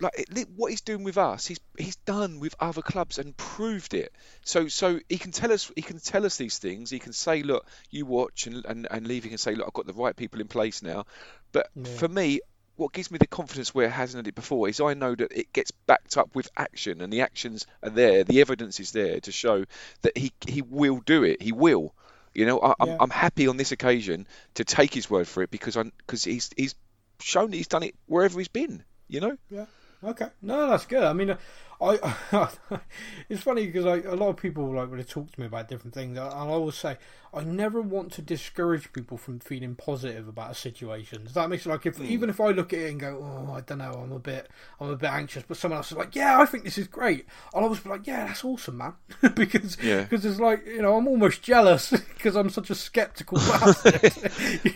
like 0.00 0.12
what 0.56 0.70
he's 0.70 0.82
doing 0.82 1.02
with 1.04 1.16
us. 1.16 1.46
He's 1.46 1.60
he's 1.78 1.96
done 1.96 2.40
with 2.40 2.54
other 2.60 2.82
clubs 2.82 3.18
and 3.18 3.36
proved 3.36 3.94
it. 3.94 4.12
So, 4.44 4.68
so 4.68 5.00
he 5.08 5.18
can 5.18 5.32
tell 5.32 5.52
us 5.52 5.70
he 5.74 5.82
can 5.82 5.98
tell 5.98 6.26
us 6.26 6.36
these 6.36 6.58
things. 6.58 6.90
He 6.90 6.98
can 6.98 7.12
say, 7.12 7.42
look, 7.42 7.66
you 7.90 8.04
watch, 8.06 8.46
and 8.46 8.64
and 8.66 8.86
and 8.90 9.06
Levy 9.06 9.30
can 9.30 9.38
say, 9.38 9.54
look, 9.54 9.66
I've 9.66 9.72
got 9.72 9.86
the 9.86 9.92
right 9.94 10.14
people 10.16 10.40
in 10.40 10.48
place 10.48 10.82
now. 10.82 11.06
But 11.52 11.68
Yeah. 11.74 11.84
for 11.84 12.08
me, 12.08 12.40
what 12.76 12.92
gives 12.92 13.10
me 13.10 13.18
the 13.18 13.26
confidence 13.26 13.74
where 13.74 13.86
it 13.86 13.92
hasn't 13.92 14.18
had 14.24 14.28
it 14.28 14.34
before 14.34 14.68
is 14.68 14.80
I 14.80 14.94
know 14.94 15.14
that 15.14 15.32
it 15.32 15.52
gets 15.52 15.70
backed 15.70 16.16
up 16.16 16.34
with 16.34 16.50
action, 16.56 17.00
and 17.00 17.12
the 17.12 17.20
actions 17.20 17.66
are 17.82 17.90
there. 17.90 18.24
The 18.24 18.40
evidence 18.40 18.80
is 18.80 18.92
there 18.92 19.20
to 19.20 19.32
show 19.32 19.64
that 20.02 20.16
he 20.16 20.32
he 20.46 20.62
will 20.62 21.00
do 21.00 21.24
it. 21.24 21.42
He 21.42 21.52
will. 21.52 21.94
You 22.34 22.46
know, 22.46 22.60
I, 22.60 22.74
I'm, 22.80 22.88
Yeah. 22.88 22.96
I'm 23.00 23.10
happy 23.10 23.46
on 23.48 23.56
this 23.58 23.72
occasion 23.72 24.26
to 24.54 24.64
take 24.64 24.94
his 24.94 25.10
word 25.10 25.28
for 25.28 25.42
it 25.42 25.50
because 25.50 25.76
I 25.76 25.84
because 25.84 26.24
he's 26.24 26.50
he's 26.56 26.74
shown 27.20 27.50
that 27.50 27.56
he's 27.56 27.68
done 27.68 27.82
it 27.82 27.94
wherever 28.06 28.38
he's 28.38 28.48
been. 28.48 28.82
You 29.08 29.20
know. 29.20 29.38
Yeah. 29.50 29.66
Okay. 30.02 30.28
No, 30.40 30.70
that's 30.70 30.86
good. 30.86 31.04
I 31.04 31.12
mean, 31.12 31.36
I. 31.82 32.78
it's 33.28 33.42
funny 33.42 33.66
because 33.66 33.86
I, 33.86 34.08
a 34.08 34.14
lot 34.14 34.28
of 34.28 34.36
people 34.36 34.72
like 34.72 34.88
when 34.88 34.98
they 34.98 35.04
talk 35.04 35.30
to 35.32 35.40
me 35.40 35.46
about 35.46 35.68
different 35.68 35.94
things, 35.94 36.16
and 36.16 36.26
I'll 36.26 36.50
always 36.50 36.76
say 36.76 36.96
I 37.34 37.44
never 37.44 37.80
want 37.80 38.12
to 38.12 38.22
discourage 38.22 38.92
people 38.92 39.16
from 39.16 39.38
feeling 39.38 39.74
positive 39.74 40.28
about 40.28 40.50
a 40.50 40.54
situation. 40.54 41.24
Does 41.24 41.32
that 41.32 41.48
make 41.48 41.60
sense? 41.60 41.72
Like 41.72 41.86
if 41.86 41.96
hmm. 41.96 42.04
even 42.04 42.28
if 42.28 42.40
I 42.40 42.48
look 42.48 42.74
at 42.74 42.78
it 42.80 42.90
and 42.90 43.00
go, 43.00 43.18
oh, 43.22 43.54
I 43.54 43.62
don't 43.62 43.78
know, 43.78 43.92
I'm 43.92 44.12
a 44.12 44.18
bit, 44.18 44.50
I'm 44.78 44.90
a 44.90 44.96
bit 44.96 45.10
anxious, 45.10 45.42
but 45.42 45.56
someone 45.56 45.78
else 45.78 45.90
is 45.90 45.96
like, 45.96 46.14
yeah, 46.14 46.38
I 46.38 46.44
think 46.44 46.64
this 46.64 46.76
is 46.76 46.88
great. 46.88 47.24
I'll 47.54 47.62
always 47.62 47.80
be 47.80 47.88
like, 47.88 48.06
yeah, 48.06 48.26
that's 48.26 48.44
awesome, 48.44 48.76
man, 48.78 48.94
because 49.34 49.78
Yeah. 49.82 50.02
because 50.02 50.26
it's 50.26 50.40
like 50.40 50.66
you 50.66 50.82
know 50.82 50.96
I'm 50.96 51.08
almost 51.08 51.42
jealous 51.42 51.90
because 52.14 52.36
I'm 52.36 52.50
such 52.50 52.68
a 52.68 52.74
skeptical 52.74 53.38
bastard. 53.38 54.12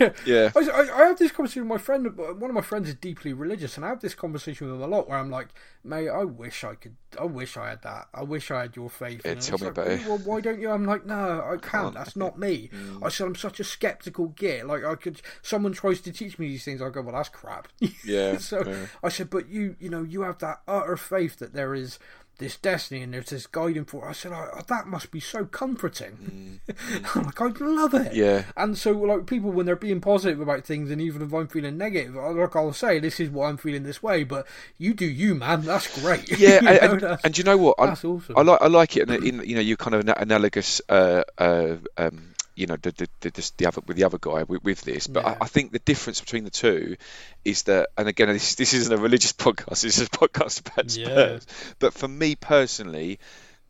yeah. 0.01 0.13
Yeah. 0.25 0.51
I, 0.57 0.61
I, 0.61 1.03
I 1.03 1.07
have 1.09 1.19
this 1.19 1.33
conversation 1.33 1.69
with 1.69 1.79
my 1.79 1.83
friend. 1.83 2.17
One 2.17 2.51
of 2.51 2.55
my 2.55 2.63
friends 2.63 2.89
is 2.89 2.95
deeply 2.95 3.35
religious, 3.35 3.77
and 3.77 3.85
I 3.85 3.89
have 3.91 4.01
this 4.01 4.15
conversation 4.15 4.67
with 4.67 4.77
him 4.77 4.83
a 4.83 4.87
lot. 4.87 5.09
Where 5.09 5.19
I'm 5.19 5.31
like, 5.31 5.49
"Mate, 5.85 6.09
I 6.09 6.25
wish 6.25 6.65
I 6.65 6.75
could. 6.75 6.96
I 7.19 7.25
wish 7.25 7.57
I 7.57 7.71
had 7.71 7.83
that. 7.83 8.09
I 8.13 8.23
wish 8.23 8.51
I 8.51 8.63
had 8.63 8.77
your 8.77 8.91
faith." 8.91 9.23
Yeah, 9.25 9.35
tell 9.35 9.59
me 9.59 9.65
like, 9.65 9.73
about 9.73 9.87
it. 9.89 10.07
Well, 10.07 10.19
why 10.19 10.41
don't 10.41 10.61
you? 10.61 10.71
I'm 10.71 10.85
like, 10.85 11.07
no, 11.07 11.45
I 11.47 11.57
can't. 11.57 11.95
That's 11.95 12.17
not 12.17 12.39
me. 12.39 12.71
Mm. 12.73 13.01
I 13.05 13.09
said 13.09 13.27
I'm 13.27 13.35
such 13.35 13.61
a 13.61 13.65
skeptical 13.65 14.29
git. 14.29 14.67
Like 14.67 14.85
I 14.85 14.95
could. 14.95 15.21
Someone 15.43 15.73
tries 15.73 16.01
to 16.03 16.13
teach 16.13 16.39
me 16.39 16.49
these 16.49 16.65
things. 16.65 16.83
I 16.83 16.91
go, 16.91 17.03
well, 17.03 17.15
that's 17.15 17.29
crap. 17.29 17.69
Yeah, 18.05 18.39
so 18.39 18.63
yeah. 18.65 18.87
I 19.03 19.09
said, 19.09 19.31
but 19.31 19.49
you, 19.49 19.75
you 19.81 19.89
know, 19.89 20.03
you 20.03 20.23
have 20.23 20.39
that 20.39 20.61
utter 20.69 20.97
faith 20.97 21.39
that 21.39 21.55
there 21.55 21.75
is. 21.75 21.99
This 22.39 22.57
destiny 22.59 23.01
and 23.03 23.14
there's 23.14 23.30
this 23.30 23.47
guiding 23.47 23.87
for. 23.87 24.07
I 24.07 24.12
said, 24.12 24.32
oh, 24.34 24.61
that 24.68 24.87
must 24.87 25.11
be 25.11 25.20
so 25.20 25.47
comforting. 25.47 26.61
I'm 27.14 27.22
like, 27.24 27.41
I 27.41 27.47
love 27.47 27.95
it. 27.95 28.12
Mm. 28.12 28.14
Yeah. 28.14 28.45
And 28.59 28.76
so, 28.76 28.93
like 28.93 29.26
people, 29.26 29.51
when 29.53 29.64
they're 29.64 29.74
being 29.74 30.03
positive 30.03 30.41
about 30.41 30.64
things, 30.64 30.91
and 30.91 31.01
even 31.01 31.22
if 31.22 31.32
I'm 31.32 31.49
feeling 31.49 31.78
negative, 31.78 32.14
like 32.14 32.55
I'll 32.55 32.74
say, 32.74 32.99
this 32.99 33.20
is 33.20 33.30
what 33.30 33.47
I'm 33.47 33.57
feeling 33.57 33.84
this 33.84 34.03
way. 34.03 34.24
But 34.24 34.47
you 34.76 34.93
do 34.93 35.07
you, 35.07 35.34
man. 35.34 35.62
That's 35.62 36.01
great. 36.01 36.28
Yeah, 36.39 36.61
You 36.61 36.68
and, 36.68 36.80
know, 36.80 36.91
and, 36.93 37.01
that's- 37.01 37.20
and 37.24 37.32
do 37.34 37.41
you 37.41 37.45
know 37.45 37.57
what? 37.57 37.76
I, 37.78 37.87
that's 37.87 38.05
awesome. 38.05 38.37
I 38.37 38.43
like 38.43 38.61
I 38.61 38.66
like 38.66 38.97
it 38.99 39.11
in, 39.11 39.26
in 39.26 39.43
you 39.49 39.55
know 39.55 39.62
you 39.62 39.76
kind 39.78 39.95
of 39.95 40.01
ana- 40.03 40.16
analogous 40.18 40.82
uh, 40.91 41.22
uh, 41.39 41.76
um, 41.97 42.34
you 42.57 42.67
know 42.67 42.77
the 42.77 42.93
the, 42.93 43.09
the, 43.21 43.31
the, 43.31 43.53
the 43.59 43.67
other 43.67 43.83
with 43.87 43.97
the 43.97 44.05
other 44.05 44.19
guy 44.21 44.43
with, 44.45 44.65
with 44.65 44.83
this, 44.83 45.07
but 45.09 45.25
Yeah. 45.25 45.31
I, 45.41 45.45
I 45.45 45.47
think 45.49 45.73
the 45.73 45.79
difference 45.81 46.21
between 46.21 46.45
the 46.45 46.51
two 46.51 46.97
is 47.45 47.65
that, 47.65 47.91
and 47.97 48.09
again, 48.09 48.29
this 48.29 48.57
this 48.57 48.75
isn't 48.75 48.93
a 48.93 49.01
religious 49.01 49.33
podcast. 49.45 49.83
This 49.83 49.99
is 49.99 50.07
a 50.09 50.11
podcast 50.11 50.61
about 50.67 50.91
Yeah. 50.97 51.39
Spurs. 51.41 51.47
But 51.79 51.95
for 51.95 52.09
me 52.09 52.37
personally, 52.37 53.21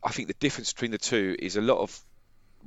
I 0.03 0.11
think 0.11 0.27
the 0.29 0.35
difference 0.35 0.73
between 0.73 0.91
the 0.91 0.97
two 0.97 1.35
is 1.39 1.57
a 1.57 1.61
lot 1.61 1.79
of 1.79 1.99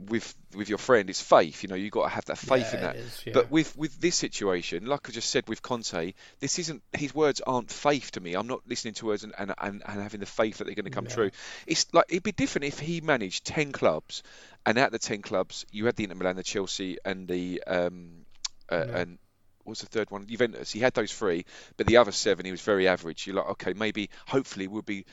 with 0.08 0.34
with 0.54 0.68
your 0.68 0.78
friend, 0.78 1.08
it's 1.10 1.20
faith. 1.20 1.62
You 1.62 1.68
know, 1.68 1.74
you've 1.74 1.92
got 1.92 2.04
to 2.04 2.08
have 2.14 2.24
that 2.26 2.38
faith 2.38 2.72
Yeah, 2.72 2.74
in 2.74 2.80
that. 2.80 2.96
yeah. 3.24 3.32
But 3.32 3.50
with 3.50 3.76
with 3.76 4.00
this 4.00 4.16
situation, 4.16 4.86
like 4.86 5.08
I 5.08 5.12
just 5.12 5.30
said 5.30 5.48
with 5.48 5.62
Conte, 5.62 6.14
this 6.40 6.58
isn't 6.58 6.82
his 6.92 7.14
words 7.14 7.40
aren't 7.46 7.70
faith 7.70 8.12
to 8.12 8.20
me. 8.20 8.34
I'm 8.34 8.46
not 8.46 8.62
listening 8.66 8.94
to 8.94 9.06
words 9.06 9.24
and 9.24 9.34
and, 9.38 9.54
and, 9.58 9.82
and 9.86 10.02
having 10.02 10.20
the 10.20 10.26
faith 10.26 10.58
that 10.58 10.64
they're 10.64 10.74
going 10.74 10.84
to 10.84 10.90
come 10.90 11.06
Yeah. 11.06 11.08
true. 11.08 11.30
It's 11.66 11.86
like 11.92 12.06
it'd 12.08 12.22
be 12.22 12.32
different 12.32 12.64
if 12.66 12.78
he 12.78 13.00
managed 13.00 13.44
ten 13.44 13.72
clubs, 13.72 14.22
and 14.66 14.78
out 14.78 14.86
of 14.86 14.92
the 14.92 14.98
ten 14.98 15.22
clubs, 15.22 15.64
you 15.70 15.86
had 15.86 15.96
the 15.96 16.04
Inter 16.04 16.16
Milan, 16.16 16.36
the 16.36 16.42
Chelsea, 16.42 16.98
and 17.04 17.28
the 17.28 17.62
um 17.66 18.24
uh, 18.70 18.84
Yeah. 18.84 18.92
and 18.92 19.18
what's 19.64 19.80
the 19.80 19.86
third 19.86 20.10
one? 20.10 20.26
Juventus. 20.26 20.72
He 20.72 20.80
had 20.80 20.94
those 20.94 21.12
three, 21.12 21.44
but 21.76 21.86
the 21.86 21.98
other 21.98 22.12
seven, 22.12 22.44
he 22.44 22.50
was 22.50 22.60
very 22.62 22.88
average. 22.88 23.26
You're 23.26 23.36
like, 23.36 23.50
okay, 23.50 23.72
maybe, 23.74 24.10
hopefully, 24.26 24.68
we'll 24.68 24.82
be 24.82 25.04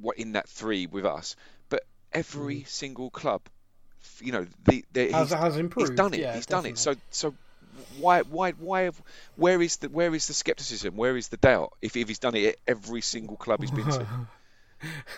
what 0.00 0.18
in 0.18 0.32
that 0.32 0.48
three 0.48 0.86
with 0.86 1.04
us. 1.04 1.36
But 1.68 1.82
every 2.12 2.64
single 2.64 3.10
club, 3.10 3.42
you 4.20 4.32
know, 4.32 4.46
the, 4.64 4.84
the. 4.92 5.10
Has- 5.10 5.30
he's, 5.30 5.38
has 5.38 5.56
improved, 5.56 5.90
He's 5.90 5.96
done 5.96 6.14
it. 6.14 6.20
yeah, 6.20 6.34
he's 6.34 6.46
done 6.46 6.66
it. 6.66 6.78
So, 6.78 6.94
so 7.10 7.34
why, 7.98 8.22
why, 8.22 8.52
why? 8.52 8.82
Have, 8.82 9.00
where 9.36 9.60
is 9.60 9.76
the 9.76 9.88
where 9.88 10.14
is 10.14 10.26
the 10.26 10.34
skepticism? 10.34 10.96
Where 10.96 11.16
is 11.16 11.28
the 11.28 11.36
doubt? 11.36 11.72
If 11.82 11.96
if 11.96 12.08
he's 12.08 12.18
done 12.18 12.34
it 12.34 12.44
at 12.46 12.56
every 12.66 13.00
single 13.00 13.36
club 13.36 13.60
he's 13.60 13.70
been 13.70 13.86
to, 13.86 14.06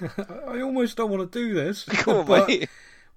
I 0.49 0.61
almost 0.61 0.97
don't 0.97 1.11
want 1.11 1.31
to 1.31 1.39
do 1.39 1.55
this. 1.55 1.85
come 1.89 2.19
on, 2.19 2.27
but, 2.27 2.49
mate. 2.49 2.69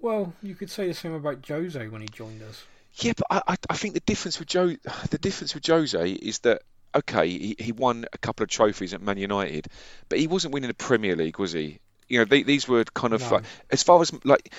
Well, 0.01 0.33
you 0.41 0.55
could 0.55 0.69
say 0.69 0.87
the 0.87 0.93
same 0.93 1.13
about 1.13 1.45
Jose 1.45 1.87
when 1.87 2.01
he 2.01 2.07
joined 2.07 2.41
us. 2.41 2.63
Yeah, 2.95 3.13
but 3.17 3.27
I, 3.29 3.53
I, 3.53 3.55
I 3.71 3.75
think 3.75 3.93
the 3.93 3.99
difference 4.01 4.39
with 4.39 4.47
Joe, 4.47 4.75
the 5.09 5.17
difference 5.17 5.53
with 5.53 5.65
Jose 5.67 6.11
is 6.11 6.39
that 6.39 6.61
okay, 6.95 7.27
he, 7.29 7.55
he 7.59 7.71
won 7.71 8.05
a 8.13 8.17
couple 8.17 8.43
of 8.43 8.49
trophies 8.49 8.93
at 8.93 9.01
Man 9.01 9.17
United, 9.17 9.67
but 10.07 10.19
he 10.19 10.27
wasn't 10.27 10.53
winning 10.53 10.69
the 10.69 10.73
Premier 10.73 11.15
League, 11.15 11.37
was 11.37 11.51
he? 11.51 11.79
You 12.07 12.19
know, 12.19 12.25
they, 12.25 12.41
these 12.43 12.67
were 12.67 12.83
kind 12.85 13.13
of 13.13 13.21
No. 13.21 13.29
like, 13.35 13.43
as 13.69 13.83
far 13.83 14.01
as 14.01 14.11
like, 14.25 14.51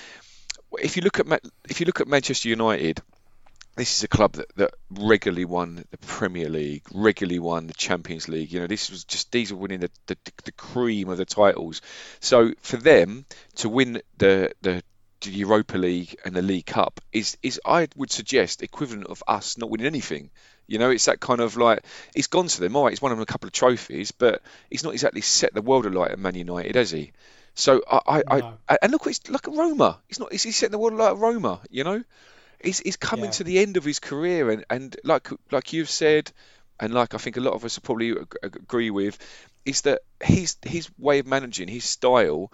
if 0.79 0.95
you 0.95 1.03
look 1.03 1.19
at 1.19 1.27
if 1.69 1.79
you 1.79 1.85
look 1.85 2.01
at 2.01 2.07
Manchester 2.07 2.49
United, 2.49 3.01
this 3.75 3.97
is 3.97 4.03
a 4.03 4.07
club 4.07 4.33
that, 4.33 4.55
that 4.57 4.73
regularly 4.89 5.45
won 5.45 5.85
the 5.91 5.97
Premier 5.97 6.49
League, 6.49 6.83
regularly 6.93 7.39
won 7.39 7.67
the 7.67 7.73
Champions 7.73 8.27
League. 8.27 8.51
You 8.51 8.61
know, 8.61 8.67
this 8.67 8.89
was 8.89 9.03
just 9.05 9.31
these 9.31 9.51
are 9.51 9.55
winning 9.55 9.79
the, 9.79 9.89
the, 10.07 10.17
the 10.43 10.51
cream 10.51 11.09
of 11.09 11.17
the 11.17 11.25
titles. 11.25 11.81
So 12.19 12.53
for 12.61 12.77
them 12.77 13.25
to 13.55 13.69
win 13.69 14.01
the 14.17 14.53
the 14.61 14.83
the 15.21 15.31
Europa 15.31 15.77
League 15.77 16.15
and 16.25 16.35
the 16.35 16.41
League 16.41 16.65
Cup 16.65 16.99
is 17.13 17.37
is 17.43 17.61
I 17.65 17.87
would 17.95 18.11
suggest 18.11 18.63
equivalent 18.63 19.07
of 19.07 19.23
us 19.27 19.57
not 19.57 19.69
winning 19.69 19.87
anything. 19.87 20.31
You 20.67 20.79
know, 20.79 20.89
it's 20.89 21.05
that 21.05 21.19
kind 21.19 21.41
of 21.41 21.57
like 21.57 21.83
it's 22.15 22.27
gone 22.27 22.47
to 22.47 22.59
them. 22.59 22.75
All 22.75 22.85
right, 22.85 22.91
he's 22.91 23.01
won 23.01 23.11
them 23.11 23.19
a 23.21 23.25
couple 23.25 23.47
of 23.47 23.53
trophies, 23.53 24.11
but 24.11 24.41
he's 24.69 24.83
not 24.83 24.93
exactly 24.93 25.21
set 25.21 25.53
the 25.53 25.61
world 25.61 25.85
alight 25.85 26.11
at 26.11 26.19
Man 26.19 26.35
United, 26.35 26.75
has 26.75 26.91
he? 26.91 27.11
So 27.61 27.81
I, 27.89 28.23
I, 28.27 28.39
No. 28.39 28.57
I 28.67 28.77
and 28.81 28.91
look, 28.91 29.05
it's 29.07 29.29
look 29.29 29.47
at 29.47 29.53
Roma. 29.55 29.99
He's 30.07 30.19
not. 30.19 30.33
Is 30.33 30.43
he 30.43 30.51
setting 30.51 30.71
the 30.71 30.79
world 30.79 30.95
like 30.95 31.17
Roma? 31.17 31.61
You 31.69 31.83
know, 31.83 32.03
he's 32.63 32.79
he's 32.79 32.97
coming 32.97 33.25
Yeah. 33.25 33.31
to 33.31 33.43
the 33.43 33.59
end 33.59 33.77
of 33.77 33.83
his 33.85 33.99
career, 33.99 34.49
and 34.51 34.65
and 34.69 34.95
like 35.03 35.29
like 35.51 35.73
you've 35.73 35.89
said, 35.89 36.31
and 36.79 36.93
like 36.93 37.13
I 37.13 37.17
think 37.17 37.37
a 37.37 37.41
lot 37.41 37.53
of 37.53 37.63
us 37.65 37.77
will 37.77 37.83
probably 37.83 38.11
ag- 38.11 38.37
ag- 38.43 38.55
agree 38.57 38.89
with, 38.89 39.17
is 39.65 39.81
that 39.81 40.01
his 40.23 40.57
his 40.63 40.89
way 40.97 41.19
of 41.19 41.27
managing, 41.27 41.67
his 41.67 41.85
style, 41.85 42.51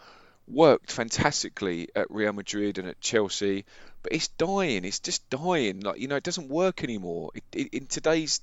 worked 0.47 0.91
fantastically 0.91 1.89
at 1.95 2.11
Real 2.11 2.33
Madrid 2.33 2.77
and 2.77 2.87
at 2.89 2.99
Chelsea, 2.99 3.65
but 4.03 4.11
it's 4.13 4.27
dying. 4.29 4.83
It's 4.85 4.99
just 4.99 5.29
dying. 5.29 5.81
Like 5.81 5.99
you 5.99 6.07
know, 6.09 6.17
it 6.17 6.23
doesn't 6.23 6.49
work 6.49 6.83
anymore. 6.83 7.31
It, 7.33 7.43
it, 7.53 7.67
in 7.73 7.85
today's 7.87 8.41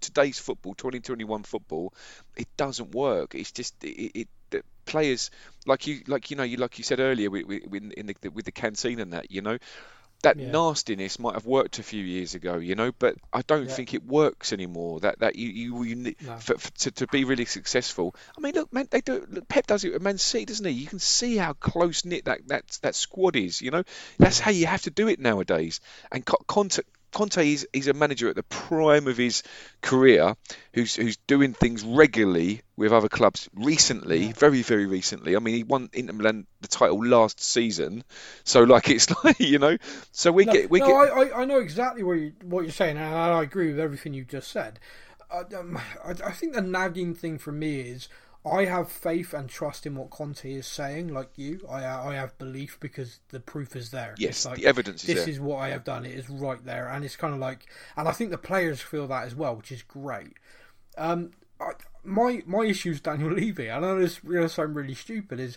today's 0.00 0.38
football, 0.38 0.74
2021 0.74 1.42
football, 1.42 1.92
it 2.36 2.46
doesn't 2.56 2.94
work. 2.94 3.34
It's 3.34 3.50
just 3.52 3.74
it, 3.82 4.12
it 4.20 4.28
players 4.84 5.30
like 5.66 5.86
you 5.86 6.02
like 6.06 6.30
you 6.30 6.36
know 6.36 6.42
you 6.42 6.56
like 6.56 6.78
you 6.78 6.84
said 6.84 7.00
earlier 7.00 7.30
with, 7.30 7.46
with, 7.46 7.92
in 7.96 8.06
the, 8.06 8.28
with 8.28 8.44
the 8.44 8.52
canteen 8.52 9.00
and 9.00 9.12
that 9.12 9.30
you 9.30 9.40
know 9.42 9.58
that 10.22 10.38
Yeah. 10.38 10.52
nastiness 10.52 11.18
might 11.18 11.34
have 11.34 11.44
worked 11.44 11.78
a 11.78 11.82
few 11.82 12.02
years 12.02 12.34
ago, 12.34 12.56
you 12.56 12.74
know, 12.76 12.92
but 12.98 13.14
I 13.30 13.42
don't 13.42 13.68
Yeah. 13.68 13.74
think 13.74 13.92
it 13.92 14.04
works 14.06 14.54
anymore. 14.54 15.00
That 15.00 15.18
that 15.18 15.36
you 15.36 15.48
you, 15.50 15.82
you 15.82 16.14
No. 16.22 16.36
for, 16.38 16.56
for, 16.56 16.70
to, 16.70 16.90
to 16.92 17.06
be 17.08 17.24
really 17.24 17.44
successful. 17.44 18.14
I 18.36 18.40
mean, 18.40 18.54
look, 18.54 18.72
man, 18.72 18.88
they 18.90 19.02
do. 19.02 19.26
Look, 19.28 19.46
Pep 19.48 19.66
does 19.66 19.84
it 19.84 19.92
with 19.92 20.00
Man 20.00 20.16
City, 20.16 20.46
doesn't 20.46 20.64
he? 20.64 20.72
You 20.72 20.86
can 20.86 20.98
see 20.98 21.36
how 21.36 21.52
close 21.52 22.06
knit 22.06 22.24
that 22.24 22.48
that 22.48 22.64
that 22.80 22.94
squad 22.94 23.36
is. 23.36 23.60
You 23.60 23.70
know, 23.70 23.82
that's 24.18 24.40
how 24.40 24.50
you 24.50 24.64
have 24.66 24.80
to 24.82 24.90
do 24.90 25.08
it 25.08 25.20
nowadays. 25.20 25.80
And 26.10 26.24
Co- 26.24 26.42
Conte. 27.14 27.38
Is, 27.38 27.66
is 27.72 27.88
a 27.88 27.94
manager 27.94 28.28
at 28.28 28.36
the 28.36 28.42
prime 28.44 29.08
of 29.08 29.16
his 29.16 29.42
career, 29.82 30.36
who's 30.74 30.94
who's 30.96 31.16
doing 31.26 31.54
things 31.54 31.82
regularly 31.84 32.62
with 32.76 32.92
other 32.92 33.08
clubs. 33.08 33.48
Recently, 33.54 34.32
very 34.32 34.62
very 34.62 34.86
recently. 34.86 35.36
I 35.36 35.38
mean, 35.40 35.54
he 35.54 35.64
won 35.64 35.90
Inter 35.94 36.12
Milan 36.14 36.46
the 36.60 36.68
title 36.68 37.04
last 37.04 37.40
season, 37.40 38.04
so 38.44 38.64
like 38.64 38.90
it's 38.90 39.08
like 39.24 39.40
you 39.40 39.58
know. 39.58 39.78
So 40.12 40.32
we 40.32 40.44
No, 40.44 40.52
get 40.52 40.70
we 40.70 40.80
no, 40.80 40.86
get. 40.86 40.96
I, 40.96 41.06
I, 41.22 41.42
I 41.42 41.44
know 41.44 41.58
exactly 41.60 42.02
what 42.02 42.14
you 42.18 42.32
what 42.42 42.62
you're 42.62 42.72
saying, 42.72 42.96
and 42.98 43.06
I 43.06 43.42
agree 43.42 43.68
with 43.68 43.80
everything 43.80 44.14
you've 44.14 44.28
just 44.28 44.50
said. 44.50 44.78
I, 45.30 45.40
um, 45.56 45.78
I, 46.04 46.10
I 46.10 46.32
think 46.32 46.54
the 46.54 46.60
nagging 46.60 47.14
thing 47.14 47.38
for 47.38 47.52
me 47.52 47.80
is 47.80 48.08
I 48.46 48.66
have 48.66 48.90
faith 48.90 49.32
and 49.32 49.48
trust 49.48 49.86
in 49.86 49.94
what 49.94 50.10
Conte 50.10 50.52
is 50.52 50.66
saying. 50.66 51.08
Like 51.08 51.30
you, 51.36 51.60
I 51.68 51.84
I 51.84 52.14
have 52.14 52.36
belief 52.36 52.78
because 52.78 53.20
the 53.30 53.40
proof 53.40 53.74
is 53.74 53.90
there. 53.90 54.14
Yes, 54.18 54.44
like, 54.44 54.56
the 54.56 54.66
evidence 54.66 55.02
is 55.02 55.06
this 55.06 55.24
there. 55.24 55.28
is 55.30 55.40
what 55.40 55.58
I 55.58 55.70
have 55.70 55.84
done. 55.84 56.04
It 56.04 56.12
is 56.12 56.28
right 56.28 56.62
there, 56.64 56.88
and 56.88 57.04
it's 57.04 57.16
kind 57.16 57.32
of 57.32 57.40
like, 57.40 57.66
and 57.96 58.06
I 58.06 58.12
think 58.12 58.30
the 58.30 58.38
players 58.38 58.80
feel 58.80 59.06
that 59.08 59.24
as 59.24 59.34
well, 59.34 59.56
which 59.56 59.72
is 59.72 59.82
great. 59.82 60.34
Um, 60.98 61.30
I, 61.58 61.72
my 62.02 62.42
my 62.46 62.64
issue 62.66 62.90
is 62.90 63.00
Daniel 63.00 63.32
Levy. 63.32 63.70
I 63.70 63.80
know 63.80 63.98
this 63.98 64.22
really 64.22 64.48
sound 64.48 64.76
really 64.76 64.94
stupid. 64.94 65.40
Is 65.40 65.56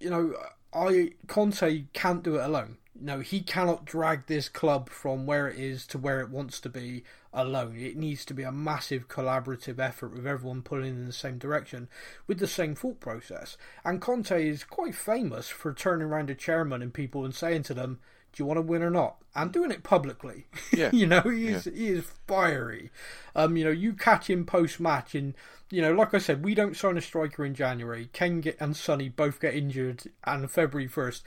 you 0.00 0.10
know, 0.10 0.34
I 0.74 1.12
Conte 1.28 1.84
can't 1.92 2.22
do 2.22 2.36
it 2.36 2.44
alone. 2.44 2.78
No, 2.98 3.20
he 3.20 3.40
cannot 3.40 3.84
drag 3.84 4.26
this 4.26 4.48
club 4.48 4.88
from 4.88 5.26
where 5.26 5.48
it 5.48 5.58
is 5.58 5.86
to 5.88 5.98
where 5.98 6.20
it 6.20 6.30
wants 6.30 6.60
to 6.60 6.68
be 6.68 7.04
alone. 7.32 7.76
It 7.76 7.96
needs 7.96 8.24
to 8.26 8.34
be 8.34 8.44
a 8.44 8.52
massive 8.52 9.08
collaborative 9.08 9.78
effort 9.78 10.14
with 10.14 10.26
everyone 10.26 10.62
pulling 10.62 10.96
in 10.96 11.06
the 11.06 11.12
same 11.12 11.38
direction 11.38 11.88
with 12.26 12.38
the 12.38 12.46
same 12.46 12.74
thought 12.74 13.00
process. 13.00 13.56
And 13.84 14.00
Conte 14.00 14.48
is 14.48 14.64
quite 14.64 14.94
famous 14.94 15.48
for 15.48 15.72
turning 15.72 16.06
around 16.08 16.28
to 16.28 16.34
chairman 16.34 16.82
and 16.82 16.94
people 16.94 17.24
and 17.24 17.34
saying 17.34 17.64
to 17.64 17.74
them, 17.74 17.98
"Do 18.34 18.42
you 18.42 18.46
want 18.46 18.58
to 18.58 18.62
win 18.62 18.82
or 18.82 18.90
not?" 18.90 19.16
and 19.34 19.52
doing 19.52 19.70
it 19.70 19.82
publicly. 19.82 20.46
Yeah. 20.72 20.90
you 20.92 21.06
know, 21.06 21.20
he 21.20 21.46
is 21.48 21.64
he 21.64 21.88
is 21.88 22.10
fiery. 22.26 22.90
Um, 23.36 23.56
you 23.56 23.64
know, 23.64 23.70
you 23.70 23.92
catch 23.92 24.28
him 24.28 24.44
post 24.44 24.80
match, 24.80 25.14
and 25.14 25.34
you 25.70 25.80
know, 25.82 25.92
like 25.92 26.12
I 26.12 26.18
said, 26.18 26.44
we 26.44 26.54
don't 26.54 26.76
sign 26.76 26.98
a 26.98 27.00
striker 27.00 27.44
in 27.44 27.54
January. 27.54 28.10
Kane 28.12 28.40
get, 28.40 28.56
and 28.60 28.76
Sonny 28.76 29.08
both 29.08 29.40
get 29.40 29.54
injured, 29.54 30.04
and 30.24 30.50
February 30.50 30.88
first, 30.88 31.22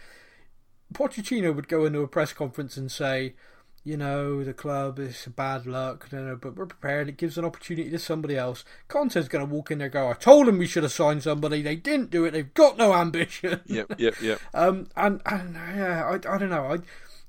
Pochettino 0.93 1.55
would 1.55 1.69
go 1.69 1.85
into 1.85 2.01
a 2.01 2.07
press 2.07 2.33
conference 2.33 2.75
and 2.75 2.91
say, 2.91 3.35
you 3.83 3.95
know, 3.95 4.43
the 4.43 4.53
club 4.53 4.99
is 4.99 5.27
bad 5.35 5.65
luck, 5.65 6.07
but 6.11 6.55
we're 6.55 6.65
prepared. 6.65 7.07
It 7.07 7.17
gives 7.17 7.37
an 7.37 7.45
opportunity 7.45 7.89
to 7.89 7.99
somebody 7.99 8.35
else. 8.35 8.65
Conte's 8.87 9.29
going 9.29 9.47
to 9.47 9.53
walk 9.53 9.71
in 9.71 9.77
there 9.77 9.85
and 9.85 9.93
go, 9.93 10.09
I 10.09 10.13
told 10.13 10.47
them 10.47 10.57
we 10.57 10.67
should 10.67 10.83
have 10.83 10.91
signed 10.91 11.23
somebody. 11.23 11.61
They 11.61 11.77
didn't 11.77 12.09
do 12.09 12.25
it. 12.25 12.31
They've 12.31 12.53
got 12.53 12.77
no 12.77 12.93
ambition. 12.93 13.61
Yep, 13.65 13.93
yep, 13.97 14.21
yep. 14.21 14.41
Um, 14.53 14.89
and, 14.97 15.21
and 15.25 15.55
yeah, 15.55 16.03
I, 16.05 16.15
I 16.15 16.37
don't 16.37 16.49
know. 16.49 16.77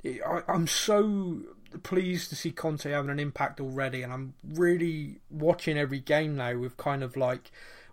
I, 0.05 0.21
I, 0.27 0.43
I'm 0.49 0.67
so 0.67 1.43
pleased 1.83 2.31
to 2.31 2.37
see 2.37 2.51
Conte 2.51 2.91
having 2.91 3.11
an 3.11 3.21
impact 3.21 3.61
already, 3.61 4.03
and 4.03 4.13
I'm 4.13 4.35
really 4.43 5.21
watching 5.31 5.79
every 5.79 6.01
game 6.01 6.37
now 6.37 6.57
with 6.57 6.77
kind 6.77 7.03
of 7.03 7.17
like 7.17 7.51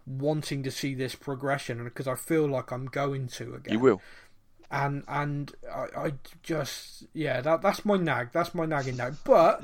wanting 0.08 0.64
to 0.64 0.72
see 0.72 0.94
this 0.94 1.16
progression, 1.16 1.84
because 1.84 2.08
I 2.08 2.16
feel 2.16 2.48
like 2.48 2.72
I'm 2.72 2.86
going 2.86 3.28
to 3.28 3.56
again 3.56 3.74
You 3.74 3.80
will. 3.80 4.02
And 4.72 5.04
and 5.08 5.52
I, 5.72 5.88
I 5.98 6.14
just 6.44 7.04
yeah 7.14 7.42
that 7.42 7.62
that's 7.62 7.86
my 7.86 7.98
nag 7.98 8.30
that's 8.32 8.56
my 8.56 8.66
nagging 8.66 8.98
doubt 8.98 9.14
but 9.24 9.64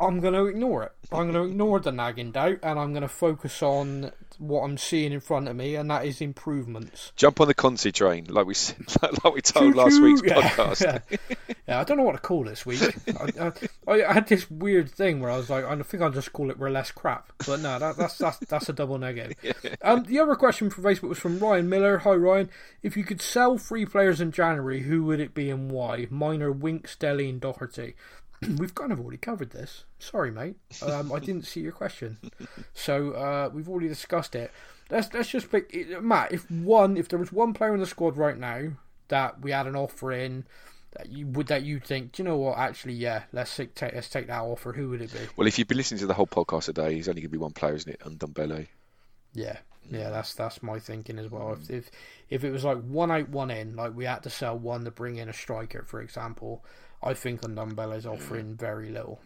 I'm 0.00 0.20
going 0.20 0.34
to 0.34 0.46
ignore 0.46 0.84
it 0.84 0.92
I'm 1.12 1.30
going 1.30 1.34
to 1.46 1.50
ignore 1.50 1.80
the 1.80 1.92
nagging 1.92 2.32
doubt 2.32 2.58
and 2.62 2.78
I'm 2.78 2.92
going 2.92 3.02
to 3.02 3.08
focus 3.08 3.62
on 3.62 4.12
what 4.38 4.62
I'm 4.62 4.78
seeing 4.78 5.12
in 5.12 5.20
front 5.20 5.48
of 5.48 5.56
me 5.56 5.74
and 5.74 5.90
that 5.90 6.06
is 6.06 6.20
improvements 6.20 7.12
Jump 7.16 7.40
on 7.40 7.48
the 7.48 7.54
Conte 7.54 7.90
train, 7.90 8.26
like 8.28 8.46
we 8.46 8.54
like 9.02 9.34
we 9.34 9.40
told 9.40 9.74
last 9.74 10.00
week's 10.00 10.22
yeah, 10.24 10.40
podcast. 10.40 11.02
yeah. 11.10 11.26
Yeah, 11.68 11.80
I 11.80 11.84
don't 11.84 11.98
know 11.98 12.02
what 12.02 12.12
to 12.12 12.18
call 12.18 12.44
this 12.44 12.66
week. 12.66 12.82
I, 13.38 13.52
I, 13.86 14.02
I 14.04 14.12
had 14.12 14.26
this 14.26 14.50
weird 14.50 14.90
thing 14.90 15.20
where 15.20 15.30
I 15.30 15.36
was 15.36 15.48
like, 15.48 15.64
I 15.64 15.76
think 15.82 16.02
I'll 16.02 16.10
just 16.10 16.32
call 16.32 16.50
it 16.50 16.58
"We're 16.58 16.70
less 16.70 16.90
crap," 16.90 17.32
but 17.46 17.60
no, 17.60 17.78
that, 17.78 17.96
that's 17.96 18.18
that's 18.18 18.38
that's 18.38 18.68
a 18.68 18.72
double 18.72 18.98
negative. 18.98 19.36
Um, 19.82 20.04
the 20.04 20.18
other 20.18 20.34
question 20.34 20.70
from 20.70 20.82
Facebook 20.82 21.10
was 21.10 21.18
from 21.18 21.38
Ryan 21.38 21.68
Miller. 21.68 21.98
Hi 21.98 22.10
Ryan, 22.10 22.50
if 22.82 22.96
you 22.96 23.04
could 23.04 23.22
sell 23.22 23.56
three 23.56 23.86
players 23.86 24.20
in 24.20 24.32
January, 24.32 24.80
who 24.80 25.04
would 25.04 25.20
it 25.20 25.32
be 25.32 25.50
and 25.50 25.70
why? 25.70 26.06
Mine 26.10 26.42
are 26.42 26.50
Winks, 26.52 26.96
Dele, 26.96 27.28
and 27.28 27.40
Doherty. 27.40 27.94
We've 28.58 28.74
kind 28.74 28.92
of 28.92 29.00
already 29.00 29.18
covered 29.18 29.50
this. 29.50 29.84
Sorry, 29.98 30.30
mate. 30.30 30.56
Um, 30.82 31.12
I 31.12 31.18
didn't 31.18 31.46
see 31.46 31.60
your 31.60 31.72
question, 31.72 32.18
so 32.72 33.12
uh, 33.12 33.50
we've 33.52 33.68
already 33.68 33.88
discussed 33.88 34.34
it. 34.34 34.50
Let's 34.90 35.12
let's 35.12 35.28
just 35.28 35.50
pick 35.50 35.74
Matt. 36.00 36.32
If 36.32 36.50
one, 36.50 36.96
if 36.96 37.08
there 37.08 37.18
was 37.18 37.32
one 37.32 37.52
player 37.52 37.74
in 37.74 37.80
the 37.80 37.86
squad 37.86 38.16
right 38.16 38.38
now 38.38 38.70
that 39.08 39.42
we 39.42 39.50
had 39.50 39.66
an 39.66 39.76
offer 39.76 40.12
in, 40.12 40.46
that 40.92 41.10
you 41.10 41.26
would 41.26 41.48
that 41.48 41.62
you 41.62 41.80
think, 41.80 42.12
do 42.12 42.22
you 42.22 42.28
know 42.28 42.38
what? 42.38 42.58
Actually, 42.58 42.94
yeah, 42.94 43.24
let's 43.32 43.54
take 43.54 43.80
let's 43.82 44.08
take 44.08 44.26
that 44.28 44.40
offer. 44.40 44.72
Who 44.72 44.88
would 44.90 45.02
it 45.02 45.12
be? 45.12 45.20
Well, 45.36 45.46
if 45.46 45.58
you've 45.58 45.68
been 45.68 45.76
listening 45.76 46.00
to 46.00 46.06
the 46.06 46.14
whole 46.14 46.26
podcast 46.26 46.64
today, 46.64 46.94
he's 46.94 47.08
only 47.08 47.20
going 47.20 47.30
to 47.30 47.32
be 47.32 47.38
one 47.38 47.52
player, 47.52 47.74
isn't 47.74 47.92
it? 47.92 48.00
Ndombele. 48.00 48.68
Yeah, 49.34 49.58
Yeah, 49.90 50.10
that's 50.10 50.34
that's 50.34 50.62
my 50.62 50.78
thinking 50.78 51.18
as 51.18 51.30
well. 51.30 51.52
If 51.52 51.70
if 51.70 51.90
if 52.28 52.44
it 52.44 52.50
was 52.50 52.64
like 52.64 52.80
one 52.82 53.10
out, 53.10 53.28
one 53.28 53.50
in, 53.50 53.76
like 53.76 53.94
we 53.94 54.04
had 54.06 54.22
to 54.24 54.30
sell 54.30 54.58
one 54.58 54.84
to 54.84 54.90
bring 54.90 55.16
in 55.16 55.28
a 55.28 55.32
striker, 55.32 55.84
for 55.86 56.00
example, 56.00 56.64
I 57.02 57.14
think 57.14 57.42
Ndombele 57.42 57.96
is 57.96 58.04
mm. 58.04 58.12
offering 58.12 58.56
very 58.56 58.90
little. 58.90 59.20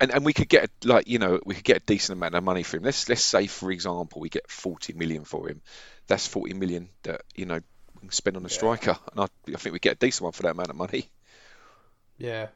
And, 0.00 0.10
and 0.10 0.24
we 0.24 0.32
could 0.32 0.48
get 0.48 0.70
like 0.84 1.08
you 1.08 1.18
know 1.18 1.40
we 1.44 1.54
could 1.54 1.64
get 1.64 1.76
a 1.78 1.86
decent 1.86 2.18
amount 2.18 2.34
of 2.34 2.44
money 2.44 2.62
for 2.62 2.76
him. 2.76 2.82
Let's 2.82 3.08
let's 3.08 3.22
say 3.22 3.46
for 3.46 3.70
example 3.70 4.20
we 4.20 4.28
get 4.28 4.50
40 4.50 4.92
million 4.94 5.24
for 5.24 5.48
him. 5.48 5.62
That's 6.08 6.26
40 6.26 6.54
million 6.54 6.88
that 7.04 7.22
you 7.34 7.46
know 7.46 7.60
we 7.94 8.00
can 8.00 8.10
spend 8.10 8.36
on 8.36 8.44
a 8.44 8.50
striker, 8.50 8.96
and 9.12 9.20
I, 9.20 9.52
I 9.52 9.56
think 9.56 9.72
we 9.72 9.78
get 9.78 9.94
a 9.94 9.98
decent 9.98 10.24
one 10.24 10.32
for 10.32 10.42
that 10.42 10.50
amount 10.50 10.70
of 10.70 10.76
money. 10.76 11.08
Yeah. 12.18 12.48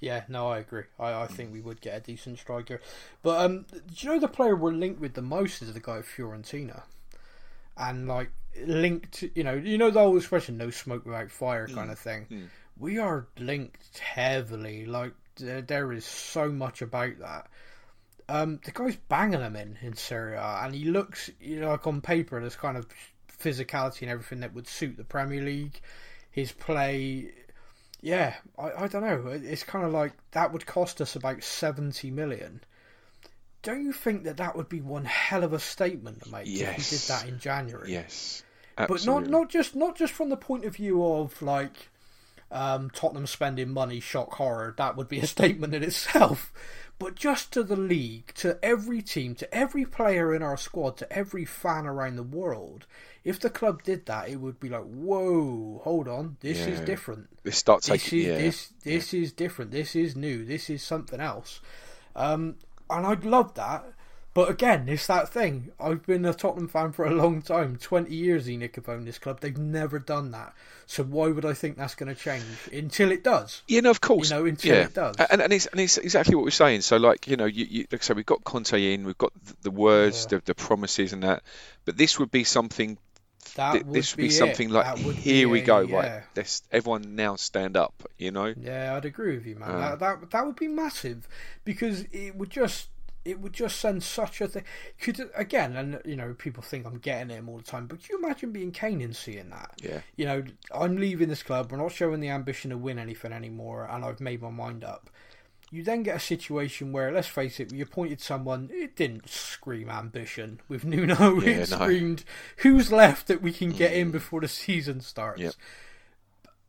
Yeah, 0.00 0.24
no, 0.28 0.48
I 0.48 0.58
agree. 0.58 0.84
I, 0.98 1.22
I 1.22 1.26
think 1.26 1.52
we 1.52 1.62
would 1.62 1.80
get 1.80 1.96
a 1.96 2.00
decent 2.00 2.38
striker. 2.38 2.80
But 3.22 3.44
um 3.44 3.66
do 3.70 3.94
you 3.96 4.08
know 4.10 4.20
the 4.20 4.28
player 4.28 4.56
we're 4.56 4.72
linked 4.72 5.00
with 5.00 5.14
the 5.14 5.22
most 5.22 5.62
is 5.62 5.72
the 5.72 5.80
guy 5.80 5.98
at 5.98 6.04
Fiorentina? 6.04 6.82
And 7.76 8.06
like 8.06 8.30
linked 8.64 9.24
you 9.34 9.44
know, 9.44 9.54
you 9.54 9.78
know 9.78 9.90
the 9.90 10.00
old 10.00 10.16
expression 10.16 10.56
no 10.56 10.70
smoke 10.70 11.04
without 11.04 11.30
fire 11.30 11.68
mm. 11.68 11.74
kind 11.74 11.90
of 11.90 11.98
thing. 11.98 12.26
Mm. 12.30 12.48
We 12.78 12.98
are 12.98 13.26
linked 13.38 13.98
heavily. 13.98 14.86
Like 14.86 15.12
there, 15.36 15.62
there 15.62 15.92
is 15.92 16.04
so 16.04 16.50
much 16.50 16.82
about 16.82 17.18
that. 17.20 17.46
Um, 18.28 18.60
the 18.64 18.70
guy's 18.70 18.96
banging 18.96 19.40
him 19.40 19.56
in 19.56 19.78
in 19.82 19.96
Serie 19.96 20.36
A, 20.36 20.62
and 20.64 20.74
he 20.74 20.84
looks, 20.84 21.30
you 21.40 21.60
know, 21.60 21.70
like 21.70 21.86
on 21.86 22.00
paper, 22.00 22.40
there's 22.40 22.56
kind 22.56 22.76
of 22.76 22.86
physicality 23.38 24.02
and 24.02 24.10
everything 24.10 24.40
that 24.40 24.54
would 24.54 24.66
suit 24.66 24.96
the 24.96 25.04
Premier 25.04 25.42
League. 25.42 25.80
His 26.30 26.50
play, 26.50 27.30
yeah, 28.00 28.34
I, 28.58 28.84
I 28.84 28.88
don't 28.88 29.02
know. 29.02 29.28
It's 29.28 29.62
kind 29.62 29.84
of 29.84 29.92
like 29.92 30.12
that 30.32 30.52
would 30.52 30.66
cost 30.66 31.00
us 31.00 31.16
about 31.16 31.42
seventy 31.42 32.10
million. 32.10 32.62
Don't 33.62 33.84
you 33.84 33.92
think 33.92 34.24
that 34.24 34.38
that 34.38 34.56
would 34.56 34.68
be 34.68 34.80
one 34.80 35.04
hell 35.04 35.44
of 35.44 35.52
a 35.52 35.58
statement 35.58 36.22
to 36.24 36.30
make 36.30 36.46
if 36.46 36.72
he 36.76 36.96
did 36.96 37.08
that 37.08 37.28
in 37.28 37.38
January? 37.38 37.92
Yes, 37.92 38.42
but 38.76 39.06
not 39.06 39.28
not 39.28 39.48
just 39.48 39.76
not 39.76 39.96
just 39.96 40.12
from 40.12 40.28
the 40.28 40.36
point 40.36 40.64
of 40.64 40.76
view 40.76 41.04
of 41.04 41.40
like 41.40 41.90
um, 42.54 42.88
Tottenham 42.90 43.26
spending 43.26 43.70
money, 43.70 44.00
shock 44.00 44.32
horror. 44.34 44.74
That 44.78 44.96
would 44.96 45.08
be 45.08 45.18
a 45.18 45.26
statement 45.26 45.74
in 45.74 45.82
itself. 45.82 46.52
But 46.98 47.16
just 47.16 47.52
to 47.52 47.64
the 47.64 47.76
league, 47.76 48.32
to 48.36 48.56
every 48.62 49.02
team, 49.02 49.34
to 49.34 49.52
every 49.52 49.84
player 49.84 50.32
in 50.32 50.42
our 50.42 50.56
squad, 50.56 50.96
to 50.98 51.12
every 51.12 51.44
fan 51.44 51.86
around 51.86 52.14
the 52.14 52.22
world, 52.22 52.86
if 53.24 53.40
the 53.40 53.50
club 53.50 53.82
did 53.82 54.06
that, 54.06 54.28
it 54.28 54.36
would 54.36 54.60
be 54.60 54.68
like, 54.68 54.84
whoa, 54.84 55.80
hold 55.82 56.06
on, 56.06 56.36
this 56.40 56.66
is 56.66 56.80
different. 56.80 57.28
Let's 57.44 57.58
start 57.58 57.82
This 57.82 58.04
taking 58.04 58.18
is 58.20 58.26
yeah. 58.26 58.36
this 58.36 58.72
this 58.84 59.14
is 59.14 59.32
different. 59.32 59.72
This 59.72 59.96
is 59.96 60.14
new. 60.14 60.44
This 60.44 60.70
is 60.70 60.82
something 60.82 61.20
else. 61.20 61.60
Um, 62.14 62.56
and 62.88 63.04
I'd 63.06 63.24
love 63.24 63.54
that. 63.54 63.84
But 64.34 64.50
again, 64.50 64.88
it's 64.88 65.06
that 65.06 65.28
thing. 65.28 65.70
I've 65.78 66.04
been 66.04 66.24
a 66.24 66.34
Tottenham 66.34 66.66
fan 66.66 66.90
for 66.90 67.04
a 67.04 67.14
long 67.14 67.40
time. 67.40 67.76
20 67.76 68.12
years 68.12 68.48
ENIC 68.48 68.74
have 68.74 68.88
owned 68.88 69.06
this 69.06 69.18
club. 69.18 69.40
They've 69.40 69.56
never 69.56 70.00
done 70.00 70.32
that. 70.32 70.54
So 70.86 71.04
why 71.04 71.28
would 71.28 71.44
I 71.44 71.52
think 71.52 71.76
that's 71.76 71.94
going 71.94 72.12
to 72.12 72.20
change? 72.20 72.44
Until 72.72 73.12
it 73.12 73.22
does. 73.22 73.62
Yeah, 73.68 73.80
no, 73.80 73.90
of 73.90 74.00
course. 74.00 74.30
You 74.30 74.36
know, 74.36 74.46
until 74.46 74.74
yeah. 74.74 74.82
it 74.82 74.94
does. 74.94 75.14
And, 75.30 75.40
and 75.40 75.52
it's 75.52 75.66
and 75.66 75.80
it's 75.80 75.98
exactly 75.98 76.34
what 76.34 76.44
we're 76.44 76.50
saying. 76.50 76.80
So, 76.80 76.96
like, 76.96 77.28
you 77.28 77.36
know, 77.36 77.44
you, 77.44 77.64
you 77.64 77.86
like 77.92 78.02
I 78.02 78.04
said, 78.04 78.16
we've 78.16 78.26
got 78.26 78.42
Conte 78.42 78.92
in, 78.92 79.04
we've 79.04 79.16
got 79.16 79.32
the, 79.44 79.54
the 79.62 79.70
words, 79.70 80.26
the, 80.26 80.42
the 80.44 80.54
promises, 80.54 81.12
and 81.12 81.22
that. 81.22 81.44
But 81.84 81.96
this 81.96 82.18
would 82.18 82.32
be 82.32 82.42
something. 82.42 82.98
That 83.54 83.72
th- 83.72 83.84
would 83.84 83.94
this 83.94 84.16
would 84.16 84.22
be, 84.22 84.28
it. 84.28 84.32
something 84.32 84.70
like, 84.70 84.98
here 84.98 85.48
we 85.48 85.60
a- 85.60 85.64
go, 85.64 85.80
yeah. 85.80 85.96
right? 85.96 86.22
Let's 86.34 86.62
everyone 86.72 87.14
now 87.14 87.36
stand 87.36 87.76
up. 87.76 87.94
You 88.18 88.32
know. 88.32 88.52
Yeah, 88.56 88.96
I'd 88.96 89.04
agree 89.04 89.36
with 89.36 89.46
you, 89.46 89.54
man. 89.54 89.70
Uh. 89.70 89.78
that, 89.78 90.00
that 90.00 90.30
that 90.32 90.46
would 90.46 90.56
be 90.56 90.68
massive 90.68 91.28
because 91.64 92.04
it 92.10 92.34
would 92.34 92.50
just 92.50 92.88
it 93.24 93.40
would 93.40 93.52
just 93.52 93.78
send 93.80 94.02
such 94.02 94.40
a 94.40 94.48
thing. 94.48 94.64
Could 95.00 95.30
again, 95.34 95.76
and 95.76 96.00
you 96.04 96.16
know, 96.16 96.34
people 96.34 96.62
think 96.62 96.86
I'm 96.86 96.98
getting 96.98 97.30
him 97.30 97.48
all 97.48 97.58
the 97.58 97.64
time, 97.64 97.86
but 97.86 98.00
could 98.00 98.10
you 98.10 98.18
imagine 98.18 98.52
being 98.52 98.70
Kane 98.70 99.00
and 99.00 99.16
seeing 99.16 99.50
that? 99.50 99.80
Yeah. 99.82 100.00
You 100.16 100.26
know, 100.26 100.44
I'm 100.72 100.96
leaving 100.96 101.28
this 101.28 101.42
club. 101.42 101.72
We're 101.72 101.78
not 101.78 101.92
showing 101.92 102.20
the 102.20 102.28
ambition 102.28 102.70
to 102.70 102.76
win 102.76 102.98
anything 102.98 103.32
anymore, 103.32 103.88
and 103.90 104.04
I've 104.04 104.20
made 104.20 104.42
my 104.42 104.50
mind 104.50 104.84
up. 104.84 105.10
You 105.70 105.82
then 105.82 106.02
get 106.02 106.16
a 106.16 106.20
situation 106.20 106.92
where, 106.92 107.10
let's 107.10 107.26
face 107.26 107.58
it, 107.58 107.72
we 107.72 107.80
appointed 107.80 108.20
someone. 108.20 108.70
It 108.72 108.94
didn't 108.94 109.28
scream 109.28 109.90
ambition 109.90 110.60
with 110.68 110.84
Nuno. 110.84 111.40
Yeah, 111.40 111.50
it 111.50 111.70
no. 111.70 111.76
screamed, 111.78 112.24
"Who's 112.58 112.92
left 112.92 113.26
that 113.28 113.42
we 113.42 113.52
can 113.52 113.70
get 113.70 113.92
in 113.92 114.10
mm. 114.10 114.12
before 114.12 114.40
the 114.42 114.48
season 114.48 115.00
starts?" 115.00 115.40
Yep. 115.40 115.54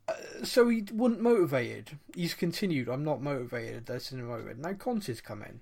Uh, 0.08 0.44
so 0.44 0.68
he 0.68 0.84
wasn't 0.92 1.20
motivated. 1.20 1.98
He's 2.14 2.34
continued. 2.34 2.88
I'm 2.88 3.04
not 3.04 3.20
motivated. 3.20 3.86
That's 3.86 4.12
not 4.12 4.24
motivated. 4.24 4.60
Now 4.60 4.72
Conte's 4.72 5.20
come 5.20 5.42
in. 5.42 5.60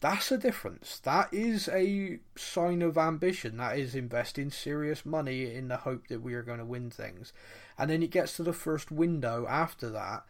That's 0.00 0.30
a 0.30 0.38
difference. 0.38 0.98
That 1.00 1.32
is 1.32 1.68
a 1.68 2.18
sign 2.36 2.82
of 2.82 2.98
ambition. 2.98 3.56
That 3.56 3.78
is 3.78 3.94
investing 3.94 4.50
serious 4.50 5.06
money 5.06 5.54
in 5.54 5.68
the 5.68 5.78
hope 5.78 6.08
that 6.08 6.22
we 6.22 6.34
are 6.34 6.42
going 6.42 6.58
to 6.58 6.64
win 6.64 6.90
things. 6.90 7.32
And 7.78 7.90
then 7.90 8.02
it 8.02 8.10
gets 8.10 8.36
to 8.36 8.42
the 8.42 8.52
first 8.52 8.90
window 8.90 9.46
after 9.48 9.88
that, 9.90 10.24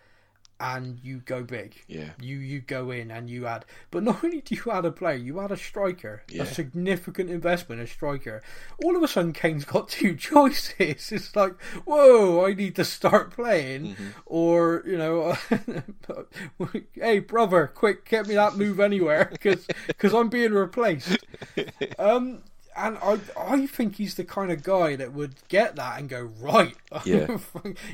and 0.64 0.98
you 1.02 1.18
go 1.18 1.42
big. 1.42 1.74
Yeah. 1.88 2.10
You 2.20 2.38
you 2.38 2.60
go 2.60 2.90
in 2.90 3.10
and 3.10 3.28
you 3.28 3.46
add. 3.46 3.64
But 3.90 4.02
not 4.02 4.24
only 4.24 4.40
do 4.40 4.54
you 4.54 4.70
add 4.72 4.84
a 4.86 4.90
player, 4.90 5.16
you 5.16 5.40
add 5.40 5.52
a 5.52 5.56
striker. 5.56 6.22
Yeah. 6.28 6.44
A 6.44 6.46
significant 6.46 7.28
investment, 7.30 7.80
a 7.82 7.86
striker. 7.86 8.42
All 8.82 8.96
of 8.96 9.02
a 9.02 9.08
sudden, 9.08 9.32
Kane's 9.32 9.64
got 9.64 9.88
two 10.00 10.16
choices. 10.16 11.12
It's 11.12 11.36
like, 11.36 11.60
whoa, 11.84 12.44
I 12.46 12.54
need 12.54 12.76
to 12.76 12.84
start 12.84 13.30
playing, 13.32 13.74
Mm-hmm. 13.84 14.08
or 14.26 14.82
you 14.86 14.96
know, 14.96 15.36
hey 16.94 17.18
brother, 17.18 17.66
quick, 17.66 18.04
get 18.04 18.26
me 18.26 18.34
that 18.34 18.56
move 18.56 18.80
anywhere 18.80 19.28
because 19.30 19.66
because 19.86 20.14
I'm 20.14 20.28
being 20.28 20.52
replaced. 20.52 21.18
Um, 21.98 22.42
and 22.76 22.98
I 23.02 23.18
I 23.36 23.66
think 23.66 23.96
he's 23.96 24.14
the 24.14 24.24
kind 24.24 24.50
of 24.52 24.62
guy 24.62 24.96
that 24.96 25.12
would 25.12 25.34
get 25.48 25.76
that 25.76 25.98
and 25.98 26.08
go 26.08 26.30
right. 26.40 26.74
Yeah. 27.04 27.38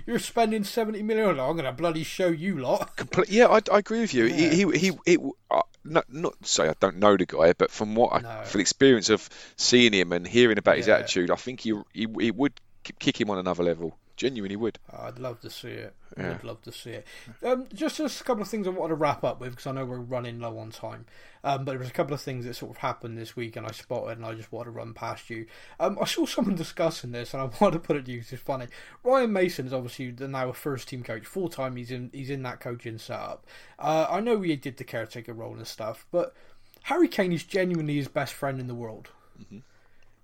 you're 0.06 0.18
spending 0.18 0.64
seventy 0.64 1.02
million. 1.02 1.40
I'm 1.40 1.56
gonna 1.56 1.72
bloody 1.72 2.02
show 2.04 2.28
you 2.28 2.58
lot. 2.58 2.96
Comple- 2.96 3.26
Yeah, 3.28 3.46
I, 3.48 3.60
I 3.72 3.78
agree 3.78 4.00
with 4.00 4.14
you. 4.14 4.26
He, 4.26 4.48
he, 4.64 4.78
he, 4.78 4.92
it, 5.06 5.20
uh, 5.50 5.62
not, 5.84 6.12
not 6.12 6.34
say 6.46 6.68
I 6.68 6.74
don't 6.80 6.98
know 6.98 7.16
the 7.16 7.26
guy, 7.26 7.52
but 7.54 7.70
from 7.70 7.94
what 7.94 8.12
I, 8.12 8.20
No. 8.20 8.42
for 8.44 8.58
the 8.58 8.62
experience 8.62 9.08
of 9.10 9.28
seeing 9.56 9.92
him 9.92 10.12
and 10.12 10.26
hearing 10.26 10.58
about 10.58 10.76
his 10.76 10.88
attitude, 10.88 11.30
I 11.30 11.36
think 11.36 11.60
he, 11.60 11.72
he, 11.92 12.06
he 12.20 12.30
would 12.30 12.52
kick 12.98 13.20
him 13.20 13.30
on 13.30 13.38
another 13.38 13.62
level. 13.64 13.96
Genuinely 14.20 14.56
would. 14.56 14.78
I'd 14.92 15.18
love 15.18 15.40
to 15.40 15.48
see 15.48 15.68
it. 15.70 15.94
Yeah. 16.18 16.32
I'd 16.32 16.44
love 16.44 16.60
to 16.62 16.72
see 16.72 16.90
it. 16.90 17.06
Um, 17.42 17.66
just, 17.72 17.96
just 17.96 18.20
a 18.20 18.24
couple 18.24 18.42
of 18.42 18.48
things 18.48 18.66
I 18.66 18.70
wanted 18.70 18.90
to 18.90 18.94
wrap 18.96 19.24
up 19.24 19.40
with 19.40 19.52
because 19.52 19.66
I 19.66 19.72
know 19.72 19.86
we're 19.86 19.96
running 19.98 20.40
low 20.40 20.58
on 20.58 20.70
time. 20.70 21.06
Um, 21.42 21.64
but 21.64 21.72
there 21.72 21.78
was 21.78 21.88
a 21.88 21.92
couple 21.92 22.12
of 22.12 22.20
things 22.20 22.44
that 22.44 22.52
sort 22.54 22.72
of 22.72 22.76
happened 22.76 23.16
this 23.16 23.34
week 23.34 23.56
and 23.56 23.66
I 23.66 23.70
spotted 23.70 24.18
and 24.18 24.26
I 24.26 24.34
just 24.34 24.52
wanted 24.52 24.66
to 24.66 24.70
run 24.72 24.92
past 24.92 25.30
you. 25.30 25.46
Um, 25.78 25.96
I 25.98 26.04
saw 26.04 26.26
someone 26.26 26.54
discussing 26.56 27.12
this 27.12 27.32
and 27.32 27.42
I 27.42 27.46
wanted 27.60 27.78
to 27.78 27.78
put 27.78 27.96
it 27.96 28.04
to 28.04 28.12
you 28.12 28.20
'cause 28.20 28.32
it's 28.34 28.42
funny. 28.42 28.66
Ryan 29.02 29.32
Mason 29.32 29.66
is 29.66 29.72
obviously 29.72 30.10
the- 30.10 30.28
now 30.28 30.50
a 30.50 30.52
first 30.52 30.88
team 30.88 31.02
coach. 31.02 31.24
Full 31.24 31.48
time 31.48 31.76
he's 31.76 31.90
in 31.90 32.10
he's 32.12 32.28
in 32.28 32.42
that 32.42 32.60
coaching 32.60 32.98
setup. 32.98 33.46
Uh, 33.78 34.06
I 34.10 34.20
know 34.20 34.38
he 34.42 34.54
did 34.54 34.76
the 34.76 34.84
caretaker 34.84 35.32
role 35.32 35.54
and 35.54 35.66
stuff, 35.66 36.04
but 36.10 36.34
Harry 36.82 37.08
Kane 37.08 37.32
is 37.32 37.44
genuinely 37.44 37.96
his 37.96 38.08
best 38.08 38.34
friend 38.34 38.60
in 38.60 38.66
the 38.66 38.74
world. 38.74 39.08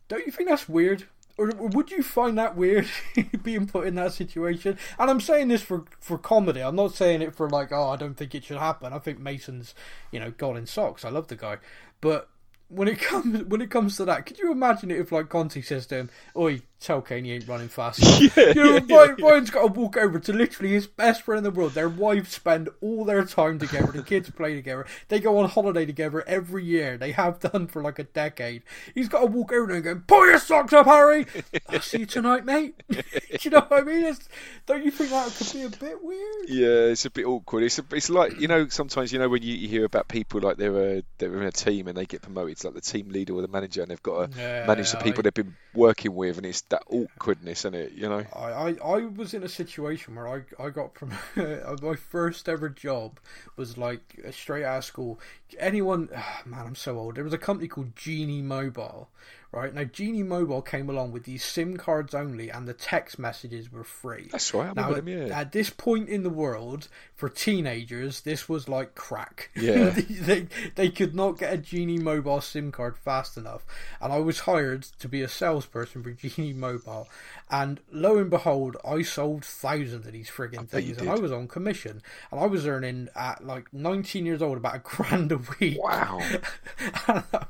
Don't 0.08 0.24
you 0.26 0.30
think 0.32 0.48
that's 0.50 0.68
weird? 0.68 1.04
Would 1.38 1.90
you 1.90 2.02
find 2.02 2.38
that 2.38 2.56
weird 2.56 2.88
being 3.42 3.66
put 3.66 3.86
in 3.86 3.94
that 3.96 4.12
situation? 4.12 4.78
And 4.98 5.10
I'm 5.10 5.20
saying 5.20 5.48
this 5.48 5.62
for 5.62 5.84
for 6.00 6.16
comedy. 6.16 6.62
I'm 6.62 6.76
not 6.76 6.94
saying 6.94 7.20
it 7.20 7.34
for 7.34 7.48
like, 7.50 7.72
oh, 7.72 7.90
I 7.90 7.96
don't 7.96 8.16
think 8.16 8.34
it 8.34 8.44
should 8.44 8.56
happen. 8.56 8.92
I 8.92 8.98
think 8.98 9.18
Mason's, 9.18 9.74
you 10.10 10.18
know, 10.18 10.30
God 10.30 10.56
in 10.56 10.66
socks. 10.66 11.04
I 11.04 11.10
love 11.10 11.28
the 11.28 11.36
guy, 11.36 11.58
but 12.00 12.30
when 12.68 12.88
it 12.88 13.00
comes 13.00 13.44
when 13.44 13.60
it 13.60 13.70
comes 13.70 13.96
to 13.96 14.04
that, 14.06 14.26
could 14.26 14.38
you 14.38 14.50
imagine 14.50 14.90
it 14.90 14.98
if 14.98 15.12
like 15.12 15.28
Conte 15.28 15.60
says 15.60 15.86
to 15.88 15.96
him, 15.96 16.10
"Oi, 16.36 16.62
tell 16.80 17.00
Kane 17.02 17.24
he 17.24 17.32
ain't 17.32 17.48
running 17.48 17.68
fast." 17.68 17.98
enough." 18.02 18.36
you 18.36 18.54
know, 18.54 18.78
Ryan, 18.80 19.16
Ryan's 19.20 19.50
got 19.50 19.62
to 19.74 19.80
walk 19.80 19.96
over 19.96 20.18
to 20.18 20.32
literally 20.32 20.72
his 20.72 20.86
best 20.86 21.22
friend 21.22 21.38
in 21.38 21.44
the 21.44 21.50
world. 21.50 21.72
Their 21.74 21.88
wives 21.88 22.30
spend 22.30 22.68
all 22.80 23.04
their 23.04 23.24
time 23.24 23.58
together. 23.58 23.92
The 23.92 24.02
kids 24.02 24.30
play 24.30 24.54
together. 24.54 24.86
They 25.08 25.20
go 25.20 25.38
on 25.38 25.48
holiday 25.48 25.86
together 25.86 26.22
every 26.28 26.64
year. 26.64 26.96
They 26.96 27.12
have 27.12 27.40
done 27.40 27.66
for 27.66 27.82
like 27.82 27.98
a 27.98 28.04
decade. 28.04 28.62
He's 28.94 29.08
got 29.08 29.20
to 29.20 29.26
walk 29.26 29.52
over 29.52 29.66
there 29.66 29.76
and 29.76 29.84
go, 29.84 30.02
"Pull 30.06 30.26
your 30.28 30.38
socks 30.38 30.72
up, 30.72 30.86
Harry. 30.86 31.26
I'll 31.68 31.80
see 31.80 32.00
you 32.00 32.06
tonight, 32.06 32.44
mate." 32.44 32.74
Do 32.90 33.02
you 33.42 33.50
know 33.50 33.60
what 33.60 33.82
I 33.82 33.84
mean? 33.84 34.04
It's, 34.04 34.28
don't 34.66 34.84
you 34.84 34.90
think 34.90 35.10
that 35.10 35.32
could 35.36 35.52
be 35.52 35.62
a 35.62 35.70
bit 35.70 36.02
weird? 36.02 36.48
Yeah, 36.48 36.90
it's 36.92 37.04
a 37.04 37.10
bit 37.10 37.26
awkward. 37.26 37.64
It's 37.64 37.78
a, 37.78 37.84
it's 37.92 38.10
like 38.10 38.40
you 38.40 38.48
know 38.48 38.68
sometimes 38.68 39.12
you 39.12 39.18
know 39.18 39.28
when 39.28 39.42
you, 39.42 39.54
you 39.54 39.68
hear 39.68 39.84
about 39.84 40.08
people 40.08 40.40
like 40.40 40.56
they're 40.56 40.98
a, 40.98 41.02
they're 41.18 41.34
in 41.36 41.42
a 41.46 41.52
team 41.52 41.88
and 41.88 41.96
they 41.96 42.06
get 42.06 42.22
promoted, 42.22 42.52
it's 42.52 42.64
like 42.64 42.74
the 42.74 42.80
team 42.80 43.08
leader 43.10 43.34
or 43.34 43.42
the 43.42 43.48
manager, 43.48 43.82
and 43.82 43.90
they've 43.90 44.02
got 44.02 44.32
to 44.32 44.38
Yeah, 44.38 44.66
manage 44.66 44.90
the 44.90 44.96
people 44.98 45.20
I- 45.20 45.22
they've 45.22 45.34
been 45.34 45.56
working 45.74 46.14
with, 46.14 46.36
and 46.36 46.46
it's 46.46 46.62
that 46.68 46.82
awkwardness, 46.88 47.60
isn't 47.60 47.74
it? 47.74 47.92
You 47.92 48.08
know. 48.08 48.24
I, 48.34 48.50
I, 48.50 48.76
I 48.84 48.96
was 49.06 49.34
in 49.34 49.42
a 49.42 49.48
situation 49.48 50.14
where 50.14 50.28
I, 50.28 50.42
I 50.62 50.70
got 50.70 50.96
from 50.96 51.12
my 51.36 51.94
first 51.94 52.48
ever 52.48 52.68
job 52.68 53.20
was 53.56 53.78
like 53.78 54.20
a 54.24 54.32
straight 54.32 54.64
out 54.64 54.78
of 54.78 54.84
school. 54.84 55.20
Anyone, 55.58 56.08
ah, 56.14 56.42
man, 56.46 56.66
I'm 56.66 56.74
so 56.74 56.98
old. 56.98 57.16
There 57.16 57.24
was 57.24 57.32
a 57.32 57.38
company 57.38 57.68
called 57.68 57.94
Genie 57.96 58.42
Mobile, 58.42 59.08
right? 59.56 59.74
Now, 59.74 59.84
Genie 59.84 60.22
Mobile 60.22 60.60
came 60.60 60.90
along 60.90 61.12
with 61.12 61.24
these 61.24 61.42
SIM 61.42 61.78
cards 61.78 62.14
only, 62.14 62.50
and 62.50 62.68
the 62.68 62.74
text 62.74 63.18
messages 63.18 63.72
were 63.72 63.84
free. 63.84 64.28
That's 64.30 64.52
right. 64.52 64.76
Now, 64.76 64.92
them. 64.92 65.08
Yeah. 65.08 65.38
at 65.38 65.52
this 65.52 65.70
point 65.70 66.08
in 66.08 66.22
the 66.22 66.30
world, 66.30 66.88
for 67.14 67.30
teenagers, 67.30 68.20
this 68.20 68.48
was 68.48 68.68
like 68.68 68.94
crack. 68.94 69.50
Yeah. 69.56 69.90
they, 70.10 70.46
they 70.74 70.90
could 70.90 71.14
not 71.14 71.38
get 71.38 71.54
a 71.54 71.56
Genie 71.56 71.98
Mobile 71.98 72.42
SIM 72.42 72.70
card 72.70 72.98
fast 72.98 73.38
enough, 73.38 73.64
and 74.00 74.12
I 74.12 74.18
was 74.18 74.40
hired 74.40 74.82
to 74.82 75.08
be 75.08 75.22
a 75.22 75.28
salesperson 75.28 76.02
for 76.02 76.10
Genie 76.28 76.52
Mobile, 76.52 77.08
and 77.50 77.80
lo 77.90 78.18
and 78.18 78.28
behold, 78.28 78.76
I 78.84 79.02
sold 79.02 79.44
thousands 79.44 80.06
of 80.06 80.12
these 80.12 80.28
frigging 80.28 80.68
things, 80.68 80.98
and 80.98 81.08
I 81.08 81.14
was 81.14 81.32
on 81.32 81.48
commission, 81.48 82.02
and 82.30 82.38
I 82.38 82.46
was 82.46 82.66
earning 82.66 83.08
at 83.16 83.44
like 83.44 83.72
19 83.72 84.26
years 84.26 84.42
old 84.42 84.58
about 84.58 84.76
a 84.76 84.80
grand 84.80 85.32
a 85.32 85.40
week. 85.58 85.82
Wow. 85.82 86.20
I 87.08 87.45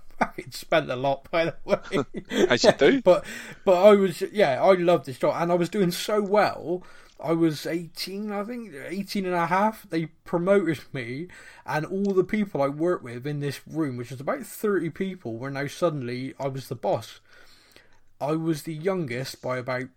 spent 0.51 0.91
a 0.91 0.97
lot, 0.97 1.31
by 1.31 1.47
the 1.47 1.55
way. 1.65 2.05
As 2.49 2.65
you 2.65 2.73
do. 2.73 3.03
But 3.05 3.25
but 3.65 3.83
I 3.83 3.95
was 3.95 4.21
yeah, 4.33 4.63
I 4.63 4.73
loved 4.75 5.07
this 5.07 5.19
job 5.19 5.35
and 5.41 5.53
I 5.53 5.55
was 5.55 5.69
doing 5.69 5.91
so 5.91 6.21
well. 6.21 6.83
I 7.19 7.33
was 7.33 7.67
18, 7.67 8.31
I 8.31 8.45
think, 8.45 8.75
18 8.75 9.25
and 9.25 9.35
a 9.35 9.47
half. 9.47 9.87
They 9.89 10.07
promoted 10.25 10.81
me, 10.93 11.29
and 11.65 11.87
all 11.87 12.13
the 12.13 12.25
people 12.25 12.61
I 12.61 12.69
worked 12.69 13.05
with 13.05 13.27
in 13.27 13.41
this 13.41 13.61
room, 13.67 13.97
which 13.97 14.11
was 14.11 14.21
about 14.21 14.43
30 14.45 14.91
people, 14.91 15.39
were 15.39 15.51
now 15.51 15.67
suddenly 15.67 16.35
I 16.39 16.49
was 16.49 16.69
the 16.69 16.75
boss. 16.75 17.21
I 18.21 18.33
was 18.33 18.63
the 18.63 18.75
youngest 18.75 19.41
by 19.41 19.57
about 19.59 19.89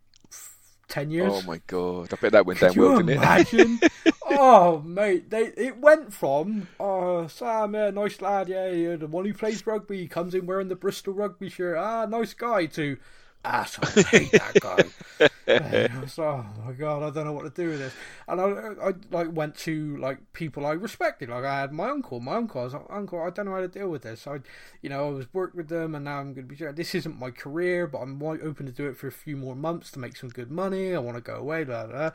10 0.90 1.12
years. 1.12 1.32
Oh 1.34 1.42
my 1.44 1.62
god! 1.68 2.14
I 2.14 2.18
bet 2.18 2.32
that 2.34 2.46
went 2.46 2.60
down 2.60 2.74
Can 2.74 2.82
well, 2.82 2.98
didn't 2.98 3.10
it? 3.10 3.18
imagine? 3.18 3.80
oh 4.26 4.82
mate, 4.82 5.30
they 5.30 5.46
it 5.56 5.78
went 5.78 6.14
from 6.14 6.68
oh 6.80 7.28
Sam, 7.28 7.74
yeah, 7.74 7.90
nice 7.92 8.22
lad, 8.22 8.50
yeah, 8.50 8.70
yeah, 8.72 8.96
the 8.96 9.08
one 9.08 9.26
who 9.26 9.34
plays 9.34 9.66
rugby 9.66 10.08
comes 10.08 10.34
in 10.36 10.46
wearing 10.46 10.68
the 10.68 10.76
Bristol 10.76 11.14
rugby 11.14 11.50
shirt, 11.50 11.78
ah, 11.78 12.06
nice 12.06 12.34
guy, 12.34 12.66
to 12.68 12.98
asshole, 13.44 13.90
I 13.96 14.02
hate 14.04 14.32
that 14.34 14.60
guy. 14.60 14.84
And 15.48 15.66
I 15.66 16.00
was, 16.00 16.18
oh 16.20 16.46
my 16.64 16.74
god, 16.74 17.02
I 17.02 17.10
don't 17.10 17.26
know 17.26 17.34
what 17.34 17.44
to 17.44 17.50
do 17.50 17.70
with 17.70 17.80
this. 17.80 17.94
And 18.28 18.40
I, 18.40 18.90
I 18.90 18.94
like 19.12 19.34
went 19.34 19.58
to 19.60 19.98
like 19.98 20.20
people 20.34 20.66
I 20.66 20.74
respected. 20.74 21.30
Like 21.30 21.44
I 21.44 21.62
had 21.62 21.72
my 21.74 21.90
uncle. 21.90 22.20
My 22.20 22.36
uncle, 22.36 22.62
I 22.62 22.64
was 22.66 22.74
like, 22.74 22.86
uncle, 22.90 23.22
I 23.22 23.32
don't 23.32 23.48
know 23.48 23.54
how 23.54 23.62
to 23.62 23.68
deal 23.68 23.90
with 23.90 24.04
this. 24.04 24.28
I, 24.28 24.40
you 24.82 24.90
know, 24.90 25.08
I 25.08 25.12
was 25.12 25.34
worked 25.34 25.56
with 25.56 25.68
them, 25.68 25.96
and 25.96 26.06
now 26.06 26.20
I'm 26.20 26.34
going 26.34 26.48
to 26.48 26.56
be. 26.56 26.72
This 26.74 26.94
isn't 26.94 27.20
my 27.20 27.32
career, 27.32 27.88
but 27.88 28.00
I'm 28.00 28.22
open 28.22 28.68
to 28.68 28.72
do 28.72 28.88
it 28.88 28.98
for 28.98 29.08
a 29.08 29.12
few 29.12 29.36
more 29.36 29.56
months 29.56 29.92
to 29.92 30.00
make 30.00 30.16
some 30.16 30.30
good 30.30 30.52
money. 30.52 30.94
I 30.94 31.00
want 31.00 31.18
to 31.18 31.22
go 31.22 31.36
away. 31.36 31.64
Blah, 31.64 31.88
blah, 31.88 31.96
blah. 31.96 32.12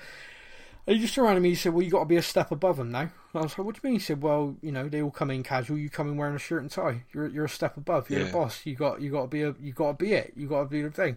And 0.87 0.97
he 0.97 1.03
just 1.03 1.15
turned 1.15 1.29
around 1.29 1.41
me 1.43 1.51
and 1.51 1.59
said, 1.59 1.73
Well, 1.73 1.83
you 1.83 1.91
got 1.91 2.01
to 2.01 2.05
be 2.05 2.17
a 2.17 2.23
step 2.23 2.51
above 2.51 2.77
them 2.77 2.91
now. 2.91 3.01
And 3.01 3.11
I 3.35 3.41
was 3.41 3.57
like, 3.59 3.65
What 3.67 3.75
do 3.75 3.81
you 3.83 3.91
mean? 3.91 3.99
He 4.01 4.05
said, 4.05 4.23
Well, 4.23 4.57
you 4.61 4.71
know, 4.73 4.89
they 4.89 5.01
all 5.03 5.11
come 5.11 5.31
in 5.31 5.43
casual. 5.43 5.79
You 5.79 5.89
come 5.89 6.09
in 6.09 6.17
wearing 6.17 6.37
a 6.37 6.39
shirt 6.39 6.63
and 6.63 6.71
tie. 6.71 7.05
You're 7.13 7.29
you're 7.29 7.47
a 7.47 7.49
step 7.49 7.77
above. 7.77 8.11
You're 8.11 8.21
Yeah. 8.21 8.27
the 8.27 8.33
boss. 8.33 8.61
You 8.65 8.75
got 8.75 9.01
you 9.01 9.11
got 9.11 9.23
to 9.23 9.29
be 9.29 9.43
a 9.43 9.55
you 9.61 9.73
got 9.73 9.99
to 9.99 10.05
be 10.05 10.13
it. 10.13 10.33
You 10.37 10.47
got 10.47 10.65
to 10.65 10.69
be 10.69 10.83
the 10.83 10.91
thing. 10.91 11.17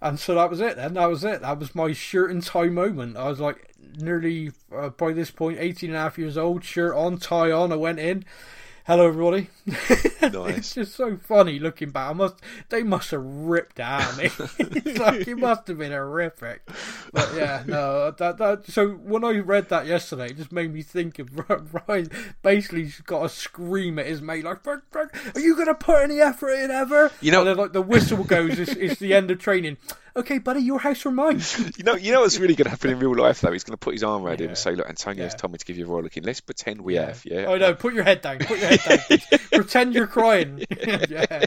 And 0.00 0.20
so 0.20 0.34
that 0.34 0.50
was 0.50 0.60
it. 0.60 0.76
Then 0.76 0.94
that 0.94 1.06
was 1.06 1.24
it. 1.24 1.40
That 1.40 1.58
was 1.58 1.74
my 1.74 1.92
shirt 1.92 2.30
and 2.30 2.42
tie 2.42 2.66
moment. 2.68 3.16
I 3.16 3.28
was 3.28 3.40
like 3.40 3.72
nearly 3.98 4.52
uh, 4.74 4.90
by 4.90 5.12
this 5.12 5.30
point 5.30 5.58
18 5.58 5.90
and 5.90 5.96
a 5.96 6.00
half 6.00 6.18
years 6.18 6.36
old, 6.36 6.64
shirt 6.64 6.94
on, 6.94 7.16
tie 7.18 7.50
on. 7.50 7.72
I 7.72 7.76
went 7.76 7.98
in. 7.98 8.24
Hello, 8.86 9.08
everybody. 9.08 9.48
it's 9.66 10.74
just 10.74 10.94
so 10.94 11.16
funny 11.16 11.58
looking 11.58 11.90
back. 11.90 12.10
I 12.10 12.12
must, 12.12 12.36
they 12.68 12.84
must 12.84 13.10
have 13.10 13.20
ripped 13.24 13.80
out 13.80 14.08
of 14.08 14.16
me. 14.16 14.26
it's 14.86 15.00
like 15.00 15.26
it 15.26 15.36
must 15.36 15.66
have 15.66 15.78
been 15.78 15.90
horrific. 15.90 16.62
But 17.12 17.32
yeah, 17.34 17.64
no, 17.66 18.12
that 18.12 18.38
that. 18.38 18.66
So 18.66 18.90
when 18.90 19.24
I 19.24 19.40
read 19.40 19.70
that 19.70 19.86
yesterday, 19.86 20.26
it 20.26 20.36
just 20.36 20.52
made 20.52 20.72
me 20.72 20.82
think 20.82 21.18
of 21.18 21.28
Ryan. 21.88 22.10
Basically, 22.42 22.84
he's 22.84 23.00
got 23.00 23.24
a 23.24 23.28
scream 23.28 23.98
at 23.98 24.06
his 24.06 24.22
mate 24.22 24.44
like, 24.44 24.62
"Frank, 24.62 24.84
Frank, 24.92 25.10
"Are 25.34 25.40
you 25.40 25.56
going 25.56 25.66
to 25.66 25.74
put 25.74 26.04
any 26.04 26.20
effort 26.20 26.52
in 26.52 26.70
ever?" 26.70 27.10
You 27.20 27.32
know- 27.32 27.40
and 27.40 27.48
then 27.48 27.56
like 27.56 27.72
the 27.72 27.82
whistle 27.82 28.22
goes. 28.22 28.56
It's, 28.56 28.70
it's 28.74 29.00
the 29.00 29.14
end 29.14 29.32
of 29.32 29.40
training. 29.40 29.78
Okay, 30.16 30.38
buddy, 30.38 30.60
your 30.60 30.78
house 30.78 31.04
or 31.04 31.10
mine? 31.10 31.42
You 31.76 31.84
know, 31.84 31.94
you 31.94 32.10
know 32.10 32.22
what's 32.22 32.38
really 32.38 32.54
going 32.54 32.64
to 32.64 32.70
happen 32.70 32.90
in 32.90 32.98
real 32.98 33.14
life 33.14 33.42
though? 33.42 33.52
He's 33.52 33.64
going 33.64 33.74
to 33.74 33.78
put 33.78 33.92
his 33.92 34.02
arm 34.02 34.24
around 34.24 34.40
him 34.40 34.48
and 34.48 34.56
say, 34.58 34.74
"Look, 34.74 34.88
Antonio's 34.88 35.32
Yeah. 35.32 35.36
told 35.36 35.52
me 35.52 35.58
to 35.58 35.64
give 35.66 35.76
you 35.76 35.84
a 35.84 35.88
royal 35.88 36.02
looking. 36.04 36.22
Let's 36.22 36.40
pretend 36.40 36.80
we 36.80 36.94
have, 36.94 37.22
yeah." 37.26 37.50
I 37.50 37.58
know. 37.58 37.74
Put 37.74 37.92
your 37.92 38.04
head 38.04 38.22
down. 38.22 38.38
Put 38.38 38.58
your 38.58 38.68
head 38.68 38.80
down. 39.08 39.18
Pretend 39.52 39.94
you're 39.94 40.06
crying. 40.06 40.64
yeah. 41.08 41.44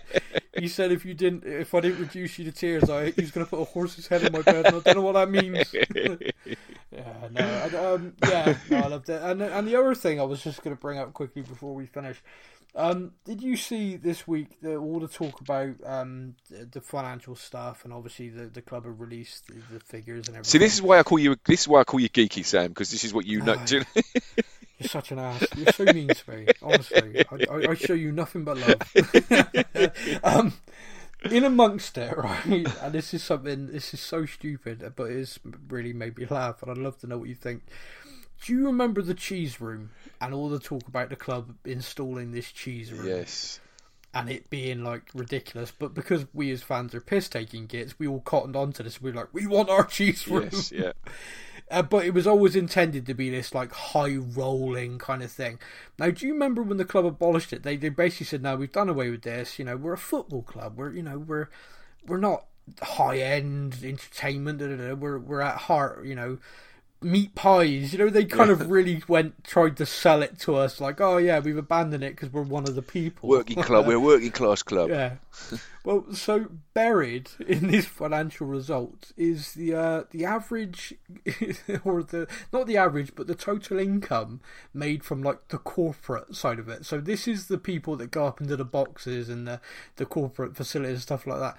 He 0.58 0.68
said 0.68 0.92
if 0.92 1.04
you 1.06 1.14
didn't, 1.14 1.46
if 1.46 1.74
I 1.74 1.80
didn't 1.80 2.00
reduce 2.02 2.38
you 2.38 2.46
to 2.46 2.52
tears, 2.52 2.90
I 2.90 3.12
he 3.12 3.22
was 3.22 3.32
going 3.32 3.46
to 3.46 3.50
put 3.50 3.62
a 3.62 3.66
horse's 3.66 4.08
head 4.08 4.24
in 4.24 4.32
my 4.34 4.42
bed, 4.42 4.66
and 4.68 4.76
I 4.76 4.80
don't 4.80 4.96
know 4.96 5.02
what 5.02 5.14
that 5.14 5.30
means. 5.32 5.74
yeah, 6.92 7.28
no, 7.32 7.42
I, 7.42 7.94
um, 7.94 8.14
yeah, 8.28 8.58
no, 8.70 8.78
I 8.78 8.88
loved 8.88 9.10
it. 9.10 9.22
And 9.22 9.42
and 9.42 9.68
the 9.68 9.76
other 9.80 9.96
thing 9.96 10.20
I 10.20 10.24
was 10.24 10.44
just 10.44 10.62
going 10.64 10.76
to 10.76 10.80
bring 10.80 11.00
up 11.00 11.14
quickly 11.14 11.42
before 11.42 11.74
we 11.74 11.86
finish. 11.86 12.22
Um, 12.76 13.14
did 13.26 13.42
you 13.42 13.58
see 13.58 13.96
this 13.96 14.28
week 14.28 14.62
the, 14.62 14.76
all 14.76 15.00
the 15.00 15.08
talk 15.08 15.42
about 15.42 15.76
um, 15.86 16.36
the, 16.50 16.66
the 16.66 16.82
financial 16.82 17.36
stuff 17.36 17.84
and 17.84 17.92
obviously 17.94 18.30
the, 18.30 18.46
the 18.46 18.62
club 18.62 18.86
have 18.86 19.00
released 19.00 19.48
the, 19.48 19.56
the 19.74 19.80
figures 19.80 20.28
and 20.28 20.38
everything? 20.38 20.44
See, 20.44 20.58
this 20.60 20.76
is 20.76 20.82
why 20.82 21.00
I 21.00 21.04
call 21.04 21.20
you. 21.20 21.36
This 21.46 21.62
is 21.62 21.68
why 21.68 21.82
I 21.82 21.84
call 21.84 22.00
you 22.00 22.10
geeky, 22.10 22.46
Sam, 22.46 22.68
because 22.70 22.92
this 22.92 23.04
is 23.04 23.14
what 23.14 23.26
you 23.26 23.42
know. 23.42 23.56
Do 23.66 23.78
you 23.78 23.82
know- 23.82 24.02
You're 24.80 24.88
such 24.88 25.12
an 25.12 25.20
ass. 25.20 25.46
You're 25.58 25.74
so 25.74 25.84
mean 25.84 26.08
to 26.08 26.32
me. 26.32 26.48
Honestly, 26.62 27.26
I, 27.30 27.54
I, 27.54 27.72
I 27.72 27.74
show 27.74 27.92
you 27.94 28.14
nothing 28.14 28.46
but 28.46 28.58
love. 28.58 30.22
um, 30.24 30.54
in 31.30 31.44
amongst 31.44 31.98
it, 31.98 32.16
right? 32.16 32.46
And 32.46 32.94
this 32.94 33.14
is 33.14 33.22
something. 33.22 33.68
This 33.68 33.94
is 33.94 34.00
so 34.00 34.26
stupid, 34.26 34.94
but 34.96 35.12
it's 35.12 35.38
really 35.68 35.92
made 35.92 36.18
me 36.18 36.28
laugh, 36.30 36.62
and 36.62 36.72
I'd 36.72 36.78
love 36.78 36.98
to 37.00 37.08
know 37.08 37.18
what 37.18 37.28
you 37.28 37.36
think. 37.36 37.64
Do 38.46 38.54
you 38.54 38.66
remember 38.66 39.02
the 39.02 39.14
cheese 39.14 39.60
room 39.60 39.92
and 40.22 40.34
all 40.34 40.50
the 40.50 40.60
talk 40.60 40.88
about 40.88 41.10
the 41.10 41.16
club 41.16 41.56
installing 41.66 42.32
this 42.32 42.52
cheese 42.52 42.92
room 42.92 43.08
yes. 43.08 43.60
and 44.14 44.30
it 44.30 44.50
being 44.50 44.84
like 44.84 45.10
ridiculous? 45.14 45.72
But 45.78 45.94
because 45.94 46.26
we 46.34 46.52
as 46.52 46.64
fans 46.64 46.96
are 46.96 47.02
piss 47.02 47.28
taking 47.28 47.66
gits, 47.66 48.00
we 48.00 48.08
all 48.08 48.22
cottoned 48.22 48.56
onto 48.56 48.84
this. 48.84 49.02
We 49.02 49.12
are 49.12 49.16
like, 49.16 49.34
we 49.34 49.46
want 49.46 49.70
our 49.70 49.84
cheese 49.86 50.28
room. 50.28 50.50
Yes. 50.52 50.72
Yeah. 50.72 50.92
Uh, 51.72 51.84
but 51.84 52.04
it 52.04 52.16
was 52.16 52.26
always 52.26 52.56
intended 52.56 53.06
to 53.06 53.14
be 53.14 53.30
this 53.30 53.54
like 53.54 53.72
high 53.72 54.16
rolling 54.16 54.98
kind 54.98 55.22
of 55.22 55.32
thing. 55.32 55.60
Now, 56.00 56.10
do 56.10 56.26
you 56.26 56.34
remember 56.34 56.64
when 56.64 56.78
the 56.78 56.86
club 56.86 57.06
abolished 57.06 57.54
it? 57.54 57.62
They 57.62 57.78
they 57.78 57.90
basically 57.90 58.26
said, 58.26 58.42
"No, 58.42 58.56
we've 58.56 58.72
done 58.72 58.90
away 58.90 59.12
with 59.12 59.22
this. 59.22 59.60
You 59.60 59.66
know, 59.66 59.78
we're 59.78 59.94
a 59.94 59.98
football 59.98 60.42
club. 60.42 60.78
We're 60.78 60.92
you 60.94 61.04
know 61.04 61.20
we're 61.20 61.48
we're 62.08 62.18
not 62.18 62.46
high 62.82 63.20
end 63.20 63.78
entertainment. 63.84 64.58
Da, 64.58 64.68
da, 64.68 64.78
da. 64.78 64.94
We're 64.96 65.20
we're 65.20 65.42
at 65.42 65.58
heart. 65.58 66.06
You 66.06 66.16
know." 66.16 66.38
Meat 67.02 67.34
pies, 67.34 67.94
you 67.94 68.00
know, 68.00 68.10
they 68.10 68.26
kind 68.26 68.50
of 68.50 68.70
really 68.70 69.02
went 69.08 69.44
tried 69.46 69.78
to 69.78 69.86
sell 69.86 70.22
it 70.22 70.38
to 70.40 70.56
us 70.56 70.82
like, 70.82 71.00
oh 71.00 71.18
yeah, 71.18 71.40
we've 71.40 71.58
abandoned 71.58 72.04
it 72.04 72.16
because 72.16 72.32
we're 72.34 72.42
one 72.42 72.64
of 72.64 72.76
the 72.76 72.82
people. 72.82 73.30
Working 73.30 73.62
club. 73.62 73.88
We're 73.88 73.96
a 73.96 74.00
working 74.00 74.32
class 74.32 74.64
club. 74.64 74.90
Yeah. 74.90 75.16
Well, 75.86 76.14
so 76.14 76.48
buried 76.74 77.32
in 77.48 77.68
this 77.68 77.86
financial 77.86 78.46
result 78.46 79.14
is 79.16 79.54
the 79.54 79.74
uh, 79.74 80.04
the 80.12 80.26
average, 80.26 80.94
or 81.86 82.04
the 82.04 82.28
not 82.52 82.68
the 82.68 82.78
average, 82.78 83.16
but 83.16 83.28
the 83.28 83.36
total 83.36 83.80
income 83.80 84.42
made 84.74 85.04
from 85.06 85.24
like 85.24 85.48
the 85.48 85.58
corporate 85.58 86.36
side 86.36 86.60
of 86.60 86.68
it. 86.68 86.86
So 86.86 87.00
this 87.00 87.28
is 87.28 87.48
the 87.48 87.58
people 87.58 87.96
that 87.96 88.12
go 88.12 88.28
up 88.28 88.42
into 88.42 88.58
the 88.58 88.66
boxes 88.66 89.30
and 89.30 89.48
the 89.48 89.62
the 89.96 90.06
corporate 90.06 90.56
facilities 90.58 90.96
and 90.96 91.02
stuff 91.02 91.26
like 91.26 91.40
that. 91.40 91.58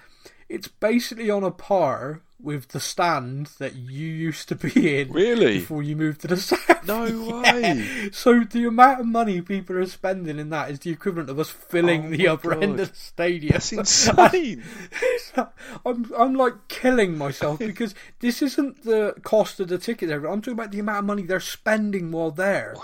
It's 0.53 0.67
basically 0.67 1.29
on 1.29 1.43
a 1.43 1.51
par 1.51 2.21
with 2.43 2.69
the 2.69 2.79
stand 2.79 3.45
that 3.59 3.75
you 3.75 4.07
used 4.07 4.49
to 4.49 4.55
be 4.55 4.99
in 4.99 5.11
Really? 5.11 5.59
before 5.59 5.83
you 5.83 5.95
moved 5.95 6.21
to 6.21 6.27
the 6.27 6.37
south. 6.49 6.87
No 6.87 7.05
Yeah. 7.05 7.41
way. 7.53 8.09
So 8.11 8.43
the 8.43 8.65
amount 8.65 8.99
of 9.01 9.05
money 9.05 9.41
people 9.41 9.77
are 9.77 9.85
spending 9.85 10.39
in 10.39 10.49
that 10.49 10.71
is 10.71 10.79
the 10.79 10.89
equivalent 10.89 11.29
of 11.29 11.39
us 11.39 11.51
filling 11.51 12.07
Oh 12.07 12.09
the 12.09 12.27
upper 12.27 12.53
end 12.53 12.79
of 12.79 12.89
the 12.89 12.95
stadium. 12.95 13.53
That's 13.53 13.71
insane. 13.73 14.63
I'm 15.85 16.11
I'm 16.17 16.33
like 16.33 16.67
killing 16.67 17.17
myself 17.17 17.59
because 17.71 17.93
this 18.19 18.41
isn't 18.41 18.83
the 18.83 19.13
cost 19.23 19.59
of 19.59 19.67
the 19.67 19.77
ticket. 19.77 20.09
I'm 20.11 20.41
talking 20.41 20.53
about 20.53 20.71
the 20.71 20.79
amount 20.79 20.99
of 20.99 21.05
money 21.05 21.21
they're 21.23 21.39
spending 21.39 22.11
while 22.11 22.31
there. 22.31 22.75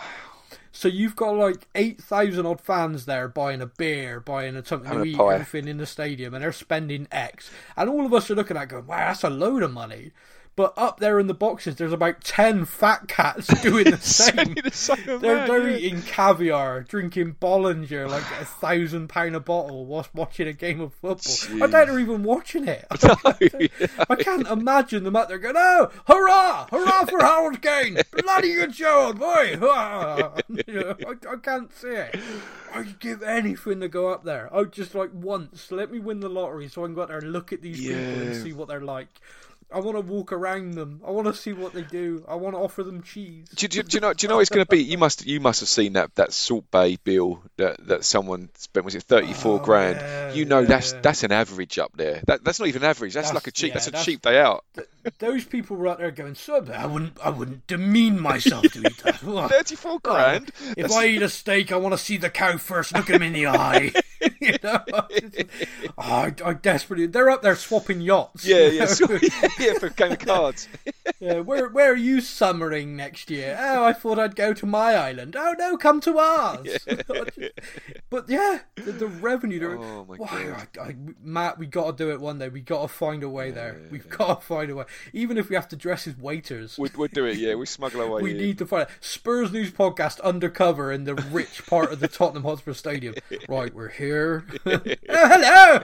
So 0.77 0.87
you've 0.87 1.15
got 1.15 1.31
like 1.31 1.67
eight 1.73 1.99
thousand 1.99 2.45
odd 2.45 2.61
fans 2.61 3.05
there 3.05 3.27
buying 3.27 3.63
a 3.63 3.65
beer, 3.65 4.19
buying 4.19 4.55
a 4.55 4.63
something 4.63 4.87
Having 4.87 5.03
to 5.05 5.09
eat, 5.09 5.33
everything 5.33 5.67
in 5.67 5.77
the 5.77 5.87
stadium, 5.87 6.35
and 6.35 6.43
they're 6.43 6.51
spending 6.51 7.07
X. 7.11 7.49
And 7.75 7.89
all 7.89 8.05
of 8.05 8.13
us 8.13 8.29
are 8.29 8.35
looking 8.35 8.55
at 8.57 8.65
it 8.65 8.69
going, 8.69 8.85
"Wow, 8.85 9.07
that's 9.07 9.23
a 9.23 9.29
load 9.31 9.63
of 9.63 9.73
money." 9.73 10.11
But 10.57 10.73
up 10.75 10.99
there 10.99 11.19
in 11.19 11.27
the 11.27 11.35
boxes, 11.35 11.75
there's 11.75 11.93
about 11.93 12.23
ten 12.23 12.65
fat 12.65 13.07
cats 13.07 13.45
doing 13.61 13.91
the 13.91 13.97
same. 14.01 14.55
The 14.55 14.71
same 14.71 15.05
They're, 15.05 15.35
amount, 15.35 15.47
they're 15.47 15.69
yeah. 15.69 15.77
eating 15.77 16.01
caviar, 16.01 16.81
drinking 16.81 17.35
Bollinger 17.39 18.09
like 18.09 18.23
a 18.41 18.43
thousand 18.43 19.07
pound 19.07 19.35
a 19.35 19.39
bottle 19.39 19.85
whilst 19.85 20.15
watching 20.15 20.47
a 20.47 20.53
game 20.53 20.81
of 20.81 20.95
football. 20.95 21.63
I 21.63 21.67
doubt 21.67 21.87
they're 21.87 21.99
even 21.99 22.23
watching 22.23 22.67
it. 22.67 22.87
I 22.89 24.15
can't 24.15 24.47
imagine 24.47 25.03
them 25.03 25.15
out 25.15 25.29
there 25.29 25.37
going, 25.37 25.53
"Oh, 25.55 25.91
hurrah, 26.07 26.65
hurrah 26.71 27.05
for 27.05 27.21
Howard 27.21 27.61
Kane! 27.61 27.99
Bloody 28.11 28.55
good 28.55 28.73
show, 28.73 29.13
boy!" 29.13 29.57
hurrah." 29.57 30.31
You 30.49 30.73
know, 30.73 30.95
I, 31.05 31.33
I 31.33 31.35
can't 31.35 31.71
see 31.71 31.89
it. 31.89 32.19
I'd 32.73 32.99
give 32.99 33.21
anything 33.21 33.79
to 33.81 33.87
go 33.87 34.09
up 34.09 34.23
there. 34.23 34.49
I'd 34.51 34.71
just 34.71 34.95
like 34.95 35.11
once 35.13 35.71
let 35.71 35.91
me 35.91 35.99
win 35.99 36.19
the 36.19 36.29
lottery 36.29 36.67
so 36.67 36.83
I 36.83 36.87
can 36.87 36.95
go 36.95 37.03
out 37.03 37.09
there 37.09 37.19
and 37.19 37.31
look 37.31 37.53
at 37.53 37.61
these 37.61 37.79
people 37.79 37.95
and 37.95 38.35
see 38.35 38.53
what 38.53 38.67
they're 38.67 38.81
like. 38.81 39.09
I 39.73 39.79
want 39.79 39.97
to 39.97 40.01
walk 40.01 40.31
around 40.31 40.75
them. 40.75 41.01
I 41.05 41.11
want 41.11 41.27
to 41.27 41.33
see 41.33 41.51
what 41.51 41.73
they 41.73 41.81
do. 41.81 42.23
I 42.27 42.35
want 42.35 42.55
to 42.55 42.59
offer 42.59 42.83
them 42.83 43.03
cheese. 43.03 43.49
Do, 43.53 43.67
do, 43.67 43.83
do 43.83 43.97
you 43.97 44.01
know? 44.01 44.13
Do 44.13 44.23
you 44.23 44.29
know 44.29 44.35
what 44.35 44.41
it's 44.41 44.49
going 44.49 44.65
to 44.65 44.69
be? 44.69 44.81
You 44.81 44.97
must 44.97 45.25
you 45.25 45.41
must 45.41 45.59
have 45.59 45.67
seen 45.69 45.93
that 45.93 46.15
that 46.15 46.31
Salt 46.31 46.71
Bae 46.71 46.95
bill 47.03 47.41
that, 47.57 47.85
that 47.87 48.05
someone 48.05 48.49
spent. 48.55 48.85
Was 48.85 48.95
it 48.95 49.03
thirty 49.03 49.33
four 49.33 49.59
Oh, 49.59 49.63
grand? 49.63 49.97
yeah, 49.99 50.31
you 50.33 50.45
know 50.45 50.63
that's 50.63 50.93
yeah. 50.93 51.01
that's 51.01 51.23
an 51.23 51.33
average 51.33 51.79
up 51.79 51.91
there. 51.97 52.21
That 52.27 52.45
that's 52.45 52.59
not 52.59 52.69
even 52.69 52.83
average. 52.85 53.13
That's, 53.13 53.27
That's- 53.27 53.43
like 53.45 53.47
a 53.47 53.51
cheap. 53.51 53.69
yeah, 53.69 53.73
that's 53.73 53.87
a 53.87 53.91
that's- 53.91 54.05
cheap 54.05 54.21
day 54.21 54.39
out. 54.39 54.63
Those 55.19 55.45
people 55.45 55.77
were 55.77 55.87
out 55.87 55.99
there 55.99 56.11
going, 56.11 56.35
"Sir, 56.35 56.63
I 56.73 56.85
wouldn't, 56.85 57.17
I 57.23 57.29
wouldn't 57.29 57.67
demean 57.67 58.19
myself 58.19 58.63
to 58.71 58.79
eat 58.79 58.97
that." 59.03 59.23
What? 59.23 59.51
Thirty 59.51 59.75
four 59.75 59.99
grand. 59.99 60.49
If 60.69 60.75
That's- 60.75 60.95
I 60.95 61.05
eat 61.07 61.21
a 61.21 61.29
steak, 61.29 61.71
I 61.71 61.77
want 61.77 61.93
to 61.93 61.97
see 61.97 62.17
the 62.17 62.29
cow 62.29 62.57
first. 62.57 62.93
Look 62.93 63.09
him 63.09 63.21
in 63.21 63.33
the 63.33 63.47
eye. 63.47 63.91
you 64.41 64.55
know, 64.63 64.79
oh, 64.91 65.01
I, 65.97 66.33
I 66.45 66.53
desperately. 66.53 67.07
They're 67.07 67.29
up 67.29 67.41
there 67.41 67.55
swapping 67.55 68.01
yachts. 68.01 68.45
yeah, 68.45 68.67
yeah, 68.67 68.85
so- 68.85 69.07
yeah, 69.59 69.73
for 69.79 69.87
a 69.87 69.89
game 69.91 70.13
of 70.13 70.19
cards. 70.19 70.67
Yeah, 71.19 71.39
where 71.39 71.67
where 71.69 71.91
are 71.91 71.95
you 71.95 72.21
summering 72.21 72.95
next 72.95 73.29
year? 73.29 73.57
Oh, 73.59 73.83
I 73.85 73.93
thought 73.93 74.19
I'd 74.19 74.35
go 74.35 74.53
to 74.53 74.65
my 74.65 74.95
island. 74.95 75.35
Oh 75.37 75.55
no, 75.57 75.77
come 75.77 75.99
to 76.01 76.17
ours. 76.19 76.77
but 78.09 78.29
yeah, 78.29 78.59
the, 78.75 78.91
the 78.91 79.07
revenue. 79.07 79.77
Oh, 79.81 80.05
my 80.05 80.15
Why, 80.15 80.53
I, 80.77 80.81
I, 80.81 80.95
Matt, 81.21 81.57
we 81.57 81.65
got 81.65 81.97
to 81.97 82.03
do 82.03 82.11
it 82.11 82.19
one 82.19 82.39
day. 82.39 82.49
We 82.49 82.61
got 82.61 82.81
to 82.83 82.87
find 82.87 83.23
a 83.23 83.29
way 83.29 83.51
there. 83.51 83.79
We've 83.91 84.07
got 84.09 84.41
to 84.41 84.45
find 84.45 84.69
a 84.71 84.75
way, 84.75 84.85
even 85.13 85.37
if 85.37 85.49
we 85.49 85.55
have 85.55 85.67
to 85.69 85.75
dress 85.75 86.07
as 86.07 86.17
waiters. 86.17 86.77
We'd, 86.77 86.95
we'd 86.95 87.11
do 87.11 87.25
it. 87.25 87.37
Yeah, 87.37 87.55
we 87.55 87.65
smuggle 87.65 88.01
our 88.01 88.09
way. 88.11 88.21
We 88.21 88.31
in. 88.31 88.37
need 88.37 88.57
to 88.59 88.65
find 88.65 88.83
it. 88.83 88.89
Spurs 89.01 89.51
News 89.51 89.71
Podcast 89.71 90.21
undercover 90.21 90.91
in 90.91 91.03
the 91.05 91.15
rich 91.15 91.65
part 91.65 91.91
of 91.91 91.99
the 91.99 92.07
Tottenham 92.07 92.43
Hotspur 92.43 92.73
Stadium. 92.73 93.15
Right, 93.49 93.73
we're 93.73 93.89
here. 93.89 94.45
oh, 94.65 94.79
hello! 95.09 95.79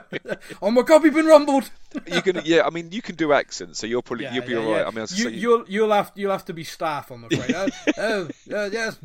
Oh 0.60 0.70
my 0.70 0.82
god, 0.82 1.02
we've 1.02 1.14
been 1.14 1.26
rumbled. 1.26 1.70
You 2.06 2.20
can, 2.20 2.42
yeah. 2.44 2.66
I 2.66 2.70
mean, 2.70 2.90
you 2.92 3.00
can 3.00 3.14
do 3.14 3.32
accents, 3.32 3.78
so 3.78 3.86
you'll 3.86 4.02
probably 4.02 4.24
Yeah, 4.24 4.34
you'll 4.34 4.44
be 4.46 4.52
yeah, 4.52 4.58
all 4.58 4.72
right. 4.72 4.80
yeah. 4.80 4.86
I 4.86 4.90
mean, 4.90 4.98
I 4.98 5.02
you, 5.02 5.06
saying, 5.06 5.34
you'll 5.38 5.64
you'll 5.68 5.92
have 5.92 6.12
you'll 6.14 6.32
have 6.32 6.44
to 6.46 6.52
be 6.52 6.64
staff. 6.64 7.10
I'm 7.10 7.24
afraid. 7.24 7.54
oh, 7.96 8.28
uh, 8.52 8.68
yes. 8.70 8.98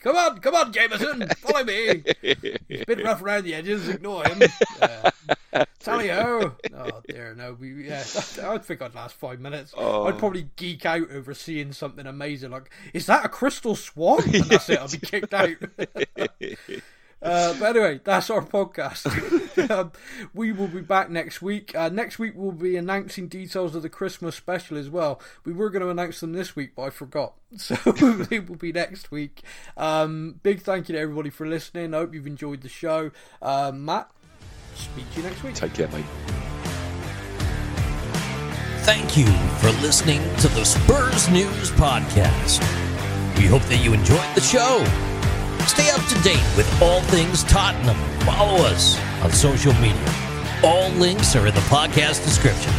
come 0.00 0.16
on, 0.16 0.38
come 0.38 0.54
on, 0.54 0.72
Jameson, 0.72 1.28
follow 1.38 1.64
me. 1.64 2.04
He's 2.68 2.84
bit 2.84 3.02
rough 3.02 3.22
around 3.22 3.44
the 3.44 3.54
edges. 3.54 3.88
Ignore 3.88 4.24
him. 4.28 4.42
Uh, 4.80 5.10
tally 5.78 6.08
ho. 6.08 6.52
Oh 6.74 7.02
dear, 7.08 7.34
no. 7.34 7.56
We 7.58 7.88
yeah. 7.88 8.00
I 8.42 8.58
think 8.58 8.82
I'd 8.82 8.94
last 8.94 9.14
five 9.14 9.40
minutes. 9.40 9.74
Oh. 9.76 10.06
I'd 10.06 10.18
probably 10.18 10.48
geek 10.56 10.86
out 10.86 11.10
over 11.10 11.34
seeing 11.34 11.72
something 11.72 12.06
amazing. 12.06 12.50
Like, 12.50 12.70
is 12.94 13.06
that 13.06 13.24
a 13.24 13.28
crystal 13.28 13.74
swan? 13.74 14.22
And 14.24 14.44
that's 14.44 14.68
it. 14.68 14.78
I'll 14.78 14.88
be 14.88 14.98
kicked 14.98 15.34
out. 15.34 15.56
Uh, 17.20 17.52
but 17.58 17.74
anyway, 17.76 18.00
that's 18.04 18.30
our 18.30 18.44
podcast. 18.44 19.70
um, 19.70 19.90
we 20.34 20.52
will 20.52 20.68
be 20.68 20.80
back 20.80 21.10
next 21.10 21.42
week. 21.42 21.74
Uh, 21.74 21.88
next 21.88 22.18
week, 22.18 22.34
we'll 22.36 22.52
be 22.52 22.76
announcing 22.76 23.26
details 23.26 23.74
of 23.74 23.82
the 23.82 23.88
Christmas 23.88 24.36
special 24.36 24.76
as 24.76 24.88
well. 24.88 25.20
We 25.44 25.52
were 25.52 25.68
going 25.70 25.82
to 25.82 25.90
announce 25.90 26.20
them 26.20 26.32
this 26.32 26.54
week, 26.54 26.76
but 26.76 26.82
I 26.82 26.90
forgot. 26.90 27.34
So 27.56 27.76
it 28.30 28.48
will 28.48 28.56
be 28.56 28.72
next 28.72 29.10
week. 29.10 29.42
Um, 29.76 30.38
big 30.42 30.60
thank 30.60 30.88
you 30.88 30.94
to 30.94 31.00
everybody 31.00 31.30
for 31.30 31.46
listening. 31.46 31.92
I 31.92 31.98
hope 31.98 32.14
you've 32.14 32.26
enjoyed 32.26 32.60
the 32.60 32.68
show. 32.68 33.10
Uh, 33.42 33.72
Matt, 33.74 34.10
speak 34.78 35.10
to 35.12 35.20
you 35.20 35.28
next 35.28 35.42
week. 35.42 35.54
take 35.54 35.74
care, 35.74 35.88
mate. 35.88 36.04
Thank 38.82 39.16
you 39.16 39.26
for 39.58 39.70
listening 39.82 40.20
to 40.36 40.48
the 40.48 40.64
Spurs 40.64 41.28
News 41.28 41.70
Podcast. 41.72 42.60
We 43.36 43.44
hope 43.44 43.62
that 43.64 43.78
you 43.84 43.92
enjoyed 43.92 44.34
the 44.34 44.40
show. 44.40 44.84
Stay 45.66 45.90
up 45.90 46.02
to 46.08 46.22
date 46.22 46.42
with 46.56 46.66
all 46.80 47.02
things 47.02 47.44
Tottenham. 47.44 47.96
Follow 48.20 48.64
us 48.64 48.98
on 49.22 49.30
social 49.32 49.74
media. 49.74 50.14
All 50.64 50.88
links 50.92 51.36
are 51.36 51.46
in 51.46 51.54
the 51.54 51.60
podcast 51.62 52.24
description. 52.24 52.72